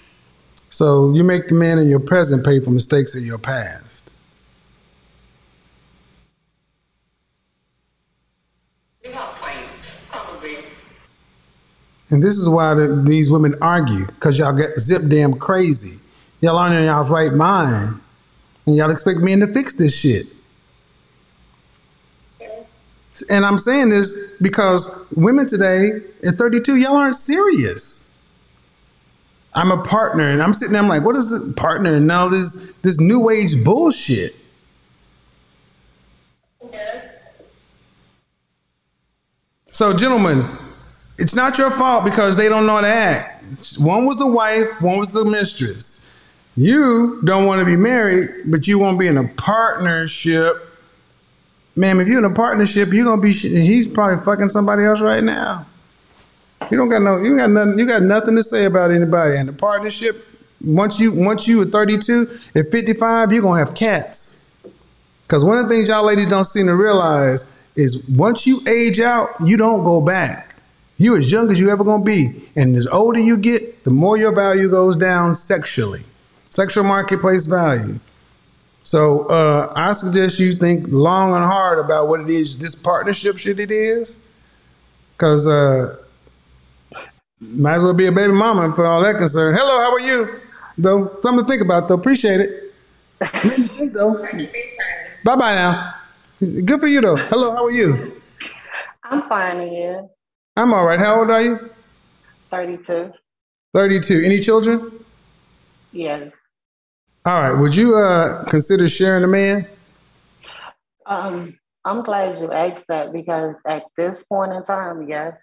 So 0.75 1.13
you 1.13 1.23
make 1.23 1.47
the 1.47 1.55
man 1.55 1.79
in 1.79 1.89
your 1.89 2.01
present 2.01 2.45
pay 2.45 2.59
for 2.59 2.71
mistakes 2.71 3.15
in 3.15 3.23
your 3.25 3.39
past. 3.39 4.11
And 12.11 12.21
this 12.21 12.37
is 12.37 12.49
why 12.49 12.75
the, 12.75 13.01
these 13.07 13.31
women 13.31 13.55
argue, 13.63 14.07
because 14.07 14.37
y'all 14.37 14.53
get 14.53 14.81
zip 14.81 15.03
damn 15.09 15.35
crazy. 15.35 16.01
Y'all 16.41 16.59
aren't 16.59 16.75
in 16.75 16.87
y'all's 16.87 17.09
right 17.09 17.33
mind. 17.33 18.01
And 18.67 18.75
y'all 18.75 18.91
expect 18.91 19.21
men 19.21 19.39
to 19.41 19.47
fix 19.47 19.75
this 19.75 19.97
shit. 19.97 20.27
And 23.31 23.47
I'm 23.47 23.59
saying 23.59 23.91
this 23.91 24.35
because 24.43 24.91
women 25.15 25.47
today 25.47 26.01
at 26.27 26.35
32, 26.35 26.79
y'all 26.79 26.97
aren't 26.97 27.15
serious. 27.15 28.14
I'm 29.55 29.71
a 29.71 29.83
partner, 29.83 30.31
and 30.31 30.43
I'm 30.43 30.53
sitting 30.53 30.73
there, 30.73 30.83
I'm 30.83 30.89
like, 30.89 31.05
what 31.05 31.17
is 31.17 31.31
the 31.31 31.53
partner? 31.53 31.95
And 31.95 32.07
now 32.07 32.29
this 32.29 32.73
this 32.83 32.99
new 32.99 33.31
age 33.31 33.63
bullshit. 33.63 34.35
Yes. 36.73 37.43
So, 39.71 39.93
gentlemen, 39.93 40.49
it's 41.19 41.35
not 41.35 41.57
your 41.59 41.71
fault 41.73 42.05
because 42.05 42.37
they 42.37 42.49
don't 42.49 42.67
know 42.67 42.77
how 42.77 42.81
to 42.81 42.89
act. 42.89 43.45
One 43.79 44.07
was 44.07 44.17
the 44.17 44.27
wife, 44.27 44.81
one 44.81 44.99
was 44.99 45.09
the 45.09 45.25
mistress. 45.25 46.11
You 46.57 47.21
don't 47.25 47.47
want 47.47 47.61
to 47.61 47.65
be 47.65 47.77
married, 47.77 48.43
but 48.47 48.67
you 48.67 48.79
want 48.79 48.95
to 48.95 48.99
be 48.99 49.07
in 49.07 49.19
a 49.19 49.27
partnership. 49.27 50.57
Ma'am, 51.77 52.01
if 52.01 52.07
you're 52.07 52.19
in 52.19 52.25
a 52.25 52.31
partnership, 52.31 52.93
you're 52.93 53.05
gonna 53.05 53.21
be. 53.21 53.33
He's 53.33 53.89
probably 53.89 54.25
fucking 54.25 54.49
somebody 54.49 54.85
else 54.85 55.01
right 55.01 55.23
now. 55.23 55.67
You 56.71 56.77
don't 56.77 56.89
got 56.89 57.03
no. 57.03 57.23
You 57.23 57.37
got 57.37 57.51
nothing. 57.51 57.79
You 57.79 57.87
got 57.87 58.03
nothing 58.03 58.37
to 58.37 58.43
say 58.43 58.65
about 58.65 58.91
anybody. 58.91 59.37
And 59.37 59.49
the 59.49 59.53
partnership, 59.53 60.27
once 60.63 60.99
you 60.99 61.13
once 61.13 61.47
you 61.47 61.61
are 61.63 61.67
32, 61.67 62.39
at 62.55 62.71
55, 62.71 63.33
you're 63.33 63.43
gonna 63.43 63.59
have 63.59 63.75
cats. 63.75 64.51
Because 65.27 65.45
one 65.45 65.59
of 65.59 65.69
the 65.69 65.75
things 65.75 65.89
y'all 65.89 66.05
ladies 66.05 66.27
don't 66.27 66.45
seem 66.45 66.67
to 66.67 66.77
realize 66.77 67.47
is 67.77 68.07
once 68.09 68.47
you 68.47 68.63
age 68.69 69.01
out, 69.01 69.31
you 69.45 69.57
don't 69.57 69.85
go 69.85 70.01
back. 70.01 70.57
You're 70.97 71.19
as 71.19 71.31
young 71.31 71.51
as 71.51 71.59
you 71.59 71.71
ever 71.71 71.83
gonna 71.83 72.05
be, 72.05 72.49
and 72.55 72.77
as 72.77 72.87
older 72.87 73.21
you 73.21 73.37
get, 73.37 73.83
the 73.85 73.91
more 73.91 74.17
your 74.17 74.33
value 74.33 74.71
goes 74.71 74.97
down 74.97 75.35
sexually, 75.35 76.05
sexual 76.51 76.85
marketplace 76.85 77.47
value. 77.47 77.99
So 78.85 79.27
uh, 79.27 79.73
I 79.75 79.93
suggest 79.93 80.39
you 80.39 80.55
think 80.55 80.87
long 80.89 81.35
and 81.35 81.45
hard 81.45 81.79
about 81.79 82.07
what 82.07 82.21
it 82.21 82.29
is 82.29 82.59
this 82.59 82.75
partnership 82.75 83.39
shit 83.39 83.59
it 83.59 83.73
is, 83.73 84.19
because 85.17 85.49
uh, 85.49 85.97
might 87.41 87.77
as 87.77 87.83
well 87.85 87.95
be 87.95 88.07
a 88.07 88.13
baby 88.13 88.33
mama 88.33 88.75
for 88.75 88.87
all 88.87 89.03
that 89.03 89.19
concern. 89.19 89.55
Hello, 89.55 89.79
how 89.79 89.93
are 89.93 90.01
you? 90.01 90.41
Though 90.79 91.19
something 91.23 91.45
to 91.45 91.49
think 91.49 91.63
about. 91.63 91.89
Though 91.89 91.95
appreciate 91.95 92.41
it. 92.41 92.75
Make 93.45 93.59
me 93.59 93.69
think, 93.69 93.93
though. 93.93 94.27
Bye 95.25 95.37
bye 95.37 95.55
now. 95.55 95.95
Good 96.41 96.81
for 96.81 96.87
you 96.87 97.01
though. 97.01 97.17
Hello, 97.17 97.53
how 97.53 97.65
are 97.65 97.71
you? 97.71 98.21
I'm 99.05 99.29
fine 99.29 99.61
again. 99.61 100.09
I'm 100.57 100.73
all 100.73 100.85
right. 100.85 100.99
How 100.99 101.21
old 101.21 101.31
are 101.31 101.43
you? 101.43 101.71
32. 102.51 103.13
32. 103.73 104.23
Any 104.25 104.41
children? 104.41 105.05
Yes. 105.93 106.33
All 107.25 107.41
right. 107.41 107.53
Would 107.53 107.75
you 107.75 107.97
uh 107.97 108.45
consider 108.45 108.89
sharing 108.89 109.25
a 109.25 109.29
man? 109.29 109.67
Um, 111.07 111.59
I'm 111.85 112.03
glad 112.03 112.39
you 112.39 112.51
asked 112.51 112.87
that 112.89 113.13
because 113.13 113.57
at 113.67 113.85
this 113.97 114.25
point 114.25 114.53
in 114.53 114.65
time, 114.65 115.09
yes, 115.09 115.39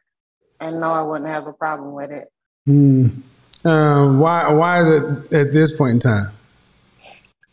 and 0.62 0.80
no, 0.80 0.92
I 0.92 1.02
wouldn't 1.02 1.30
have 1.30 1.48
a 1.48 1.54
problem 1.54 1.94
with 1.94 2.12
it. 2.12 2.32
Hmm. 2.66 3.08
Uh, 3.66 4.14
why? 4.14 4.52
Why 4.52 4.82
is 4.82 4.88
it 4.88 5.34
at 5.34 5.54
this 5.54 5.76
point 5.76 5.94
in 5.94 6.00
time? 6.00 6.32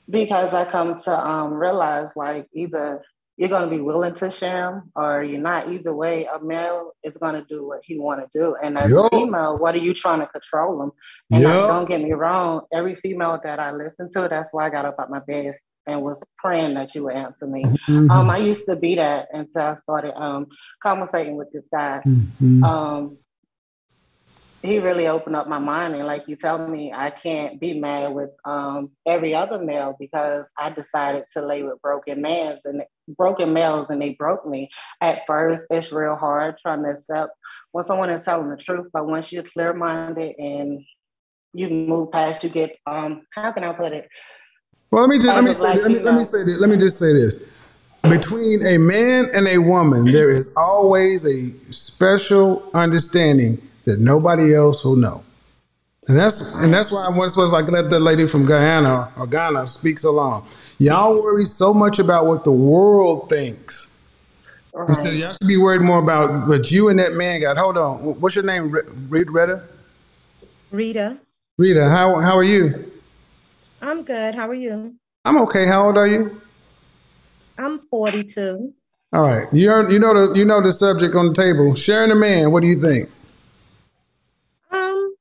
Because 0.09 0.55
I 0.55 0.71
come 0.71 1.01
to 1.03 1.29
um, 1.29 1.55
realize, 1.55 2.11
like, 2.17 2.49
either 2.53 3.03
you're 3.37 3.49
going 3.49 3.69
to 3.69 3.77
be 3.77 3.81
willing 3.81 4.15
to 4.17 4.31
share 4.31 4.69
'em 4.69 4.91
or 4.97 5.23
you're 5.23 5.41
not. 5.41 5.71
Either 5.71 5.95
way, 5.95 6.27
a 6.27 6.43
male 6.43 6.93
is 7.05 7.17
going 7.17 7.35
to 7.35 7.45
do 7.45 7.67
what 7.67 7.81
he 7.85 7.99
want 7.99 8.21
to 8.21 8.39
do, 8.39 8.57
and 8.63 8.79
as 8.79 8.93
a 8.93 9.09
female, 9.11 9.59
what 9.59 9.75
are 9.75 9.79
you 9.79 9.95
trying 9.95 10.21
to 10.21 10.27
control 10.27 10.79
them? 10.79 10.93
And 11.31 11.43
don't 11.45 11.89
get 11.89 12.01
me 12.03 12.13
wrong, 12.13 12.63
every 12.73 12.95
female 12.95 13.39
that 13.43 13.59
I 13.61 13.73
listen 13.73 14.11
to, 14.13 14.29
that's 14.29 14.53
why 14.53 14.67
I 14.67 14.71
got 14.71 14.87
up 14.87 14.97
out 14.99 15.11
my 15.11 15.21
bed 15.21 15.57
and 15.89 16.03
was 16.03 16.21
praying 16.39 16.75
that 16.75 16.95
you 16.95 17.05
would 17.05 17.15
answer 17.17 17.47
me. 17.47 17.65
Mhm. 17.89 18.11
Um, 18.11 18.31
I 18.31 18.39
used 18.39 18.67
to 18.67 18.77
be 18.77 18.95
that 18.97 19.29
until 19.33 19.63
I 19.63 19.75
started 19.77 20.15
um 20.21 20.47
conversating 20.83 21.37
with 21.37 21.51
this 21.53 21.67
guy. 21.73 22.03
Mhm. 22.07 22.63
Um, 22.65 23.19
he 24.63 24.81
really 24.81 25.07
opened 25.07 25.37
up 25.37 25.47
my 25.49 25.61
mind, 25.61 25.95
and 25.95 26.07
like 26.07 26.27
you 26.27 26.35
tell 26.35 26.59
me, 26.67 26.93
I 26.93 27.11
can't 27.11 27.61
be 27.61 27.79
mad 27.79 28.13
with 28.13 28.31
um 28.45 28.91
every 29.07 29.35
other 29.35 29.59
male 29.59 29.97
because 29.99 30.47
I 30.59 30.71
decided 30.71 31.25
to 31.35 31.43
lay 31.43 31.63
with 31.63 31.81
broken 31.81 32.21
males 32.21 32.61
and 32.65 32.83
broken 33.17 33.53
males, 33.53 33.87
and 33.89 34.03
they 34.03 34.11
broke 34.15 34.45
me. 34.47 34.69
At 35.01 35.27
first, 35.27 35.65
it's 35.71 35.93
real 35.93 36.17
hard 36.17 36.59
trying 36.59 36.83
to 36.83 36.91
accept 36.91 37.33
when 37.73 37.85
someone 37.85 38.11
is 38.11 38.25
telling 38.25 38.51
the 38.51 38.57
truth, 38.57 38.89
but 38.93 39.07
once 39.07 39.31
you're 39.31 39.45
clear 39.45 39.73
minded 39.73 40.35
and 40.39 40.85
you 41.55 41.69
move 41.71 42.11
past, 42.11 42.43
you 42.43 42.51
get 42.51 42.77
um 42.87 43.23
how 43.31 43.53
can 43.53 43.63
I 43.65 43.73
put 43.73 43.93
it? 43.93 44.09
Well, 44.91 45.03
let 45.03 45.11
me 45.11 45.19
just 45.19 45.35
let 45.35 45.45
me 45.45 45.53
say 45.53 45.75
let 45.81 45.91
me, 45.91 45.99
let 46.01 46.15
me 46.15 46.25
say 46.25 46.45
this. 46.45 46.59
Let 46.59 46.71
me 46.71 46.77
just 46.77 46.99
say 46.99 47.13
this. 47.13 47.41
Between 48.03 48.65
a 48.65 48.79
man 48.79 49.29
and 49.35 49.47
a 49.49 49.59
woman, 49.59 50.13
there 50.13 50.31
is 50.31 50.47
always 50.57 51.27
a 51.27 51.53
special 51.71 52.63
understanding 52.73 53.61
that 53.85 54.01
nobody 54.01 54.55
else 54.55 54.85
will 54.85 54.97
know. 54.97 55.25
And 56.07 56.17
that's 56.17 56.55
and 56.57 56.73
that's 56.73 56.91
why 56.91 57.05
I 57.05 57.11
once 57.11 57.37
was 57.37 57.53
like 57.53 57.69
let 57.69 57.91
the 57.91 58.01
lady 58.01 58.27
from 58.27 58.47
Guyana 58.47 59.13
or 59.19 59.27
Ghana 59.27 59.67
speak 59.67 59.99
so 59.99 60.11
long. 60.13 60.49
Y'all 60.79 61.23
worry 61.23 61.45
so 61.45 61.75
much 61.75 61.99
about 61.99 62.25
what 62.25 62.45
the 62.45 62.53
world 62.53 63.29
thinks. 63.29 64.05
Instead, 64.87 65.15
y'all 65.15 65.33
should 65.33 65.49
be 65.49 65.57
worried 65.59 65.83
more 65.83 65.99
about 65.99 66.47
what 66.47 66.71
you 66.71 66.89
and 66.89 66.99
that 66.99 67.13
man 67.15 67.41
got. 67.41 67.59
Hold 67.59 67.77
on. 67.77 67.99
What's 68.21 68.37
your 68.37 68.45
name? 68.45 68.71
Read 69.11 69.31
Rita, 69.31 69.63
Rita, 71.59 71.91
how 71.91 72.21
how 72.21 72.37
are 72.37 72.45
you? 72.45 72.91
I'm 73.81 74.03
good. 74.05 74.35
How 74.35 74.49
are 74.49 74.55
you? 74.55 74.97
I'm 75.25 75.39
okay. 75.43 75.67
How 75.67 75.87
old 75.87 75.97
are 75.97 76.07
you? 76.07 76.41
I'm 77.57 77.79
42. 77.79 78.73
All 79.13 79.23
right. 79.23 79.53
You 79.53 79.71
are, 79.71 79.91
you 79.91 79.99
know 79.99 80.13
the 80.13 80.39
you 80.39 80.45
know 80.45 80.63
the 80.63 80.73
subject 80.73 81.15
on 81.15 81.29
the 81.29 81.35
table. 81.35 81.75
Sharing 81.75 82.11
a 82.11 82.15
man, 82.15 82.51
what 82.53 82.63
do 82.63 82.69
you 82.69 82.81
think? 82.81 83.09
Um, 84.71 85.15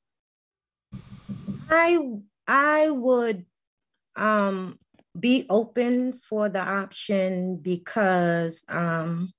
I 1.70 2.00
I 2.48 2.90
would 2.90 3.46
um 4.16 4.78
be 5.18 5.46
open 5.50 6.14
for 6.14 6.50
the 6.50 6.60
option 6.60 7.58
because 7.58 8.64
um 8.68 9.34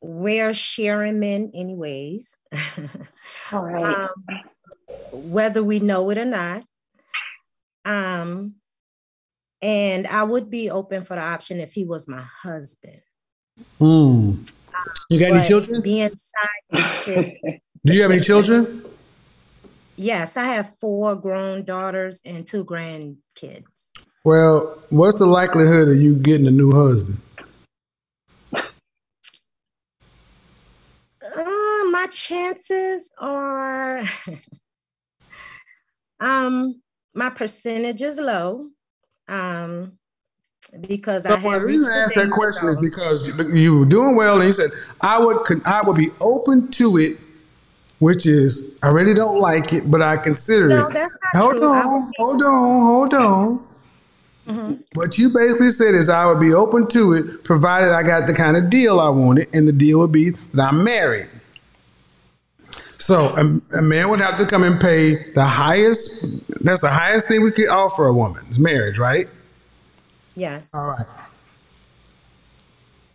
we're 0.00 0.54
sharing 0.54 1.18
men 1.18 1.50
anyways. 1.54 2.36
All 3.52 3.64
right. 3.64 3.84
um, 3.84 4.40
whether 5.12 5.62
we 5.62 5.78
know 5.78 6.10
it 6.10 6.18
or 6.18 6.24
not. 6.24 6.64
Um, 7.84 8.54
and 9.62 10.06
I 10.06 10.22
would 10.24 10.50
be 10.50 10.70
open 10.70 11.04
for 11.04 11.16
the 11.16 11.22
option 11.22 11.58
if 11.60 11.72
he 11.72 11.84
was 11.84 12.06
my 12.06 12.22
husband. 12.42 13.00
Hmm. 13.78 14.42
You 15.08 15.18
got 15.18 15.36
any 15.36 15.46
children? 15.46 15.80
Being 15.82 16.10
side 16.10 17.04
Do 17.84 17.92
you 17.92 18.02
have 18.02 18.10
any 18.10 18.20
children? 18.20 18.84
yes, 19.96 20.36
I 20.36 20.44
have 20.44 20.76
four 20.78 21.14
grown 21.16 21.64
daughters 21.64 22.20
and 22.24 22.46
two 22.46 22.64
grandkids. 22.64 23.64
Well, 24.24 24.82
what's 24.88 25.18
the 25.18 25.26
likelihood 25.26 25.88
of 25.88 25.96
you 25.96 26.16
getting 26.16 26.46
a 26.46 26.50
new 26.50 26.72
husband? 26.72 27.20
Uh, 28.54 28.64
my 31.90 32.06
chances 32.10 33.10
are, 33.18 34.02
um, 36.20 36.82
my 37.14 37.30
percentage 37.30 38.02
is 38.02 38.18
low, 38.18 38.66
um, 39.28 39.92
because 40.88 41.24
I 41.26 41.36
have 41.36 41.62
reached 41.62 41.78
reason 41.78 41.92
I 41.92 41.96
asked 41.98 42.14
that 42.16 42.30
question 42.30 42.68
is 42.68 42.78
because 42.78 43.28
you 43.54 43.78
were 43.80 43.84
doing 43.86 44.16
well, 44.16 44.36
and 44.36 44.44
you 44.46 44.52
said 44.52 44.70
I 45.00 45.18
would 45.18 45.38
I 45.64 45.80
would 45.86 45.96
be 45.96 46.10
open 46.20 46.70
to 46.72 46.96
it, 46.98 47.18
which 48.00 48.26
is 48.26 48.72
I 48.82 48.88
really 48.88 49.14
don't 49.14 49.38
like 49.38 49.72
it, 49.72 49.90
but 49.90 50.02
I 50.02 50.16
consider 50.16 50.68
No, 50.68 50.86
it. 50.86 50.92
that's 50.92 51.16
not 51.32 51.42
hold 51.42 51.52
true. 51.56 51.68
On, 51.68 52.12
hold 52.18 52.42
on, 52.42 52.86
hold 52.86 53.14
on. 53.14 53.66
Mhm. 54.48 54.82
What 54.94 55.16
you 55.16 55.30
basically 55.30 55.70
said 55.70 55.94
is 55.94 56.08
I 56.10 56.26
would 56.26 56.40
be 56.40 56.52
open 56.52 56.86
to 56.88 57.14
it, 57.14 57.44
provided 57.44 57.92
I 57.92 58.02
got 58.02 58.26
the 58.26 58.34
kind 58.34 58.56
of 58.56 58.68
deal 58.68 59.00
I 59.00 59.08
wanted, 59.08 59.48
and 59.54 59.66
the 59.66 59.72
deal 59.72 60.00
would 60.00 60.12
be 60.12 60.30
that 60.52 60.68
I'm 60.72 60.82
married. 60.84 61.28
So 63.04 63.36
a, 63.36 63.76
a 63.80 63.82
man 63.82 64.08
would 64.08 64.20
have 64.20 64.38
to 64.38 64.46
come 64.46 64.62
and 64.62 64.80
pay 64.80 65.30
the 65.32 65.44
highest. 65.44 66.48
That's 66.64 66.80
the 66.80 66.88
highest 66.90 67.28
thing 67.28 67.42
we 67.42 67.50
could 67.50 67.68
offer 67.68 68.06
a 68.06 68.14
woman 68.14 68.46
is 68.48 68.58
marriage, 68.58 68.98
right? 68.98 69.28
Yes. 70.34 70.72
All 70.72 70.86
right. 70.86 71.06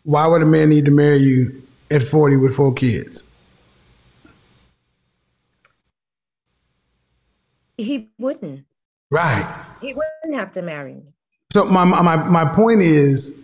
Why 0.03 0.27
would 0.27 0.43
a 0.43 0.45
man 0.45 0.69
need 0.69 0.85
to 0.85 0.91
marry 0.91 1.17
you 1.17 1.63
at 1.89 2.03
40 2.03 2.37
with 2.37 2.53
four 2.53 2.71
kids? 2.71 3.31
He 7.75 8.11
wouldn't. 8.19 8.65
Right. 9.09 9.65
He 9.81 9.95
wouldn't 9.95 10.39
have 10.39 10.51
to 10.51 10.61
marry 10.61 10.93
me. 10.93 11.13
So 11.51 11.65
my 11.65 11.83
my 11.83 12.15
my 12.15 12.45
point 12.45 12.83
is, 12.83 13.41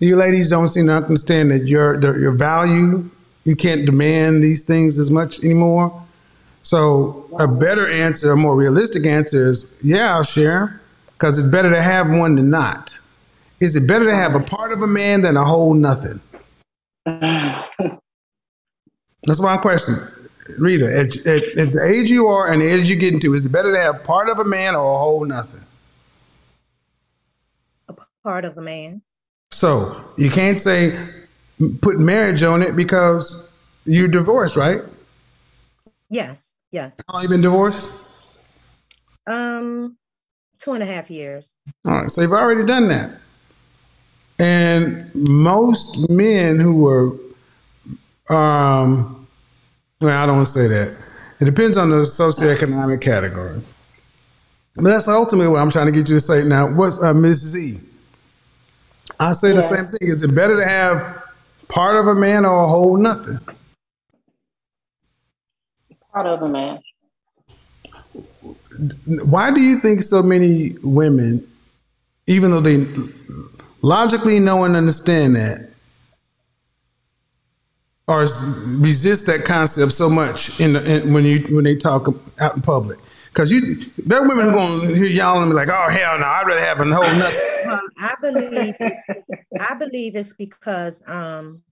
you 0.00 0.16
ladies 0.16 0.50
don't 0.50 0.68
seem 0.68 0.88
to 0.88 0.96
understand 0.96 1.50
that 1.50 1.66
your 1.66 1.98
the, 1.98 2.12
your 2.18 2.32
value. 2.32 3.10
You 3.44 3.56
can't 3.56 3.86
demand 3.86 4.42
these 4.42 4.64
things 4.64 4.98
as 4.98 5.10
much 5.10 5.42
anymore. 5.42 6.02
So 6.62 7.28
a 7.38 7.46
better 7.48 7.88
answer, 7.88 8.32
a 8.32 8.36
more 8.36 8.54
realistic 8.54 9.06
answer 9.06 9.48
is, 9.48 9.74
yeah, 9.82 10.14
I'll 10.14 10.22
share, 10.22 10.80
because 11.12 11.38
it's 11.38 11.48
better 11.48 11.70
to 11.70 11.80
have 11.80 12.10
one 12.10 12.36
than 12.36 12.50
not. 12.50 12.98
Is 13.60 13.76
it 13.76 13.86
better 13.86 14.04
to 14.06 14.14
have 14.14 14.34
a 14.34 14.40
part 14.40 14.72
of 14.72 14.82
a 14.82 14.86
man 14.86 15.22
than 15.22 15.36
a 15.36 15.44
whole 15.44 15.74
nothing? 15.74 16.20
That's 17.06 17.70
my 19.40 19.56
question. 19.56 19.96
Rita, 20.58 20.86
at, 20.86 21.16
at, 21.26 21.42
at 21.58 21.72
the 21.72 21.84
age 21.84 22.10
you 22.10 22.26
are 22.26 22.50
and 22.50 22.60
the 22.60 22.66
age 22.66 22.88
you're 22.88 22.98
getting 22.98 23.20
to, 23.20 23.34
is 23.34 23.46
it 23.46 23.52
better 23.52 23.72
to 23.72 23.80
have 23.80 24.02
part 24.02 24.28
of 24.28 24.38
a 24.38 24.44
man 24.44 24.74
or 24.74 24.94
a 24.94 24.98
whole 24.98 25.24
nothing? 25.24 25.64
A 27.88 27.94
part 28.22 28.44
of 28.44 28.58
a 28.58 28.62
man. 28.62 29.02
So 29.52 30.12
you 30.16 30.30
can't 30.30 30.58
say 30.58 31.19
put 31.80 31.98
marriage 31.98 32.42
on 32.42 32.62
it 32.62 32.76
because 32.76 33.50
you're 33.84 34.08
divorced, 34.08 34.56
right? 34.56 34.82
Yes. 36.08 36.54
Yes. 36.72 37.00
How 37.06 37.14
long 37.14 37.22
you 37.24 37.28
been 37.28 37.40
divorced? 37.40 37.88
Um, 39.26 39.96
two 40.58 40.72
and 40.72 40.82
a 40.82 40.86
half 40.86 41.10
years. 41.10 41.56
All 41.84 42.02
right, 42.02 42.10
so 42.10 42.22
you've 42.22 42.32
already 42.32 42.64
done 42.64 42.88
that. 42.88 43.12
And 44.38 45.10
most 45.28 46.08
men 46.08 46.58
who 46.58 46.74
were, 46.74 47.12
um, 48.34 49.26
well, 50.00 50.18
I 50.18 50.26
don't 50.26 50.36
want 50.36 50.46
to 50.46 50.52
say 50.52 50.66
that. 50.66 50.96
It 51.40 51.44
depends 51.44 51.76
on 51.76 51.90
the 51.90 52.02
socioeconomic 52.02 53.00
category. 53.00 53.60
But 54.76 54.84
that's 54.84 55.08
ultimately 55.08 55.48
what 55.52 55.60
I'm 55.60 55.70
trying 55.70 55.86
to 55.86 55.92
get 55.92 56.08
you 56.08 56.16
to 56.16 56.20
say. 56.20 56.44
Now, 56.44 56.72
what's 56.72 57.02
uh, 57.02 57.12
Miss 57.12 57.38
Z? 57.38 57.80
I 59.18 59.32
say 59.32 59.52
the 59.52 59.60
same 59.60 59.88
thing. 59.88 60.08
Is 60.08 60.22
it 60.22 60.34
better 60.34 60.56
to 60.56 60.66
have 60.66 61.19
part 61.70 61.96
of 61.96 62.06
a 62.06 62.14
man 62.14 62.44
or 62.44 62.64
a 62.64 62.68
whole 62.68 62.96
nothing? 62.96 63.38
Part 66.12 66.26
of 66.26 66.42
a 66.42 66.48
man. 66.48 66.80
Why 69.24 69.50
do 69.50 69.60
you 69.60 69.78
think 69.78 70.02
so 70.02 70.22
many 70.22 70.74
women, 70.82 71.46
even 72.26 72.50
though 72.50 72.60
they 72.60 72.86
logically 73.82 74.40
know 74.40 74.64
and 74.64 74.76
understand 74.76 75.36
that, 75.36 75.70
or 78.06 78.26
resist 78.66 79.26
that 79.26 79.44
concept 79.44 79.92
so 79.92 80.10
much 80.10 80.58
in, 80.58 80.72
the, 80.72 81.02
in 81.02 81.12
when 81.12 81.24
you 81.24 81.40
when 81.54 81.64
they 81.64 81.76
talk 81.76 82.08
out 82.38 82.56
in 82.56 82.62
public? 82.62 82.98
Because 83.32 83.50
you, 83.50 83.76
there 83.98 84.18
are 84.22 84.28
women 84.28 84.46
who 84.46 84.52
going 84.52 84.88
to 84.88 84.94
hear 84.94 85.06
y'all 85.06 85.40
and 85.40 85.50
be 85.50 85.54
like, 85.54 85.68
"Oh 85.68 85.88
hell 85.88 86.18
no, 86.18 86.26
I'd 86.26 86.46
rather 86.46 86.60
have 86.60 86.80
a 86.80 86.84
whole 86.84 87.02
nothing." 87.14 87.40
Well, 87.64 87.80
I 87.98 88.14
believe 88.20 88.74
it's, 88.80 89.24
I 89.60 89.74
believe 89.74 90.16
it's 90.16 90.34
because 90.34 91.02
um, 91.06 91.62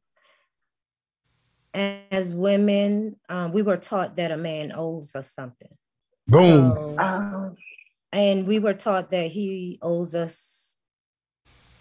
as 1.75 2.33
women, 2.33 3.17
um, 3.29 3.53
we 3.53 3.63
were 3.63 3.77
taught 3.77 4.17
that 4.17 4.31
a 4.31 4.37
man 4.37 4.73
owes 4.75 5.15
us 5.15 5.33
something. 5.33 5.75
Boom. 6.29 6.73
So- 6.75 6.97
Um, 6.99 7.57
and 8.13 8.47
we 8.47 8.59
were 8.59 8.75
taught 8.75 9.11
that 9.11 9.31
he 9.31 9.79
owes 9.83 10.15
us 10.15 10.79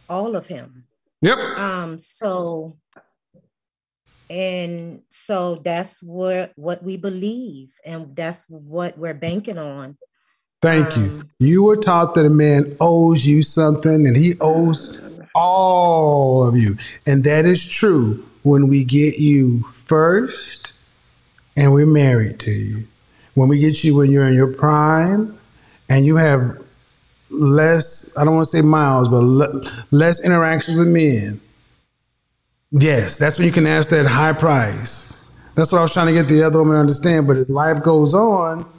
all 0.09 0.35
of 0.35 0.47
him. 0.47 0.85
Yep. 1.21 1.39
Um, 1.57 1.99
so 1.99 2.77
and 4.29 5.01
so 5.09 5.55
that's 5.55 6.01
what 6.03 6.51
what 6.55 6.83
we 6.83 6.97
believe, 6.97 7.73
and 7.85 8.15
that's 8.15 8.45
what 8.49 8.97
we're 8.97 9.13
banking 9.13 9.57
on. 9.57 9.97
Thank 10.61 10.97
you. 10.97 11.03
Um, 11.03 11.29
you 11.39 11.63
were 11.63 11.77
taught 11.77 12.15
that 12.15 12.25
a 12.25 12.29
man 12.29 12.75
owes 12.79 13.25
you 13.25 13.43
something 13.43 14.07
and 14.07 14.17
he 14.17 14.39
owes 14.39 14.99
all 15.35 16.43
of 16.43 16.57
you. 16.57 16.75
And 17.05 17.23
that 17.25 17.45
is 17.45 17.63
true 17.63 18.25
when 18.41 18.67
we 18.67 18.83
get 18.83 19.19
you 19.19 19.61
first 19.63 20.73
and 21.55 21.73
we're 21.73 21.85
married 21.85 22.39
to 22.39 22.51
you. 22.51 22.87
When 23.35 23.49
we 23.49 23.59
get 23.59 23.83
you 23.83 23.93
when 23.95 24.11
you're 24.11 24.27
in 24.27 24.33
your 24.33 24.51
prime 24.51 25.37
and 25.89 26.05
you 26.07 26.15
have 26.15 26.59
less, 27.29 28.17
I 28.17 28.25
don't 28.25 28.35
want 28.35 28.45
to 28.45 28.49
say 28.49 28.61
miles, 28.61 29.09
but 29.09 29.21
le- 29.21 29.85
less 29.91 30.23
interactions 30.23 30.79
with 30.79 30.87
men. 30.87 31.39
Yes, 32.71 33.17
that's 33.17 33.37
when 33.37 33.47
you 33.47 33.53
can 33.53 33.65
ask 33.65 33.89
that 33.91 34.05
high 34.05 34.33
price. 34.33 35.11
That's 35.55 35.71
what 35.71 35.79
I 35.79 35.81
was 35.81 35.93
trying 35.93 36.07
to 36.07 36.13
get 36.13 36.27
the 36.27 36.43
other 36.43 36.59
woman 36.59 36.75
to 36.75 36.79
understand. 36.81 37.27
But 37.27 37.37
as 37.37 37.49
life 37.49 37.81
goes 37.81 38.13
on, 38.13 38.69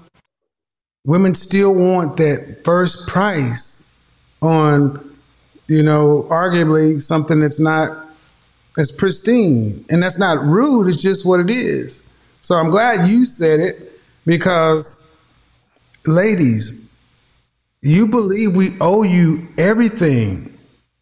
women 1.04 1.34
still 1.34 1.74
want 1.74 2.16
that 2.18 2.62
first 2.64 3.08
price 3.08 3.98
on, 4.42 5.16
you 5.66 5.82
know, 5.82 6.26
arguably 6.30 7.00
something 7.00 7.40
that's 7.40 7.58
not 7.58 8.08
as 8.76 8.92
pristine. 8.92 9.84
And 9.88 10.02
that's 10.02 10.18
not 10.18 10.44
rude, 10.44 10.88
it's 10.88 11.02
just 11.02 11.24
what 11.24 11.40
it 11.40 11.50
is. 11.50 12.02
So 12.42 12.56
I'm 12.56 12.70
glad 12.70 13.08
you 13.08 13.24
said 13.24 13.58
it 13.58 14.00
because, 14.26 14.96
ladies, 16.06 16.88
you 17.80 18.06
believe 18.06 18.54
we 18.54 18.76
owe 18.80 19.02
you 19.02 19.48
everything, 19.56 20.58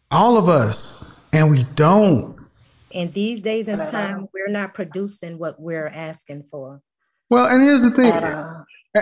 all 0.09 0.37
of 0.37 0.47
us, 0.47 1.27
and 1.33 1.51
we 1.51 1.63
don't. 1.75 2.36
And 2.97 3.13
these 3.13 3.43
days 3.43 3.67
and 3.67 3.85
time, 3.85 4.27
we're 4.33 4.51
not 4.51 4.73
producing 4.73 5.37
what 5.37 5.59
we're 5.59 5.85
asking 5.87 6.43
for. 6.43 6.81
Well, 7.29 7.45
and 7.45 7.61
here's 7.61 7.83
the 7.83 7.91
thing. 7.91 8.11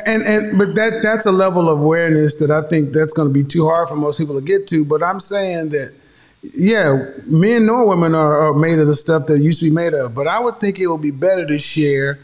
And 0.06 0.24
and 0.24 0.58
but 0.58 0.76
that 0.76 1.02
that's 1.02 1.26
a 1.26 1.32
level 1.32 1.70
of 1.70 1.80
awareness 1.80 2.36
that 2.38 2.52
I 2.52 2.68
think 2.68 2.92
that's 2.92 3.14
going 3.14 3.30
to 3.30 3.34
be 3.34 3.46
too 3.46 3.66
hard 3.66 3.88
for 3.88 3.96
most 3.96 4.18
people 4.18 4.36
to 4.36 4.44
get 4.44 4.68
to. 4.68 4.84
But 4.84 5.02
I'm 5.02 5.22
saying 5.22 5.70
that, 5.70 5.94
yeah, 6.42 7.12
men 7.26 7.68
nor 7.68 7.88
women 7.88 8.14
are, 8.14 8.50
are 8.50 8.54
made 8.54 8.80
of 8.80 8.88
the 8.88 8.96
stuff 8.96 9.28
that 9.28 9.40
used 9.40 9.60
to 9.60 9.70
be 9.70 9.72
made 9.72 9.94
of. 9.94 10.14
But 10.14 10.28
I 10.28 10.42
would 10.42 10.60
think 10.60 10.78
it 10.78 10.88
would 10.88 11.02
be 11.02 11.12
better 11.12 11.48
to 11.48 11.58
share 11.58 12.20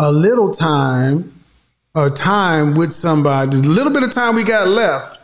a 0.00 0.10
little 0.10 0.50
time, 0.50 1.44
a 1.94 2.10
time 2.10 2.74
with 2.74 2.90
somebody, 2.92 3.56
a 3.56 3.60
little 3.60 3.92
bit 3.92 4.02
of 4.02 4.12
time 4.12 4.34
we 4.34 4.42
got 4.42 4.66
left. 4.66 5.20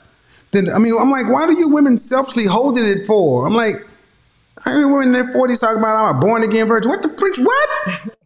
Then 0.52 0.70
I 0.70 0.78
mean, 0.78 0.94
I'm 0.96 1.10
like, 1.10 1.28
why 1.28 1.46
do 1.46 1.58
you 1.58 1.68
women 1.70 1.98
selfishly 1.98 2.44
holding 2.44 2.84
it 2.84 3.08
for? 3.08 3.44
I'm 3.48 3.54
like, 3.54 3.84
I 4.66 4.72
hear 4.72 4.88
women 4.88 5.08
in 5.08 5.12
their 5.12 5.32
40s 5.32 5.60
talking 5.60 5.78
about 5.78 5.96
I'm 5.96 6.16
a 6.16 6.20
born 6.20 6.42
again 6.42 6.66
virgin. 6.66 6.90
What 6.90 7.02
the 7.02 7.08
french? 7.16 7.38
What? 7.38 8.16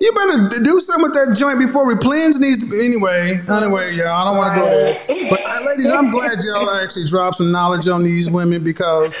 You 0.00 0.12
better 0.12 0.62
do 0.62 0.80
something 0.80 1.10
with 1.10 1.14
that 1.14 1.36
joint 1.36 1.58
before 1.58 1.92
replens 1.92 2.38
needs 2.38 2.62
to 2.62 2.70
be. 2.70 2.84
Anyway, 2.84 3.42
anyway, 3.48 3.96
y'all, 3.96 4.06
I 4.06 4.24
don't 4.24 4.36
want 4.36 4.54
to 4.54 4.60
go 4.60 4.66
there. 4.68 5.28
But 5.28 5.40
uh, 5.44 5.64
ladies, 5.66 5.90
I'm 5.90 6.12
glad 6.12 6.38
y'all 6.44 6.70
actually 6.70 7.06
dropped 7.06 7.38
some 7.38 7.50
knowledge 7.50 7.88
on 7.88 8.04
these 8.04 8.30
women 8.30 8.62
because, 8.62 9.18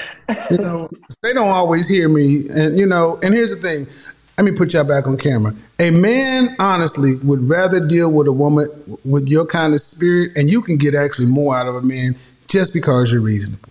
you 0.50 0.58
know, 0.58 0.88
they 1.20 1.32
don't 1.32 1.48
always 1.48 1.88
hear 1.88 2.08
me. 2.08 2.46
And, 2.50 2.78
you 2.78 2.86
know, 2.86 3.18
and 3.24 3.34
here's 3.34 3.52
the 3.52 3.60
thing. 3.60 3.88
Let 4.36 4.44
me 4.44 4.52
put 4.52 4.72
y'all 4.72 4.84
back 4.84 5.08
on 5.08 5.18
camera. 5.18 5.52
A 5.80 5.90
man, 5.90 6.54
honestly, 6.60 7.16
would 7.16 7.48
rather 7.48 7.84
deal 7.84 8.12
with 8.12 8.28
a 8.28 8.32
woman 8.32 8.68
with 9.04 9.26
your 9.26 9.46
kind 9.46 9.74
of 9.74 9.80
spirit, 9.80 10.30
and 10.36 10.48
you 10.48 10.62
can 10.62 10.76
get 10.76 10.94
actually 10.94 11.26
more 11.26 11.58
out 11.58 11.66
of 11.66 11.74
a 11.74 11.82
man 11.82 12.14
just 12.46 12.72
because 12.72 13.10
you're 13.10 13.20
reasonable. 13.20 13.67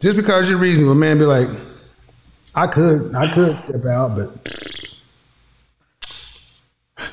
Just 0.00 0.16
because 0.16 0.48
you're 0.48 0.58
reasonable, 0.58 0.94
man 0.94 1.18
be 1.18 1.24
like, 1.24 1.48
I 2.54 2.66
could, 2.66 3.14
I 3.14 3.32
could 3.32 3.58
step 3.58 3.84
out, 3.86 4.14
but 4.14 4.28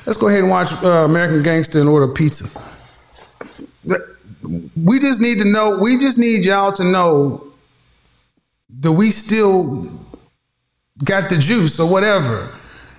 let's 0.04 0.18
go 0.18 0.28
ahead 0.28 0.40
and 0.40 0.50
watch 0.50 0.70
uh, 0.82 1.04
American 1.04 1.42
Gangster 1.42 1.80
and 1.80 1.88
order 1.88 2.08
pizza. 2.08 2.46
We 4.76 4.98
just 4.98 5.20
need 5.20 5.38
to 5.38 5.46
know. 5.46 5.78
We 5.78 5.96
just 5.96 6.18
need 6.18 6.44
y'all 6.44 6.72
to 6.74 6.84
know 6.84 7.52
that 8.80 8.92
we 8.92 9.10
still 9.10 9.88
got 11.02 11.30
the 11.30 11.38
juice 11.38 11.80
or 11.80 11.90
whatever. 11.90 12.54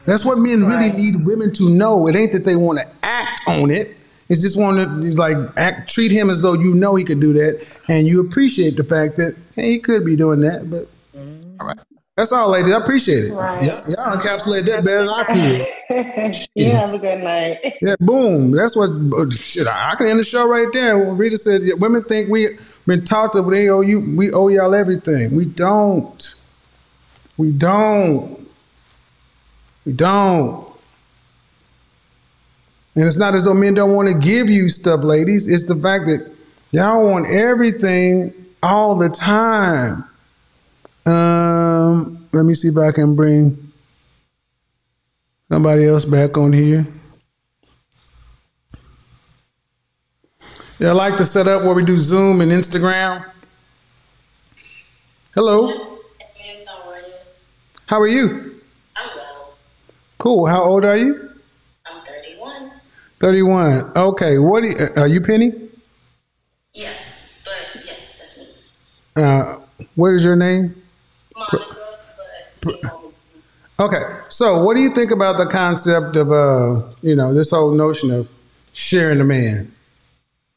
That's 0.05 0.25
what 0.25 0.39
men 0.39 0.65
really 0.65 0.91
need 0.91 1.25
women 1.25 1.53
to 1.53 1.69
know. 1.69 2.07
It 2.07 2.15
ain't 2.15 2.31
that 2.31 2.43
they 2.43 2.55
want 2.55 2.79
to 2.79 2.87
act 3.03 3.41
on 3.47 3.69
it. 3.69 3.95
It's 4.27 4.41
just 4.41 4.57
want 4.57 4.77
to 4.77 5.13
like 5.13 5.37
act, 5.55 5.91
treat 5.91 6.11
him 6.11 6.29
as 6.29 6.41
though 6.41 6.53
you 6.53 6.73
know 6.73 6.95
he 6.95 7.03
could 7.03 7.19
do 7.19 7.33
that, 7.33 7.65
and 7.87 8.07
you 8.07 8.19
appreciate 8.21 8.75
the 8.75 8.83
fact 8.83 9.17
that 9.17 9.35
hey, 9.55 9.71
he 9.73 9.79
could 9.79 10.03
be 10.03 10.15
doing 10.15 10.41
that. 10.41 10.67
But 10.69 10.89
all 11.59 11.67
right, 11.67 11.77
that's 12.17 12.31
all, 12.31 12.49
ladies. 12.49 12.73
I 12.73 12.77
appreciate 12.77 13.25
it. 13.25 13.33
Right. 13.33 13.63
Y'all, 13.63 13.89
y'all 13.91 14.17
encapsulate 14.17 14.65
that 14.65 14.83
better 14.83 14.99
than 15.05 15.09
I 15.09 15.23
could. 16.27 16.47
you 16.55 16.71
have 16.71 16.93
a 16.93 16.97
good 16.97 17.23
night. 17.23 17.75
Yeah, 17.81 17.95
boom. 17.99 18.51
That's 18.51 18.75
what 18.75 18.89
uh, 18.89 19.29
shit. 19.29 19.67
I 19.67 19.91
I 19.91 19.95
can 19.95 20.07
end 20.07 20.19
the 20.19 20.23
show 20.23 20.47
right 20.47 20.67
there. 20.73 20.97
When 20.97 21.17
Rita 21.17 21.37
said, 21.37 21.61
yeah, 21.61 21.75
"Women 21.75 22.03
think 22.03 22.29
we 22.29 22.57
been 22.87 23.05
taught 23.05 23.33
that 23.33 23.43
they 23.43 23.69
owe 23.69 23.81
you, 23.81 23.99
we 23.99 24.31
owe 24.31 24.47
y'all 24.47 24.73
everything. 24.73 25.35
We 25.35 25.45
don't. 25.45 26.35
We 27.37 27.51
don't. 27.51 28.47
We 29.85 29.93
don't." 29.93 30.74
And 32.95 33.03
it's 33.03 33.17
not 33.17 33.35
as 33.35 33.43
though 33.43 33.53
men 33.53 33.73
don't 33.73 33.93
want 33.93 34.07
to 34.07 34.13
give 34.13 34.49
you 34.49 34.69
stuff, 34.69 35.03
ladies. 35.03 35.47
It's 35.47 35.65
the 35.65 35.75
fact 35.75 36.05
that 36.05 36.31
y'all 36.71 37.03
want 37.03 37.27
everything 37.27 38.33
all 38.63 38.95
the 38.95 39.09
time. 39.09 40.05
Um, 41.05 42.27
let 42.31 42.45
me 42.45 42.53
see 42.53 42.69
if 42.69 42.77
I 42.77 42.91
can 42.91 43.15
bring 43.15 43.71
somebody 45.49 45.85
else 45.85 46.05
back 46.05 46.37
on 46.37 46.53
here. 46.53 46.87
Yeah, 50.79 50.89
I 50.89 50.91
like 50.93 51.17
to 51.17 51.25
set 51.25 51.47
up 51.47 51.63
where 51.63 51.73
we 51.73 51.85
do 51.85 51.97
Zoom 51.97 52.41
and 52.41 52.51
Instagram. 52.51 53.25
Hello, 55.33 55.67
how 55.67 56.89
are 56.89 56.97
you? 56.97 57.13
how 57.87 58.01
are 58.01 58.07
you? 58.07 58.61
I'm 58.95 59.09
well. 59.15 59.57
Cool. 60.17 60.47
How 60.47 60.63
old 60.63 60.85
are 60.85 60.97
you? 60.97 61.34
I'm 63.25 63.31
31. 63.31 63.93
31. 63.93 63.97
Okay. 63.97 64.37
What 64.37 64.63
do 64.63 64.69
you, 64.69 64.75
are 64.97 65.07
you 65.07 65.19
Penny? 65.19 65.51
Yes, 66.73 67.41
but 67.43 67.83
yes, 67.83 68.19
that's 68.19 68.37
me. 68.37 68.47
Uh, 69.15 69.59
what 69.95 70.13
is 70.13 70.23
your 70.23 70.35
name? 70.35 70.79
Monica, 71.35 71.65
but 72.61 72.75
you 72.75 72.87
call 72.87 73.01
me 73.01 73.09
Okay. 73.79 74.19
So, 74.29 74.63
what 74.63 74.75
do 74.75 74.81
you 74.81 74.93
think 74.93 75.09
about 75.09 75.37
the 75.37 75.47
concept 75.47 76.15
of, 76.15 76.31
uh, 76.31 76.87
you 77.01 77.15
know, 77.15 77.33
this 77.33 77.49
whole 77.49 77.71
notion 77.71 78.11
of 78.11 78.27
sharing 78.73 79.19
a 79.19 79.25
man? 79.25 79.73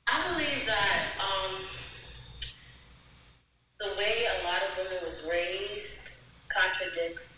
I 0.07 0.28
believe 0.28 0.66
that 0.66 1.05
um, 1.20 1.57
the 3.78 3.95
way 3.97 4.27
a 4.40 4.45
lot 4.45 4.61
of 4.62 4.77
women 4.77 5.05
was 5.07 5.27
raised 5.31 6.20
contradicts 6.49 7.35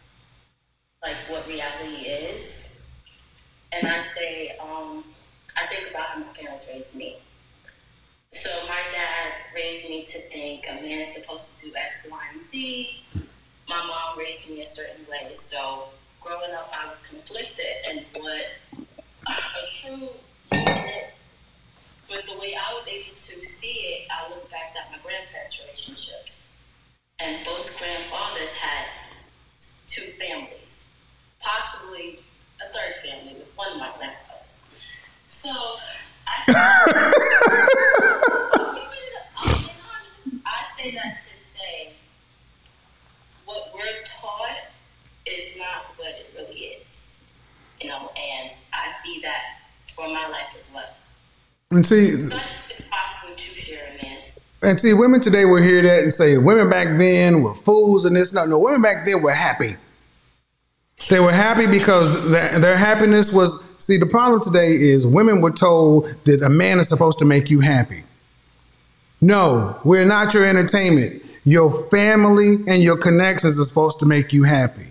like 1.02 1.16
what 1.28 1.46
reality 1.46 2.08
is. 2.08 2.84
And 3.72 3.86
I 3.86 4.00
say, 4.00 4.56
um, 4.60 5.04
I 5.56 5.66
think 5.66 5.90
about 5.90 6.06
how 6.06 6.20
my 6.20 6.26
parents 6.26 6.68
raised 6.72 6.96
me. 6.96 7.18
So 8.32 8.50
my 8.68 8.80
dad 8.92 9.32
raised 9.54 9.89
me 10.00 10.06
to 10.06 10.18
think 10.30 10.66
a 10.70 10.74
man 10.82 11.00
is 11.00 11.12
supposed 11.14 11.60
to 11.60 11.66
do 11.68 11.72
X, 11.76 12.08
Y, 12.10 12.18
and 12.32 12.42
Z. 12.42 12.90
My 13.68 13.84
mom 13.86 14.18
raised 14.18 14.48
me 14.50 14.62
a 14.62 14.66
certain 14.66 15.04
way. 15.10 15.28
So 15.32 15.84
growing 16.20 16.52
up, 16.52 16.70
I 16.72 16.86
was 16.88 17.06
conflicted. 17.06 17.66
And 17.88 18.04
what 18.18 18.46
a 19.28 19.66
true 19.66 20.08
unit 20.52 21.14
but 22.08 22.26
the 22.26 22.36
way 22.40 22.56
I 22.56 22.74
was 22.74 22.88
able 22.88 23.14
to 23.14 23.44
see 23.44 23.68
it, 23.68 24.08
I 24.10 24.28
look 24.30 24.50
back 24.50 24.74
at 24.76 24.90
my 24.90 24.98
grandparents' 24.98 25.60
relationships. 25.62 26.50
And 27.20 27.44
both 27.44 27.78
grandfathers 27.78 28.52
had 28.54 28.86
two 29.86 30.02
families, 30.10 30.96
possibly 31.38 32.18
a 32.60 32.64
third 32.72 32.96
family 32.96 33.34
with 33.34 33.52
one 33.56 33.70
of 33.74 33.78
my 33.78 33.92
grandfathers. 33.96 34.60
So 35.28 35.50
I 36.26 36.42
I'll 38.58 38.74
keep 38.74 38.82
it- 38.82 39.22
I'll 39.36 39.54
be 39.54 39.70
honest. 39.86 40.46
I 40.46 40.64
say 40.82 40.90
that 40.92 41.20
to 41.22 41.58
say 41.58 41.92
what 43.44 43.72
we're 43.74 44.02
taught 44.04 44.56
is 45.26 45.56
not 45.58 45.94
what 45.96 46.08
it 46.08 46.30
really 46.36 46.60
is. 46.86 47.28
You 47.80 47.88
know, 47.88 48.10
and 48.16 48.50
I 48.72 48.88
see 48.88 49.20
that 49.22 49.42
for 49.94 50.06
my 50.06 50.28
life 50.28 50.54
as 50.58 50.70
well. 50.72 50.84
And 51.70 51.84
see, 51.84 52.24
So 52.24 52.36
it's 52.36 52.88
possible 52.90 53.36
to 53.36 53.54
share 53.54 53.96
man. 54.02 54.18
and 54.62 54.78
see, 54.78 54.92
women 54.92 55.20
today 55.20 55.44
will 55.44 55.62
hear 55.62 55.82
that 55.82 56.02
and 56.02 56.12
say, 56.12 56.36
women 56.38 56.68
back 56.68 56.98
then 56.98 57.42
were 57.42 57.54
fools 57.54 58.04
and 58.04 58.16
this. 58.16 58.32
No, 58.32 58.44
no, 58.44 58.58
women 58.58 58.82
back 58.82 59.04
then 59.06 59.22
were 59.22 59.32
happy. 59.32 59.76
They 61.08 61.20
were 61.20 61.32
happy 61.32 61.66
because 61.66 62.30
their, 62.30 62.58
their 62.58 62.76
happiness 62.76 63.32
was. 63.32 63.64
See, 63.78 63.96
the 63.96 64.04
problem 64.06 64.42
today 64.42 64.74
is 64.74 65.06
women 65.06 65.40
were 65.40 65.50
told 65.50 66.06
that 66.24 66.42
a 66.42 66.50
man 66.50 66.78
is 66.78 66.88
supposed 66.88 67.18
to 67.20 67.24
make 67.24 67.48
you 67.48 67.60
happy. 67.60 68.04
No, 69.20 69.78
we're 69.84 70.04
not 70.04 70.32
your 70.34 70.46
entertainment. 70.46 71.22
Your 71.44 71.88
family 71.88 72.58
and 72.66 72.82
your 72.82 72.96
connections 72.96 73.58
are 73.58 73.64
supposed 73.64 74.00
to 74.00 74.06
make 74.06 74.32
you 74.32 74.44
happy. 74.44 74.86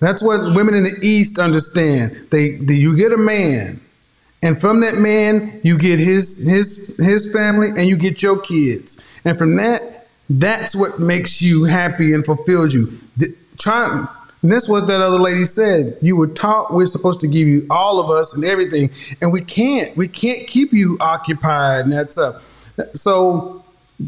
That's 0.00 0.22
what 0.22 0.56
women 0.56 0.74
in 0.74 0.84
the 0.84 0.98
East 1.06 1.38
understand. 1.38 2.26
They, 2.30 2.56
they 2.56 2.74
you 2.74 2.96
get 2.96 3.12
a 3.12 3.16
man, 3.16 3.80
and 4.42 4.60
from 4.60 4.80
that 4.80 4.96
man 4.96 5.60
you 5.62 5.78
get 5.78 5.98
his 5.98 6.44
his 6.44 6.96
his 6.98 7.32
family 7.32 7.68
and 7.68 7.88
you 7.88 7.96
get 7.96 8.22
your 8.22 8.40
kids, 8.40 9.02
and 9.24 9.38
from 9.38 9.56
that 9.56 10.08
that's 10.28 10.74
what 10.74 10.98
makes 10.98 11.40
you 11.40 11.64
happy 11.64 12.12
and 12.12 12.24
fulfills 12.24 12.74
you. 12.74 12.98
The- 13.16 13.34
try 13.58 14.08
and 14.42 14.50
that's 14.50 14.68
what 14.68 14.88
that 14.88 15.00
other 15.00 15.20
lady 15.20 15.44
said. 15.44 15.96
You 16.00 16.16
were 16.16 16.26
taught 16.26 16.74
we're 16.74 16.86
supposed 16.86 17.20
to 17.20 17.28
give 17.28 17.46
you 17.46 17.64
all 17.70 18.00
of 18.00 18.10
us 18.10 18.34
and 18.34 18.44
everything, 18.44 18.90
and 19.20 19.32
we 19.32 19.40
can't. 19.40 19.96
We 19.96 20.08
can't 20.08 20.48
keep 20.48 20.72
you 20.72 20.96
occupied 21.00 21.84
and 21.84 21.92
that's 21.92 22.18
up. 22.18 22.42
So 22.94 23.62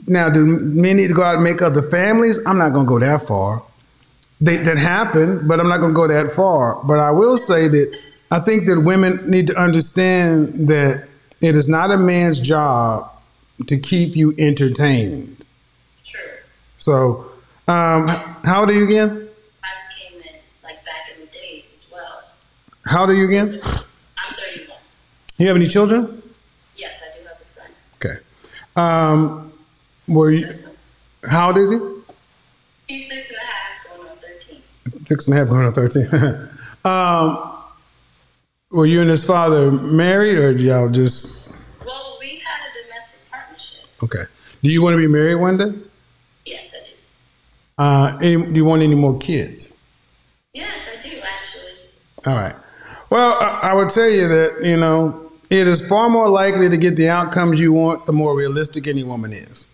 now, 0.06 0.28
do 0.28 0.44
men 0.44 0.96
need 0.96 1.08
to 1.08 1.14
go 1.14 1.22
out 1.22 1.36
and 1.36 1.44
make 1.44 1.62
other 1.62 1.82
families? 1.82 2.38
I'm 2.46 2.58
not 2.58 2.72
going 2.72 2.86
to 2.86 2.88
go 2.88 2.98
that 2.98 3.22
far. 3.22 3.62
They, 4.40 4.56
that 4.58 4.76
happened, 4.76 5.46
but 5.46 5.60
I'm 5.60 5.68
not 5.68 5.78
going 5.78 5.92
to 5.92 5.96
go 5.96 6.08
that 6.08 6.32
far. 6.32 6.82
But 6.84 6.98
I 6.98 7.10
will 7.10 7.38
say 7.38 7.68
that 7.68 7.96
I 8.30 8.40
think 8.40 8.66
that 8.66 8.80
women 8.80 9.30
need 9.30 9.46
to 9.48 9.56
understand 9.56 10.68
that 10.68 11.06
it 11.40 11.54
is 11.54 11.68
not 11.68 11.90
a 11.90 11.96
man's 11.96 12.40
job 12.40 13.10
to 13.66 13.78
keep 13.78 14.16
you 14.16 14.34
entertained. 14.38 15.46
True. 16.04 16.20
So, 16.76 17.30
um, 17.68 18.08
how 18.44 18.60
old 18.60 18.70
are 18.70 18.74
you 18.74 18.84
again? 18.84 19.10
Vibes 19.10 19.96
came 19.96 20.20
in 20.20 20.40
like 20.64 20.84
back 20.84 21.14
in 21.14 21.24
the 21.24 21.30
days 21.30 21.72
as 21.72 21.92
well. 21.92 22.24
How 22.84 23.02
old 23.02 23.10
are 23.10 23.14
you 23.14 23.26
again? 23.26 23.60
I'm 23.62 24.34
31. 24.34 24.76
You 25.38 25.46
have 25.46 25.56
any 25.56 25.68
children? 25.68 26.22
Yes, 26.76 26.94
I 27.00 27.16
do 27.16 27.24
have 27.28 27.40
a 27.40 27.44
son. 27.44 27.66
Okay. 27.96 28.18
Um, 28.76 29.52
were 30.08 30.30
you? 30.30 30.48
How 31.28 31.48
old 31.48 31.58
is 31.58 31.70
he? 31.70 31.78
He's 32.88 33.08
six 33.08 33.30
and 33.30 33.38
a 33.38 33.44
half, 33.46 33.96
going 33.96 34.08
on 34.10 34.16
13. 34.18 35.06
Six 35.06 35.26
and 35.28 35.36
a 35.36 35.40
half, 35.40 35.48
going 35.48 35.64
on 35.64 35.72
thirteen. 35.72 36.08
um, 36.84 37.52
were 38.70 38.86
you 38.86 39.00
and 39.00 39.08
his 39.10 39.24
father 39.24 39.70
married, 39.70 40.36
or 40.38 40.50
y'all 40.52 40.88
just 40.90 41.50
Well, 41.86 42.16
we 42.20 42.38
had 42.40 42.60
a 42.68 42.84
domestic 42.86 43.20
partnership. 43.30 43.80
okay? 44.02 44.24
Do 44.62 44.70
you 44.70 44.82
want 44.82 44.94
to 44.94 44.98
be 44.98 45.06
married 45.06 45.36
one 45.36 45.56
day? 45.56 45.72
Yes, 46.44 46.74
I 46.74 46.84
do. 46.86 46.92
Uh, 47.82 48.18
any, 48.20 48.46
do 48.52 48.54
you 48.56 48.64
want 48.64 48.82
any 48.82 48.94
more 48.94 49.18
kids? 49.18 49.80
Yes, 50.52 50.86
I 50.88 51.00
do 51.00 51.08
actually. 51.08 51.72
All 52.26 52.34
right. 52.34 52.56
Well, 53.10 53.34
I, 53.34 53.70
I 53.70 53.74
would 53.74 53.88
tell 53.90 54.08
you 54.08 54.28
that 54.28 54.64
you 54.64 54.76
know 54.76 55.23
it 55.50 55.66
is 55.66 55.86
far 55.86 56.08
more 56.08 56.28
likely 56.28 56.68
to 56.68 56.76
get 56.76 56.96
the 56.96 57.08
outcomes 57.08 57.60
you 57.60 57.72
want 57.72 58.06
the 58.06 58.12
more 58.12 58.36
realistic 58.36 58.86
any 58.86 59.04
woman 59.04 59.32
is. 59.32 59.68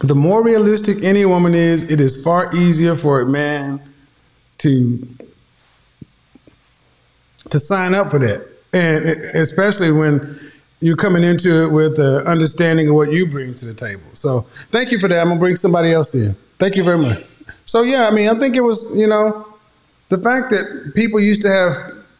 The 0.00 0.14
more 0.14 0.42
realistic 0.42 1.02
any 1.02 1.24
woman 1.24 1.54
is, 1.54 1.84
it 1.84 2.00
is 2.00 2.22
far 2.22 2.54
easier 2.54 2.96
for 2.96 3.20
a 3.20 3.26
man 3.26 3.80
to 4.58 5.08
to 7.50 7.60
sign 7.60 7.94
up 7.94 8.10
for 8.10 8.18
that, 8.18 8.46
and 8.72 9.06
especially 9.06 9.92
when 9.92 10.40
you're 10.80 10.96
coming 10.96 11.22
into 11.22 11.62
it 11.62 11.68
with 11.70 11.98
an 11.98 12.26
understanding 12.26 12.88
of 12.88 12.94
what 12.94 13.12
you 13.12 13.26
bring 13.26 13.54
to 13.54 13.66
the 13.66 13.74
table. 13.74 14.02
So, 14.12 14.40
thank 14.70 14.90
you 14.90 14.98
for 14.98 15.08
that. 15.08 15.20
I'm 15.20 15.28
gonna 15.28 15.40
bring 15.40 15.56
somebody 15.56 15.92
else 15.92 16.14
in. 16.14 16.34
Thank 16.58 16.76
you 16.76 16.84
very 16.84 16.98
much. 16.98 17.24
So, 17.64 17.82
yeah, 17.82 18.06
I 18.06 18.10
mean, 18.10 18.28
I 18.28 18.38
think 18.38 18.56
it 18.56 18.62
was, 18.62 18.92
you 18.94 19.06
know, 19.06 19.46
the 20.08 20.18
fact 20.18 20.50
that 20.50 20.92
people 20.94 21.20
used 21.20 21.42
to 21.42 21.48
have, 21.48 21.76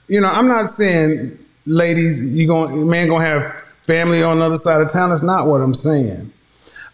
you 0.08 0.20
know, 0.20 0.28
I'm 0.28 0.48
not 0.48 0.70
saying 0.70 1.38
ladies, 1.66 2.24
you 2.24 2.46
going 2.46 2.88
man 2.88 3.08
gonna 3.08 3.24
have 3.24 3.62
family 3.82 4.22
on 4.22 4.38
the 4.38 4.44
other 4.44 4.56
side 4.56 4.80
of 4.80 4.90
town. 4.90 5.10
That's 5.10 5.22
not 5.22 5.46
what 5.46 5.60
I'm 5.60 5.74
saying. 5.74 6.32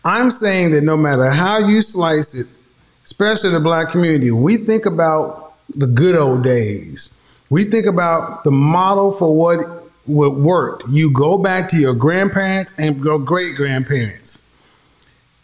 I'm 0.04 0.30
saying 0.30 0.72
that 0.72 0.82
no 0.82 0.96
matter 0.96 1.30
how 1.30 1.58
you 1.58 1.80
slice 1.80 2.34
it, 2.34 2.46
especially 3.04 3.50
the 3.50 3.60
black 3.60 3.88
community, 3.90 4.30
we 4.30 4.56
think 4.56 4.84
about 4.84 5.54
the 5.74 5.86
good 5.86 6.16
old 6.16 6.42
days. 6.42 7.18
We 7.50 7.64
think 7.64 7.86
about 7.86 8.44
the 8.44 8.50
model 8.50 9.12
for 9.12 9.34
what 9.34 9.82
what 10.06 10.34
worked. 10.36 10.84
You 10.88 11.12
go 11.12 11.38
back 11.38 11.68
to 11.68 11.78
your 11.78 11.94
grandparents 11.94 12.78
and 12.78 13.02
your 13.04 13.18
great 13.18 13.54
grandparents. 13.54 14.48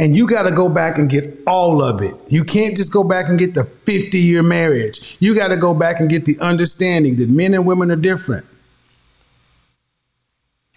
And 0.00 0.16
you 0.16 0.28
got 0.28 0.42
to 0.42 0.52
go 0.52 0.68
back 0.68 0.98
and 0.98 1.10
get 1.10 1.42
all 1.46 1.82
of 1.82 2.02
it. 2.02 2.14
You 2.28 2.44
can't 2.44 2.76
just 2.76 2.92
go 2.92 3.02
back 3.02 3.28
and 3.28 3.36
get 3.36 3.55
the 3.55 3.64
50 3.64 4.16
year 4.16 4.44
marriage. 4.44 5.16
You 5.18 5.34
got 5.34 5.48
to 5.48 5.56
go 5.56 5.74
back 5.74 5.98
and 5.98 6.09
get 6.09 6.24
the 6.24 6.38
understanding 6.38 7.16
that 7.16 7.28
men 7.28 7.52
and 7.55 7.66
women 7.66 7.90
are 7.90 7.96
different. 7.96 8.46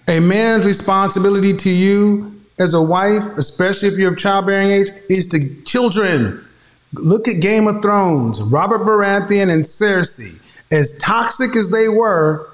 A 0.08 0.20
man's 0.20 0.66
responsibility 0.66 1.56
to 1.58 1.70
you 1.70 2.42
as 2.58 2.74
a 2.74 2.82
wife, 2.82 3.26
especially 3.38 3.88
if 3.88 3.96
you're 3.96 4.14
of 4.14 4.18
childbearing 4.18 4.72
age, 4.72 4.90
is 5.10 5.28
to 5.28 5.62
children. 5.64 6.46
Look 6.94 7.28
at 7.28 7.40
Game 7.40 7.68
of 7.68 7.82
Thrones. 7.82 8.42
Robert 8.42 8.82
Baratheon 8.82 9.50
and 9.50 9.64
Cersei, 9.64 10.62
as 10.72 11.00
toxic 11.00 11.56
as 11.56 11.70
they 11.70 11.88
were, 11.88 12.50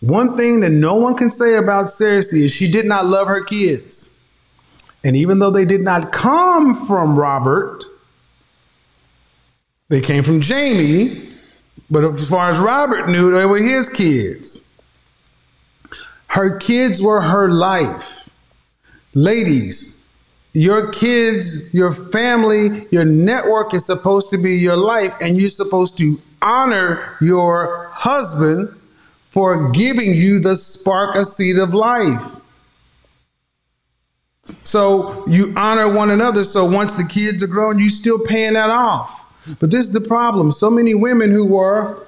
one 0.00 0.36
thing 0.36 0.60
that 0.60 0.70
no 0.70 0.94
one 0.94 1.14
can 1.16 1.30
say 1.30 1.56
about 1.56 1.86
Cersei 1.86 2.44
is 2.44 2.52
she 2.52 2.70
did 2.70 2.86
not 2.86 3.06
love 3.06 3.28
her 3.28 3.44
kids. 3.44 4.18
And 5.04 5.16
even 5.16 5.38
though 5.38 5.50
they 5.50 5.64
did 5.64 5.82
not 5.82 6.12
come 6.12 6.74
from 6.74 7.18
Robert, 7.18 7.84
they 9.88 10.00
came 10.00 10.22
from 10.22 10.40
Jaime. 10.40 11.30
But 11.90 12.04
as 12.04 12.28
far 12.28 12.50
as 12.50 12.58
Robert 12.58 13.08
knew, 13.08 13.32
they 13.32 13.44
were 13.44 13.58
his 13.58 13.88
kids. 13.88 14.66
Her 16.30 16.58
kids 16.58 17.02
were 17.02 17.20
her 17.20 17.48
life. 17.48 18.30
Ladies, 19.14 20.08
your 20.52 20.92
kids, 20.92 21.74
your 21.74 21.90
family, 21.90 22.86
your 22.92 23.04
network 23.04 23.74
is 23.74 23.84
supposed 23.84 24.30
to 24.30 24.38
be 24.38 24.56
your 24.56 24.76
life, 24.76 25.12
and 25.20 25.36
you're 25.36 25.48
supposed 25.48 25.98
to 25.98 26.20
honor 26.40 27.16
your 27.20 27.88
husband 27.92 28.72
for 29.30 29.70
giving 29.70 30.14
you 30.14 30.38
the 30.38 30.54
spark, 30.54 31.16
a 31.16 31.24
seed 31.24 31.58
of 31.58 31.74
life. 31.74 32.24
So 34.62 35.26
you 35.26 35.52
honor 35.56 35.92
one 35.92 36.10
another. 36.10 36.44
So 36.44 36.64
once 36.64 36.94
the 36.94 37.04
kids 37.04 37.42
are 37.42 37.48
grown, 37.48 37.80
you're 37.80 37.90
still 37.90 38.20
paying 38.20 38.52
that 38.52 38.70
off. 38.70 39.24
But 39.58 39.72
this 39.72 39.86
is 39.86 39.92
the 39.92 40.00
problem. 40.00 40.52
So 40.52 40.70
many 40.70 40.94
women 40.94 41.32
who 41.32 41.44
were 41.44 42.04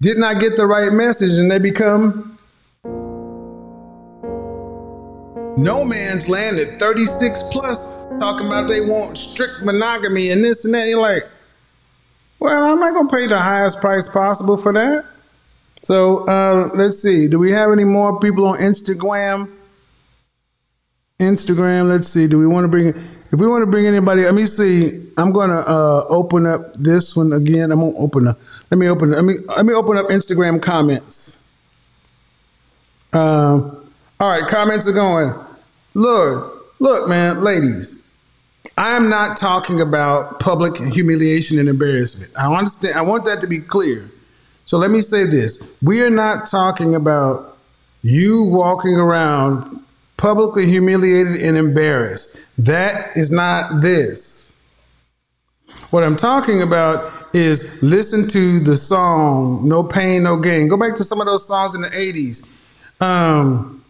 did 0.00 0.18
not 0.18 0.40
get 0.40 0.56
the 0.56 0.66
right 0.66 0.92
message, 0.92 1.38
and 1.38 1.50
they 1.50 1.58
become 1.58 2.38
no 5.56 5.84
man's 5.84 6.28
land 6.28 6.58
at 6.58 6.78
36 6.78 7.42
plus, 7.50 8.04
talking 8.20 8.46
about 8.46 8.68
they 8.68 8.82
want 8.82 9.16
strict 9.16 9.62
monogamy 9.62 10.30
and 10.30 10.44
this 10.44 10.64
and 10.64 10.74
that. 10.74 10.88
You're 10.88 11.00
like, 11.00 11.26
well, 12.38 12.64
I'm 12.64 12.78
not 12.78 12.94
gonna 12.94 13.08
pay 13.08 13.26
the 13.26 13.40
highest 13.40 13.80
price 13.80 14.06
possible 14.06 14.56
for 14.56 14.72
that. 14.74 15.06
So 15.82 16.26
uh, 16.26 16.70
let's 16.74 17.00
see. 17.00 17.28
Do 17.28 17.38
we 17.38 17.52
have 17.52 17.70
any 17.72 17.84
more 17.84 18.18
people 18.20 18.44
on 18.46 18.58
Instagram? 18.58 19.50
Instagram. 21.18 21.88
Let's 21.88 22.08
see. 22.08 22.26
Do 22.26 22.38
we 22.38 22.46
want 22.46 22.64
to 22.64 22.68
bring? 22.68 23.15
If 23.32 23.40
we 23.40 23.46
want 23.46 23.62
to 23.62 23.66
bring 23.66 23.86
anybody, 23.86 24.22
let 24.22 24.34
me 24.34 24.46
see. 24.46 25.10
I'm 25.16 25.32
gonna 25.32 25.60
uh, 25.60 26.06
open 26.08 26.46
up 26.46 26.74
this 26.74 27.16
one 27.16 27.32
again. 27.32 27.72
I'm 27.72 27.80
gonna 27.80 27.96
open 27.96 28.28
up. 28.28 28.38
Let 28.70 28.78
me 28.78 28.88
open. 28.88 29.10
Let 29.10 29.24
me 29.24 29.38
let 29.48 29.66
me 29.66 29.74
open 29.74 29.96
up 29.96 30.06
Instagram 30.08 30.62
comments. 30.62 31.48
Um, 33.12 33.90
all 34.20 34.28
right, 34.28 34.46
comments 34.46 34.86
are 34.86 34.92
going. 34.92 35.34
Look, 35.94 36.72
look, 36.78 37.08
man, 37.08 37.42
ladies. 37.42 38.02
I'm 38.78 39.08
not 39.08 39.36
talking 39.36 39.80
about 39.80 40.38
public 40.38 40.76
humiliation 40.76 41.58
and 41.58 41.68
embarrassment. 41.68 42.32
I 42.38 42.52
understand. 42.54 42.94
I 42.94 43.02
want 43.02 43.24
that 43.24 43.40
to 43.40 43.46
be 43.46 43.58
clear. 43.58 44.10
So 44.66 44.78
let 44.78 44.90
me 44.90 45.00
say 45.00 45.24
this: 45.24 45.76
we 45.82 46.02
are 46.02 46.10
not 46.10 46.46
talking 46.46 46.94
about 46.94 47.58
you 48.02 48.44
walking 48.44 48.96
around 48.96 49.82
publicly 50.16 50.66
humiliated 50.66 51.36
and 51.36 51.56
embarrassed. 51.56 52.50
That 52.58 53.16
is 53.16 53.30
not 53.30 53.80
this. 53.80 54.54
What 55.90 56.02
I'm 56.02 56.16
talking 56.16 56.62
about 56.62 57.34
is 57.34 57.82
listen 57.82 58.28
to 58.28 58.60
the 58.60 58.76
song 58.76 59.68
No 59.68 59.82
Pain, 59.82 60.22
No 60.22 60.36
Gain. 60.36 60.68
Go 60.68 60.76
back 60.76 60.94
to 60.96 61.04
some 61.04 61.20
of 61.20 61.26
those 61.26 61.46
songs 61.46 61.74
in 61.74 61.82
the 61.82 61.90
80s. 61.90 62.46
Um, 63.00 63.84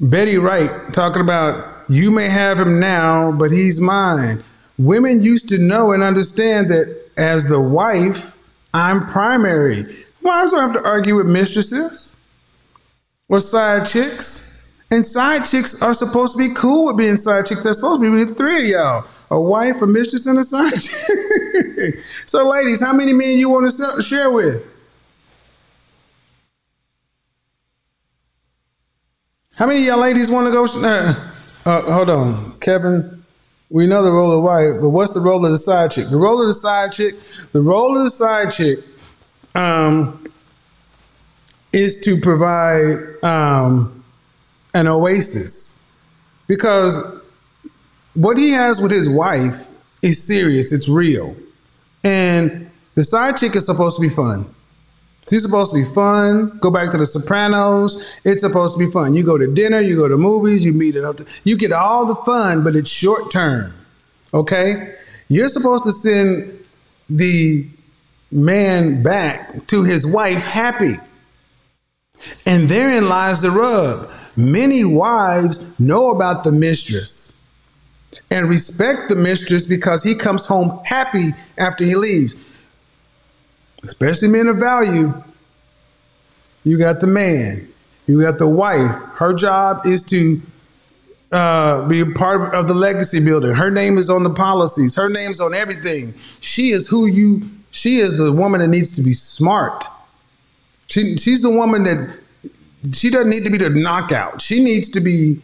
Betty 0.00 0.36
Wright 0.36 0.70
talking 0.92 1.22
about 1.22 1.88
you 1.88 2.10
may 2.10 2.28
have 2.28 2.60
him 2.60 2.80
now, 2.80 3.32
but 3.32 3.50
he's 3.50 3.80
mine. 3.80 4.42
Women 4.78 5.22
used 5.22 5.48
to 5.50 5.58
know 5.58 5.92
and 5.92 6.02
understand 6.02 6.70
that 6.70 7.10
as 7.16 7.46
the 7.46 7.60
wife, 7.60 8.36
I'm 8.74 9.06
primary. 9.06 10.04
Why 10.20 10.46
do 10.48 10.56
I 10.56 10.62
have 10.62 10.72
to 10.74 10.84
argue 10.84 11.16
with 11.16 11.26
mistresses 11.26 12.18
or 13.28 13.40
side 13.40 13.88
chicks? 13.88 14.45
And 14.90 15.04
side 15.04 15.46
chicks 15.46 15.82
are 15.82 15.94
supposed 15.94 16.36
to 16.36 16.38
be 16.38 16.54
cool 16.54 16.86
with 16.86 16.96
being 16.96 17.16
side 17.16 17.46
chicks. 17.46 17.64
They're 17.64 17.72
supposed 17.72 18.00
to 18.02 18.10
be 18.10 18.10
with 18.10 18.36
three 18.36 18.74
of 18.74 18.80
y'all 18.80 19.04
a 19.30 19.40
wife, 19.40 19.82
a 19.82 19.86
mistress, 19.86 20.26
and 20.26 20.38
a 20.38 20.44
side 20.44 20.80
chick. 20.80 21.94
so, 22.26 22.48
ladies, 22.48 22.80
how 22.80 22.92
many 22.92 23.12
men 23.12 23.38
you 23.38 23.48
want 23.48 23.70
to 23.70 24.02
share 24.02 24.30
with? 24.30 24.64
How 29.56 29.66
many 29.66 29.80
of 29.80 29.86
y'all 29.86 29.98
ladies 29.98 30.30
want 30.30 30.46
to 30.46 30.52
go? 30.52 30.64
Uh, 30.86 31.30
Uh, 31.64 31.82
hold 31.92 32.08
on, 32.08 32.52
Kevin. 32.60 33.24
We 33.70 33.88
know 33.88 34.04
the 34.04 34.12
role 34.12 34.30
of 34.30 34.36
the 34.36 34.40
wife, 34.40 34.80
but 34.80 34.90
what's 34.90 35.14
the 35.14 35.20
role 35.20 35.44
of 35.44 35.50
the 35.50 35.58
side 35.58 35.90
chick? 35.90 36.08
The 36.08 36.16
role 36.16 36.40
of 36.40 36.46
the 36.46 36.54
side 36.54 36.92
chick, 36.92 37.14
the 37.50 37.60
role 37.60 37.98
of 37.98 38.04
the 38.04 38.10
side 38.10 38.52
chick, 38.52 38.78
um, 39.56 40.28
is 41.72 42.00
to 42.02 42.20
provide 42.20 43.20
um, 43.24 43.95
an 44.76 44.86
oasis, 44.86 45.84
because 46.46 46.98
what 48.14 48.36
he 48.36 48.50
has 48.50 48.80
with 48.80 48.90
his 48.90 49.08
wife 49.08 49.68
is 50.02 50.22
serious. 50.22 50.72
It's 50.72 50.88
real, 50.88 51.34
and 52.04 52.70
the 52.94 53.04
side 53.04 53.38
chick 53.38 53.56
is 53.56 53.66
supposed 53.66 53.96
to 53.96 54.02
be 54.02 54.08
fun. 54.08 54.54
She's 55.28 55.42
supposed 55.42 55.72
to 55.72 55.78
be 55.82 55.84
fun. 55.84 56.56
Go 56.58 56.70
back 56.70 56.92
to 56.92 56.98
The 56.98 57.04
Sopranos. 57.04 58.20
It's 58.22 58.42
supposed 58.42 58.78
to 58.78 58.86
be 58.86 58.92
fun. 58.92 59.14
You 59.14 59.24
go 59.24 59.36
to 59.36 59.52
dinner, 59.52 59.80
you 59.80 59.96
go 59.96 60.06
to 60.06 60.16
movies, 60.16 60.64
you 60.64 60.72
meet 60.72 60.94
hotel. 60.94 61.26
You 61.42 61.56
get 61.56 61.72
all 61.72 62.06
the 62.06 62.14
fun, 62.14 62.62
but 62.62 62.76
it's 62.76 62.88
short 62.88 63.32
term. 63.32 63.74
Okay? 64.32 64.94
You're 65.26 65.48
supposed 65.48 65.82
to 65.82 65.90
send 65.90 66.64
the 67.10 67.66
man 68.30 69.02
back 69.02 69.66
to 69.66 69.82
his 69.82 70.06
wife 70.06 70.44
happy. 70.44 70.96
And 72.44 72.68
therein 72.68 73.08
lies 73.08 73.42
the 73.42 73.50
rub. 73.50 74.08
Many 74.36 74.84
wives 74.84 75.64
know 75.78 76.10
about 76.10 76.44
the 76.44 76.52
mistress 76.52 77.36
and 78.30 78.48
respect 78.48 79.08
the 79.08 79.16
mistress 79.16 79.64
because 79.64 80.02
he 80.02 80.14
comes 80.14 80.44
home 80.44 80.80
happy 80.84 81.34
after 81.58 81.84
he 81.84 81.96
leaves 81.96 82.34
especially 83.86 84.28
men 84.28 84.48
of 84.48 84.56
value, 84.56 85.12
you 86.64 86.78
got 86.78 87.00
the 87.00 87.06
man, 87.06 87.68
you 88.06 88.20
got 88.20 88.38
the 88.38 88.46
wife. 88.46 88.94
Her 89.14 89.32
job 89.32 89.86
is 89.86 90.02
to 90.04 90.42
uh, 91.32 91.86
be 91.86 92.00
a 92.00 92.06
part 92.06 92.54
of 92.54 92.68
the 92.68 92.74
legacy 92.74 93.24
building. 93.24 93.54
Her 93.54 93.70
name 93.70 93.98
is 93.98 94.10
on 94.10 94.24
the 94.24 94.30
policies. 94.30 94.94
Her 94.94 95.08
name's 95.08 95.40
on 95.40 95.54
everything. 95.54 96.14
She 96.40 96.70
is 96.70 96.88
who 96.88 97.06
you. 97.06 97.48
She 97.70 97.98
is 97.98 98.16
the 98.16 98.32
woman 98.32 98.60
that 98.60 98.68
needs 98.68 98.92
to 98.92 99.02
be 99.02 99.12
smart. 99.12 99.84
She, 100.86 101.16
she's 101.16 101.42
the 101.42 101.50
woman 101.50 101.84
that 101.84 102.18
she 102.92 103.10
doesn't 103.10 103.30
need 103.30 103.44
to 103.44 103.50
be 103.50 103.58
the 103.58 103.70
knockout. 103.70 104.40
She 104.40 104.62
needs 104.62 104.88
to 104.90 105.00
be 105.00 105.40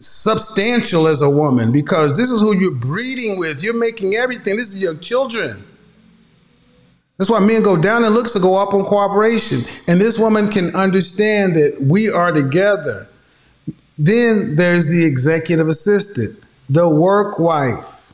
substantial 0.00 1.06
as 1.06 1.22
a 1.22 1.30
woman 1.30 1.72
because 1.72 2.14
this 2.14 2.30
is 2.30 2.40
who 2.40 2.56
you're 2.56 2.72
breeding 2.72 3.38
with. 3.38 3.62
You're 3.62 3.74
making 3.74 4.16
everything. 4.16 4.56
This 4.56 4.74
is 4.74 4.82
your 4.82 4.96
children. 4.96 5.64
That's 7.16 7.30
why 7.30 7.38
men 7.38 7.62
go 7.62 7.76
down 7.76 8.04
in 8.04 8.12
looks 8.12 8.32
to 8.32 8.40
go 8.40 8.56
up 8.56 8.74
on 8.74 8.84
cooperation. 8.84 9.64
And 9.86 10.00
this 10.00 10.18
woman 10.18 10.50
can 10.50 10.74
understand 10.74 11.54
that 11.54 11.80
we 11.80 12.10
are 12.10 12.32
together. 12.32 13.06
Then 13.96 14.56
there's 14.56 14.88
the 14.88 15.04
executive 15.04 15.68
assistant, 15.68 16.42
the 16.68 16.88
work 16.88 17.38
wife. 17.38 18.12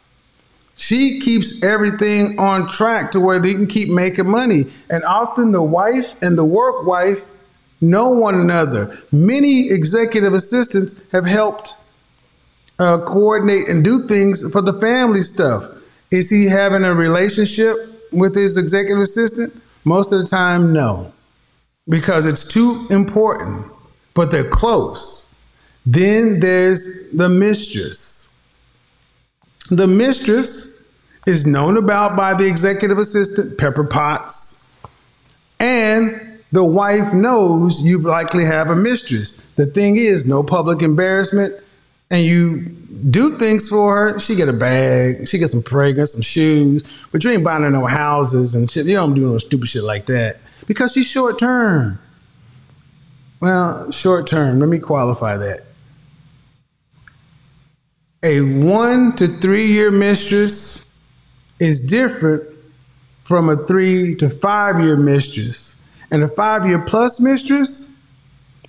She 0.75 1.21
keeps 1.21 1.63
everything 1.63 2.39
on 2.39 2.69
track 2.69 3.11
to 3.13 3.21
where 3.21 3.41
they 3.41 3.55
can 3.55 3.67
keep 3.67 3.89
making 3.89 4.29
money. 4.29 4.67
And 4.91 5.03
often 5.05 5.53
the 5.53 5.63
wife 5.63 6.15
and 6.23 6.37
the 6.37 6.45
work 6.45 6.85
wife 6.85 7.25
know 7.81 8.11
one 8.11 8.35
another. 8.35 8.99
Many 9.13 9.71
executive 9.71 10.35
assistants 10.35 11.03
have 11.13 11.27
helped 11.27 11.77
uh, 12.79 12.99
coordinate 12.99 13.69
and 13.69 13.85
do 13.85 14.07
things 14.07 14.53
for 14.53 14.63
the 14.63 14.79
family 14.81 15.23
stuff. 15.23 15.69
Is 16.11 16.31
he 16.31 16.47
having 16.47 16.85
a 16.85 16.95
relationship 16.95 17.77
with 18.13 18.35
his 18.35 18.57
executive 18.57 19.03
assistant? 19.03 19.61
Most 19.85 20.13
of 20.13 20.21
the 20.21 20.27
time, 20.27 20.73
no, 20.73 21.13
because 21.89 22.27
it's 22.27 22.47
too 22.47 22.87
important, 22.91 23.67
but 24.15 24.31
they're 24.31 24.49
close. 24.49 25.37
Then 25.87 26.41
there's 26.41 27.11
the 27.13 27.29
mistress. 27.29 28.37
The 29.71 29.87
mistress 29.87 30.85
is 31.27 31.47
known 31.47 31.77
about 31.77 32.17
by 32.17 32.35
the 32.35 32.47
executive 32.47 32.99
assistant, 32.99 33.59
Pepper 33.59 33.85
Potts, 33.85 34.77
and 35.61 36.28
the 36.53 36.65
wife 36.65 37.13
knows 37.13 37.81
you 37.81 37.99
likely 37.99 38.45
have 38.45 38.71
a 38.71 38.77
mistress. 38.77 39.47
The 39.57 39.67
thing 39.67 39.97
is, 39.97 40.27
no 40.27 40.43
public 40.43 40.83
embarrassment, 40.83 41.55
and 42.11 42.25
you 42.25 42.61
do 43.11 43.37
things 43.37 43.69
for 43.69 43.95
her. 43.95 44.19
She 44.19 44.35
get 44.35 44.49
a 44.49 44.53
bag, 44.53 45.29
she 45.29 45.39
get 45.39 45.51
some 45.51 45.63
fragrance, 45.63 46.13
some 46.13 46.23
shoes, 46.23 46.83
but 47.13 47.23
you 47.23 47.31
ain't 47.31 47.45
buying 47.45 47.63
her 47.63 47.71
no 47.71 47.87
houses 47.87 48.55
and 48.55 48.71
shit. 48.71 48.87
You 48.87 48.97
don't 48.97 49.15
do 49.15 49.31
no 49.31 49.39
stupid 49.39 49.69
shit 49.69 49.85
like 49.85 50.07
that 50.07 50.41
because 50.67 50.93
she's 50.93 51.07
short 51.07 51.39
term. 51.39 51.99
Well, 53.41 53.91
short 53.91 54.27
term. 54.27 54.59
Let 54.59 54.69
me 54.69 54.79
qualify 54.79 55.37
that. 55.37 55.65
A 58.23 58.41
one 58.41 59.15
to 59.17 59.29
three 59.29 59.67
year 59.67 59.91
mistress 59.91 60.95
is 61.61 61.81
different 61.81 62.43
from 63.23 63.49
a 63.49 63.57
three 63.67 64.17
to 64.17 64.29
five 64.29 64.81
year 64.81 64.97
mistress. 64.97 65.77
And 66.11 66.23
a 66.23 66.29
five 66.29 66.67
year 66.67 66.79
plus 66.79 67.21
mistress, 67.21 67.95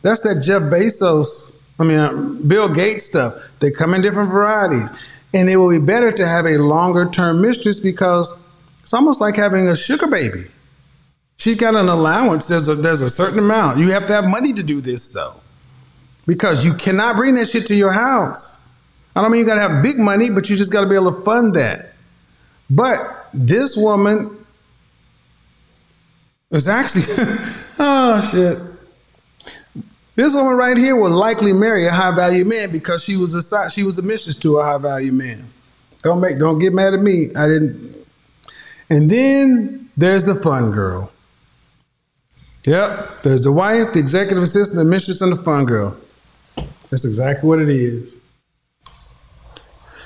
that's 0.02 0.22
that 0.22 0.42
Jeff 0.42 0.64
Bezos 0.64 1.60
I 1.80 1.86
mean, 1.86 1.98
uh, 1.98 2.12
Bill 2.12 2.70
Gates 2.70 3.06
stuff. 3.06 3.36
They 3.60 3.72
come 3.72 3.94
in 3.94 4.02
different 4.02 4.30
varieties. 4.30 4.92
And 5.34 5.50
it 5.50 5.58
will 5.58 5.70
be 5.70 5.80
better 5.80 6.12
to 6.12 6.28
have 6.28 6.46
a 6.46 6.58
longer 6.58 7.10
term 7.10 7.42
mistress 7.42 7.80
because 7.80 8.36
it's 8.82 8.94
almost 8.94 9.22
like 9.22 9.36
having 9.36 9.68
a 9.68 9.76
sugar 9.76 10.08
baby. 10.08 10.48
She's 11.38 11.56
got 11.56 11.76
an 11.76 11.88
allowance. 11.88 12.48
There's 12.48 12.68
a 12.68 12.76
there's 12.76 13.02
a 13.02 13.10
certain 13.10 13.40
amount. 13.40 13.80
You 13.80 13.92
have 13.92 14.08
to 14.08 14.14
have 14.14 14.28
money 14.28 14.52
to 14.54 14.64
do 14.64 14.82
this 14.82 15.10
though. 15.10 15.36
Because 16.26 16.66
you 16.66 16.74
cannot 16.74 17.16
bring 17.16 17.36
that 17.36 17.48
shit 17.48 17.66
to 17.68 17.76
your 17.76 17.92
house. 17.92 18.68
I 19.16 19.22
don't 19.22 19.32
mean 19.32 19.40
you 19.40 19.46
gotta 19.46 19.62
have 19.62 19.82
big 19.82 19.98
money, 19.98 20.30
but 20.30 20.50
you 20.50 20.56
just 20.56 20.72
gotta 20.72 20.88
be 20.88 20.96
able 20.96 21.14
to 21.14 21.22
fund 21.22 21.54
that. 21.54 21.94
But 22.70 23.30
this 23.34 23.78
woman 23.78 24.39
is 26.52 26.68
actually 26.68 27.04
oh 27.80 28.30
shit. 28.32 28.60
This 30.16 30.34
woman 30.34 30.56
right 30.56 30.76
here 30.76 30.96
will 30.96 31.12
likely 31.12 31.54
marry 31.54 31.88
a 31.88 31.92
high 31.92 32.14
value 32.14 32.44
man 32.44 32.72
because 32.72 33.04
she 33.04 33.16
was 33.16 33.36
a 33.36 33.70
she 33.70 33.84
was 33.84 33.98
a 34.00 34.02
mistress 34.02 34.36
to 34.38 34.60
a 34.60 34.64
high 34.64 34.78
value 34.78 35.12
man. 35.12 35.46
Don't 36.02 36.20
make 36.20 36.38
don't 36.38 36.60
get 36.60 36.74
mad 36.74 36.94
at 36.94 37.02
me. 37.02 37.34
I 37.36 37.48
didn't. 37.48 38.06
And 38.90 39.10
then 39.10 39.90
there's 39.96 40.24
the 40.24 40.36
fun 40.36 40.72
girl. 40.72 41.12
Yep, 42.66 43.22
there's 43.24 43.44
the 43.44 43.52
wife, 43.52 43.94
the 43.94 44.00
executive 44.00 44.44
assistant, 44.44 44.78
the 44.78 44.84
mistress, 44.84 45.22
and 45.22 45.32
the 45.32 45.42
fun 45.42 45.66
girl. 45.66 45.96
That's 46.90 47.06
exactly 47.06 47.48
what 47.48 47.60
it 47.60 47.70
is. 47.70 48.18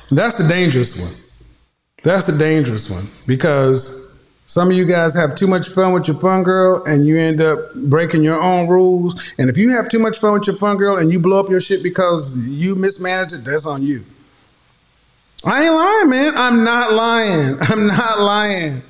And 0.10 0.18
that's 0.18 0.36
the 0.36 0.48
dangerous 0.48 1.00
one. 1.00 1.14
That's 2.04 2.26
the 2.26 2.38
dangerous 2.38 2.90
one 2.90 3.08
because 3.26 4.03
some 4.46 4.70
of 4.70 4.76
you 4.76 4.86
guys 4.86 5.14
have 5.16 5.36
too 5.36 5.48
much 5.48 5.70
fun 5.70 5.94
with 5.94 6.08
your 6.08 6.20
fun 6.20 6.44
girl 6.44 6.84
and 6.84 7.06
you 7.06 7.18
end 7.18 7.42
up 7.42 7.74
breaking 7.76 8.24
your 8.24 8.42
own 8.42 8.68
rules. 8.68 9.22
And 9.38 9.50
if 9.50 9.58
you 9.58 9.70
have 9.72 9.88
too 9.88 10.00
much 10.00 10.18
fun 10.18 10.34
with 10.34 10.48
your 10.48 10.58
fun 10.58 10.78
girl 10.78 10.98
and 10.98 11.12
you 11.12 11.20
blow 11.20 11.40
up 11.40 11.50
your 11.50 11.62
shit 11.62 11.82
because 11.82 12.38
you 12.48 12.76
mismanaged 12.76 13.34
it, 13.34 13.46
that's 13.46 13.66
on 13.66 13.84
you. 13.84 14.04
I 15.46 15.66
ain't 15.66 15.74
lying, 15.74 16.10
man. 16.10 16.38
I'm 16.38 16.64
not 16.64 16.94
lying. 16.94 17.58
I'm 17.62 17.88
not 17.88 18.20
lying. 18.20 18.82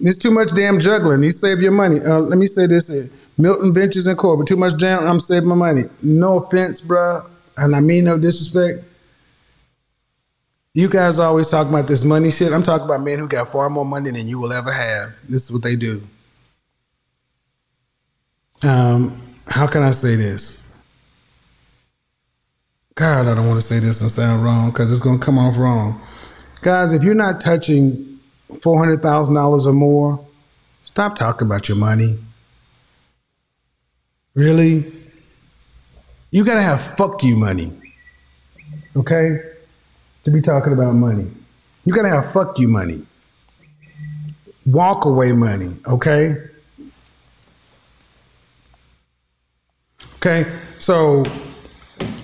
There's 0.00 0.18
too 0.18 0.30
much 0.30 0.54
damn 0.54 0.80
juggling. 0.80 1.22
You 1.22 1.32
save 1.32 1.60
your 1.60 1.72
money. 1.72 2.00
Uh, 2.00 2.20
let 2.20 2.38
me 2.38 2.46
say 2.46 2.66
this: 2.66 2.88
uh, 2.88 3.08
Milton 3.36 3.74
Ventures 3.74 4.06
and 4.06 4.16
Corporate. 4.16 4.48
Too 4.48 4.56
much 4.56 4.76
jam. 4.76 5.06
I'm 5.06 5.20
saving 5.20 5.48
my 5.48 5.54
money. 5.54 5.84
No 6.02 6.38
offense, 6.38 6.80
bro, 6.80 7.26
and 7.56 7.74
I 7.74 7.80
mean 7.80 8.04
no 8.04 8.16
disrespect. 8.16 8.84
You 10.78 10.88
guys 10.88 11.18
always 11.18 11.50
talk 11.50 11.68
about 11.68 11.88
this 11.88 12.04
money 12.04 12.30
shit. 12.30 12.52
I'm 12.52 12.62
talking 12.62 12.84
about 12.84 13.02
men 13.02 13.18
who 13.18 13.26
got 13.26 13.50
far 13.50 13.68
more 13.68 13.84
money 13.84 14.12
than 14.12 14.28
you 14.28 14.38
will 14.38 14.52
ever 14.52 14.72
have. 14.72 15.12
This 15.28 15.42
is 15.42 15.50
what 15.50 15.64
they 15.64 15.74
do. 15.74 16.06
Um, 18.62 19.20
how 19.48 19.66
can 19.66 19.82
I 19.82 19.90
say 19.90 20.14
this? 20.14 20.76
God, 22.94 23.26
I 23.26 23.34
don't 23.34 23.48
want 23.48 23.60
to 23.60 23.66
say 23.66 23.80
this 23.80 24.00
and 24.02 24.08
sound 24.08 24.44
wrong 24.44 24.70
because 24.70 24.92
it's 24.92 25.00
going 25.00 25.18
to 25.18 25.24
come 25.24 25.36
off 25.36 25.58
wrong. 25.58 26.00
Guys, 26.60 26.92
if 26.92 27.02
you're 27.02 27.12
not 27.12 27.40
touching 27.40 28.20
$400,000 28.48 29.66
or 29.66 29.72
more, 29.72 30.24
stop 30.84 31.16
talking 31.16 31.48
about 31.48 31.68
your 31.68 31.76
money. 31.76 32.20
Really? 34.34 34.92
You 36.30 36.44
got 36.44 36.54
to 36.54 36.62
have 36.62 36.80
fuck 36.96 37.24
you 37.24 37.34
money. 37.34 37.72
Okay? 38.94 39.47
To 40.28 40.34
be 40.34 40.42
talking 40.42 40.72
about 40.72 40.94
money. 40.94 41.26
You 41.84 41.92
gotta 41.92 42.08
have 42.08 42.30
fuck 42.32 42.58
you 42.58 42.68
money. 42.68 43.02
Walk 44.66 45.06
away 45.06 45.32
money, 45.32 45.76
okay? 45.86 46.34
Okay, 50.16 50.50
so 50.78 51.24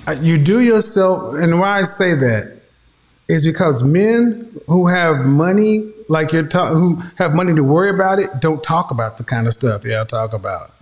uh, 0.06 0.16
you 0.20 0.36
do 0.36 0.60
yourself, 0.60 1.34
and 1.36 1.58
why 1.58 1.78
I 1.78 1.82
say 1.84 2.14
that 2.14 2.60
is 3.28 3.42
because 3.44 3.82
men 3.82 4.60
who 4.66 4.86
have 4.88 5.24
money, 5.24 5.90
like 6.08 6.32
you're 6.32 6.46
ta- 6.46 6.74
who 6.74 7.00
have 7.16 7.34
money 7.34 7.54
to 7.54 7.64
worry 7.64 7.88
about 7.88 8.18
it, 8.18 8.40
don't 8.40 8.62
talk 8.62 8.90
about 8.90 9.16
the 9.16 9.24
kind 9.24 9.46
of 9.46 9.54
stuff 9.54 9.84
y'all 9.84 10.04
talk 10.04 10.34
about. 10.34 10.72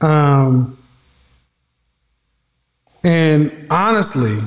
Um, 0.00 0.76
and 3.04 3.66
honestly, 3.70 4.38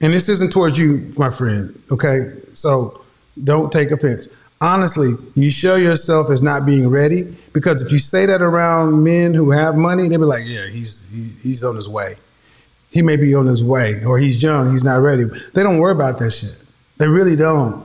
and 0.00 0.14
this 0.14 0.28
isn't 0.28 0.52
towards 0.52 0.78
you, 0.78 1.10
my 1.16 1.30
friend, 1.30 1.80
okay? 1.90 2.32
So 2.52 3.04
don't 3.42 3.72
take 3.72 3.90
offense. 3.90 4.28
Honestly, 4.60 5.12
you 5.34 5.50
show 5.50 5.76
yourself 5.76 6.30
as 6.30 6.42
not 6.42 6.66
being 6.66 6.88
ready 6.88 7.22
because 7.52 7.80
if 7.80 7.92
you 7.92 7.98
say 7.98 8.26
that 8.26 8.42
around 8.42 9.02
men 9.04 9.34
who 9.34 9.50
have 9.50 9.76
money, 9.76 10.08
they'll 10.08 10.18
be 10.18 10.24
like, 10.24 10.44
yeah, 10.46 10.66
he's, 10.66 11.08
he's, 11.10 11.42
he's 11.42 11.64
on 11.64 11.76
his 11.76 11.88
way. 11.88 12.16
He 12.90 13.02
may 13.02 13.16
be 13.16 13.34
on 13.34 13.46
his 13.46 13.62
way, 13.62 14.02
or 14.04 14.18
he's 14.18 14.42
young, 14.42 14.72
he's 14.72 14.82
not 14.82 14.96
ready. 14.96 15.24
They 15.52 15.62
don't 15.62 15.78
worry 15.78 15.92
about 15.92 16.18
that 16.18 16.30
shit. 16.30 16.56
They 16.96 17.06
really 17.06 17.36
don't. 17.36 17.84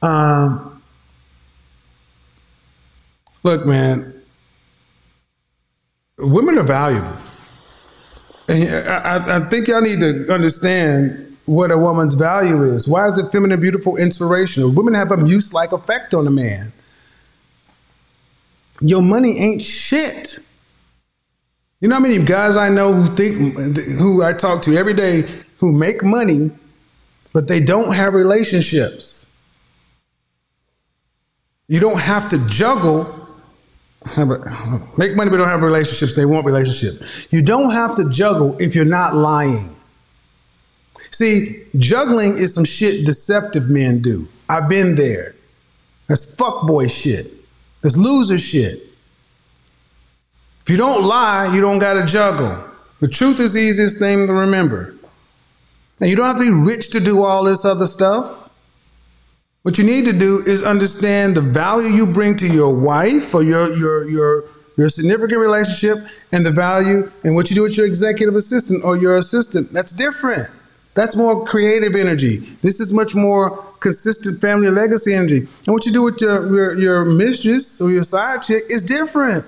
Um, 0.00 0.82
look, 3.42 3.66
man, 3.66 4.22
women 6.18 6.58
are 6.58 6.62
valuable. 6.62 7.16
And 8.52 8.88
I, 8.88 9.36
I- 9.36 9.48
think 9.48 9.68
y'all 9.68 9.80
need 9.80 10.00
to 10.00 10.32
understand 10.32 11.36
what 11.46 11.70
a 11.70 11.78
woman's 11.78 12.14
value 12.14 12.62
is. 12.74 12.86
Why 12.86 13.08
is 13.08 13.18
it 13.18 13.32
feminine, 13.32 13.60
beautiful, 13.60 13.96
inspirational? 13.96 14.70
Women 14.70 14.94
have 14.94 15.10
a 15.10 15.16
muse-like 15.16 15.72
effect 15.72 16.14
on 16.14 16.26
a 16.26 16.30
man. 16.30 16.72
Your 18.80 19.02
money 19.02 19.38
ain't 19.38 19.64
shit. 19.64 20.38
You 21.80 21.88
know 21.88 21.96
how 21.96 22.00
many 22.00 22.18
guys 22.18 22.56
I 22.56 22.68
know 22.68 22.92
who 22.92 23.14
think, 23.16 23.56
who 23.98 24.22
I 24.22 24.32
talk 24.32 24.62
to 24.64 24.76
every 24.76 24.94
day, 24.94 25.24
who 25.58 25.72
make 25.72 26.02
money, 26.04 26.50
but 27.32 27.48
they 27.48 27.58
don't 27.58 27.92
have 27.94 28.14
relationships. 28.14 29.32
You 31.66 31.80
don't 31.80 31.98
have 31.98 32.28
to 32.30 32.38
juggle 32.48 33.21
have 34.06 34.30
a- 34.30 34.88
make 34.96 35.14
money 35.16 35.30
but 35.30 35.36
don't 35.36 35.48
have 35.48 35.62
relationships. 35.62 36.16
They 36.16 36.24
want 36.26 36.44
relationship. 36.46 37.02
You 37.30 37.42
don't 37.42 37.70
have 37.72 37.96
to 37.96 38.08
juggle 38.08 38.56
if 38.58 38.74
you're 38.74 38.84
not 38.84 39.14
lying. 39.16 39.74
See, 41.10 41.64
juggling 41.76 42.38
is 42.38 42.54
some 42.54 42.64
shit 42.64 43.04
deceptive 43.04 43.68
men 43.68 44.00
do. 44.00 44.28
I've 44.48 44.68
been 44.68 44.94
there. 44.94 45.34
That's 46.08 46.36
fuckboy 46.36 46.90
shit. 46.90 47.32
That's 47.82 47.96
loser 47.96 48.38
shit. 48.38 48.86
If 50.62 50.70
you 50.70 50.76
don't 50.76 51.04
lie, 51.04 51.54
you 51.54 51.60
don't 51.60 51.78
gotta 51.78 52.06
juggle. 52.06 52.64
The 53.00 53.08
truth 53.08 53.40
is 53.40 53.52
the 53.54 53.60
easiest 53.60 53.98
thing 53.98 54.26
to 54.26 54.32
remember. 54.32 54.94
Now 56.00 56.06
you 56.06 56.16
don't 56.16 56.26
have 56.26 56.38
to 56.38 56.42
be 56.44 56.50
rich 56.50 56.90
to 56.90 57.00
do 57.00 57.24
all 57.24 57.44
this 57.44 57.64
other 57.64 57.86
stuff. 57.86 58.48
What 59.62 59.78
you 59.78 59.84
need 59.84 60.04
to 60.06 60.12
do 60.12 60.42
is 60.44 60.62
understand 60.62 61.36
the 61.36 61.40
value 61.40 61.88
you 61.88 62.06
bring 62.06 62.36
to 62.38 62.48
your 62.48 62.74
wife 62.74 63.32
or 63.34 63.42
your 63.42 63.72
your 63.76 64.08
your 64.08 64.44
your 64.76 64.88
significant 64.88 65.38
relationship 65.38 66.04
and 66.32 66.44
the 66.44 66.50
value 66.50 67.10
and 67.22 67.34
what 67.34 67.48
you 67.48 67.54
do 67.54 67.62
with 67.62 67.76
your 67.76 67.86
executive 67.86 68.34
assistant 68.34 68.82
or 68.84 68.96
your 68.96 69.18
assistant. 69.18 69.72
That's 69.72 69.92
different. 69.92 70.50
That's 70.94 71.14
more 71.14 71.44
creative 71.44 71.94
energy. 71.94 72.38
This 72.60 72.80
is 72.80 72.92
much 72.92 73.14
more 73.14 73.56
consistent 73.78 74.40
family 74.40 74.68
legacy 74.68 75.14
energy. 75.14 75.38
And 75.38 75.72
what 75.74 75.86
you 75.86 75.92
do 75.92 76.02
with 76.02 76.20
your 76.20 76.54
your, 76.54 76.78
your 76.78 77.04
mistress 77.04 77.80
or 77.80 77.90
your 77.92 78.02
side 78.02 78.42
chick 78.42 78.64
is 78.68 78.82
different. 78.82 79.46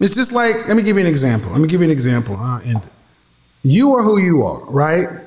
It's 0.00 0.14
just 0.14 0.32
like, 0.32 0.66
let 0.66 0.76
me 0.76 0.82
give 0.82 0.96
you 0.96 1.00
an 1.00 1.06
example. 1.06 1.52
Let 1.52 1.60
me 1.60 1.68
give 1.68 1.80
you 1.80 1.86
an 1.86 1.90
example. 1.90 2.36
I'll 2.36 2.60
end 2.60 2.84
it. 2.84 2.92
You 3.62 3.94
are 3.94 4.02
who 4.02 4.18
you 4.18 4.44
are, 4.44 4.60
right? 4.64 5.25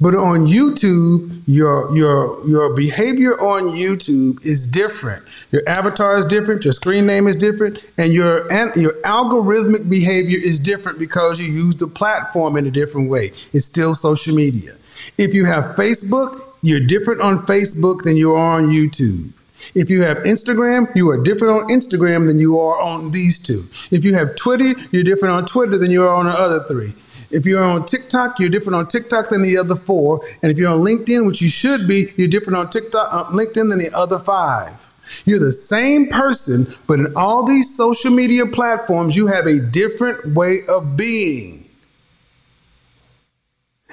But 0.00 0.16
on 0.16 0.46
YouTube, 0.46 1.42
your 1.46 1.96
your 1.96 2.46
your 2.48 2.74
behavior 2.74 3.40
on 3.40 3.76
YouTube 3.76 4.44
is 4.44 4.66
different. 4.66 5.24
Your 5.52 5.62
avatar 5.68 6.18
is 6.18 6.26
different. 6.26 6.64
Your 6.64 6.72
screen 6.72 7.06
name 7.06 7.28
is 7.28 7.36
different, 7.36 7.78
and 7.96 8.12
your 8.12 8.50
and 8.52 8.74
your 8.74 8.94
algorithmic 9.02 9.88
behavior 9.88 10.38
is 10.38 10.58
different 10.58 10.98
because 10.98 11.38
you 11.38 11.46
use 11.46 11.76
the 11.76 11.86
platform 11.86 12.56
in 12.56 12.66
a 12.66 12.70
different 12.70 13.08
way. 13.08 13.30
It's 13.52 13.66
still 13.66 13.94
social 13.94 14.34
media. 14.34 14.76
If 15.16 15.32
you 15.32 15.44
have 15.44 15.76
Facebook, 15.76 16.54
you're 16.62 16.80
different 16.80 17.20
on 17.20 17.46
Facebook 17.46 18.02
than 18.02 18.16
you 18.16 18.32
are 18.32 18.56
on 18.56 18.70
YouTube. 18.70 19.32
If 19.74 19.88
you 19.88 20.02
have 20.02 20.18
Instagram, 20.18 20.94
you 20.94 21.08
are 21.10 21.22
different 21.22 21.62
on 21.62 21.68
Instagram 21.68 22.26
than 22.26 22.38
you 22.38 22.58
are 22.58 22.80
on 22.80 23.12
these 23.12 23.38
two. 23.38 23.64
If 23.90 24.04
you 24.04 24.14
have 24.14 24.34
Twitter, 24.36 24.74
you're 24.90 25.04
different 25.04 25.34
on 25.34 25.46
Twitter 25.46 25.78
than 25.78 25.90
you 25.90 26.02
are 26.04 26.14
on 26.14 26.26
the 26.26 26.32
other 26.32 26.64
three. 26.64 26.94
If 27.34 27.46
you're 27.46 27.64
on 27.64 27.84
TikTok, 27.84 28.38
you're 28.38 28.48
different 28.48 28.76
on 28.76 28.86
TikTok 28.86 29.28
than 29.28 29.42
the 29.42 29.56
other 29.56 29.74
four. 29.74 30.24
And 30.40 30.52
if 30.52 30.56
you're 30.58 30.72
on 30.72 30.80
LinkedIn, 30.80 31.26
which 31.26 31.42
you 31.42 31.48
should 31.48 31.88
be, 31.88 32.12
you're 32.16 32.28
different 32.28 32.56
on 32.56 32.70
TikTok, 32.70 33.08
uh, 33.12 33.24
LinkedIn 33.24 33.70
than 33.70 33.78
the 33.78 33.92
other 33.92 34.20
five. 34.20 34.94
You're 35.24 35.40
the 35.40 35.52
same 35.52 36.08
person, 36.08 36.64
but 36.86 37.00
in 37.00 37.14
all 37.16 37.42
these 37.42 37.76
social 37.76 38.12
media 38.12 38.46
platforms, 38.46 39.16
you 39.16 39.26
have 39.26 39.48
a 39.48 39.58
different 39.58 40.34
way 40.34 40.64
of 40.66 40.96
being. 40.96 41.68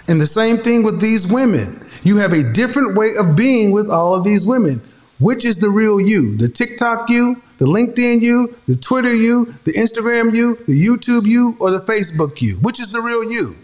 And 0.08 0.22
the 0.22 0.28
same 0.28 0.58
thing 0.58 0.84
with 0.84 1.02
these 1.02 1.26
women. 1.26 1.84
You 2.04 2.18
have 2.18 2.34
a 2.34 2.44
different 2.44 2.96
way 2.96 3.16
of 3.18 3.36
being 3.36 3.72
with 3.72 3.90
all 3.90 4.14
of 4.14 4.24
these 4.24 4.46
women. 4.46 4.82
Which 5.20 5.46
is 5.46 5.58
the 5.58 5.70
real 5.70 6.00
you? 6.00 6.38
The 6.38 6.48
TikTok 6.48 7.10
you, 7.10 7.42
the 7.62 7.68
LinkedIn 7.68 8.22
you, 8.24 8.58
the 8.68 8.76
Twitter 8.76 9.14
you, 9.14 9.54
the 9.66 9.74
Instagram 9.74 10.34
you, 10.34 10.56
the 10.68 10.74
YouTube 10.84 11.28
you, 11.28 11.56
or 11.60 11.70
the 11.70 11.82
Facebook 11.82 12.42
you? 12.42 12.56
Which 12.56 12.80
is 12.80 12.90
the 12.90 13.00
real 13.00 13.32
you? 13.32 13.56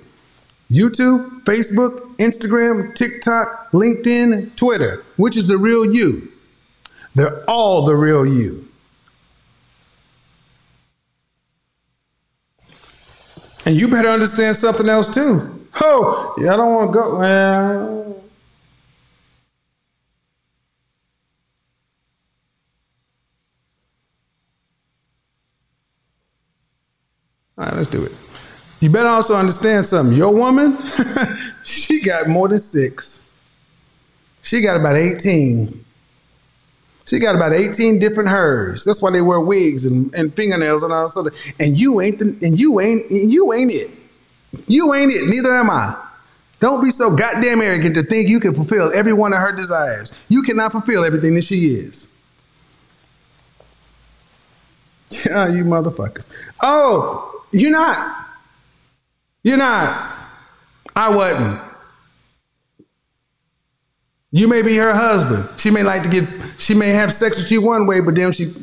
YouTube, 0.70 1.44
Facebook, 1.46 2.16
Instagram, 2.18 2.94
TikTok, 2.94 3.72
LinkedIn, 3.72 4.56
Twitter. 4.56 5.04
Which 5.16 5.36
is 5.36 5.48
the 5.48 5.58
real 5.58 5.84
you? 5.84 6.32
They're 7.16 7.44
all 7.50 7.86
the 7.86 7.96
real 7.96 8.24
you. 8.24 8.68
And 13.66 13.76
you 13.76 13.88
better 13.88 14.10
understand 14.10 14.58
something 14.58 14.88
else 14.88 15.12
too. 15.12 15.68
Oh, 15.82 16.36
yeah, 16.38 16.54
I 16.54 16.58
don't 16.58 16.72
want 16.72 16.94
to 16.94 17.00
go. 17.00 17.18
Well, 17.18 18.24
let's 27.88 27.92
do 27.92 28.06
it. 28.06 28.12
You 28.80 28.90
better 28.90 29.10
also 29.10 29.36
understand 29.36 29.86
something. 29.86 30.16
Your 30.16 30.34
woman, 30.34 30.78
she 31.64 32.02
got 32.02 32.28
more 32.28 32.48
than 32.48 32.60
six. 32.60 33.30
She 34.42 34.62
got 34.62 34.78
about 34.78 34.98
18. 34.98 35.84
She 37.06 37.20
got 37.20 37.36
about 37.36 37.54
18 37.54 38.00
different 38.00 38.30
hers. 38.30 38.84
That's 38.84 39.02
why 39.02 39.12
they 39.12 39.22
wear 39.22 39.40
wigs 39.40 39.86
and, 39.86 40.14
and 40.14 40.36
fingernails 40.36 40.84
and 40.84 40.94
all 40.94 41.08
that. 41.08 41.34
And 41.60 41.80
you 41.80 42.02
ain't 42.02 42.20
the, 42.20 42.38
and 42.46 42.60
you 42.60 42.80
ain't 42.80 43.10
and 43.10 43.32
you 43.32 43.54
ain't 43.54 43.72
it. 43.72 43.90
You 44.68 44.94
ain't 44.94 45.12
it. 45.12 45.28
Neither 45.28 45.56
am 45.56 45.70
I. 45.70 45.96
Don't 46.60 46.84
be 46.84 46.92
so 46.92 47.16
goddamn 47.16 47.62
arrogant 47.62 47.96
to 47.96 48.04
think 48.04 48.28
you 48.28 48.40
can 48.40 48.54
fulfill 48.54 48.92
every 48.94 49.14
one 49.14 49.32
of 49.32 49.40
her 49.40 49.52
desires. 49.52 50.12
You 50.28 50.42
cannot 50.42 50.72
fulfill 50.72 51.06
everything 51.06 51.36
that 51.36 51.44
she 51.44 51.76
is. 51.76 52.08
Yeah, 55.26 55.48
you 55.48 55.64
motherfuckers. 55.64 56.30
Oh, 56.60 57.37
you're 57.52 57.72
not. 57.72 58.26
You're 59.44 59.58
not. 59.58 60.18
I 60.96 61.10
wasn't. 61.10 61.62
You 64.32 64.48
may 64.48 64.62
be 64.62 64.76
her 64.78 64.94
husband. 64.94 65.48
She 65.60 65.72
may 65.72 65.84
like 65.84 66.04
to 66.04 66.10
get. 66.10 66.28
She 66.58 66.74
may 66.74 66.90
have 66.90 67.14
sex 67.14 67.38
with 67.38 67.50
you 67.50 67.62
one 67.62 67.88
way, 67.88 68.02
but 68.02 68.16
then 68.16 68.32
she, 68.32 68.54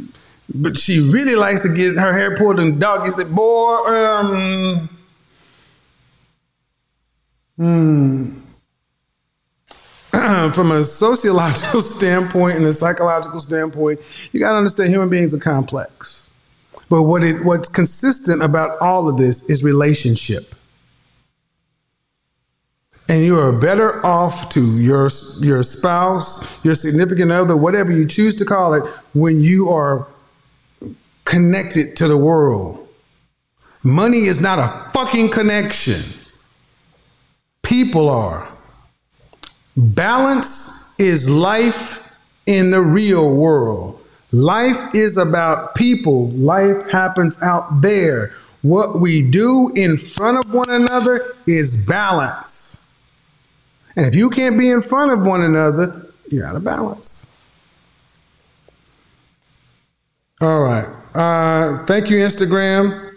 but 0.55 0.79
she 0.79 1.01
really 1.01 1.37
likes 1.37 1.63
to 1.63 1.69
get 1.69 1.97
her 1.97 2.13
hair 2.13 2.37
pulled 2.37 2.59
and 2.59 2.79
doggies. 2.79 3.15
That 3.17 3.35
boy, 3.35 3.77
um, 3.87 4.89
hmm. 7.57 8.41
From 10.53 10.71
a 10.71 10.85
sociological 10.85 11.83
standpoint 11.97 12.57
and 12.57 12.67
a 12.67 12.73
psychological 12.73 13.41
standpoint, 13.41 14.01
you 14.33 14.41
got 14.41 14.53
to 14.53 14.59
understand 14.59 14.91
human 14.91 15.09
beings 15.09 15.35
are 15.35 15.39
complex. 15.39 16.24
But 16.89 17.03
what 17.03 17.25
it 17.25 17.45
what's 17.45 17.69
consistent 17.69 18.43
about 18.43 18.79
all 18.81 19.09
of 19.09 19.17
this 19.17 19.49
is 19.49 19.65
relationship. 19.65 20.55
And 23.09 23.23
you 23.23 23.39
are 23.39 23.53
better 23.53 24.05
off 24.05 24.49
to 24.51 24.79
your 24.79 25.11
your 25.41 25.63
spouse, 25.63 26.65
your 26.65 26.75
significant 26.75 27.33
other, 27.33 27.57
whatever 27.57 27.93
you 27.93 28.07
choose 28.07 28.35
to 28.37 28.45
call 28.45 28.75
it, 28.75 28.85
when 29.13 29.41
you 29.41 29.71
are 29.71 30.07
connected 31.25 31.97
to 31.97 32.09
the 32.09 32.17
world. 32.17 32.81
Money 33.83 34.25
is 34.25 34.41
not 34.41 34.59
a 34.59 34.91
fucking 34.93 35.31
connection. 35.31 36.03
People 37.63 38.09
are. 38.09 38.49
Balance 39.77 40.99
is 40.99 41.29
life 41.29 42.15
in 42.47 42.71
the 42.71 42.81
real 42.81 43.29
world. 43.29 44.04
Life 44.35 44.97
is 44.97 45.17
about 45.17 45.77
people. 45.77 46.29
Life 46.31 46.91
happens 46.91 47.41
out 47.41 47.81
there. 47.81 48.35
What 48.63 48.99
we 48.99 49.23
do 49.23 49.71
in 49.77 49.97
front 49.97 50.39
of 50.39 50.53
one 50.53 50.69
another 50.71 51.37
is 51.47 51.77
balance. 51.77 52.89
And 53.95 54.07
if 54.07 54.17
you 54.17 54.29
can't 54.31 54.59
be 54.59 54.71
in 54.71 54.83
front 54.83 55.13
of 55.13 55.25
one 55.25 55.43
another, 55.43 56.13
you're 56.33 56.45
out 56.45 56.57
of 56.57 56.65
balance. 56.65 57.29
All 60.41 60.63
right. 60.63 60.89
Uh, 61.15 61.87
thank 61.87 62.11
you, 62.11 62.17
Instagram. 62.17 63.17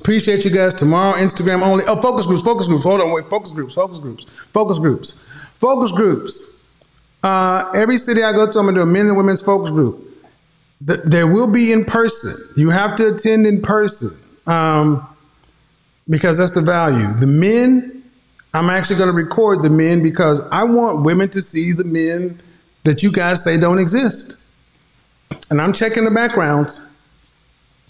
Appreciate 0.00 0.44
you 0.44 0.50
guys. 0.50 0.74
Tomorrow, 0.74 1.16
Instagram 1.16 1.62
only. 1.62 1.86
Oh, 1.86 1.98
focus 1.98 2.26
groups, 2.26 2.42
focus 2.42 2.66
groups. 2.66 2.84
Hold 2.84 3.00
on, 3.00 3.10
wait. 3.10 3.30
Focus 3.30 3.52
groups, 3.52 3.74
focus 3.74 3.98
groups, 3.98 4.26
focus 4.52 4.78
groups, 4.78 5.24
focus 5.54 5.90
groups. 5.92 6.62
Uh, 7.22 7.70
every 7.74 7.96
city 7.96 8.22
I 8.22 8.32
go 8.32 8.50
to, 8.50 8.58
I'm 8.58 8.66
gonna 8.66 8.80
do 8.80 8.82
a 8.82 8.86
men 8.86 9.06
and 9.06 9.16
women's 9.16 9.40
focus 9.40 9.70
group. 9.70 10.08
Th- 10.86 11.00
there 11.04 11.26
will 11.26 11.46
be 11.46 11.72
in 11.72 11.84
person. 11.84 12.34
You 12.56 12.70
have 12.70 12.96
to 12.96 13.14
attend 13.14 13.46
in 13.46 13.60
person 13.60 14.10
um, 14.46 15.06
because 16.08 16.38
that's 16.38 16.52
the 16.52 16.62
value. 16.62 17.12
The 17.18 17.26
men, 17.26 18.02
I'm 18.54 18.70
actually 18.70 18.96
going 18.96 19.08
to 19.08 19.14
record 19.14 19.62
the 19.62 19.70
men 19.70 20.02
because 20.02 20.40
I 20.52 20.64
want 20.64 21.02
women 21.02 21.28
to 21.30 21.42
see 21.42 21.72
the 21.72 21.84
men 21.84 22.40
that 22.84 23.02
you 23.02 23.12
guys 23.12 23.44
say 23.44 23.58
don't 23.58 23.78
exist. 23.78 24.36
And 25.50 25.60
I'm 25.60 25.72
checking 25.72 26.04
the 26.04 26.10
backgrounds. 26.10 26.92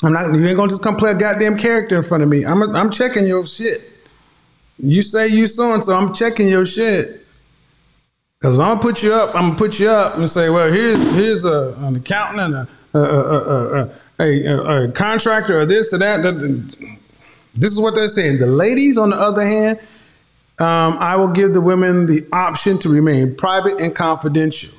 I'm 0.03 0.13
not. 0.13 0.35
You 0.35 0.47
ain't 0.47 0.57
gonna 0.57 0.69
just 0.69 0.83
come 0.83 0.97
play 0.97 1.11
a 1.11 1.15
goddamn 1.15 1.59
character 1.59 1.97
in 1.97 2.03
front 2.03 2.23
of 2.23 2.29
me. 2.29 2.45
I'm. 2.45 2.63
I'm 2.75 2.91
checking 2.91 3.27
your 3.27 3.45
shit. 3.45 3.83
You 4.79 5.03
say 5.03 5.29
you 5.29 5.47
so 5.47 5.75
and 5.75 5.85
so. 5.85 5.95
I'm 5.95 6.15
checking 6.15 6.49
your 6.49 6.65
shit. 6.65 7.27
Because 8.39 8.55
if 8.55 8.61
I'm 8.61 8.69
gonna 8.69 8.81
put 8.81 9.03
you 9.03 9.13
up, 9.13 9.35
I'm 9.35 9.49
gonna 9.49 9.57
put 9.57 9.79
you 9.79 9.91
up 9.91 10.17
and 10.17 10.29
say, 10.31 10.49
well, 10.49 10.73
here's 10.73 11.03
here's 11.13 11.45
a, 11.45 11.75
an 11.81 11.97
accountant 11.97 12.41
and 12.41 12.55
a 12.55 12.69
a, 12.95 12.99
a, 12.99 13.83
a, 13.83 13.91
a, 14.19 14.85
a 14.85 14.93
contractor 14.93 15.61
or 15.61 15.67
this 15.67 15.93
or 15.93 15.99
that. 15.99 16.23
This 17.55 17.73
is 17.73 17.81
what 17.81 17.95
they're 17.95 18.09
saying. 18.09 18.39
The 18.39 18.47
ladies, 18.47 18.97
on 18.99 19.11
the 19.11 19.17
other 19.17 19.45
hand, 19.45 19.79
um, 20.59 20.99
I 20.99 21.17
will 21.17 21.29
give 21.29 21.53
the 21.53 21.61
women 21.61 22.07
the 22.07 22.27
option 22.33 22.79
to 22.81 22.89
remain 22.89 23.35
private 23.35 23.81
and 23.81 23.95
confidential. 23.95 24.73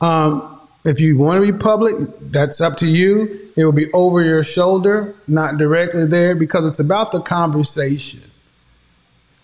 Um, 0.00 0.58
if 0.84 0.98
you 0.98 1.18
want 1.18 1.44
to 1.44 1.52
be 1.52 1.56
public, 1.56 2.08
that's 2.20 2.60
up 2.60 2.78
to 2.78 2.86
you. 2.86 3.52
It 3.54 3.64
will 3.64 3.72
be 3.72 3.92
over 3.92 4.22
your 4.22 4.42
shoulder, 4.42 5.14
not 5.28 5.58
directly 5.58 6.06
there, 6.06 6.34
because 6.34 6.64
it's 6.64 6.80
about 6.80 7.12
the 7.12 7.20
conversation. 7.20 8.22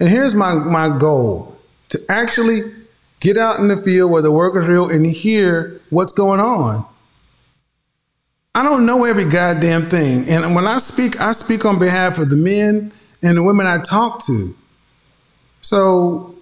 And 0.00 0.08
here's 0.08 0.34
my, 0.34 0.54
my 0.54 0.98
goal 0.98 1.58
to 1.90 2.00
actually 2.08 2.72
get 3.20 3.36
out 3.36 3.58
in 3.58 3.68
the 3.68 3.76
field 3.76 4.10
where 4.10 4.22
the 4.22 4.32
work 4.32 4.56
is 4.56 4.68
real 4.68 4.88
and 4.88 5.06
hear 5.06 5.80
what's 5.90 6.12
going 6.12 6.40
on. 6.40 6.86
I 8.56 8.62
don't 8.62 8.86
know 8.86 9.04
every 9.04 9.26
goddamn 9.26 9.90
thing. 9.90 10.26
And 10.30 10.54
when 10.54 10.66
I 10.66 10.78
speak, 10.78 11.20
I 11.20 11.32
speak 11.32 11.66
on 11.66 11.78
behalf 11.78 12.16
of 12.16 12.30
the 12.30 12.38
men 12.38 12.90
and 13.20 13.36
the 13.36 13.42
women 13.42 13.66
I 13.66 13.82
talk 13.82 14.24
to. 14.24 14.56
So 15.60 16.34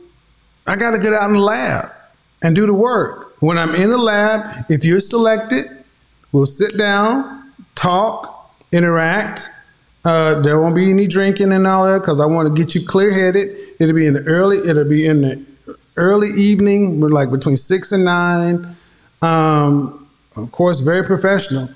I 0.65 0.77
got 0.77 0.93
to 0.93 0.99
get 0.99 1.13
out 1.13 1.25
in 1.25 1.33
the 1.33 1.41
lab 1.41 1.91
and 2.41 2.55
do 2.55 2.67
the 2.67 2.73
work. 2.73 3.35
When 3.41 3.59
I'm 3.59 3.75
in 3.75 3.91
the 3.91 3.99
lab, 3.99 4.65
if 4.71 4.85
you're 4.85 5.01
selected, 5.01 5.69
we'll 6.31 6.47
sit 6.47 6.79
down, 6.79 7.53
talk, 7.75 8.55
interact. 8.71 9.51
Uh, 10.05 10.41
there 10.41 10.61
won't 10.61 10.77
be 10.77 10.91
any 10.91 11.09
drinking 11.09 11.53
and 11.53 11.67
all 11.67 11.85
that 11.85 11.99
because 12.03 12.21
I 12.21 12.27
want 12.27 12.47
to 12.47 12.55
get 12.55 12.77
you 12.77 12.87
clear 12.87 13.13
headed. 13.13 13.59
It'll 13.81 13.93
be 13.93 14.07
in 14.07 14.15
the 14.15 14.23
early. 14.23 14.59
It'll 14.59 14.85
be 14.85 15.05
in 15.05 15.23
the 15.23 15.45
early 15.97 16.31
evening, 16.41 17.01
We're 17.01 17.09
like 17.09 17.33
between 17.33 17.57
six 17.57 17.91
and 17.91 18.05
nine. 18.05 18.77
Um, 19.21 20.09
of 20.37 20.53
course, 20.53 20.79
very 20.79 21.03
professional. 21.03 21.71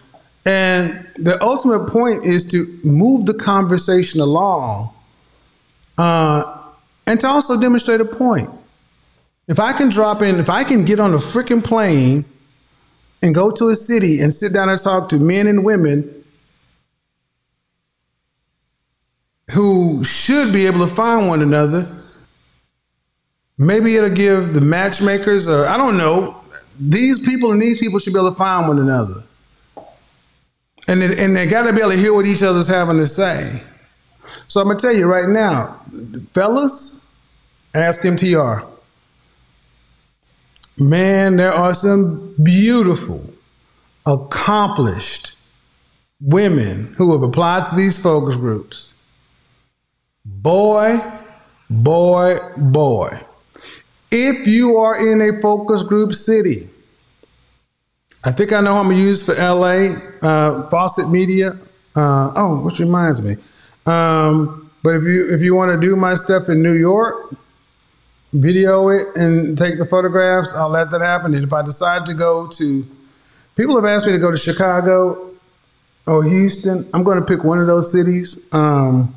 And 0.49 1.07
the 1.17 1.39
ultimate 1.45 1.91
point 1.91 2.25
is 2.25 2.49
to 2.53 2.81
move 2.83 3.27
the 3.27 3.35
conversation 3.35 4.19
along 4.19 4.95
uh, 5.99 6.63
and 7.07 7.21
to 7.21 7.29
also 7.29 7.61
demonstrate 7.61 8.01
a 8.01 8.07
point. 8.07 8.49
If 9.47 9.61
I 9.61 9.75
can 9.75 9.91
drop 9.91 10.23
in, 10.23 10.41
if 10.41 10.49
I 10.49 10.65
can 10.65 10.87
get 10.87 11.01
on 11.01 11.13
a 11.13 11.19
freaking 11.19 11.63
plane 11.63 12.25
and 13.21 13.35
go 13.35 13.51
to 13.51 13.69
a 13.69 13.77
city 13.77 14.21
and 14.23 14.33
sit 14.33 14.55
down 14.55 14.71
and 14.71 14.81
talk 14.81 15.11
to 15.11 15.19
men 15.19 15.49
and 15.49 15.65
women 15.65 16.25
who 19.51 20.03
should 20.03 20.51
be 20.51 20.65
able 20.65 20.81
to 20.81 20.95
find 20.95 21.29
one 21.29 21.43
another, 21.43 21.87
maybe 23.59 23.97
it'll 23.97 24.09
give 24.09 24.55
the 24.55 24.63
matchmakers, 24.63 25.47
or 25.47 25.67
I 25.67 25.77
don't 25.77 25.99
know, 25.99 26.43
these 26.81 27.19
people 27.19 27.53
and 27.53 27.61
these 27.61 27.77
people 27.77 27.99
should 27.99 28.15
be 28.15 28.19
able 28.19 28.31
to 28.31 28.37
find 28.37 28.67
one 28.67 28.79
another. 28.79 29.25
And, 30.89 31.03
and 31.03 31.37
they 31.37 31.47
got 31.47 31.65
to 31.65 31.73
be 31.73 31.81
able 31.81 31.91
to 31.91 31.99
hear 31.99 32.15
what 32.15 32.25
each 32.25 32.43
other's 32.43 32.67
having 32.67 32.97
to 32.97 33.07
say. 33.07 33.63
So 34.47 34.61
I'm 34.61 34.67
going 34.67 34.79
to 34.79 34.83
tell 34.83 34.97
you 34.97 35.07
right 35.07 35.29
now, 35.29 35.83
fellas, 36.33 37.15
ask 37.75 38.01
MTR. 38.01 38.67
Man, 40.79 41.37
there 41.37 41.53
are 41.53 41.75
some 41.75 42.35
beautiful, 42.43 43.23
accomplished 44.07 45.37
women 46.21 46.95
who 46.97 47.13
have 47.13 47.23
applied 47.23 47.69
to 47.69 47.77
these 47.77 47.99
focus 47.99 48.37
groups. 48.37 48.95
Boy, 50.25 51.01
boy, 51.69 52.39
boy. 52.57 53.21
If 54.11 54.47
you 54.47 54.79
are 54.79 54.97
in 55.07 55.21
a 55.21 55.41
focus 55.43 55.83
group 55.83 56.15
city, 56.15 56.71
I 58.29 58.33
think 58.33 58.53
I 58.53 58.61
know 58.61 58.75
who 58.75 58.81
I'm 58.81 58.89
gonna 58.91 59.01
use 59.01 59.23
for 59.23 59.35
LA, 59.35 59.97
uh, 60.21 60.69
Fawcett 60.69 61.09
Media. 61.09 61.59
Uh, 61.97 62.31
oh, 62.37 62.61
which 62.61 62.79
reminds 62.79 63.23
me. 63.23 63.37
Um, 63.87 64.71
but 64.83 64.97
if 64.97 65.03
you 65.05 65.33
if 65.33 65.41
you 65.41 65.55
want 65.55 65.73
to 65.73 65.81
do 65.81 65.97
my 65.97 66.15
stuff 66.15 66.51
in 66.51 66.63
New 66.63 66.75
York, 66.75 67.35
video 68.35 68.91
it 68.91 69.17
and 69.17 69.57
take 69.57 69.79
the 69.79 69.87
photographs, 69.87 70.53
I'll 70.53 70.69
let 70.69 70.91
that 70.91 71.01
happen. 71.01 71.33
And 71.33 71.43
if 71.43 71.55
I 71.55 71.63
decide 71.63 72.05
to 72.05 72.13
go 72.13 72.47
to, 72.49 72.85
people 73.57 73.75
have 73.77 73.87
asked 73.87 74.05
me 74.05 74.13
to 74.13 74.19
go 74.19 74.31
to 74.31 74.37
Chicago 74.37 75.31
or 76.07 76.23
Houston. 76.23 76.87
I'm 76.93 77.05
going 77.05 77.19
to 77.19 77.25
pick 77.25 77.43
one 77.45 77.59
of 77.59 77.67
those 77.67 77.91
cities. 77.91 78.45
Um, 78.53 79.17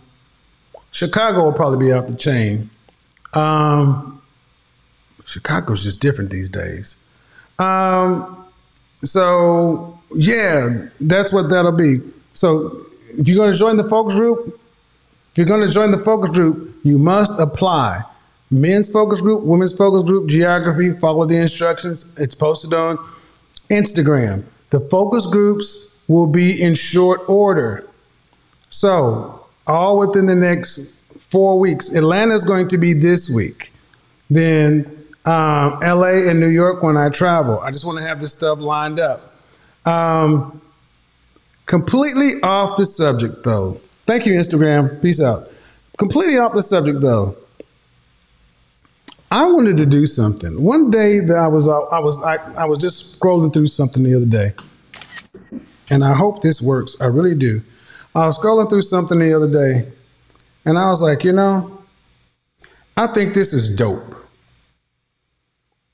Chicago 0.91 1.43
will 1.43 1.53
probably 1.53 1.85
be 1.85 1.91
off 1.91 2.07
the 2.07 2.15
chain. 2.15 2.69
Um, 3.33 4.21
Chicago's 5.25 5.83
just 5.83 6.01
different 6.01 6.29
these 6.29 6.47
days. 6.47 6.95
Um, 7.59 8.40
so 9.03 9.99
yeah, 10.15 10.87
that's 10.99 11.31
what 11.31 11.49
that'll 11.49 11.71
be. 11.71 12.01
So 12.33 12.85
if 13.09 13.27
you're 13.27 13.37
going 13.37 13.51
to 13.51 13.57
join 13.57 13.77
the 13.77 13.87
focus 13.87 14.15
group, 14.15 14.59
if 15.31 15.37
you're 15.37 15.47
going 15.47 15.65
to 15.65 15.71
join 15.71 15.91
the 15.91 16.03
focus 16.03 16.31
group, 16.31 16.75
you 16.83 16.97
must 16.97 17.39
apply. 17.39 18.03
Men's 18.49 18.89
focus 18.89 19.21
group, 19.21 19.43
women's 19.43 19.75
focus 19.75 20.03
group, 20.09 20.29
geography, 20.29 20.91
follow 20.99 21.25
the 21.25 21.37
instructions. 21.37 22.11
It's 22.17 22.35
posted 22.35 22.73
on 22.73 22.97
Instagram. 23.69 24.43
The 24.71 24.81
focus 24.81 25.25
groups 25.25 25.97
will 26.07 26.27
be 26.27 26.61
in 26.61 26.75
short 26.75 27.21
order. 27.29 27.87
So, 28.69 29.45
all 29.67 29.97
within 29.97 30.25
the 30.25 30.35
next 30.35 31.01
four 31.19 31.59
weeks. 31.59 31.93
Atlanta 31.93 32.35
is 32.35 32.43
going 32.43 32.67
to 32.69 32.77
be 32.77 32.93
this 32.93 33.29
week. 33.29 33.71
Then 34.29 35.00
um, 35.25 35.79
LA 35.81 36.27
and 36.29 36.39
New 36.39 36.49
York 36.49 36.81
when 36.83 36.97
I 36.97 37.09
travel. 37.09 37.59
I 37.59 37.71
just 37.71 37.85
want 37.85 37.99
to 37.99 38.07
have 38.07 38.19
this 38.19 38.33
stuff 38.33 38.59
lined 38.59 38.99
up. 38.99 39.33
Um, 39.85 40.61
completely 41.65 42.41
off 42.41 42.77
the 42.77 42.85
subject, 42.85 43.43
though. 43.43 43.79
Thank 44.05 44.25
you, 44.25 44.33
Instagram. 44.33 45.01
Peace 45.01 45.21
out. 45.21 45.51
Completely 45.97 46.37
off 46.37 46.53
the 46.53 46.63
subject, 46.63 47.01
though. 47.01 47.37
I 49.31 49.45
wanted 49.45 49.77
to 49.77 49.85
do 49.85 50.07
something. 50.07 50.61
One 50.61 50.91
day 50.91 51.21
that 51.21 51.37
I 51.37 51.47
was 51.47 51.67
I 51.67 51.99
was 51.99 52.21
I, 52.21 52.35
I 52.55 52.65
was 52.65 52.79
just 52.79 53.17
scrolling 53.19 53.53
through 53.53 53.69
something 53.69 54.03
the 54.03 54.15
other 54.15 54.25
day. 54.25 54.53
And 55.89 56.03
I 56.03 56.13
hope 56.13 56.41
this 56.41 56.61
works. 56.61 56.97
I 56.99 57.05
really 57.05 57.35
do. 57.35 57.61
I 58.13 58.25
was 58.25 58.37
scrolling 58.37 58.69
through 58.69 58.81
something 58.81 59.19
the 59.19 59.33
other 59.33 59.49
day 59.49 59.89
and 60.65 60.77
I 60.77 60.87
was 60.87 61.01
like, 61.01 61.23
you 61.23 61.31
know, 61.31 61.79
I 62.95 63.07
think 63.07 63.33
this 63.33 63.53
is 63.53 63.75
dope. 63.75 64.15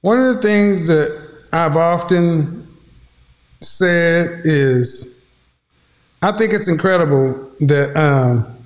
One 0.02 0.20
of 0.20 0.36
the 0.36 0.42
things 0.42 0.88
that 0.88 1.20
I've 1.52 1.76
often 1.76 2.68
said 3.62 4.42
is 4.44 5.26
I 6.22 6.32
think 6.32 6.54
it's 6.54 6.68
incredible 6.68 7.52
that 7.62 7.96
um, 7.96 8.58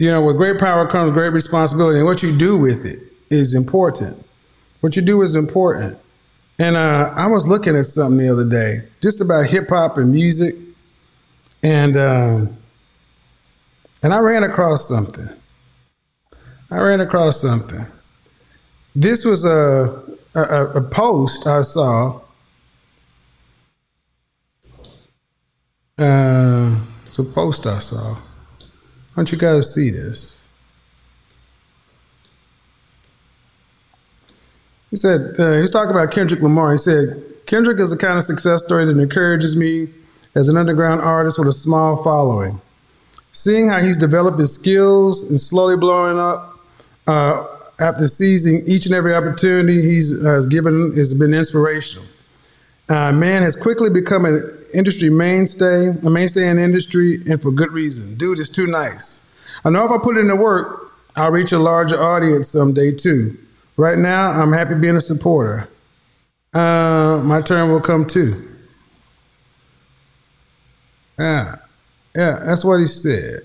you 0.00 0.10
know, 0.10 0.22
with 0.22 0.38
great 0.38 0.58
power 0.58 0.86
comes 0.86 1.10
great 1.10 1.28
responsibility, 1.28 1.98
and 1.98 2.06
what 2.06 2.22
you 2.22 2.36
do 2.36 2.56
with 2.56 2.86
it 2.86 3.00
is 3.28 3.54
important. 3.54 4.24
What 4.80 4.96
you 4.96 5.02
do 5.02 5.20
is 5.20 5.36
important. 5.36 5.98
And 6.58 6.76
uh, 6.76 7.12
I 7.14 7.26
was 7.26 7.46
looking 7.46 7.76
at 7.76 7.84
something 7.84 8.18
the 8.18 8.32
other 8.32 8.48
day, 8.48 8.88
just 9.02 9.20
about 9.20 9.46
hip 9.46 9.68
hop 9.68 9.98
and 9.98 10.10
music, 10.10 10.54
and 11.62 11.96
um, 11.96 12.56
and 14.02 14.14
I 14.14 14.18
ran 14.18 14.42
across 14.42 14.88
something. 14.88 15.28
I 16.70 16.78
ran 16.78 17.00
across 17.00 17.40
something. 17.40 17.84
This 18.94 19.24
was 19.24 19.44
a 19.44 20.02
a, 20.34 20.66
a 20.66 20.80
post 20.80 21.46
I 21.46 21.62
saw. 21.62 22.20
Uh, 25.98 26.76
it's 27.06 27.18
a 27.18 27.24
post 27.24 27.66
I 27.66 27.78
saw. 27.78 28.14
I 28.14 28.16
want 29.16 29.32
you 29.32 29.38
guys 29.38 29.74
see 29.74 29.90
this. 29.90 30.48
He 34.90 34.96
said, 34.96 35.38
uh, 35.38 35.60
he's 35.60 35.70
talking 35.70 35.90
about 35.90 36.10
Kendrick 36.10 36.40
Lamar. 36.40 36.72
He 36.72 36.78
said, 36.78 37.22
Kendrick 37.46 37.78
is 37.80 37.90
the 37.90 37.96
kind 37.96 38.18
of 38.18 38.24
success 38.24 38.64
story 38.64 38.84
that 38.86 38.98
encourages 38.98 39.56
me 39.56 39.88
as 40.34 40.48
an 40.48 40.56
underground 40.56 41.00
artist 41.00 41.38
with 41.38 41.48
a 41.48 41.52
small 41.52 42.02
following. 42.02 42.60
Seeing 43.32 43.68
how 43.68 43.80
he's 43.80 43.96
developed 43.96 44.38
his 44.38 44.52
skills 44.52 45.28
and 45.28 45.40
slowly 45.40 45.76
blowing 45.76 46.18
up 46.18 46.58
uh, 47.06 47.46
after 47.80 48.06
seizing 48.06 48.62
each 48.66 48.86
and 48.86 48.94
every 48.94 49.14
opportunity 49.14 49.82
he's 49.82 50.22
has 50.24 50.46
given 50.46 50.94
has 50.96 51.14
been 51.14 51.34
inspirational. 51.34 52.06
Uh, 52.88 53.12
man 53.12 53.42
has 53.42 53.56
quickly 53.56 53.88
become 53.88 54.24
an 54.24 54.56
industry 54.74 55.08
mainstay, 55.08 55.88
a 55.88 56.10
mainstay 56.10 56.48
in 56.48 56.58
industry, 56.58 57.22
and 57.28 57.40
for 57.40 57.50
good 57.50 57.72
reason. 57.72 58.14
Dude 58.16 58.38
is 58.38 58.50
too 58.50 58.66
nice. 58.66 59.24
I 59.64 59.70
know 59.70 59.84
if 59.84 59.90
I 59.90 59.98
put 59.98 60.16
it 60.16 60.26
the 60.26 60.36
work, 60.36 60.92
I'll 61.16 61.30
reach 61.30 61.52
a 61.52 61.58
larger 61.58 62.00
audience 62.00 62.48
someday 62.48 62.92
too. 62.92 63.36
Right 63.76 63.98
now, 63.98 64.30
I'm 64.32 64.52
happy 64.52 64.74
being 64.74 64.96
a 64.96 65.00
supporter. 65.00 65.68
Uh, 66.52 67.22
my 67.24 67.40
turn 67.40 67.70
will 67.70 67.80
come 67.80 68.06
too. 68.06 68.46
Yeah, 71.18 71.56
yeah, 72.14 72.42
that's 72.44 72.64
what 72.64 72.80
he 72.80 72.86
said. 72.86 73.42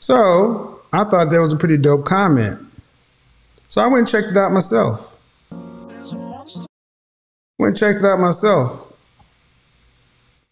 So 0.00 0.80
I 0.92 1.04
thought 1.04 1.30
that 1.30 1.40
was 1.40 1.52
a 1.52 1.56
pretty 1.56 1.76
dope 1.76 2.04
comment. 2.04 2.65
So 3.68 3.82
I 3.82 3.86
went 3.86 4.00
and 4.00 4.08
checked 4.08 4.30
it 4.30 4.36
out 4.36 4.52
myself. 4.52 5.16
Went 7.58 7.70
and 7.70 7.76
checked 7.76 8.00
it 8.00 8.06
out 8.06 8.20
myself. 8.20 8.92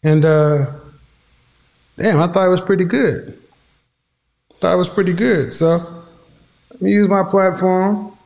And 0.02 0.24
uh 0.24 0.72
damn, 1.96 2.20
I 2.20 2.26
thought 2.28 2.46
it 2.46 2.50
was 2.50 2.60
pretty 2.60 2.84
good. 2.84 3.40
Thought 4.60 4.74
it 4.74 4.78
was 4.78 4.88
pretty 4.88 5.12
good. 5.12 5.52
So 5.54 5.78
let 6.70 6.82
me 6.82 6.92
use 6.92 7.08
my 7.08 7.22
platform 7.22 8.16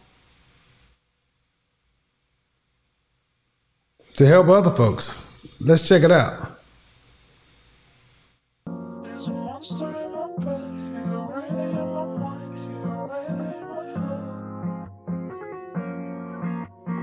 to 4.17 4.27
help 4.27 4.49
other 4.49 4.75
folks. 4.75 5.25
Let's 5.61 5.87
check 5.87 6.03
it 6.03 6.11
out. 6.11 6.58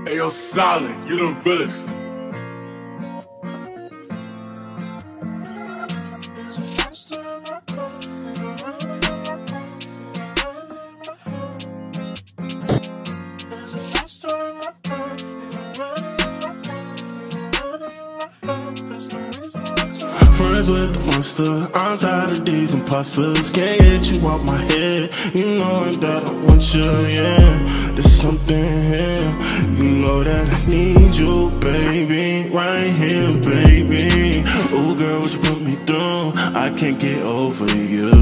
Hey, 0.06 0.18
yo, 0.18 0.28
solid, 0.28 0.94
you 1.08 1.16
the 1.16 1.40
realest. 1.42 1.95
I'm 21.38 21.98
tired 21.98 22.38
of 22.38 22.44
these 22.46 22.72
imposters. 22.72 23.50
Can't 23.50 23.78
get 23.78 24.10
you 24.10 24.26
out 24.26 24.42
my 24.42 24.56
head. 24.56 25.10
You 25.34 25.58
know 25.58 25.92
that 25.92 26.24
I 26.24 26.32
want 26.32 26.72
you, 26.72 26.80
yeah. 26.80 27.92
There's 27.92 28.10
something 28.10 28.64
here. 28.64 29.36
You 29.76 29.84
know 30.00 30.24
that 30.24 30.48
I 30.48 30.66
need 30.66 31.14
you, 31.14 31.50
baby. 31.60 32.48
Right 32.48 32.88
here, 32.88 33.34
baby. 33.34 34.44
Oh, 34.72 34.94
girl, 34.98 35.20
what 35.20 35.32
you 35.34 35.40
put 35.40 35.60
me 35.60 35.74
through? 35.84 36.32
I 36.56 36.72
can't 36.74 36.98
get 36.98 37.22
over 37.22 37.66
you. 37.66 38.12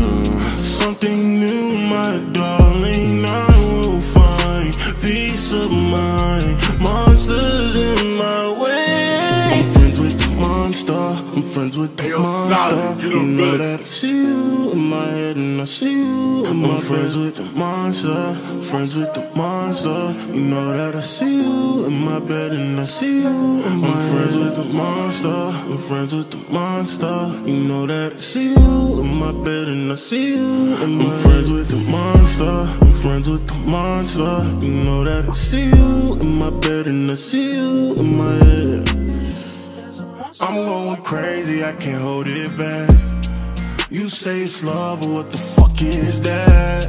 Something 0.58 1.38
new, 1.38 1.78
my 1.86 2.18
darling. 2.32 3.24
I 3.24 3.46
will 3.78 4.00
find 4.00 4.74
peace 5.00 5.52
of 5.52 5.70
mind. 5.70 6.58
Monsters 6.80 7.76
in 7.76 8.16
my 8.16 8.60
way. 8.60 8.83
I'm 10.74 10.80
friends 10.82 10.88
with 10.98 11.06
the 11.06 11.22
monster. 11.22 11.34
I'm 11.36 11.42
friends 11.44 11.78
with 11.78 11.96
the 11.96 12.02
monster. 12.02 12.56
solid, 12.58 13.02
you 13.04 13.10
You 13.10 13.22
know 13.22 13.58
best. 13.58 13.58
that 13.58 13.80
I 13.80 13.84
see 13.84 14.16
you 14.26 14.72
in 14.72 14.78
my 14.90 15.04
head 15.06 15.36
and 15.36 15.60
I 15.60 15.64
see 15.66 15.92
you 15.92 16.46
in 16.46 16.56
my 16.56 16.68
I'm 16.74 16.80
friends 16.80 17.16
with 17.16 17.36
the 17.36 17.44
monster. 17.56 18.34
Friends 18.62 18.96
with 18.96 19.14
the 19.14 19.30
monster. 19.36 20.12
You 20.34 20.40
know 20.40 20.76
that 20.76 20.96
I 20.96 21.02
see 21.02 21.36
you 21.42 21.84
in 21.86 21.92
my 22.04 22.18
bed 22.18 22.52
and 22.54 22.80
I 22.80 22.84
see 22.86 23.20
you 23.22 23.28
in 23.28 23.80
my 23.82 23.88
I'm 23.88 24.10
friends 24.10 24.36
with 24.36 24.56
the 24.56 24.64
monster. 24.74 25.28
I'm 25.28 25.78
friends 25.78 26.12
with 26.12 26.30
the 26.32 26.38
monster. 26.52 27.30
You 27.46 27.56
know 27.68 27.86
that 27.86 28.14
I 28.14 28.18
see 28.18 28.48
you 28.48 29.00
in 29.00 29.14
my 29.14 29.30
bed 29.30 29.68
and 29.68 29.92
I 29.92 29.94
see 29.94 30.26
you 30.34 30.74
in 30.82 30.98
my 30.98 31.04
I'm 31.04 31.20
friends 31.22 31.52
with 31.52 31.68
the 31.68 31.76
monster. 31.88 32.44
I'm 32.82 32.92
friends 32.94 33.30
with 33.30 33.46
the 33.46 33.54
monster. 33.70 34.42
You 34.60 34.72
know 34.72 35.04
that 35.04 35.28
I 35.28 35.32
see 35.34 35.66
you 35.66 36.18
in 36.20 36.34
my 36.36 36.50
bed 36.50 36.88
and 36.88 37.08
I 37.12 37.14
see 37.14 37.52
you 37.54 37.94
in 37.94 38.16
my 38.16 38.34
head. 38.44 38.93
I'm 40.46 40.56
going 40.56 41.00
crazy, 41.00 41.64
I 41.64 41.72
can't 41.72 42.02
hold 42.02 42.26
it 42.28 42.54
back. 42.58 42.90
You 43.88 44.10
say 44.10 44.42
it's 44.42 44.62
love, 44.62 45.00
but 45.00 45.08
what 45.08 45.30
the 45.30 45.38
fuck 45.38 45.80
is 45.80 46.20
that? 46.20 46.86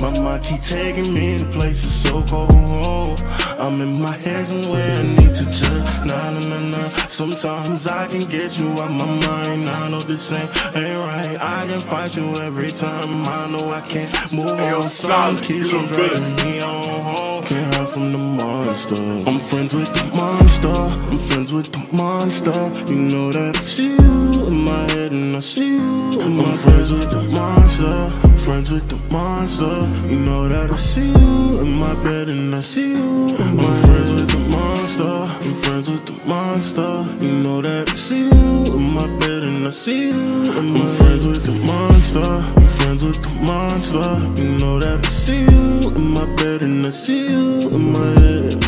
My 0.00 0.18
mind 0.18 0.42
keep 0.42 0.62
taking 0.62 1.12
me 1.12 1.36
to 1.38 1.44
places 1.46 1.92
so 1.92 2.22
cold. 2.22 3.20
I'm 3.58 3.82
in 3.82 4.00
my 4.00 4.16
head 4.16 4.46
somewhere 4.46 4.96
I 4.96 5.02
need 5.02 5.34
to 5.34 5.44
just 5.44 6.06
nah 6.06 6.30
nah 6.30 6.46
nah 6.46 6.60
nah. 6.60 6.88
Sometimes 7.08 7.86
I 7.86 8.06
can 8.06 8.20
get 8.20 8.58
you 8.58 8.68
out 8.80 8.90
my 8.90 9.04
mind. 9.04 9.68
I 9.68 9.90
know 9.90 10.00
this 10.00 10.32
ain't 10.32 10.48
ain't 10.74 10.98
right. 10.98 11.36
I 11.38 11.66
can 11.66 11.80
fight 11.80 12.16
you 12.16 12.34
every 12.36 12.70
time. 12.70 13.22
I 13.26 13.48
know 13.50 13.70
I 13.70 13.82
can't 13.82 14.10
move 14.32 14.56
Hey, 14.56 14.72
on. 14.72 14.82
Some 14.82 15.36
keeps 15.36 15.74
on 15.74 15.84
dragging 15.86 16.36
me 16.36 16.62
on. 16.62 17.44
Can't 17.44 17.66
hide 17.66 17.67
from 17.88 18.12
the 18.12 18.18
monster. 18.18 18.94
I'm 19.26 19.38
friends 19.38 19.74
with 19.74 19.92
the 19.92 20.04
monster. 20.14 20.68
I'm 20.68 21.18
friends 21.18 21.52
with 21.52 21.72
the 21.72 21.96
monster. 21.96 22.58
You 22.92 22.96
know 22.96 23.32
that 23.32 23.56
I 23.56 23.60
see 23.60 23.92
you 23.92 24.46
in 24.46 24.64
my 24.64 24.82
head 24.92 25.12
and 25.12 25.36
I 25.36 25.40
see 25.40 25.76
you 25.76 26.20
in 26.20 26.36
my 26.36 26.44
I'm 26.44 26.54
friends 26.54 26.92
with 26.92 27.10
the 27.10 27.22
monster. 27.22 28.10
Friends 28.44 28.70
with 28.70 28.88
the 28.88 28.96
monster. 29.12 29.86
You 30.08 30.18
know 30.20 30.48
that 30.48 30.70
I 30.70 30.76
see 30.76 31.08
you 31.08 31.60
in 31.60 31.72
my 31.72 31.94
bed 32.02 32.28
and 32.28 32.54
I 32.54 32.60
see 32.60 32.90
you 32.92 33.36
in 33.36 33.56
my 33.56 33.64
I'm 33.64 33.82
friends 33.84 34.10
with 34.12 34.28
the 34.28 34.56
monster. 34.56 35.04
I'm 35.04 35.54
friends 35.54 35.90
with 35.90 36.04
the 36.06 36.26
monster. 36.26 37.06
You 37.24 37.32
know 37.32 37.62
that 37.62 37.88
I 37.88 37.94
see 37.94 38.24
you 38.24 38.64
in 38.76 38.82
my 38.94 39.06
bed 39.18 39.42
and 39.44 39.66
I 39.66 39.70
see 39.70 40.08
you 40.08 40.42
in 40.60 40.66
my 40.74 40.80
I'm 40.80 40.96
friends 40.96 41.26
with 41.26 41.44
the 41.44 41.52
monster. 41.64 42.67
I'm 42.88 42.98
friends 42.98 43.16
with 43.18 43.22
the 43.22 43.42
monster. 43.42 44.42
You 44.42 44.48
know 44.56 44.80
that 44.80 45.04
I 45.04 45.08
see 45.10 45.40
you 45.40 45.90
in 45.94 46.10
my 46.14 46.24
bed 46.36 46.62
and 46.62 46.86
I 46.86 46.88
see 46.88 47.28
you 47.28 47.58
in 47.68 47.92
my 47.92 48.20
head. 48.20 48.64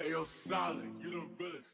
Hey, 0.00 0.10
yo, 0.12 0.22
solid, 0.22 0.88
you 0.98 1.10
the 1.10 1.22
realest. 1.38 1.68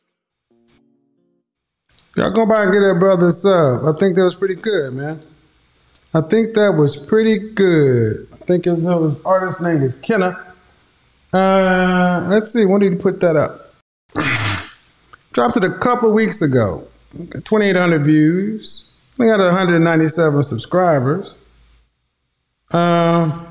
Y'all 2.17 2.33
go 2.33 2.45
by 2.45 2.65
and 2.65 2.73
get 2.73 2.81
that 2.81 2.97
brother 2.99 3.29
a 3.29 3.33
sub. 3.33 3.85
I 3.85 3.97
think 3.97 4.17
that 4.17 4.25
was 4.25 4.35
pretty 4.35 4.57
good, 4.57 4.95
man. 4.95 5.21
I 6.13 6.23
think 6.23 6.55
that 6.55 6.73
was 6.77 6.97
pretty 6.97 7.39
good. 7.39 8.27
I 8.33 8.37
think 8.39 8.65
his, 8.65 8.83
his 8.83 9.25
artist 9.25 9.63
name 9.63 9.81
is 9.81 9.95
Kenna. 9.95 10.55
Uh, 11.33 12.27
let's 12.29 12.53
see, 12.53 12.67
when 12.67 12.81
did 12.81 12.95
he 12.95 12.99
put 12.99 13.21
that 13.21 13.37
up? 13.37 13.77
Dropped 15.33 15.57
it 15.57 15.63
a 15.63 15.79
couple 15.79 16.11
weeks 16.11 16.43
ago. 16.43 16.89
2,800 17.13 18.03
views. 18.03 18.91
We 19.17 19.27
got 19.27 19.39
197 19.39 20.43
subscribers. 20.43 21.39
Um, 22.71 23.47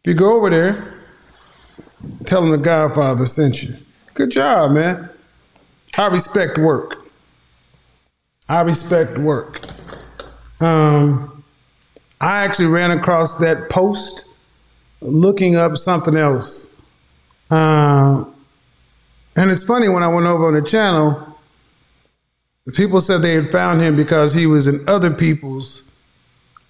if 0.00 0.08
you 0.08 0.14
go 0.14 0.36
over 0.36 0.50
there, 0.50 0.94
tell 2.24 2.42
them 2.42 2.52
the 2.52 2.58
Godfather 2.58 3.26
sent 3.26 3.62
you. 3.62 3.76
Good 4.14 4.30
job, 4.30 4.72
man. 4.72 5.10
I 5.96 6.06
respect 6.06 6.58
work. 6.58 7.08
I 8.48 8.60
respect 8.60 9.18
work. 9.18 9.60
Um, 10.60 11.44
I 12.20 12.44
actually 12.44 12.66
ran 12.66 12.92
across 12.92 13.38
that 13.38 13.68
post 13.68 14.28
looking 15.00 15.56
up 15.56 15.76
something 15.76 16.16
else. 16.16 16.80
Um, 17.50 18.34
and 19.36 19.50
it's 19.50 19.64
funny 19.64 19.88
when 19.88 20.02
I 20.02 20.08
went 20.08 20.26
over 20.26 20.46
on 20.46 20.54
the 20.54 20.62
channel, 20.68 21.27
people 22.74 23.00
said 23.00 23.22
they 23.22 23.34
had 23.34 23.50
found 23.50 23.80
him 23.80 23.96
because 23.96 24.34
he 24.34 24.46
was 24.46 24.66
in 24.66 24.86
other 24.88 25.10
people's 25.10 25.92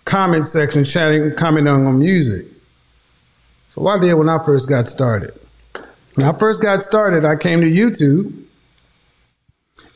comment 0.04 0.48
section 0.48 0.84
chatting, 0.84 1.34
commenting 1.36 1.72
on 1.72 1.98
music. 1.98 2.46
So 3.74 3.82
what 3.82 3.98
I 3.98 4.00
did 4.00 4.14
when 4.14 4.28
I 4.28 4.42
first 4.44 4.68
got 4.68 4.88
started. 4.88 5.38
When 6.14 6.26
I 6.26 6.32
first 6.36 6.60
got 6.62 6.82
started, 6.82 7.24
I 7.24 7.36
came 7.36 7.60
to 7.60 7.70
YouTube 7.70 8.44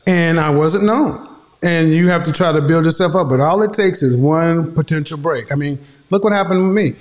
and 0.05 0.39
I 0.39 0.49
wasn't 0.51 0.83
known. 0.83 1.29
And 1.61 1.93
you 1.93 2.09
have 2.09 2.23
to 2.25 2.31
try 2.31 2.51
to 2.51 2.61
build 2.61 2.85
yourself 2.85 3.15
up, 3.15 3.29
but 3.29 3.39
all 3.39 3.61
it 3.63 3.73
takes 3.73 4.03
is 4.03 4.15
one 4.15 4.73
potential 4.73 5.17
break. 5.17 5.51
I 5.51 5.55
mean, 5.55 5.79
look 6.09 6.23
what 6.23 6.33
happened 6.33 6.67
with 6.67 6.75
me. 6.75 6.95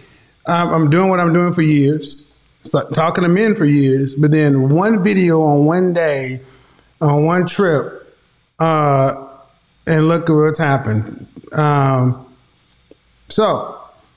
I'm, 0.47 0.91
doing 0.91 1.09
what 1.09 1.21
I'm 1.21 1.33
doing 1.33 1.53
for 1.53 1.63
years, 1.63 2.31
talking 2.95 3.23
to 3.23 3.29
men 3.29 3.55
for 3.55 3.65
years, 3.65 4.17
but 4.17 4.31
then 4.31 4.71
one 4.71 5.03
video 5.03 5.43
on 5.43 5.67
one 5.67 5.93
day, 5.93 6.41
on 7.01 7.25
one 7.25 7.47
trip, 7.47 8.02
uh, 8.63 9.29
and 9.87 10.09
look 10.09 10.31
at 10.31 10.33
what's 10.33 10.59
happened. 10.59 11.27
Um, 11.53 12.27
so 13.29 13.47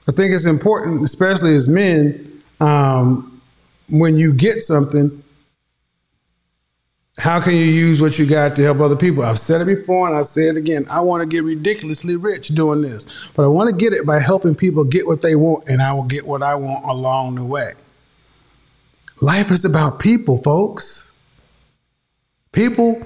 I 0.07 0.11
think 0.11 0.33
it's 0.35 0.45
important, 0.45 1.03
especially 1.03 1.55
as 1.55 1.67
men, 1.67 2.43
um, 2.59 3.41
when 3.89 4.17
you 4.17 4.33
get 4.33 4.61
something, 4.61 5.23
How 7.17 7.39
can 7.39 7.53
you 7.53 7.63
use 7.63 8.01
what 8.01 8.19
you 8.19 8.25
got 8.25 8.57
to 8.57 8.61
help 8.63 8.81
other 8.81 8.97
people? 8.97 9.23
I've 9.23 9.39
said 9.39 9.61
it 9.61 9.65
before 9.65 10.07
and 10.07 10.17
I 10.17 10.21
say 10.21 10.49
it 10.49 10.57
again. 10.57 10.85
I 10.89 10.99
want 10.99 11.21
to 11.21 11.27
get 11.27 11.43
ridiculously 11.43 12.17
rich 12.17 12.49
doing 12.49 12.81
this, 12.81 13.07
but 13.35 13.45
I 13.45 13.47
want 13.47 13.69
to 13.69 13.75
get 13.75 13.93
it 13.93 14.05
by 14.05 14.19
helping 14.19 14.53
people 14.53 14.83
get 14.83 15.07
what 15.07 15.21
they 15.21 15.35
want, 15.35 15.69
and 15.69 15.81
I 15.81 15.93
will 15.93 16.03
get 16.03 16.27
what 16.27 16.43
I 16.43 16.55
want 16.55 16.83
along 16.83 17.35
the 17.35 17.45
way. 17.45 17.73
Life 19.21 19.49
is 19.49 19.63
about 19.63 19.99
people, 19.99 20.39
folks. 20.43 21.13
People 22.51 23.01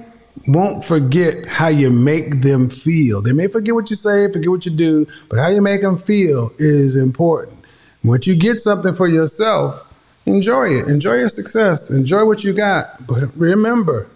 won't 0.48 0.84
forget 0.84 1.46
how 1.46 1.68
you 1.68 1.90
make 1.90 2.42
them 2.42 2.70
feel. 2.70 3.22
They 3.22 3.34
may 3.34 3.48
forget 3.48 3.76
what 3.76 3.90
you 3.90 3.96
say, 3.96 4.32
forget 4.32 4.50
what 4.50 4.66
you 4.66 4.72
do, 4.72 5.08
but 5.30 5.40
how 5.40 5.50
you 5.50 5.62
make 5.62 5.82
them 5.82 5.98
feel 5.98 6.52
is 6.58 6.96
important. 6.96 7.58
Once 8.04 8.28
you 8.28 8.36
get 8.36 8.60
something 8.60 8.96
for 8.96 9.08
yourself, 9.08 9.86
enjoy 10.26 10.70
it. 10.70 10.88
Enjoy 10.88 11.16
your 11.16 11.30
success. 11.30 11.90
Enjoy 11.90 12.26
what 12.26 12.44
you 12.44 12.54
got. 12.54 13.06
But 13.06 13.36
remember, 13.36 14.08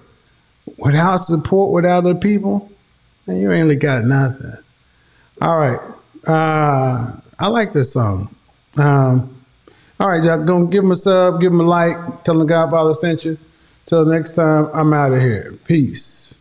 without 0.77 1.18
support 1.18 1.74
with 1.74 1.85
other 1.85 2.16
people, 2.16 2.72
you 3.27 3.52
ain't 3.52 3.64
really 3.64 3.76
got 3.76 4.06
nothing. 4.06 4.56
All 5.42 5.58
right. 5.58 5.80
Uh, 6.26 7.11
I 7.40 7.48
like 7.48 7.74
this 7.74 7.92
song. 7.92 8.34
Um, 8.77 9.43
all 10.00 10.10
right, 10.10 10.24
y'all, 10.24 10.43
go 10.43 10.66
give 10.66 10.84
him 10.84 10.92
a 10.92 10.95
sub, 10.95 11.40
give 11.40 11.52
him 11.52 11.60
a 11.60 11.64
like, 11.64 12.24
tell 12.24 12.40
him 12.40 12.48
Godfather 12.48 12.93
sent 12.93 13.26
you. 13.26 13.38
Till 13.86 14.06
next 14.06 14.36
time, 14.36 14.70
I'm 14.74 14.94
out 14.94 15.14
of 15.14 15.22
here. 15.22 15.53
Peace. 15.66 16.33